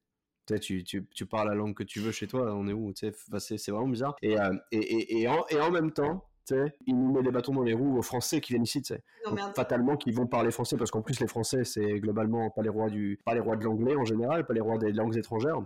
tu, 0.60 0.84
tu, 0.84 1.06
tu, 1.14 1.26
parles 1.26 1.49
la 1.49 1.56
langue 1.56 1.74
que 1.74 1.84
tu 1.84 1.99
veux 1.99 2.12
chez 2.12 2.28
toi, 2.28 2.54
on 2.54 2.68
est 2.68 2.74
où 2.74 2.91
C'est 2.95 3.70
vraiment 3.70 3.88
bizarre. 3.88 4.16
Et, 4.22 4.39
euh, 4.39 4.54
et, 4.72 4.78
et, 4.78 5.22
et, 5.22 5.28
en, 5.28 5.45
et, 5.49 5.60
en, 5.60 5.72
même 5.72 5.91
temps, 5.91 6.26
il 6.86 6.97
nous 6.97 7.12
met 7.14 7.24
des 7.24 7.32
bâtons 7.32 7.54
dans 7.54 7.64
les 7.64 7.74
roues 7.74 7.97
aux 7.97 8.02
Français 8.02 8.41
qui 8.41 8.54
viennent 8.54 8.64
ici, 8.64 8.82
fatalement, 9.56 9.97
qui 9.97 10.12
vont 10.12 10.28
parler 10.28 10.52
français, 10.52 10.78
parce 10.78 10.91
qu'en 10.91 11.02
plus, 11.02 11.20
les 11.20 11.28
Français, 11.28 11.64
c'est 11.64 11.99
globalement 11.99 12.49
pas 12.49 12.62
les 12.62 12.70
rois 12.70 12.89
du, 12.89 13.20
pas 13.26 13.34
les 13.34 13.39
rois 13.39 13.56
de 13.56 13.64
l'anglais 13.64 13.95
en 13.95 14.06
général, 14.06 14.45
pas 14.45 14.54
les 14.54 14.62
rois 14.62 14.78
des 14.78 14.91
langues 14.91 15.18
étrangères. 15.18 15.62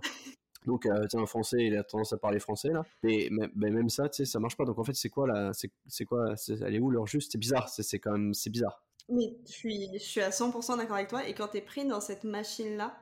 Donc, 0.65 0.85
euh, 0.85 1.05
un 1.13 1.25
Français, 1.25 1.57
il 1.59 1.77
a 1.77 1.83
tendance 1.83 2.13
à 2.13 2.17
parler 2.17 2.39
français 2.39 2.69
là. 2.69 2.83
Et 3.03 3.29
mais, 3.29 3.69
même 3.69 3.89
ça, 3.89 4.09
tu 4.09 4.17
sais, 4.17 4.25
ça 4.25 4.39
marche 4.39 4.57
pas. 4.57 4.65
Donc 4.65 4.79
en 4.79 4.83
fait, 4.83 4.95
c'est 4.95 5.09
quoi 5.09 5.27
là 5.27 5.51
C'est 5.53 6.05
quoi 6.05 6.33
Elle 6.61 6.75
est 6.75 6.79
où 6.79 6.89
leur 6.89 7.05
juste? 7.05 7.31
C'est 7.31 7.37
bizarre. 7.37 7.69
C'est 7.69 7.99
quand 7.99 8.13
même, 8.13 8.33
c'est 8.33 8.49
bizarre. 8.49 8.83
Mais 9.09 9.37
je 9.45 9.51
suis, 9.51 9.89
je 9.93 9.99
suis 9.99 10.21
à 10.21 10.29
100% 10.29 10.77
d'accord 10.77 10.95
avec 10.95 11.09
toi. 11.09 11.27
Et 11.27 11.33
quand 11.33 11.49
tu 11.49 11.57
es 11.57 11.61
pris 11.61 11.85
dans 11.85 12.01
cette 12.01 12.23
machine 12.23 12.77
là, 12.77 12.97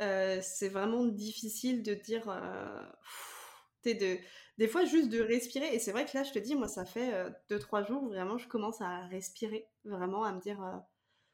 euh, 0.00 0.40
c'est 0.42 0.68
vraiment 0.68 1.04
difficile 1.04 1.82
de 1.82 1.94
dire. 1.94 2.28
Euh, 2.28 2.82
de, 3.84 4.18
des 4.56 4.68
fois, 4.68 4.84
juste 4.84 5.10
de 5.10 5.20
respirer. 5.20 5.74
Et 5.74 5.78
c'est 5.78 5.92
vrai 5.92 6.06
que 6.06 6.16
là, 6.16 6.22
je 6.22 6.32
te 6.32 6.38
dis, 6.38 6.54
moi, 6.54 6.68
ça 6.68 6.84
fait 6.84 7.12
2-3 7.50 7.82
euh, 7.82 7.86
jours, 7.86 8.06
vraiment, 8.06 8.38
je 8.38 8.48
commence 8.48 8.80
à 8.80 9.06
respirer, 9.06 9.68
vraiment, 9.84 10.24
à 10.24 10.32
me 10.32 10.40
dire, 10.40 10.58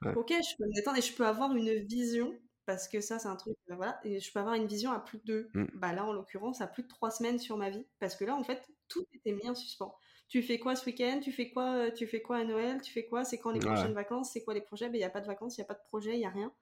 ok, 0.04 0.30
je 0.30 0.56
peux 0.56 0.64
me 0.66 0.74
détendre 0.74 0.98
et 0.98 1.02
je 1.02 1.14
peux 1.14 1.26
avoir 1.26 1.54
une 1.54 1.74
vision. 1.86 2.32
Parce 2.66 2.86
que 2.86 3.00
ça, 3.00 3.18
c'est 3.18 3.26
un 3.26 3.36
truc, 3.36 3.56
voilà, 3.68 3.98
et 4.04 4.20
je 4.20 4.32
peux 4.32 4.38
avoir 4.38 4.54
une 4.54 4.66
vision 4.66 4.92
à 4.92 5.00
plus 5.00 5.18
de, 5.24 5.50
mmh. 5.54 5.64
bah 5.74 5.92
là, 5.92 6.04
en 6.04 6.12
l'occurrence, 6.12 6.60
à 6.60 6.68
plus 6.68 6.84
de 6.84 6.88
3 6.88 7.10
semaines 7.10 7.38
sur 7.40 7.56
ma 7.56 7.68
vie. 7.68 7.84
Parce 7.98 8.14
que 8.14 8.24
là, 8.24 8.36
en 8.36 8.44
fait, 8.44 8.64
tout 8.86 9.04
était 9.12 9.32
mis 9.32 9.48
en 9.48 9.54
suspens 9.56 9.96
tu 10.30 10.42
fais 10.42 10.60
quoi 10.60 10.76
ce 10.76 10.86
week-end? 10.86 11.18
Tu 11.20 11.32
fais 11.32 11.50
quoi 11.50 11.90
Tu 11.90 12.06
fais 12.06 12.22
quoi 12.22 12.36
à 12.36 12.44
Noël? 12.44 12.80
Tu 12.80 12.92
fais 12.92 13.04
quoi? 13.04 13.24
C'est 13.24 13.38
quand 13.38 13.50
les 13.50 13.58
prochaines 13.58 13.92
vacances? 13.92 14.30
C'est 14.32 14.44
quoi 14.44 14.54
les 14.54 14.60
projets? 14.60 14.88
Ben 14.88 14.96
il 14.96 15.00
y 15.00 15.04
a 15.04 15.10
pas 15.10 15.20
de 15.20 15.26
vacances, 15.26 15.58
il 15.58 15.60
y 15.60 15.64
a 15.64 15.66
pas 15.66 15.74
de 15.74 15.82
projet, 15.88 16.14
il 16.14 16.20
y 16.20 16.24
a 16.24 16.30
rien 16.30 16.52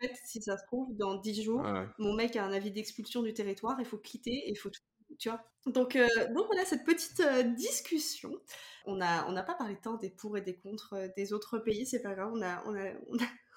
fait, 0.00 0.14
si 0.24 0.42
ça 0.42 0.56
se 0.56 0.64
trouve, 0.66 0.96
dans 0.96 1.16
10 1.16 1.42
jours, 1.42 1.62
mon 1.98 2.14
mec 2.14 2.36
a 2.36 2.44
un 2.44 2.52
avis 2.52 2.70
d'expulsion 2.70 3.22
du 3.22 3.34
territoire, 3.34 3.76
il 3.78 3.86
faut 3.86 3.98
quitter, 3.98 4.44
il 4.46 4.56
faut 4.56 4.70
tout, 4.70 4.80
tu 5.18 5.28
vois. 5.28 5.42
Donc, 5.66 5.96
euh, 5.96 6.08
donc 6.34 6.46
voilà 6.46 6.64
cette 6.64 6.84
petite 6.84 7.20
euh, 7.20 7.42
discussion. 7.42 8.32
On 8.86 8.96
n'a 8.96 9.26
on 9.28 9.36
a 9.36 9.42
pas 9.42 9.54
parlé 9.54 9.76
tant 9.76 9.96
des 9.96 10.10
pour 10.10 10.38
et 10.38 10.40
des 10.40 10.56
contre 10.56 10.94
euh, 10.94 11.08
des 11.16 11.32
autres 11.32 11.58
pays, 11.58 11.86
c'est 11.86 12.00
pas 12.00 12.14
grave, 12.14 12.30
on 12.32 12.42
a, 12.42 12.62
on 12.66 12.74
a, 12.74 12.92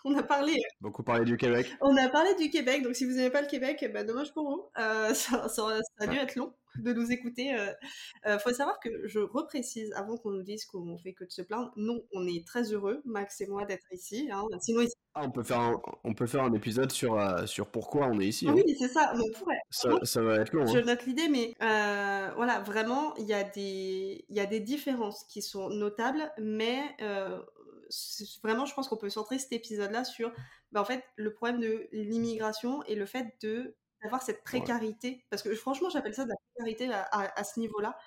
on 0.03 0.17
a, 0.17 0.23
parlé. 0.23 0.57
Beaucoup 0.81 1.03
parlé 1.03 1.23
du 1.23 1.37
Québec. 1.37 1.73
On 1.81 1.95
a 1.95 2.09
parlé 2.09 2.35
du 2.35 2.49
Québec, 2.49 2.83
donc 2.83 2.95
si 2.95 3.05
vous 3.05 3.13
n'aimez 3.13 3.29
pas 3.29 3.41
le 3.41 3.47
Québec, 3.47 3.89
bah, 3.93 4.03
dommage 4.03 4.33
pour 4.33 4.49
vous. 4.49 4.69
ça, 5.13 5.47
ça, 5.47 5.79
a 5.99 6.07
dû 6.07 6.17
être 6.17 6.35
long. 6.35 6.53
De 6.77 6.93
nous 6.93 7.11
écouter. 7.11 7.55
Euh, 8.25 8.39
faut 8.39 8.53
savoir 8.53 8.79
que 8.79 9.07
je 9.07 9.19
reprécise 9.19 9.91
avant 9.93 10.17
qu'on 10.17 10.31
nous 10.31 10.43
dise 10.43 10.65
qu'on 10.65 10.97
fait 10.97 11.13
que 11.13 11.23
de 11.23 11.31
se 11.31 11.41
plaindre. 11.41 11.71
Non, 11.75 12.03
on 12.13 12.27
est 12.27 12.45
très 12.45 12.73
heureux, 12.73 13.01
Max 13.05 13.41
et 13.41 13.47
moi, 13.47 13.65
d'être 13.65 13.91
ici. 13.91 14.29
Hein. 14.31 14.43
Sinon, 14.61 14.85
ah, 15.15 15.21
on 15.23 15.31
peut 15.31 15.43
faire 15.43 15.59
un, 15.59 15.81
on 16.03 16.13
peut 16.13 16.27
faire 16.27 16.43
un 16.43 16.53
épisode 16.53 16.91
sur 16.91 17.19
sur 17.47 17.67
pourquoi 17.67 18.07
on 18.07 18.19
est 18.19 18.27
ici. 18.27 18.45
Ah, 18.49 18.53
Oui, 18.53 18.63
c'est 18.79 18.87
ça. 18.87 19.13
On 19.15 19.31
pourrait. 19.37 19.59
Ça, 19.69 19.91
ça, 20.03 20.21
va 20.21 20.37
être 20.37 20.53
long. 20.53 20.65
Je 20.65 20.79
hein. 20.79 20.83
note 20.85 21.05
l'idée, 21.05 21.29
mais 21.29 21.53
voilà, 21.59 22.61
vraiment, 22.61 23.15
il 23.15 23.25
y 23.25 23.33
a 23.33 23.43
des 23.43 24.25
il 24.29 24.35
y 24.35 24.39
a 24.39 24.45
des 24.45 24.59
différences 24.59 25.23
qui 25.25 25.41
sont 25.41 25.69
notables, 25.69 26.31
mais 26.39 26.81
vraiment, 28.43 28.65
je 28.65 28.73
pense 28.73 28.87
qu'on 28.87 28.97
peut 28.97 29.09
centrer 29.09 29.39
cet 29.39 29.53
épisode-là 29.53 30.03
sur, 30.03 30.31
bah, 30.71 30.81
en 30.81 30.85
fait, 30.85 31.03
le 31.15 31.33
problème 31.33 31.59
de 31.59 31.87
l'immigration 31.91 32.83
et 32.83 32.95
le 32.95 33.05
fait 33.05 33.35
de 33.41 33.75
d'avoir 34.03 34.21
cette 34.21 34.43
précarité, 34.43 35.25
parce 35.29 35.41
que 35.41 35.53
franchement, 35.55 35.89
j'appelle 35.89 36.13
ça 36.13 36.25
de 36.25 36.29
la 36.29 36.35
précarité 36.53 36.93
à, 36.93 37.43
ce 37.43 37.59
niveau-là, 37.59 37.97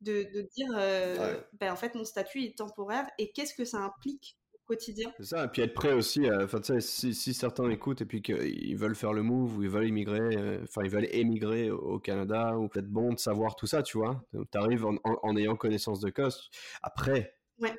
de, 0.00 0.24
de 0.34 0.42
dire, 0.54 0.68
euh, 0.76 1.40
ben, 1.54 1.72
en 1.72 1.76
fait, 1.76 1.94
mon 1.94 2.04
statut 2.04 2.42
est 2.42 2.58
temporaire 2.58 3.06
et 3.18 3.32
qu'est-ce 3.32 3.54
que 3.54 3.64
ça 3.64 3.78
implique 3.78 4.36
au 4.52 4.58
quotidien? 4.66 5.12
C'est 5.18 5.26
ça, 5.26 5.44
et 5.44 5.48
puis 5.48 5.62
être 5.62 5.72
prêt 5.72 5.92
aussi, 5.92 6.28
enfin, 6.30 6.58
si, 6.80 7.14
si, 7.14 7.34
certains 7.34 7.70
écoutent 7.70 8.02
et 8.02 8.04
puis 8.04 8.20
qu'ils 8.20 8.76
veulent 8.76 8.96
faire 8.96 9.12
le 9.12 9.22
move 9.22 9.56
ou 9.56 9.62
ils 9.62 9.70
veulent 9.70 9.88
immigrer, 9.88 10.36
euh, 10.36 10.60
enfin, 10.64 10.82
ils 10.84 10.90
veulent 10.90 11.08
émigrer 11.12 11.70
au, 11.70 11.98
Canada, 12.00 12.58
ou 12.58 12.68
peut-être 12.68 12.90
bon 12.90 13.12
de 13.12 13.18
savoir 13.18 13.54
tout 13.54 13.66
ça, 13.66 13.82
tu 13.82 13.96
vois? 13.96 14.24
Tu 14.32 14.58
arrives 14.58 14.84
en, 14.84 14.96
en, 15.04 15.36
ayant 15.36 15.56
connaissance 15.56 16.00
de 16.00 16.10
cause. 16.10 16.50
Après, 16.82 17.36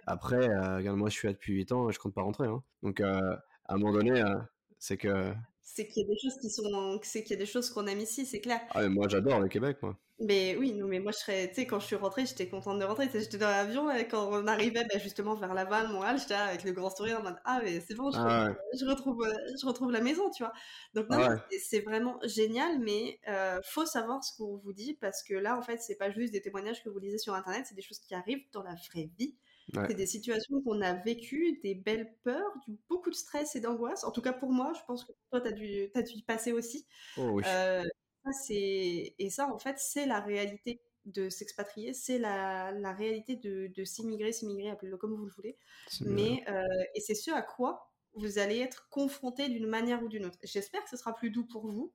après, 0.07 0.49
euh, 0.49 0.77
regarde, 0.77 0.97
moi 0.97 1.09
je 1.09 1.15
suis 1.15 1.27
là 1.27 1.33
depuis 1.33 1.53
8 1.53 1.71
ans, 1.73 1.91
je 1.91 1.99
compte 1.99 2.13
pas 2.13 2.21
rentrer. 2.21 2.47
Hein. 2.47 2.63
Donc 2.81 3.01
à 3.01 3.43
un 3.67 3.77
moment 3.77 3.91
donné, 3.91 4.23
c'est 4.79 4.97
que. 4.97 5.33
C'est 5.67 5.87
qu'il 5.87 6.03
y 6.03 6.05
a 6.05 6.07
des 6.07 6.19
choses 6.19 6.37
qui 6.39 6.49
sont. 6.51 6.99
C'est 7.01 7.23
qu'il 7.23 7.31
y 7.31 7.33
a 7.33 7.43
des 7.43 7.47
choses 7.47 7.71
qu'on 7.71 7.87
aime 7.87 7.99
ici, 7.99 8.25
c'est 8.25 8.39
clair. 8.39 8.61
Ah, 8.69 8.83
mais 8.83 8.89
moi 8.89 9.07
j'adore 9.09 9.39
le 9.39 9.49
Québec, 9.49 9.77
moi. 9.81 9.97
Mais 10.19 10.55
oui, 10.57 10.71
non, 10.73 10.87
mais 10.87 10.99
moi 10.99 11.11
je 11.11 11.17
serais. 11.17 11.49
Tu 11.49 11.55
sais, 11.55 11.67
quand 11.67 11.79
je 11.79 11.87
suis 11.87 11.95
rentrée, 11.95 12.25
j'étais 12.25 12.47
contente 12.47 12.79
de 12.79 12.85
rentrer. 12.85 13.09
J'étais 13.11 13.39
dans 13.39 13.49
l'avion 13.49 13.89
et 13.89 14.07
quand 14.07 14.29
on 14.31 14.45
arrivait 14.45 14.85
bah, 14.85 14.99
justement 14.99 15.33
vers 15.35 15.55
Laval, 15.55 15.89
Montréal, 15.89 16.17
j'étais 16.19 16.35
avec 16.35 16.63
le 16.63 16.71
grand 16.71 16.95
sourire 16.95 17.19
en 17.19 17.23
mode 17.23 17.35
Ah, 17.45 17.59
mais 17.63 17.81
c'est 17.81 17.95
bon, 17.95 18.11
je, 18.11 18.17
ah, 18.19 18.53
retrouve, 18.87 19.27
je, 19.59 19.65
retrouve, 19.65 19.91
la 19.91 20.01
maison, 20.01 20.29
tu 20.29 20.43
vois. 20.43 20.53
Donc, 20.93 21.09
non, 21.09 21.17
ah, 21.19 21.35
c'est 21.59 21.81
vraiment 21.81 22.19
génial, 22.23 22.79
mais 22.79 23.19
euh, 23.27 23.59
faut 23.65 23.87
savoir 23.87 24.23
ce 24.23 24.37
qu'on 24.37 24.57
vous 24.57 24.71
dit 24.71 24.93
parce 24.93 25.23
que 25.23 25.33
là, 25.33 25.57
en 25.57 25.63
fait, 25.63 25.81
c'est 25.81 25.95
pas 25.95 26.11
juste 26.11 26.31
des 26.31 26.41
témoignages 26.41 26.83
que 26.83 26.89
vous 26.89 26.99
lisez 26.99 27.17
sur 27.17 27.33
internet, 27.33 27.65
c'est 27.67 27.75
des 27.75 27.81
choses 27.81 27.99
qui 27.99 28.13
arrivent 28.13 28.45
dans 28.53 28.63
la 28.63 28.75
vraie 28.75 29.09
vie. 29.17 29.35
C'est 29.73 29.95
des 29.95 30.05
situations 30.05 30.61
qu'on 30.61 30.81
a 30.81 30.93
vécues, 30.93 31.59
des 31.63 31.75
belles 31.75 32.13
peurs, 32.23 32.53
du, 32.67 32.77
beaucoup 32.87 33.09
de 33.09 33.15
stress 33.15 33.55
et 33.55 33.59
d'angoisse. 33.59 34.03
En 34.03 34.11
tout 34.11 34.21
cas 34.21 34.33
pour 34.33 34.51
moi, 34.51 34.73
je 34.75 34.81
pense 34.85 35.05
que 35.05 35.11
toi, 35.31 35.41
tu 35.41 35.47
as 35.47 35.51
dû, 35.51 35.89
as 35.95 36.01
dû 36.01 36.13
y 36.13 36.23
passer 36.23 36.51
aussi. 36.51 36.87
Oh, 37.17 37.31
oui. 37.33 37.43
euh, 37.47 37.83
ça, 38.23 38.53
et 38.53 39.29
ça, 39.29 39.51
en 39.51 39.57
fait, 39.57 39.77
c'est 39.79 40.05
la 40.05 40.19
réalité 40.19 40.81
de 41.05 41.29
s'expatrier, 41.29 41.93
c'est 41.93 42.17
la, 42.17 42.71
la, 42.71 42.91
réalité 42.91 43.35
de, 43.35 43.71
de 43.75 43.83
s'immigrer, 43.83 44.31
s'immigrer, 44.31 44.69
appelez-le 44.69 44.97
comme 44.97 45.15
vous 45.15 45.25
le 45.25 45.31
voulez. 45.31 45.57
Mais, 46.01 46.43
euh, 46.49 46.63
et 46.95 47.01
c'est 47.01 47.15
ce 47.15 47.31
à 47.31 47.41
quoi 47.41 47.91
vous 48.15 48.39
allez 48.39 48.59
être 48.59 48.87
confronté 48.89 49.49
d'une 49.49 49.67
manière 49.67 50.01
ou 50.01 50.07
d'une 50.07 50.25
autre. 50.25 50.37
J'espère 50.41 50.83
que 50.83 50.89
ce 50.89 50.97
sera 50.97 51.13
plus 51.13 51.29
doux 51.31 51.45
pour 51.45 51.67
vous, 51.67 51.93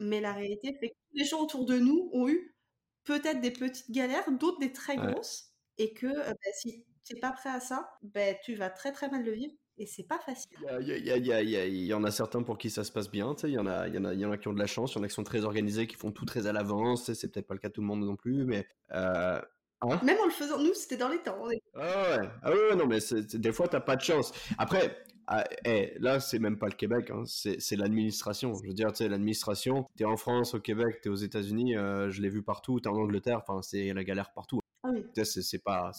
mais 0.00 0.20
la 0.20 0.32
réalité 0.32 0.76
fait 0.80 0.90
que 0.90 0.94
les 1.14 1.24
gens 1.24 1.40
autour 1.40 1.64
de 1.64 1.78
nous 1.78 2.10
ont 2.12 2.28
eu 2.28 2.56
peut-être 3.04 3.40
des 3.40 3.52
petites 3.52 3.90
galères, 3.90 4.30
d'autres 4.32 4.58
des 4.58 4.72
très 4.72 4.96
grosses, 4.96 5.52
et 5.78 5.92
que 5.92 6.06
euh, 6.06 6.30
bah, 6.30 6.52
si 6.54 6.84
tu 7.04 7.14
n'es 7.14 7.20
pas 7.20 7.32
prêt 7.32 7.50
à 7.50 7.60
ça, 7.60 7.90
ben, 8.02 8.36
tu 8.44 8.54
vas 8.54 8.70
très 8.70 8.92
très 8.92 9.08
mal 9.10 9.24
le 9.24 9.32
vivre 9.32 9.52
et 9.78 9.86
c'est 9.86 10.06
pas 10.06 10.18
facile. 10.18 10.56
Il 10.80 10.88
y, 10.88 11.10
y, 11.10 11.86
y, 11.86 11.94
en 11.94 12.04
a 12.04 12.10
certains 12.10 12.42
pour 12.42 12.58
qui 12.58 12.70
ça 12.70 12.84
se 12.84 12.92
passe 12.92 13.10
bien, 13.10 13.34
il 13.44 13.50
y, 13.50 13.58
en 13.58 13.66
a, 13.66 13.88
y, 13.88 13.98
en 13.98 14.04
a, 14.04 14.14
y 14.14 14.24
en 14.24 14.30
a 14.30 14.36
qui 14.36 14.48
ont 14.48 14.52
de 14.52 14.58
la 14.58 14.66
chance, 14.66 14.92
il 14.92 14.98
y 14.98 15.00
en 15.00 15.04
a 15.04 15.08
qui 15.08 15.14
sont 15.14 15.24
très 15.24 15.44
organisés, 15.44 15.86
qui 15.86 15.96
font 15.96 16.12
tout 16.12 16.24
très 16.24 16.46
à 16.46 16.52
l'avance, 16.52 17.12
c'est 17.12 17.32
peut-être 17.32 17.46
pas 17.46 17.54
le 17.54 17.60
cas 17.60 17.68
de 17.68 17.72
tout 17.72 17.80
le 17.80 17.86
monde 17.86 18.04
non 18.04 18.16
plus, 18.16 18.44
mais... 18.44 18.66
Euh, 18.92 19.40
hein? 19.80 20.00
Même 20.04 20.18
en 20.18 20.26
le 20.26 20.30
faisant, 20.30 20.58
nous, 20.58 20.74
c'était 20.74 20.98
dans 20.98 21.08
les 21.08 21.18
temps. 21.18 21.38
Ah 21.74 22.18
ouais, 22.18 22.28
ah 22.42 22.50
ouais, 22.50 22.76
non, 22.76 22.86
mais 22.86 22.98
des 23.34 23.52
fois, 23.52 23.66
t'as 23.66 23.80
pas 23.80 23.96
de 23.96 24.02
chance. 24.02 24.32
Après, 24.58 25.04
ah, 25.26 25.44
hey, 25.64 25.94
là, 26.00 26.20
c'est 26.20 26.38
même 26.38 26.58
pas 26.58 26.66
le 26.66 26.74
Québec, 26.74 27.10
hein, 27.10 27.22
c'est 27.24 27.76
l'administration. 27.76 28.54
Je 28.54 28.66
veux 28.66 28.74
dire, 28.74 28.92
tu 28.92 28.98
sais, 28.98 29.08
l'administration, 29.08 29.86
t'es 29.96 30.04
en 30.04 30.16
France, 30.16 30.54
au 30.54 30.60
Québec, 30.60 31.00
t'es 31.02 31.08
aux 31.08 31.14
États-Unis, 31.14 31.76
euh, 31.76 32.10
je 32.10 32.20
l'ai 32.20 32.28
vu 32.28 32.42
partout, 32.42 32.80
t'es 32.80 32.88
en 32.88 32.96
Angleterre, 32.96 33.40
enfin, 33.46 33.62
c'est 33.62 33.92
la 33.92 34.04
galère 34.04 34.32
partout. 34.32 34.60
Ah. 34.84 34.90
C'est 35.24 35.62
pas, 35.62 35.92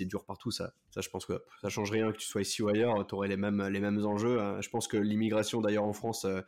dur 0.00 0.24
partout 0.24 0.50
ça. 0.50 0.72
Je 0.96 1.08
pense 1.08 1.26
que 1.26 1.42
ça 1.60 1.68
change 1.68 1.90
rien 1.90 2.10
que 2.12 2.16
tu 2.16 2.26
sois 2.26 2.42
ici 2.42 2.62
ou 2.62 2.68
ailleurs, 2.68 3.06
tu 3.06 3.14
aurais 3.14 3.28
les 3.28 3.36
mêmes, 3.36 3.60
enjeux. 4.04 4.40
Hein. 4.40 4.60
Je 4.60 4.70
pense 4.70 4.88
que 4.88 4.96
l'immigration 4.96 5.60
d'ailleurs 5.60 5.84
en 5.84 5.92
France, 5.92 6.24
euh, 6.24 6.40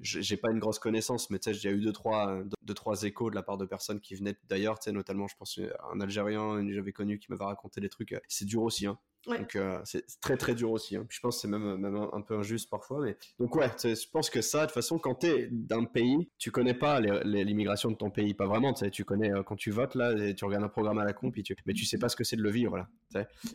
j'ai 0.00 0.36
pas 0.36 0.50
une 0.50 0.58
grosse 0.58 0.78
connaissance, 0.78 1.30
mais 1.30 1.38
tu 1.38 1.52
sais, 1.52 1.54
j'ai 1.54 1.70
eu 1.70 1.80
deux 1.80 1.92
trois, 1.92 2.42
deux, 2.62 2.74
trois 2.74 3.02
échos 3.02 3.30
de 3.30 3.34
la 3.34 3.42
part 3.42 3.56
de 3.56 3.66
personnes 3.66 4.00
qui 4.00 4.14
venaient 4.14 4.36
d'ailleurs, 4.48 4.78
tu 4.78 4.92
notamment, 4.92 5.28
je 5.28 5.36
pense, 5.36 5.60
un 5.92 6.00
Algérien 6.00 6.64
j'avais 6.70 6.92
connu 6.92 7.18
qui 7.18 7.30
m'avait 7.30 7.44
raconté 7.44 7.80
des 7.80 7.88
trucs. 7.88 8.14
C'est 8.28 8.44
dur 8.44 8.62
aussi, 8.62 8.86
hein. 8.86 8.98
Donc 9.36 9.56
euh, 9.56 9.80
c'est 9.84 10.04
très 10.20 10.36
très 10.36 10.54
dur 10.54 10.70
aussi. 10.70 10.96
Hein. 10.96 11.04
Puis 11.08 11.16
je 11.16 11.20
pense 11.20 11.36
que 11.36 11.40
c'est 11.42 11.48
même, 11.48 11.76
même 11.76 11.96
un, 11.96 12.20
peu 12.20 12.38
injuste 12.38 12.70
parfois. 12.70 13.00
Mais... 13.02 13.16
Donc 13.38 13.54
ouais, 13.56 13.70
je 13.82 14.10
pense 14.10 14.30
que 14.30 14.40
ça, 14.40 14.60
de 14.60 14.64
toute 14.66 14.74
façon, 14.74 14.98
quand 14.98 15.16
tu 15.16 15.26
es 15.26 15.48
d'un 15.50 15.84
pays, 15.84 16.30
tu 16.38 16.50
connais 16.50 16.74
pas 16.74 17.00
l'immigration 17.00 17.90
de 17.90 17.96
ton 17.96 18.10
pays, 18.10 18.34
pas 18.34 18.46
vraiment. 18.46 18.72
Tu 18.72 19.04
connais 19.04 19.32
euh, 19.32 19.42
quand 19.42 19.56
tu 19.56 19.70
votes 19.70 19.94
là, 19.94 20.12
et 20.12 20.34
tu 20.34 20.44
regardes 20.44 20.64
un 20.64 20.68
programme 20.68 20.98
à 20.98 21.04
la 21.04 21.12
con, 21.12 21.30
tu... 21.30 21.56
mais 21.66 21.74
tu 21.74 21.84
sais 21.84 21.98
pas 21.98 22.08
ce 22.08 22.16
que 22.16 22.24
c'est 22.24 22.36
de 22.36 22.42
le 22.42 22.50
vivre 22.50 22.76
là. 22.76 22.88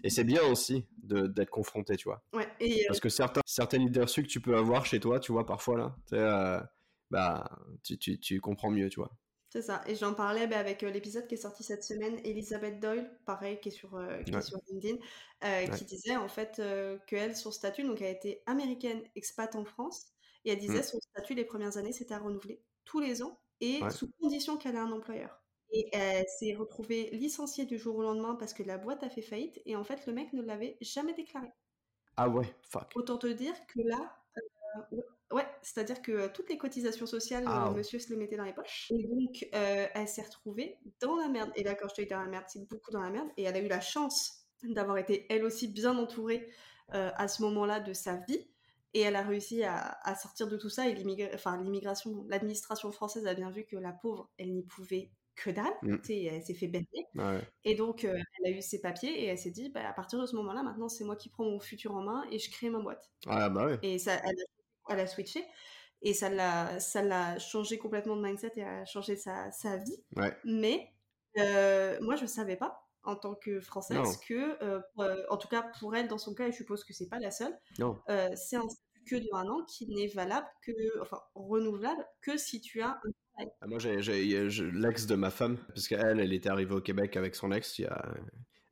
Et 0.03 0.09
c'est 0.09 0.23
bien 0.23 0.43
aussi 0.43 0.85
d'être 1.03 1.49
confronté, 1.49 1.95
tu 1.95 2.07
vois. 2.07 2.23
Ouais, 2.33 2.47
et 2.59 2.81
euh, 2.81 2.83
Parce 2.87 2.99
que 2.99 3.09
certains, 3.09 3.41
certaines 3.45 3.83
idées 3.83 4.01
reçues 4.01 4.23
que 4.23 4.27
tu 4.27 4.41
peux 4.41 4.55
avoir 4.55 4.85
chez 4.85 4.99
toi, 4.99 5.19
tu 5.19 5.31
vois, 5.31 5.45
parfois 5.45 5.95
là, 6.11 6.69
bah, 7.11 7.47
tu, 7.83 7.97
tu, 7.97 8.19
tu 8.19 8.41
comprends 8.41 8.71
mieux, 8.71 8.89
tu 8.89 8.99
vois. 8.99 9.11
C'est 9.53 9.61
ça. 9.61 9.83
Et 9.85 9.93
j'en 9.93 10.15
parlais 10.15 10.47
bah, 10.47 10.57
avec 10.57 10.81
euh, 10.81 10.89
l'épisode 10.89 11.27
qui 11.27 11.35
est 11.35 11.37
sorti 11.37 11.61
cette 11.61 11.83
semaine, 11.83 12.19
Elisabeth 12.23 12.79
Doyle, 12.79 13.07
pareil, 13.23 13.59
qui 13.59 13.69
est 13.69 13.71
sur, 13.71 13.93
euh, 13.93 14.19
sur 14.41 14.57
LinkedIn, 14.67 14.97
euh, 15.43 15.67
qui 15.67 15.85
disait 15.85 16.15
en 16.15 16.27
fait 16.27 16.59
qu'elle, 17.05 17.35
son 17.35 17.51
statut, 17.51 17.83
donc 17.83 18.01
elle 18.01 18.07
a 18.07 18.09
été 18.09 18.41
américaine 18.47 19.03
expat 19.15 19.55
en 19.55 19.63
France, 19.63 20.07
et 20.43 20.53
elle 20.53 20.57
disait 20.57 20.79
mmh. 20.79 20.83
son 20.83 20.99
statut 20.99 21.35
les 21.35 21.45
premières 21.45 21.77
années, 21.77 21.93
c'était 21.93 22.15
à 22.15 22.17
renouveler 22.17 22.63
tous 22.83 22.99
les 22.99 23.21
ans 23.21 23.39
et 23.61 23.79
sous 23.91 24.09
condition 24.19 24.57
qu'elle 24.57 24.73
ait 24.73 24.79
un 24.79 24.91
employeur. 24.91 25.39
Et 25.69 25.87
elle 25.93 26.25
s'est 26.27 26.55
retrouvée 26.55 27.11
licenciée 27.11 27.65
du 27.65 27.77
jour 27.77 27.97
au 27.97 28.01
lendemain 28.01 28.33
parce 28.33 28.55
que 28.55 28.63
la 28.63 28.79
boîte 28.79 29.03
a 29.03 29.09
fait 29.11 29.21
faillite 29.21 29.61
et 29.67 29.75
en 29.75 29.83
fait 29.83 30.07
le 30.07 30.13
mec 30.13 30.33
ne 30.33 30.41
l'avait 30.41 30.77
jamais 30.81 31.13
déclaré. 31.13 31.49
Ah 32.17 32.27
ouais, 32.27 32.51
fuck. 32.63 32.91
Autant 32.95 33.19
te 33.19 33.27
dire 33.27 33.53
que 33.67 33.81
là, 33.81 34.17
Ouais, 35.33 35.47
c'est-à-dire 35.63 36.01
que 36.03 36.11
euh, 36.11 36.27
toutes 36.31 36.49
les 36.49 36.59
cotisations 36.59 37.07
sociales, 37.07 37.43
ah 37.47 37.71
monsieur 37.75 37.97
se 37.97 38.09
les 38.09 38.17
mettait 38.17 38.37
dans 38.37 38.43
les 38.43 38.53
poches. 38.53 38.91
Et 38.91 39.03
donc, 39.07 39.47
euh, 39.55 39.87
elle 39.93 40.07
s'est 40.07 40.21
retrouvée 40.21 40.77
dans 41.01 41.15
la 41.15 41.27
merde. 41.27 41.49
Et 41.55 41.63
là, 41.63 41.73
quand 41.73 41.87
je 41.89 41.95
te 41.95 42.01
dis 42.01 42.07
dans 42.07 42.21
la 42.21 42.27
merde, 42.27 42.45
c'est 42.47 42.67
beaucoup 42.69 42.91
dans 42.91 43.01
la 43.01 43.09
merde. 43.09 43.27
Et 43.37 43.43
elle 43.43 43.55
a 43.55 43.59
eu 43.59 43.67
la 43.67 43.81
chance 43.81 44.45
d'avoir 44.61 44.97
été, 44.99 45.25
elle 45.29 45.43
aussi, 45.43 45.67
bien 45.67 45.97
entourée 45.97 46.47
euh, 46.93 47.09
à 47.15 47.27
ce 47.27 47.41
moment-là 47.41 47.79
de 47.79 47.93
sa 47.93 48.17
vie. 48.27 48.47
Et 48.93 49.01
elle 49.01 49.15
a 49.15 49.23
réussi 49.23 49.63
à, 49.63 50.15
sortir 50.21 50.47
de 50.47 50.55
tout 50.55 50.69
ça. 50.69 50.87
Et 50.87 50.93
l'immigration, 50.93 52.25
l'administration 52.29 52.91
française 52.91 53.25
a 53.25 53.33
bien 53.33 53.49
vu 53.49 53.65
que 53.65 53.75
la 53.75 53.91
pauvre, 53.91 54.29
elle 54.37 54.53
n'y 54.53 54.63
pouvait 54.63 55.09
que 55.35 55.49
dalle. 55.49 55.73
Mmh. 55.81 55.97
Elle 56.09 56.43
s'est 56.43 56.53
fait 56.53 56.67
baigner. 56.67 57.07
Et 57.63 57.73
donc, 57.73 58.03
elle 58.03 58.45
a 58.45 58.51
eu 58.51 58.61
ses 58.61 58.81
papiers 58.81 59.23
et 59.23 59.25
elle 59.25 59.39
s'est 59.39 59.49
dit, 59.49 59.69
bah, 59.69 59.89
à 59.89 59.93
partir 59.93 60.21
de 60.21 60.27
ce 60.27 60.35
moment-là, 60.35 60.61
maintenant, 60.61 60.89
c'est 60.89 61.05
moi 61.05 61.15
qui 61.15 61.29
prends 61.29 61.45
mon 61.45 61.59
futur 61.59 61.95
en 61.95 62.03
main 62.03 62.23
et 62.29 62.37
je 62.37 62.51
crée 62.51 62.69
ma 62.69 62.79
boîte. 62.79 63.09
Ah, 63.25 63.49
bah 63.49 63.65
ouais. 63.65 63.79
Et 63.81 63.97
ça, 63.97 64.13
elle 64.23 64.39
a 64.39 64.52
elle 64.89 64.99
a 64.99 65.07
switché. 65.07 65.43
Et 66.01 66.13
ça 66.13 66.29
l'a, 66.29 66.79
ça 66.79 67.01
l'a 67.01 67.39
changé 67.39 67.77
complètement 67.77 68.17
de 68.17 68.21
mindset 68.21 68.51
et 68.57 68.63
a 68.63 68.85
changé 68.85 69.15
sa, 69.15 69.51
sa 69.51 69.77
vie. 69.77 70.03
Mais 70.43 70.91
euh, 71.37 71.97
moi, 72.01 72.15
je 72.15 72.23
ne 72.23 72.27
savais 72.27 72.57
pas, 72.57 72.85
en 73.03 73.15
tant 73.15 73.35
que 73.35 73.61
Française, 73.61 74.19
que, 74.27 74.61
euh, 74.63 74.81
euh, 74.99 75.23
en 75.29 75.37
tout 75.37 75.47
cas 75.47 75.65
pour 75.79 75.95
elle, 75.95 76.07
dans 76.07 76.17
son 76.17 76.33
cas, 76.33 76.47
et 76.47 76.51
je 76.51 76.57
suppose 76.57 76.83
que 76.83 76.93
c'est 76.93 77.07
pas 77.07 77.19
la 77.19 77.31
seule, 77.31 77.57
c'est 78.35 78.57
un 78.57 78.67
statut 78.67 78.79
que 79.05 79.15
de 79.17 79.27
un 79.33 79.47
an 79.49 79.65
qui 79.65 79.87
n'est 79.87 80.07
valable 80.07 80.47
que, 80.61 81.01
enfin, 81.01 81.19
renouvelable 81.35 82.05
que 82.21 82.37
si 82.37 82.61
tu 82.61 82.81
as 82.81 82.89
un 82.89 83.11
travail. 83.35 83.53
Ah, 83.61 83.67
moi, 83.67 83.79
j'ai, 83.79 84.51
l'ex 84.71 85.05
de 85.07 85.15
ma 85.15 85.29
femme, 85.29 85.57
parce 85.69 85.87
qu'elle, 85.87 86.19
elle 86.19 86.33
était 86.33 86.49
arrivée 86.49 86.75
au 86.75 86.81
Québec 86.81 87.17
avec 87.17 87.35
son 87.35 87.51
ex 87.51 87.79
il 87.79 87.83
y 87.83 87.85
a 87.85 88.13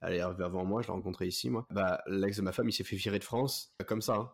elle 0.01 0.15
est 0.15 0.19
arrivée 0.19 0.43
avant 0.43 0.65
moi, 0.65 0.81
je 0.81 0.87
l'ai 0.87 0.93
rencontrée 0.93 1.27
ici, 1.27 1.49
moi. 1.49 1.65
Bah, 1.69 2.01
l'ex 2.07 2.37
de 2.37 2.41
ma 2.41 2.51
femme, 2.51 2.67
il 2.67 2.73
s'est 2.73 2.83
fait 2.83 2.95
virer 2.95 3.19
de 3.19 3.23
France, 3.23 3.75
comme 3.85 4.01
ça. 4.01 4.15
Hein. 4.15 4.31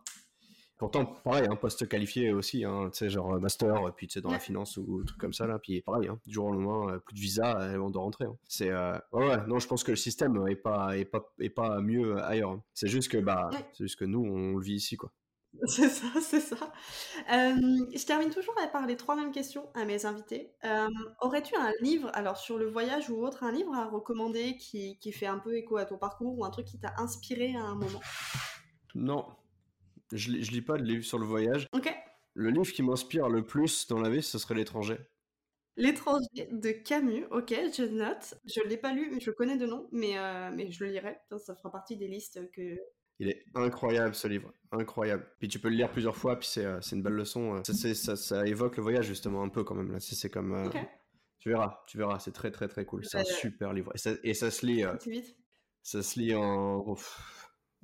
Pourtant, 0.78 1.06
pareil, 1.06 1.48
un 1.50 1.56
poste 1.56 1.88
qualifié 1.88 2.32
aussi, 2.32 2.64
hein, 2.64 2.88
tu 2.92 2.98
sais, 2.98 3.10
genre 3.10 3.34
euh, 3.34 3.40
master, 3.40 3.92
puis 3.96 4.06
tu 4.06 4.14
sais, 4.14 4.20
dans 4.20 4.30
la 4.30 4.38
finance 4.38 4.76
ou, 4.76 5.02
truc 5.02 5.18
comme 5.18 5.32
ça, 5.32 5.48
là, 5.48 5.58
puis 5.58 5.82
pareil, 5.82 6.08
hein, 6.08 6.20
du 6.24 6.32
jour 6.32 6.46
au 6.46 6.52
lendemain, 6.52 6.94
euh, 6.94 6.98
plus 7.00 7.14
de 7.16 7.20
visa, 7.20 7.60
euh, 7.60 7.78
on 7.78 7.90
doit 7.90 8.02
rentrer. 8.02 8.26
Hein. 8.26 8.36
C'est, 8.46 8.70
ouais, 8.70 9.46
non, 9.48 9.58
je 9.58 9.66
pense 9.66 9.82
que 9.82 9.90
le 9.90 9.96
système 9.96 10.46
est 10.46 10.54
pas, 10.54 10.96
est 10.96 11.04
pas, 11.04 11.32
est 11.40 11.50
pas 11.50 11.80
mieux 11.80 12.22
ailleurs. 12.22 12.60
C'est 12.74 12.86
juste 12.86 13.10
que, 13.10 13.18
bah, 13.18 13.50
c'est 13.72 13.84
juste 13.84 13.98
que 13.98 14.04
nous, 14.04 14.20
on 14.20 14.54
le 14.54 14.62
vit 14.62 14.74
ici, 14.74 14.96
quoi. 14.96 15.12
C'est 15.66 15.88
ça, 15.88 16.06
c'est 16.20 16.40
ça. 16.40 16.72
je 17.26 18.06
termine 18.06 18.28
toujours 18.28 18.54
par 18.70 18.86
les 18.86 18.98
trois 18.98 19.16
mêmes 19.16 19.32
questions 19.32 19.66
à 19.74 19.86
mes 19.86 20.04
invités. 20.04 20.52
aurais-tu 21.22 21.56
un 21.56 21.72
livre, 21.80 22.10
alors 22.12 22.36
sur 22.36 22.58
le 22.58 22.68
voyage 22.68 23.08
ou 23.08 23.24
autre, 23.24 23.42
un 23.44 23.50
livre 23.50 23.74
à 23.74 23.86
recommander 23.86 24.56
qui, 24.58 24.98
qui 24.98 25.10
fait 25.10 25.26
un 25.26 25.38
peu 25.38 25.56
écho 25.56 25.78
à 25.78 25.86
ton 25.86 25.96
parcours 25.96 26.38
ou 26.38 26.44
un 26.44 26.50
truc 26.50 26.66
qui 26.66 26.78
t'a 26.78 26.92
inspiré 26.98 27.56
à 27.56 27.62
un 27.62 27.76
moment? 27.76 28.00
Non, 28.94 29.24
je, 30.12 30.40
je 30.40 30.50
lis 30.50 30.62
pas 30.62 30.76
de 30.76 30.84
livres 30.84 31.04
sur 31.04 31.18
le 31.18 31.26
voyage. 31.26 31.66
Ok. 31.72 31.92
Le 32.34 32.50
livre 32.50 32.72
qui 32.72 32.82
m'inspire 32.82 33.28
le 33.28 33.44
plus 33.44 33.88
dans 33.88 34.00
la 34.00 34.10
vie, 34.10 34.22
ce 34.22 34.38
serait 34.38 34.54
L'étranger. 34.54 34.98
L'étranger 35.76 36.48
de 36.50 36.70
Camus, 36.70 37.24
ok, 37.30 37.50
je 37.50 37.84
note. 37.84 38.34
Je 38.44 38.60
l'ai 38.68 38.76
pas 38.76 38.92
lu, 38.92 39.16
je 39.20 39.30
connais 39.30 39.56
de 39.56 39.64
nom, 39.64 39.88
mais, 39.92 40.18
euh, 40.18 40.50
mais 40.52 40.70
je 40.70 40.84
le 40.84 40.90
lirai. 40.90 41.18
Ça 41.38 41.54
fera 41.54 41.70
partie 41.70 41.96
des 41.96 42.08
listes 42.08 42.50
que. 42.52 42.76
Il 43.20 43.28
est 43.28 43.44
incroyable 43.54 44.14
ce 44.14 44.28
livre, 44.28 44.52
incroyable. 44.72 45.26
Puis 45.38 45.48
tu 45.48 45.58
peux 45.58 45.68
le 45.68 45.76
lire 45.76 45.90
plusieurs 45.90 46.16
fois, 46.16 46.38
puis 46.38 46.48
c'est 46.48 46.64
euh, 46.64 46.80
une 46.92 47.02
belle 47.02 47.14
leçon. 47.14 47.62
Ça, 47.64 47.94
ça, 47.94 48.16
ça, 48.16 48.46
évoque 48.46 48.76
le 48.76 48.82
voyage 48.82 49.06
justement 49.06 49.42
un 49.42 49.48
peu 49.48 49.62
quand 49.62 49.76
même. 49.76 49.92
Là, 49.92 50.00
c'est 50.00 50.30
comme. 50.30 50.52
Euh, 50.52 50.68
tu 51.38 51.48
verras, 51.48 51.80
tu 51.86 51.96
verras, 51.96 52.18
c'est 52.18 52.32
très 52.32 52.50
très 52.50 52.66
très 52.66 52.84
cool. 52.84 53.04
C'est 53.04 53.18
un 53.18 53.24
super 53.24 53.72
livre 53.72 53.92
et 53.94 53.98
ça, 53.98 54.10
et 54.24 54.34
ça 54.34 54.50
se 54.50 54.66
lit. 54.66 54.84
vite. 55.06 55.36
Ça 55.82 56.02
se 56.02 56.18
lit 56.18 56.34
en. 56.34 56.96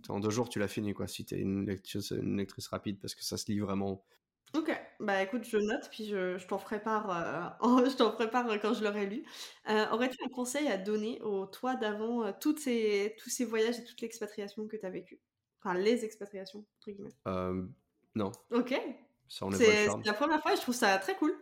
En 0.08 0.20
deux 0.20 0.30
jours, 0.30 0.48
tu 0.48 0.58
l'as 0.58 0.68
fini 0.68 0.94
quoi. 0.94 1.06
Si 1.06 1.24
t'es 1.24 1.38
une, 1.38 1.68
une 2.10 2.36
lectrice 2.36 2.68
rapide, 2.68 2.98
parce 3.00 3.14
que 3.14 3.24
ça 3.24 3.36
se 3.36 3.50
lit 3.50 3.60
vraiment 3.60 4.04
Ok, 4.54 4.70
bah 5.00 5.20
écoute, 5.20 5.44
je 5.44 5.56
note, 5.56 5.88
puis 5.90 6.06
je, 6.06 6.38
je 6.38 6.46
t'en 6.46 6.58
part, 6.58 7.10
euh, 7.10 7.84
je 7.90 7.96
t'en 7.96 8.12
prépare 8.12 8.46
quand 8.60 8.72
je 8.72 8.84
l'aurai 8.84 9.06
lu. 9.06 9.24
Euh, 9.68 9.86
aurais-tu 9.90 10.16
un 10.24 10.28
conseil 10.28 10.68
à 10.68 10.78
donner 10.78 11.20
au 11.22 11.46
toi 11.46 11.74
d'avant 11.74 12.24
euh, 12.24 12.30
toutes 12.40 12.60
ces, 12.60 13.16
tous 13.18 13.30
ces 13.30 13.44
voyages 13.44 13.80
et 13.80 13.84
toute 13.84 14.00
l'expatriation 14.00 14.68
que 14.68 14.76
tu 14.76 14.86
as 14.86 14.90
vécu? 14.90 15.18
Enfin, 15.60 15.74
les 15.74 16.04
expatriations, 16.04 16.64
entre 16.78 16.92
guillemets. 16.92 17.66
non. 18.14 18.30
Ok. 18.52 18.80
C'est 19.26 19.86
la 20.04 20.12
première 20.12 20.40
fois 20.40 20.52
et 20.52 20.56
je 20.56 20.60
trouve 20.60 20.74
ça 20.74 20.98
très 20.98 21.16
cool. 21.16 21.34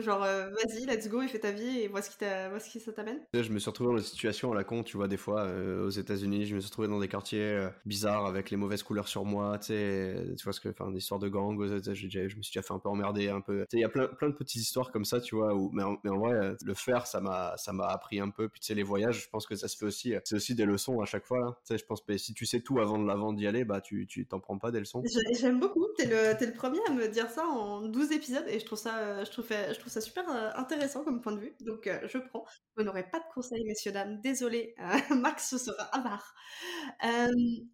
Genre, 0.00 0.22
euh, 0.22 0.48
vas-y, 0.50 0.86
let's 0.86 1.08
go, 1.08 1.22
et 1.22 1.28
fais 1.28 1.40
ta 1.40 1.50
vie 1.50 1.80
et 1.80 1.88
vois 1.88 2.02
ce 2.02 2.10
qui, 2.10 2.16
vois 2.50 2.60
ce 2.60 2.70
qui 2.70 2.78
ça 2.78 2.92
t'amène. 2.92 3.18
Je 3.34 3.50
me 3.50 3.58
suis 3.58 3.68
retrouvé 3.68 3.90
dans 3.90 3.96
des 3.96 4.02
situations 4.02 4.52
à 4.52 4.54
la 4.54 4.64
con, 4.64 4.82
tu 4.82 4.96
vois, 4.96 5.08
des 5.08 5.16
fois, 5.16 5.42
euh, 5.42 5.86
aux 5.86 5.90
États-Unis, 5.90 6.46
je 6.46 6.54
me 6.54 6.60
suis 6.60 6.68
retrouvé 6.68 6.88
dans 6.88 7.00
des 7.00 7.08
quartiers 7.08 7.40
euh, 7.40 7.68
bizarres 7.84 8.26
avec 8.26 8.50
les 8.50 8.56
mauvaises 8.56 8.82
couleurs 8.82 9.08
sur 9.08 9.24
moi, 9.24 9.58
tu 9.58 9.68
sais, 9.68 10.16
tu 10.36 10.44
vois 10.44 10.52
ce 10.52 10.60
que, 10.60 10.68
enfin, 10.68 10.90
des 10.90 10.98
histoires 10.98 11.18
de 11.20 11.28
gang, 11.28 11.60
je, 11.60 11.92
je 11.94 12.06
me 12.36 12.42
suis 12.42 12.52
déjà 12.52 12.62
fait 12.62 12.74
un 12.74 12.78
peu 12.78 12.88
emmerder, 12.88 13.28
un 13.28 13.40
peu. 13.40 13.60
Tu 13.62 13.66
sais, 13.70 13.78
il 13.78 13.80
y 13.80 13.84
a 13.84 13.88
plein, 13.88 14.06
plein 14.06 14.28
de 14.28 14.34
petites 14.34 14.62
histoires 14.62 14.92
comme 14.92 15.04
ça, 15.04 15.20
tu 15.20 15.34
vois, 15.34 15.54
où, 15.54 15.70
mais, 15.72 15.82
en, 15.82 15.98
mais 16.04 16.10
en 16.10 16.18
vrai, 16.18 16.54
le 16.64 16.74
faire, 16.74 17.06
ça 17.06 17.20
m'a, 17.20 17.56
ça 17.56 17.72
m'a 17.72 17.86
appris 17.88 18.20
un 18.20 18.30
peu. 18.30 18.48
Puis 18.48 18.60
tu 18.60 18.66
sais, 18.66 18.74
les 18.74 18.82
voyages, 18.84 19.24
je 19.24 19.28
pense 19.30 19.46
que 19.46 19.56
ça 19.56 19.66
se 19.66 19.76
fait 19.76 19.86
aussi, 19.86 20.14
c'est 20.24 20.36
aussi 20.36 20.54
des 20.54 20.64
leçons 20.64 21.00
à 21.00 21.06
chaque 21.06 21.24
fois, 21.24 21.40
là. 21.40 21.58
Tu 21.66 21.74
sais, 21.74 21.78
je 21.78 21.84
pense 21.84 22.00
que 22.00 22.16
si 22.16 22.34
tu 22.34 22.46
sais 22.46 22.60
tout 22.60 22.78
avant 22.78 22.98
de 22.98 23.06
l'avant 23.06 23.32
d'y 23.32 23.46
aller, 23.46 23.64
bah, 23.64 23.80
tu, 23.80 24.06
tu 24.06 24.26
t'en 24.26 24.38
prends 24.38 24.58
pas 24.58 24.70
des 24.70 24.78
leçons. 24.78 25.02
J'aime 25.40 25.58
beaucoup, 25.58 25.86
t'es 25.96 26.06
le, 26.06 26.40
es 26.40 26.46
le 26.46 26.52
premier 26.52 26.78
à 26.88 26.92
me 26.92 27.08
dire 27.08 27.28
ça 27.30 27.44
en 27.46 27.82
12 27.82 28.12
épisodes 28.12 28.44
et 28.48 28.60
je 28.60 28.64
trouve 28.64 28.78
ça, 28.78 29.24
je 29.24 29.30
trouve, 29.30 29.46
je 29.72 29.78
trouve 29.78 29.92
ça 29.92 30.00
super 30.00 30.28
intéressant 30.56 31.04
comme 31.04 31.20
point 31.20 31.32
de 31.32 31.40
vue, 31.40 31.54
donc 31.60 31.86
euh, 31.86 32.00
je 32.06 32.18
prends. 32.18 32.44
Vous 32.76 32.82
n'aurez 32.82 33.08
pas 33.08 33.18
de 33.18 33.24
conseils, 33.34 33.64
messieurs, 33.64 33.92
dames. 33.92 34.20
Désolé, 34.20 34.74
euh, 34.78 35.14
Max 35.16 35.50
ce 35.50 35.58
sera 35.58 35.82
avare. 35.84 36.34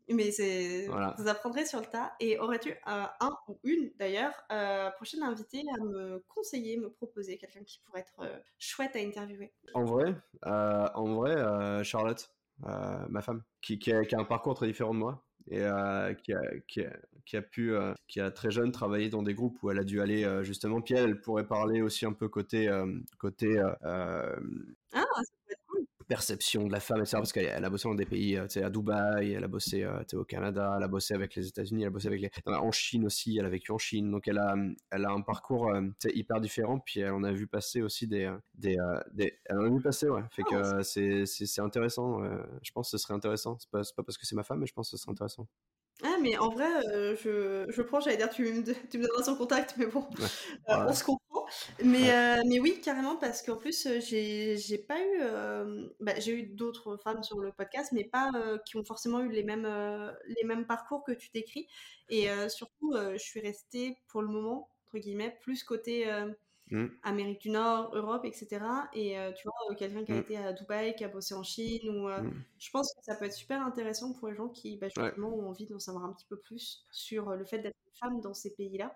mais 0.09 0.31
c'est, 0.31 0.87
vous 1.19 1.29
apprendrez 1.29 1.67
sur 1.67 1.81
le 1.81 1.87
tas. 1.87 2.13
Et 2.21 2.39
aurais-tu 2.39 2.75
un 2.87 3.11
ou 3.49 3.59
une, 3.65 3.93
d'ailleurs, 3.99 4.35
euh, 4.53 4.91
prochaine 4.93 5.23
invitée 5.23 5.63
à 5.79 5.85
me 5.85 6.25
conseiller, 6.29 6.77
me 6.79 6.91
proposer 6.91 7.39
quelqu'un 7.39 7.65
qui 7.65 7.81
pourrait 7.85 8.01
être 8.01 8.43
chouette 8.59 8.97
à 8.97 9.01
interviewer? 9.01 9.53
En 9.75 9.85
vrai, 9.85 10.15
en 10.43 11.15
vrai 11.15 11.85
Charlotte, 11.85 12.31
ma 12.61 13.23
femme, 13.23 13.43
qui, 13.63 13.79
qui, 13.79 13.93
a, 13.93 14.05
qui, 14.05 14.15
a, 14.15 14.19
un 14.19 14.25
parcours 14.25 14.55
très 14.55 14.67
différent 14.67 14.95
de 14.95 14.99
moi 14.99 15.28
et 15.51 15.61
euh, 15.61 16.15
qui, 16.15 16.33
a, 16.33 16.41
qui, 16.67 17.37
a, 17.37 17.43
pu, 17.43 17.75
euh, 17.75 17.95
qui 18.07 18.21
a 18.21 18.31
très 18.31 18.51
jeune 18.51 18.73
travaillé 18.73 19.09
dans 19.09 19.23
des 19.23 19.35
groupes 19.35 19.57
où 19.63 19.71
elle 19.71 19.79
a 19.79 19.85
dû 19.85 20.01
aller 20.01 20.25
euh, 20.25 20.43
justement. 20.43 20.81
Puis 20.81 20.95
elle, 20.95 21.21
pourrait 21.21 21.47
parler 21.47 21.81
aussi 21.83 22.07
un 22.07 22.13
peu 22.13 22.29
côté 22.29 22.71
côté 23.19 23.63
perception 26.09 26.67
de 26.67 26.73
la 26.73 26.81
femme, 26.81 27.01
etc. 27.01 27.19
Parce 27.19 27.33
qu'elle 27.33 27.65
a 27.65 27.71
bossé 27.71 27.89
dans 27.89 27.95
des 27.95 28.07
pays, 28.07 28.39
tu 28.43 28.49
sais, 28.49 28.63
à 28.63 28.71
Dubaï, 28.71 29.33
elle 29.33 29.45
a 29.45 29.49
bossé 29.49 29.87
au 30.15 30.25
Canada, 30.25 30.75
elle 30.77 30.83
a 30.83 30.89
bossé 30.89 31.15
avec 31.15 31.35
les 31.35 31.47
États-Unis, 31.47 31.83
elle 31.83 31.89
a 31.89 31.91
bossé 31.91 32.09
avec 32.09 32.21
les... 32.21 32.31
en 32.47 32.73
Chine 32.73 33.07
aussi, 33.07 33.37
elle 33.39 33.47
a 33.47 33.51
vécu 33.51 33.71
en 33.73 33.79
Chine. 33.79 34.11
Donc 34.11 34.27
elle 34.27 34.39
a, 34.39 34.55
elle 34.91 35.05
a 35.05 35.11
un 35.11 35.21
parcours 35.21 35.71
hyper 36.07 36.41
différent. 36.41 36.81
Puis 36.81 37.01
elle 37.01 37.13
en 37.13 37.23
a 37.23 37.33
vu 37.33 37.47
passer 37.47 37.83
aussi 37.83 38.07
des, 38.07 38.33
des, 38.55 38.77
des... 39.13 39.39
elle 39.45 39.59
en 39.59 39.65
a 39.67 39.69
vu 39.69 39.81
passer, 39.81 40.09
ouais. 40.09 40.23
Fait 40.31 40.43
ah, 40.53 40.81
que 40.83 40.83
c'est 40.83 41.61
intéressant. 41.61 42.23
je 42.63 42.71
pense 42.73 42.91
que 42.91 42.99
ce 42.99 43.03
serait 43.03 43.15
intéressant. 43.15 43.59
C'est 43.61 43.71
pas, 43.71 43.83
pas 43.97 44.03
parce 44.03 44.19
que 44.19 44.27
c'est 44.27 44.37
ma 44.37 44.45
femme, 44.45 44.61
mais 44.61 44.67
je 44.67 44.73
pense 44.73 44.91
que 44.91 44.97
ce 44.97 45.03
serait 45.03 45.13
intéressant. 45.13 45.47
Ah, 46.05 46.17
mais 46.23 46.37
en 46.39 46.51
vrai, 46.51 46.69
euh, 46.93 47.17
je, 47.17 47.67
je 47.73 47.83
prends, 47.83 47.99
j'allais 47.99 48.17
dire, 48.17 48.31
tu 48.31 48.43
me, 48.45 48.63
tu 48.89 48.99
me 48.99 49.03
donneras 49.07 49.25
son 49.25 49.35
contact, 49.35 49.75
mais 49.77 49.87
bon, 49.87 50.07
euh, 50.69 50.87
on 50.87 50.93
se 50.93 51.03
comprend. 51.03 51.28
Mais, 51.83 52.11
euh, 52.11 52.43
mais 52.47 52.61
oui, 52.61 52.81
carrément, 52.83 53.17
parce 53.17 53.43
qu'en 53.43 53.57
plus, 53.57 53.89
j'ai, 54.01 54.57
j'ai 54.57 54.79
pas 54.79 55.01
eu. 55.01 55.21
bah, 56.01 56.19
j'ai 56.19 56.33
eu 56.33 56.43
d'autres 56.45 56.97
femmes 56.97 57.23
sur 57.23 57.39
le 57.41 57.53
podcast, 57.53 57.93
mais 57.93 58.05
pas 58.05 58.31
qui 58.67 58.77
ont 58.77 58.85
forcément 58.85 59.21
eu 59.21 59.31
les 59.31 59.43
mêmes, 59.43 59.69
les 60.27 60.45
mêmes 60.45 60.67
parcours 60.67 61.05
que 61.05 61.13
tu 61.13 61.29
décris. 61.33 61.69
Et 62.09 62.29
surtout, 62.49 62.95
je 62.95 63.19
suis 63.19 63.41
restée 63.41 63.97
pour 64.09 64.23
le 64.23 64.29
moment, 64.29 64.71
entre 64.87 64.99
guillemets, 64.99 65.37
plus 65.41 65.63
côté 65.65 66.07
Mmh. 66.71 66.87
Amérique 67.03 67.41
du 67.41 67.51
Nord, 67.51 67.95
Europe, 67.95 68.25
etc. 68.25 68.61
Et 68.93 69.19
euh, 69.19 69.33
tu 69.33 69.45
vois, 69.45 69.55
euh, 69.71 69.75
quelqu'un 69.75 70.05
qui 70.05 70.13
a 70.13 70.17
mmh. 70.17 70.19
été 70.19 70.37
à 70.37 70.53
Dubaï, 70.53 70.95
qui 70.95 71.05
a 71.05 71.09
bossé 71.09 71.35
en 71.35 71.43
Chine, 71.43 71.89
ou 71.89 72.09
euh, 72.09 72.21
mmh. 72.21 72.45
je 72.59 72.71
pense 72.71 72.95
que 72.95 73.03
ça 73.03 73.15
peut 73.17 73.25
être 73.25 73.33
super 73.33 73.63
intéressant 73.63 74.13
pour 74.13 74.29
les 74.29 74.35
gens 74.35 74.49
qui 74.49 74.77
bah, 74.77 74.89
justement 74.89 75.35
ont 75.35 75.49
envie 75.49 75.67
d'en 75.67 75.79
savoir 75.79 76.05
un 76.05 76.13
petit 76.13 76.27
peu 76.27 76.39
plus 76.39 76.87
sur 76.91 77.35
le 77.35 77.45
fait 77.45 77.59
d'être 77.59 77.77
femme 77.99 78.21
dans 78.21 78.35
ces 78.35 78.55
pays-là, 78.55 78.95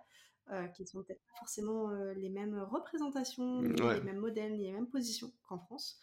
qui 0.74 0.86
sont 0.86 1.02
peut-être 1.02 1.22
pas 1.24 1.38
forcément 1.38 1.90
les 2.14 2.28
mêmes 2.28 2.58
représentations, 2.58 3.60
les 3.60 4.00
mêmes 4.00 4.18
modèles, 4.18 4.52
ni 4.52 4.64
les 4.64 4.72
mêmes 4.72 4.88
positions 4.88 5.32
qu'en 5.48 5.58
France. 5.58 6.00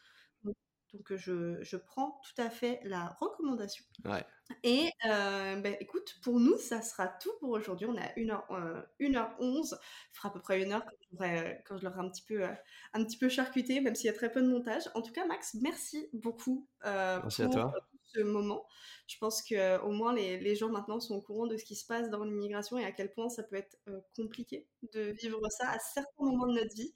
Donc 0.94 1.16
je, 1.16 1.62
je, 1.62 1.78
prends 1.78 2.20
tout 2.24 2.42
à 2.42 2.50
fait 2.50 2.80
la 2.84 3.10
recommandation. 3.20 3.84
Ouais. 4.06 4.26
Et 4.64 4.90
euh, 5.06 5.56
bah, 5.62 5.70
écoute, 5.80 6.16
pour 6.24 6.40
nous, 6.40 6.58
ça 6.58 6.82
sera 6.82 7.08
tout 7.08 7.30
pour 7.40 7.52
aujourd'hui. 7.52 7.86
On 7.88 7.96
est 7.96 8.02
à 8.02 8.14
1h, 8.16 8.42
euh, 8.52 8.82
1h11. 9.00 9.66
Ça 9.66 9.78
fera 10.14 10.30
à 10.30 10.32
peu 10.32 10.40
près 10.40 10.64
une 10.64 10.72
heure 10.72 10.84
quand, 10.86 11.26
quand 11.66 11.78
je 11.78 11.86
l'aurai 11.86 12.00
un 12.00 12.10
petit 12.10 12.24
peu, 12.24 12.44
euh, 12.44 12.54
un 12.94 13.04
petit 13.04 13.18
peu 13.18 13.30
charcuté, 13.30 13.82
même 13.82 13.94
s'il 13.94 14.08
y 14.08 14.10
a 14.10 14.14
très 14.14 14.32
peu 14.32 14.42
de 14.42 14.48
montage. 14.48 14.90
En 14.96 15.02
tout 15.04 15.12
cas, 15.12 15.26
Max, 15.28 15.56
merci 15.62 16.10
beaucoup 16.14 16.68
euh, 16.86 17.20
merci 17.22 17.44
pour 17.44 17.52
à 17.52 17.54
toi. 17.54 17.74
Ce 18.14 18.22
moment. 18.22 18.66
Je 19.08 19.18
pense 19.18 19.42
que 19.42 19.80
au 19.82 19.92
moins 19.92 20.14
les, 20.14 20.40
les, 20.40 20.56
gens 20.56 20.70
maintenant 20.70 21.00
sont 21.00 21.16
au 21.16 21.22
courant 21.22 21.48
de 21.48 21.58
ce 21.58 21.66
qui 21.66 21.76
se 21.76 21.86
passe 21.86 22.10
dans 22.10 22.24
l'immigration 22.24 22.78
et 22.78 22.86
à 22.86 22.92
quel 22.92 23.12
point 23.12 23.30
ça 23.30 23.44
peut 23.44 23.56
être 23.56 23.78
compliqué 24.16 24.68
de 24.94 25.12
vivre 25.22 25.42
ça 25.50 25.70
à 25.70 25.80
certains 25.80 26.24
moments 26.24 26.48
de 26.48 26.60
notre 26.60 26.76
vie. 26.76 26.94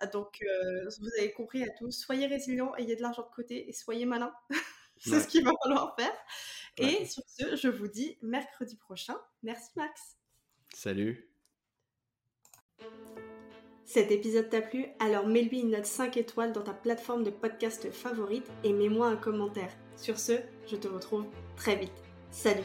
Ah, 0.00 0.06
donc, 0.06 0.42
euh, 0.42 0.88
vous 0.98 1.08
avez 1.18 1.30
compris 1.32 1.62
à 1.62 1.68
tous, 1.78 1.92
soyez 1.92 2.26
résilients, 2.26 2.74
ayez 2.76 2.96
de 2.96 3.02
l'argent 3.02 3.22
de 3.22 3.34
côté 3.34 3.68
et 3.68 3.72
soyez 3.72 4.06
malins. 4.06 4.34
C'est 4.96 5.20
ce 5.20 5.28
qu'il 5.28 5.44
va 5.44 5.52
falloir 5.62 5.94
faire. 5.98 6.12
Et 6.78 7.06
sur 7.06 7.22
ce, 7.26 7.56
je 7.56 7.68
vous 7.68 7.88
dis 7.88 8.18
mercredi 8.22 8.76
prochain. 8.76 9.16
Merci 9.42 9.70
Max. 9.76 10.16
Salut. 10.74 11.30
Cet 13.84 14.10
épisode 14.10 14.48
t'a 14.48 14.62
plu? 14.62 14.86
Alors 15.00 15.26
mets-lui 15.26 15.60
une 15.60 15.70
note 15.70 15.86
5 15.86 16.16
étoiles 16.16 16.52
dans 16.52 16.62
ta 16.62 16.74
plateforme 16.74 17.24
de 17.24 17.30
podcast 17.30 17.90
favorite 17.90 18.46
et 18.62 18.72
mets-moi 18.72 19.06
un 19.06 19.16
commentaire. 19.16 19.72
Sur 20.00 20.18
ce, 20.18 20.32
je 20.66 20.76
te 20.76 20.88
retrouve 20.88 21.26
très 21.56 21.76
vite. 21.76 21.92
Salut 22.30 22.62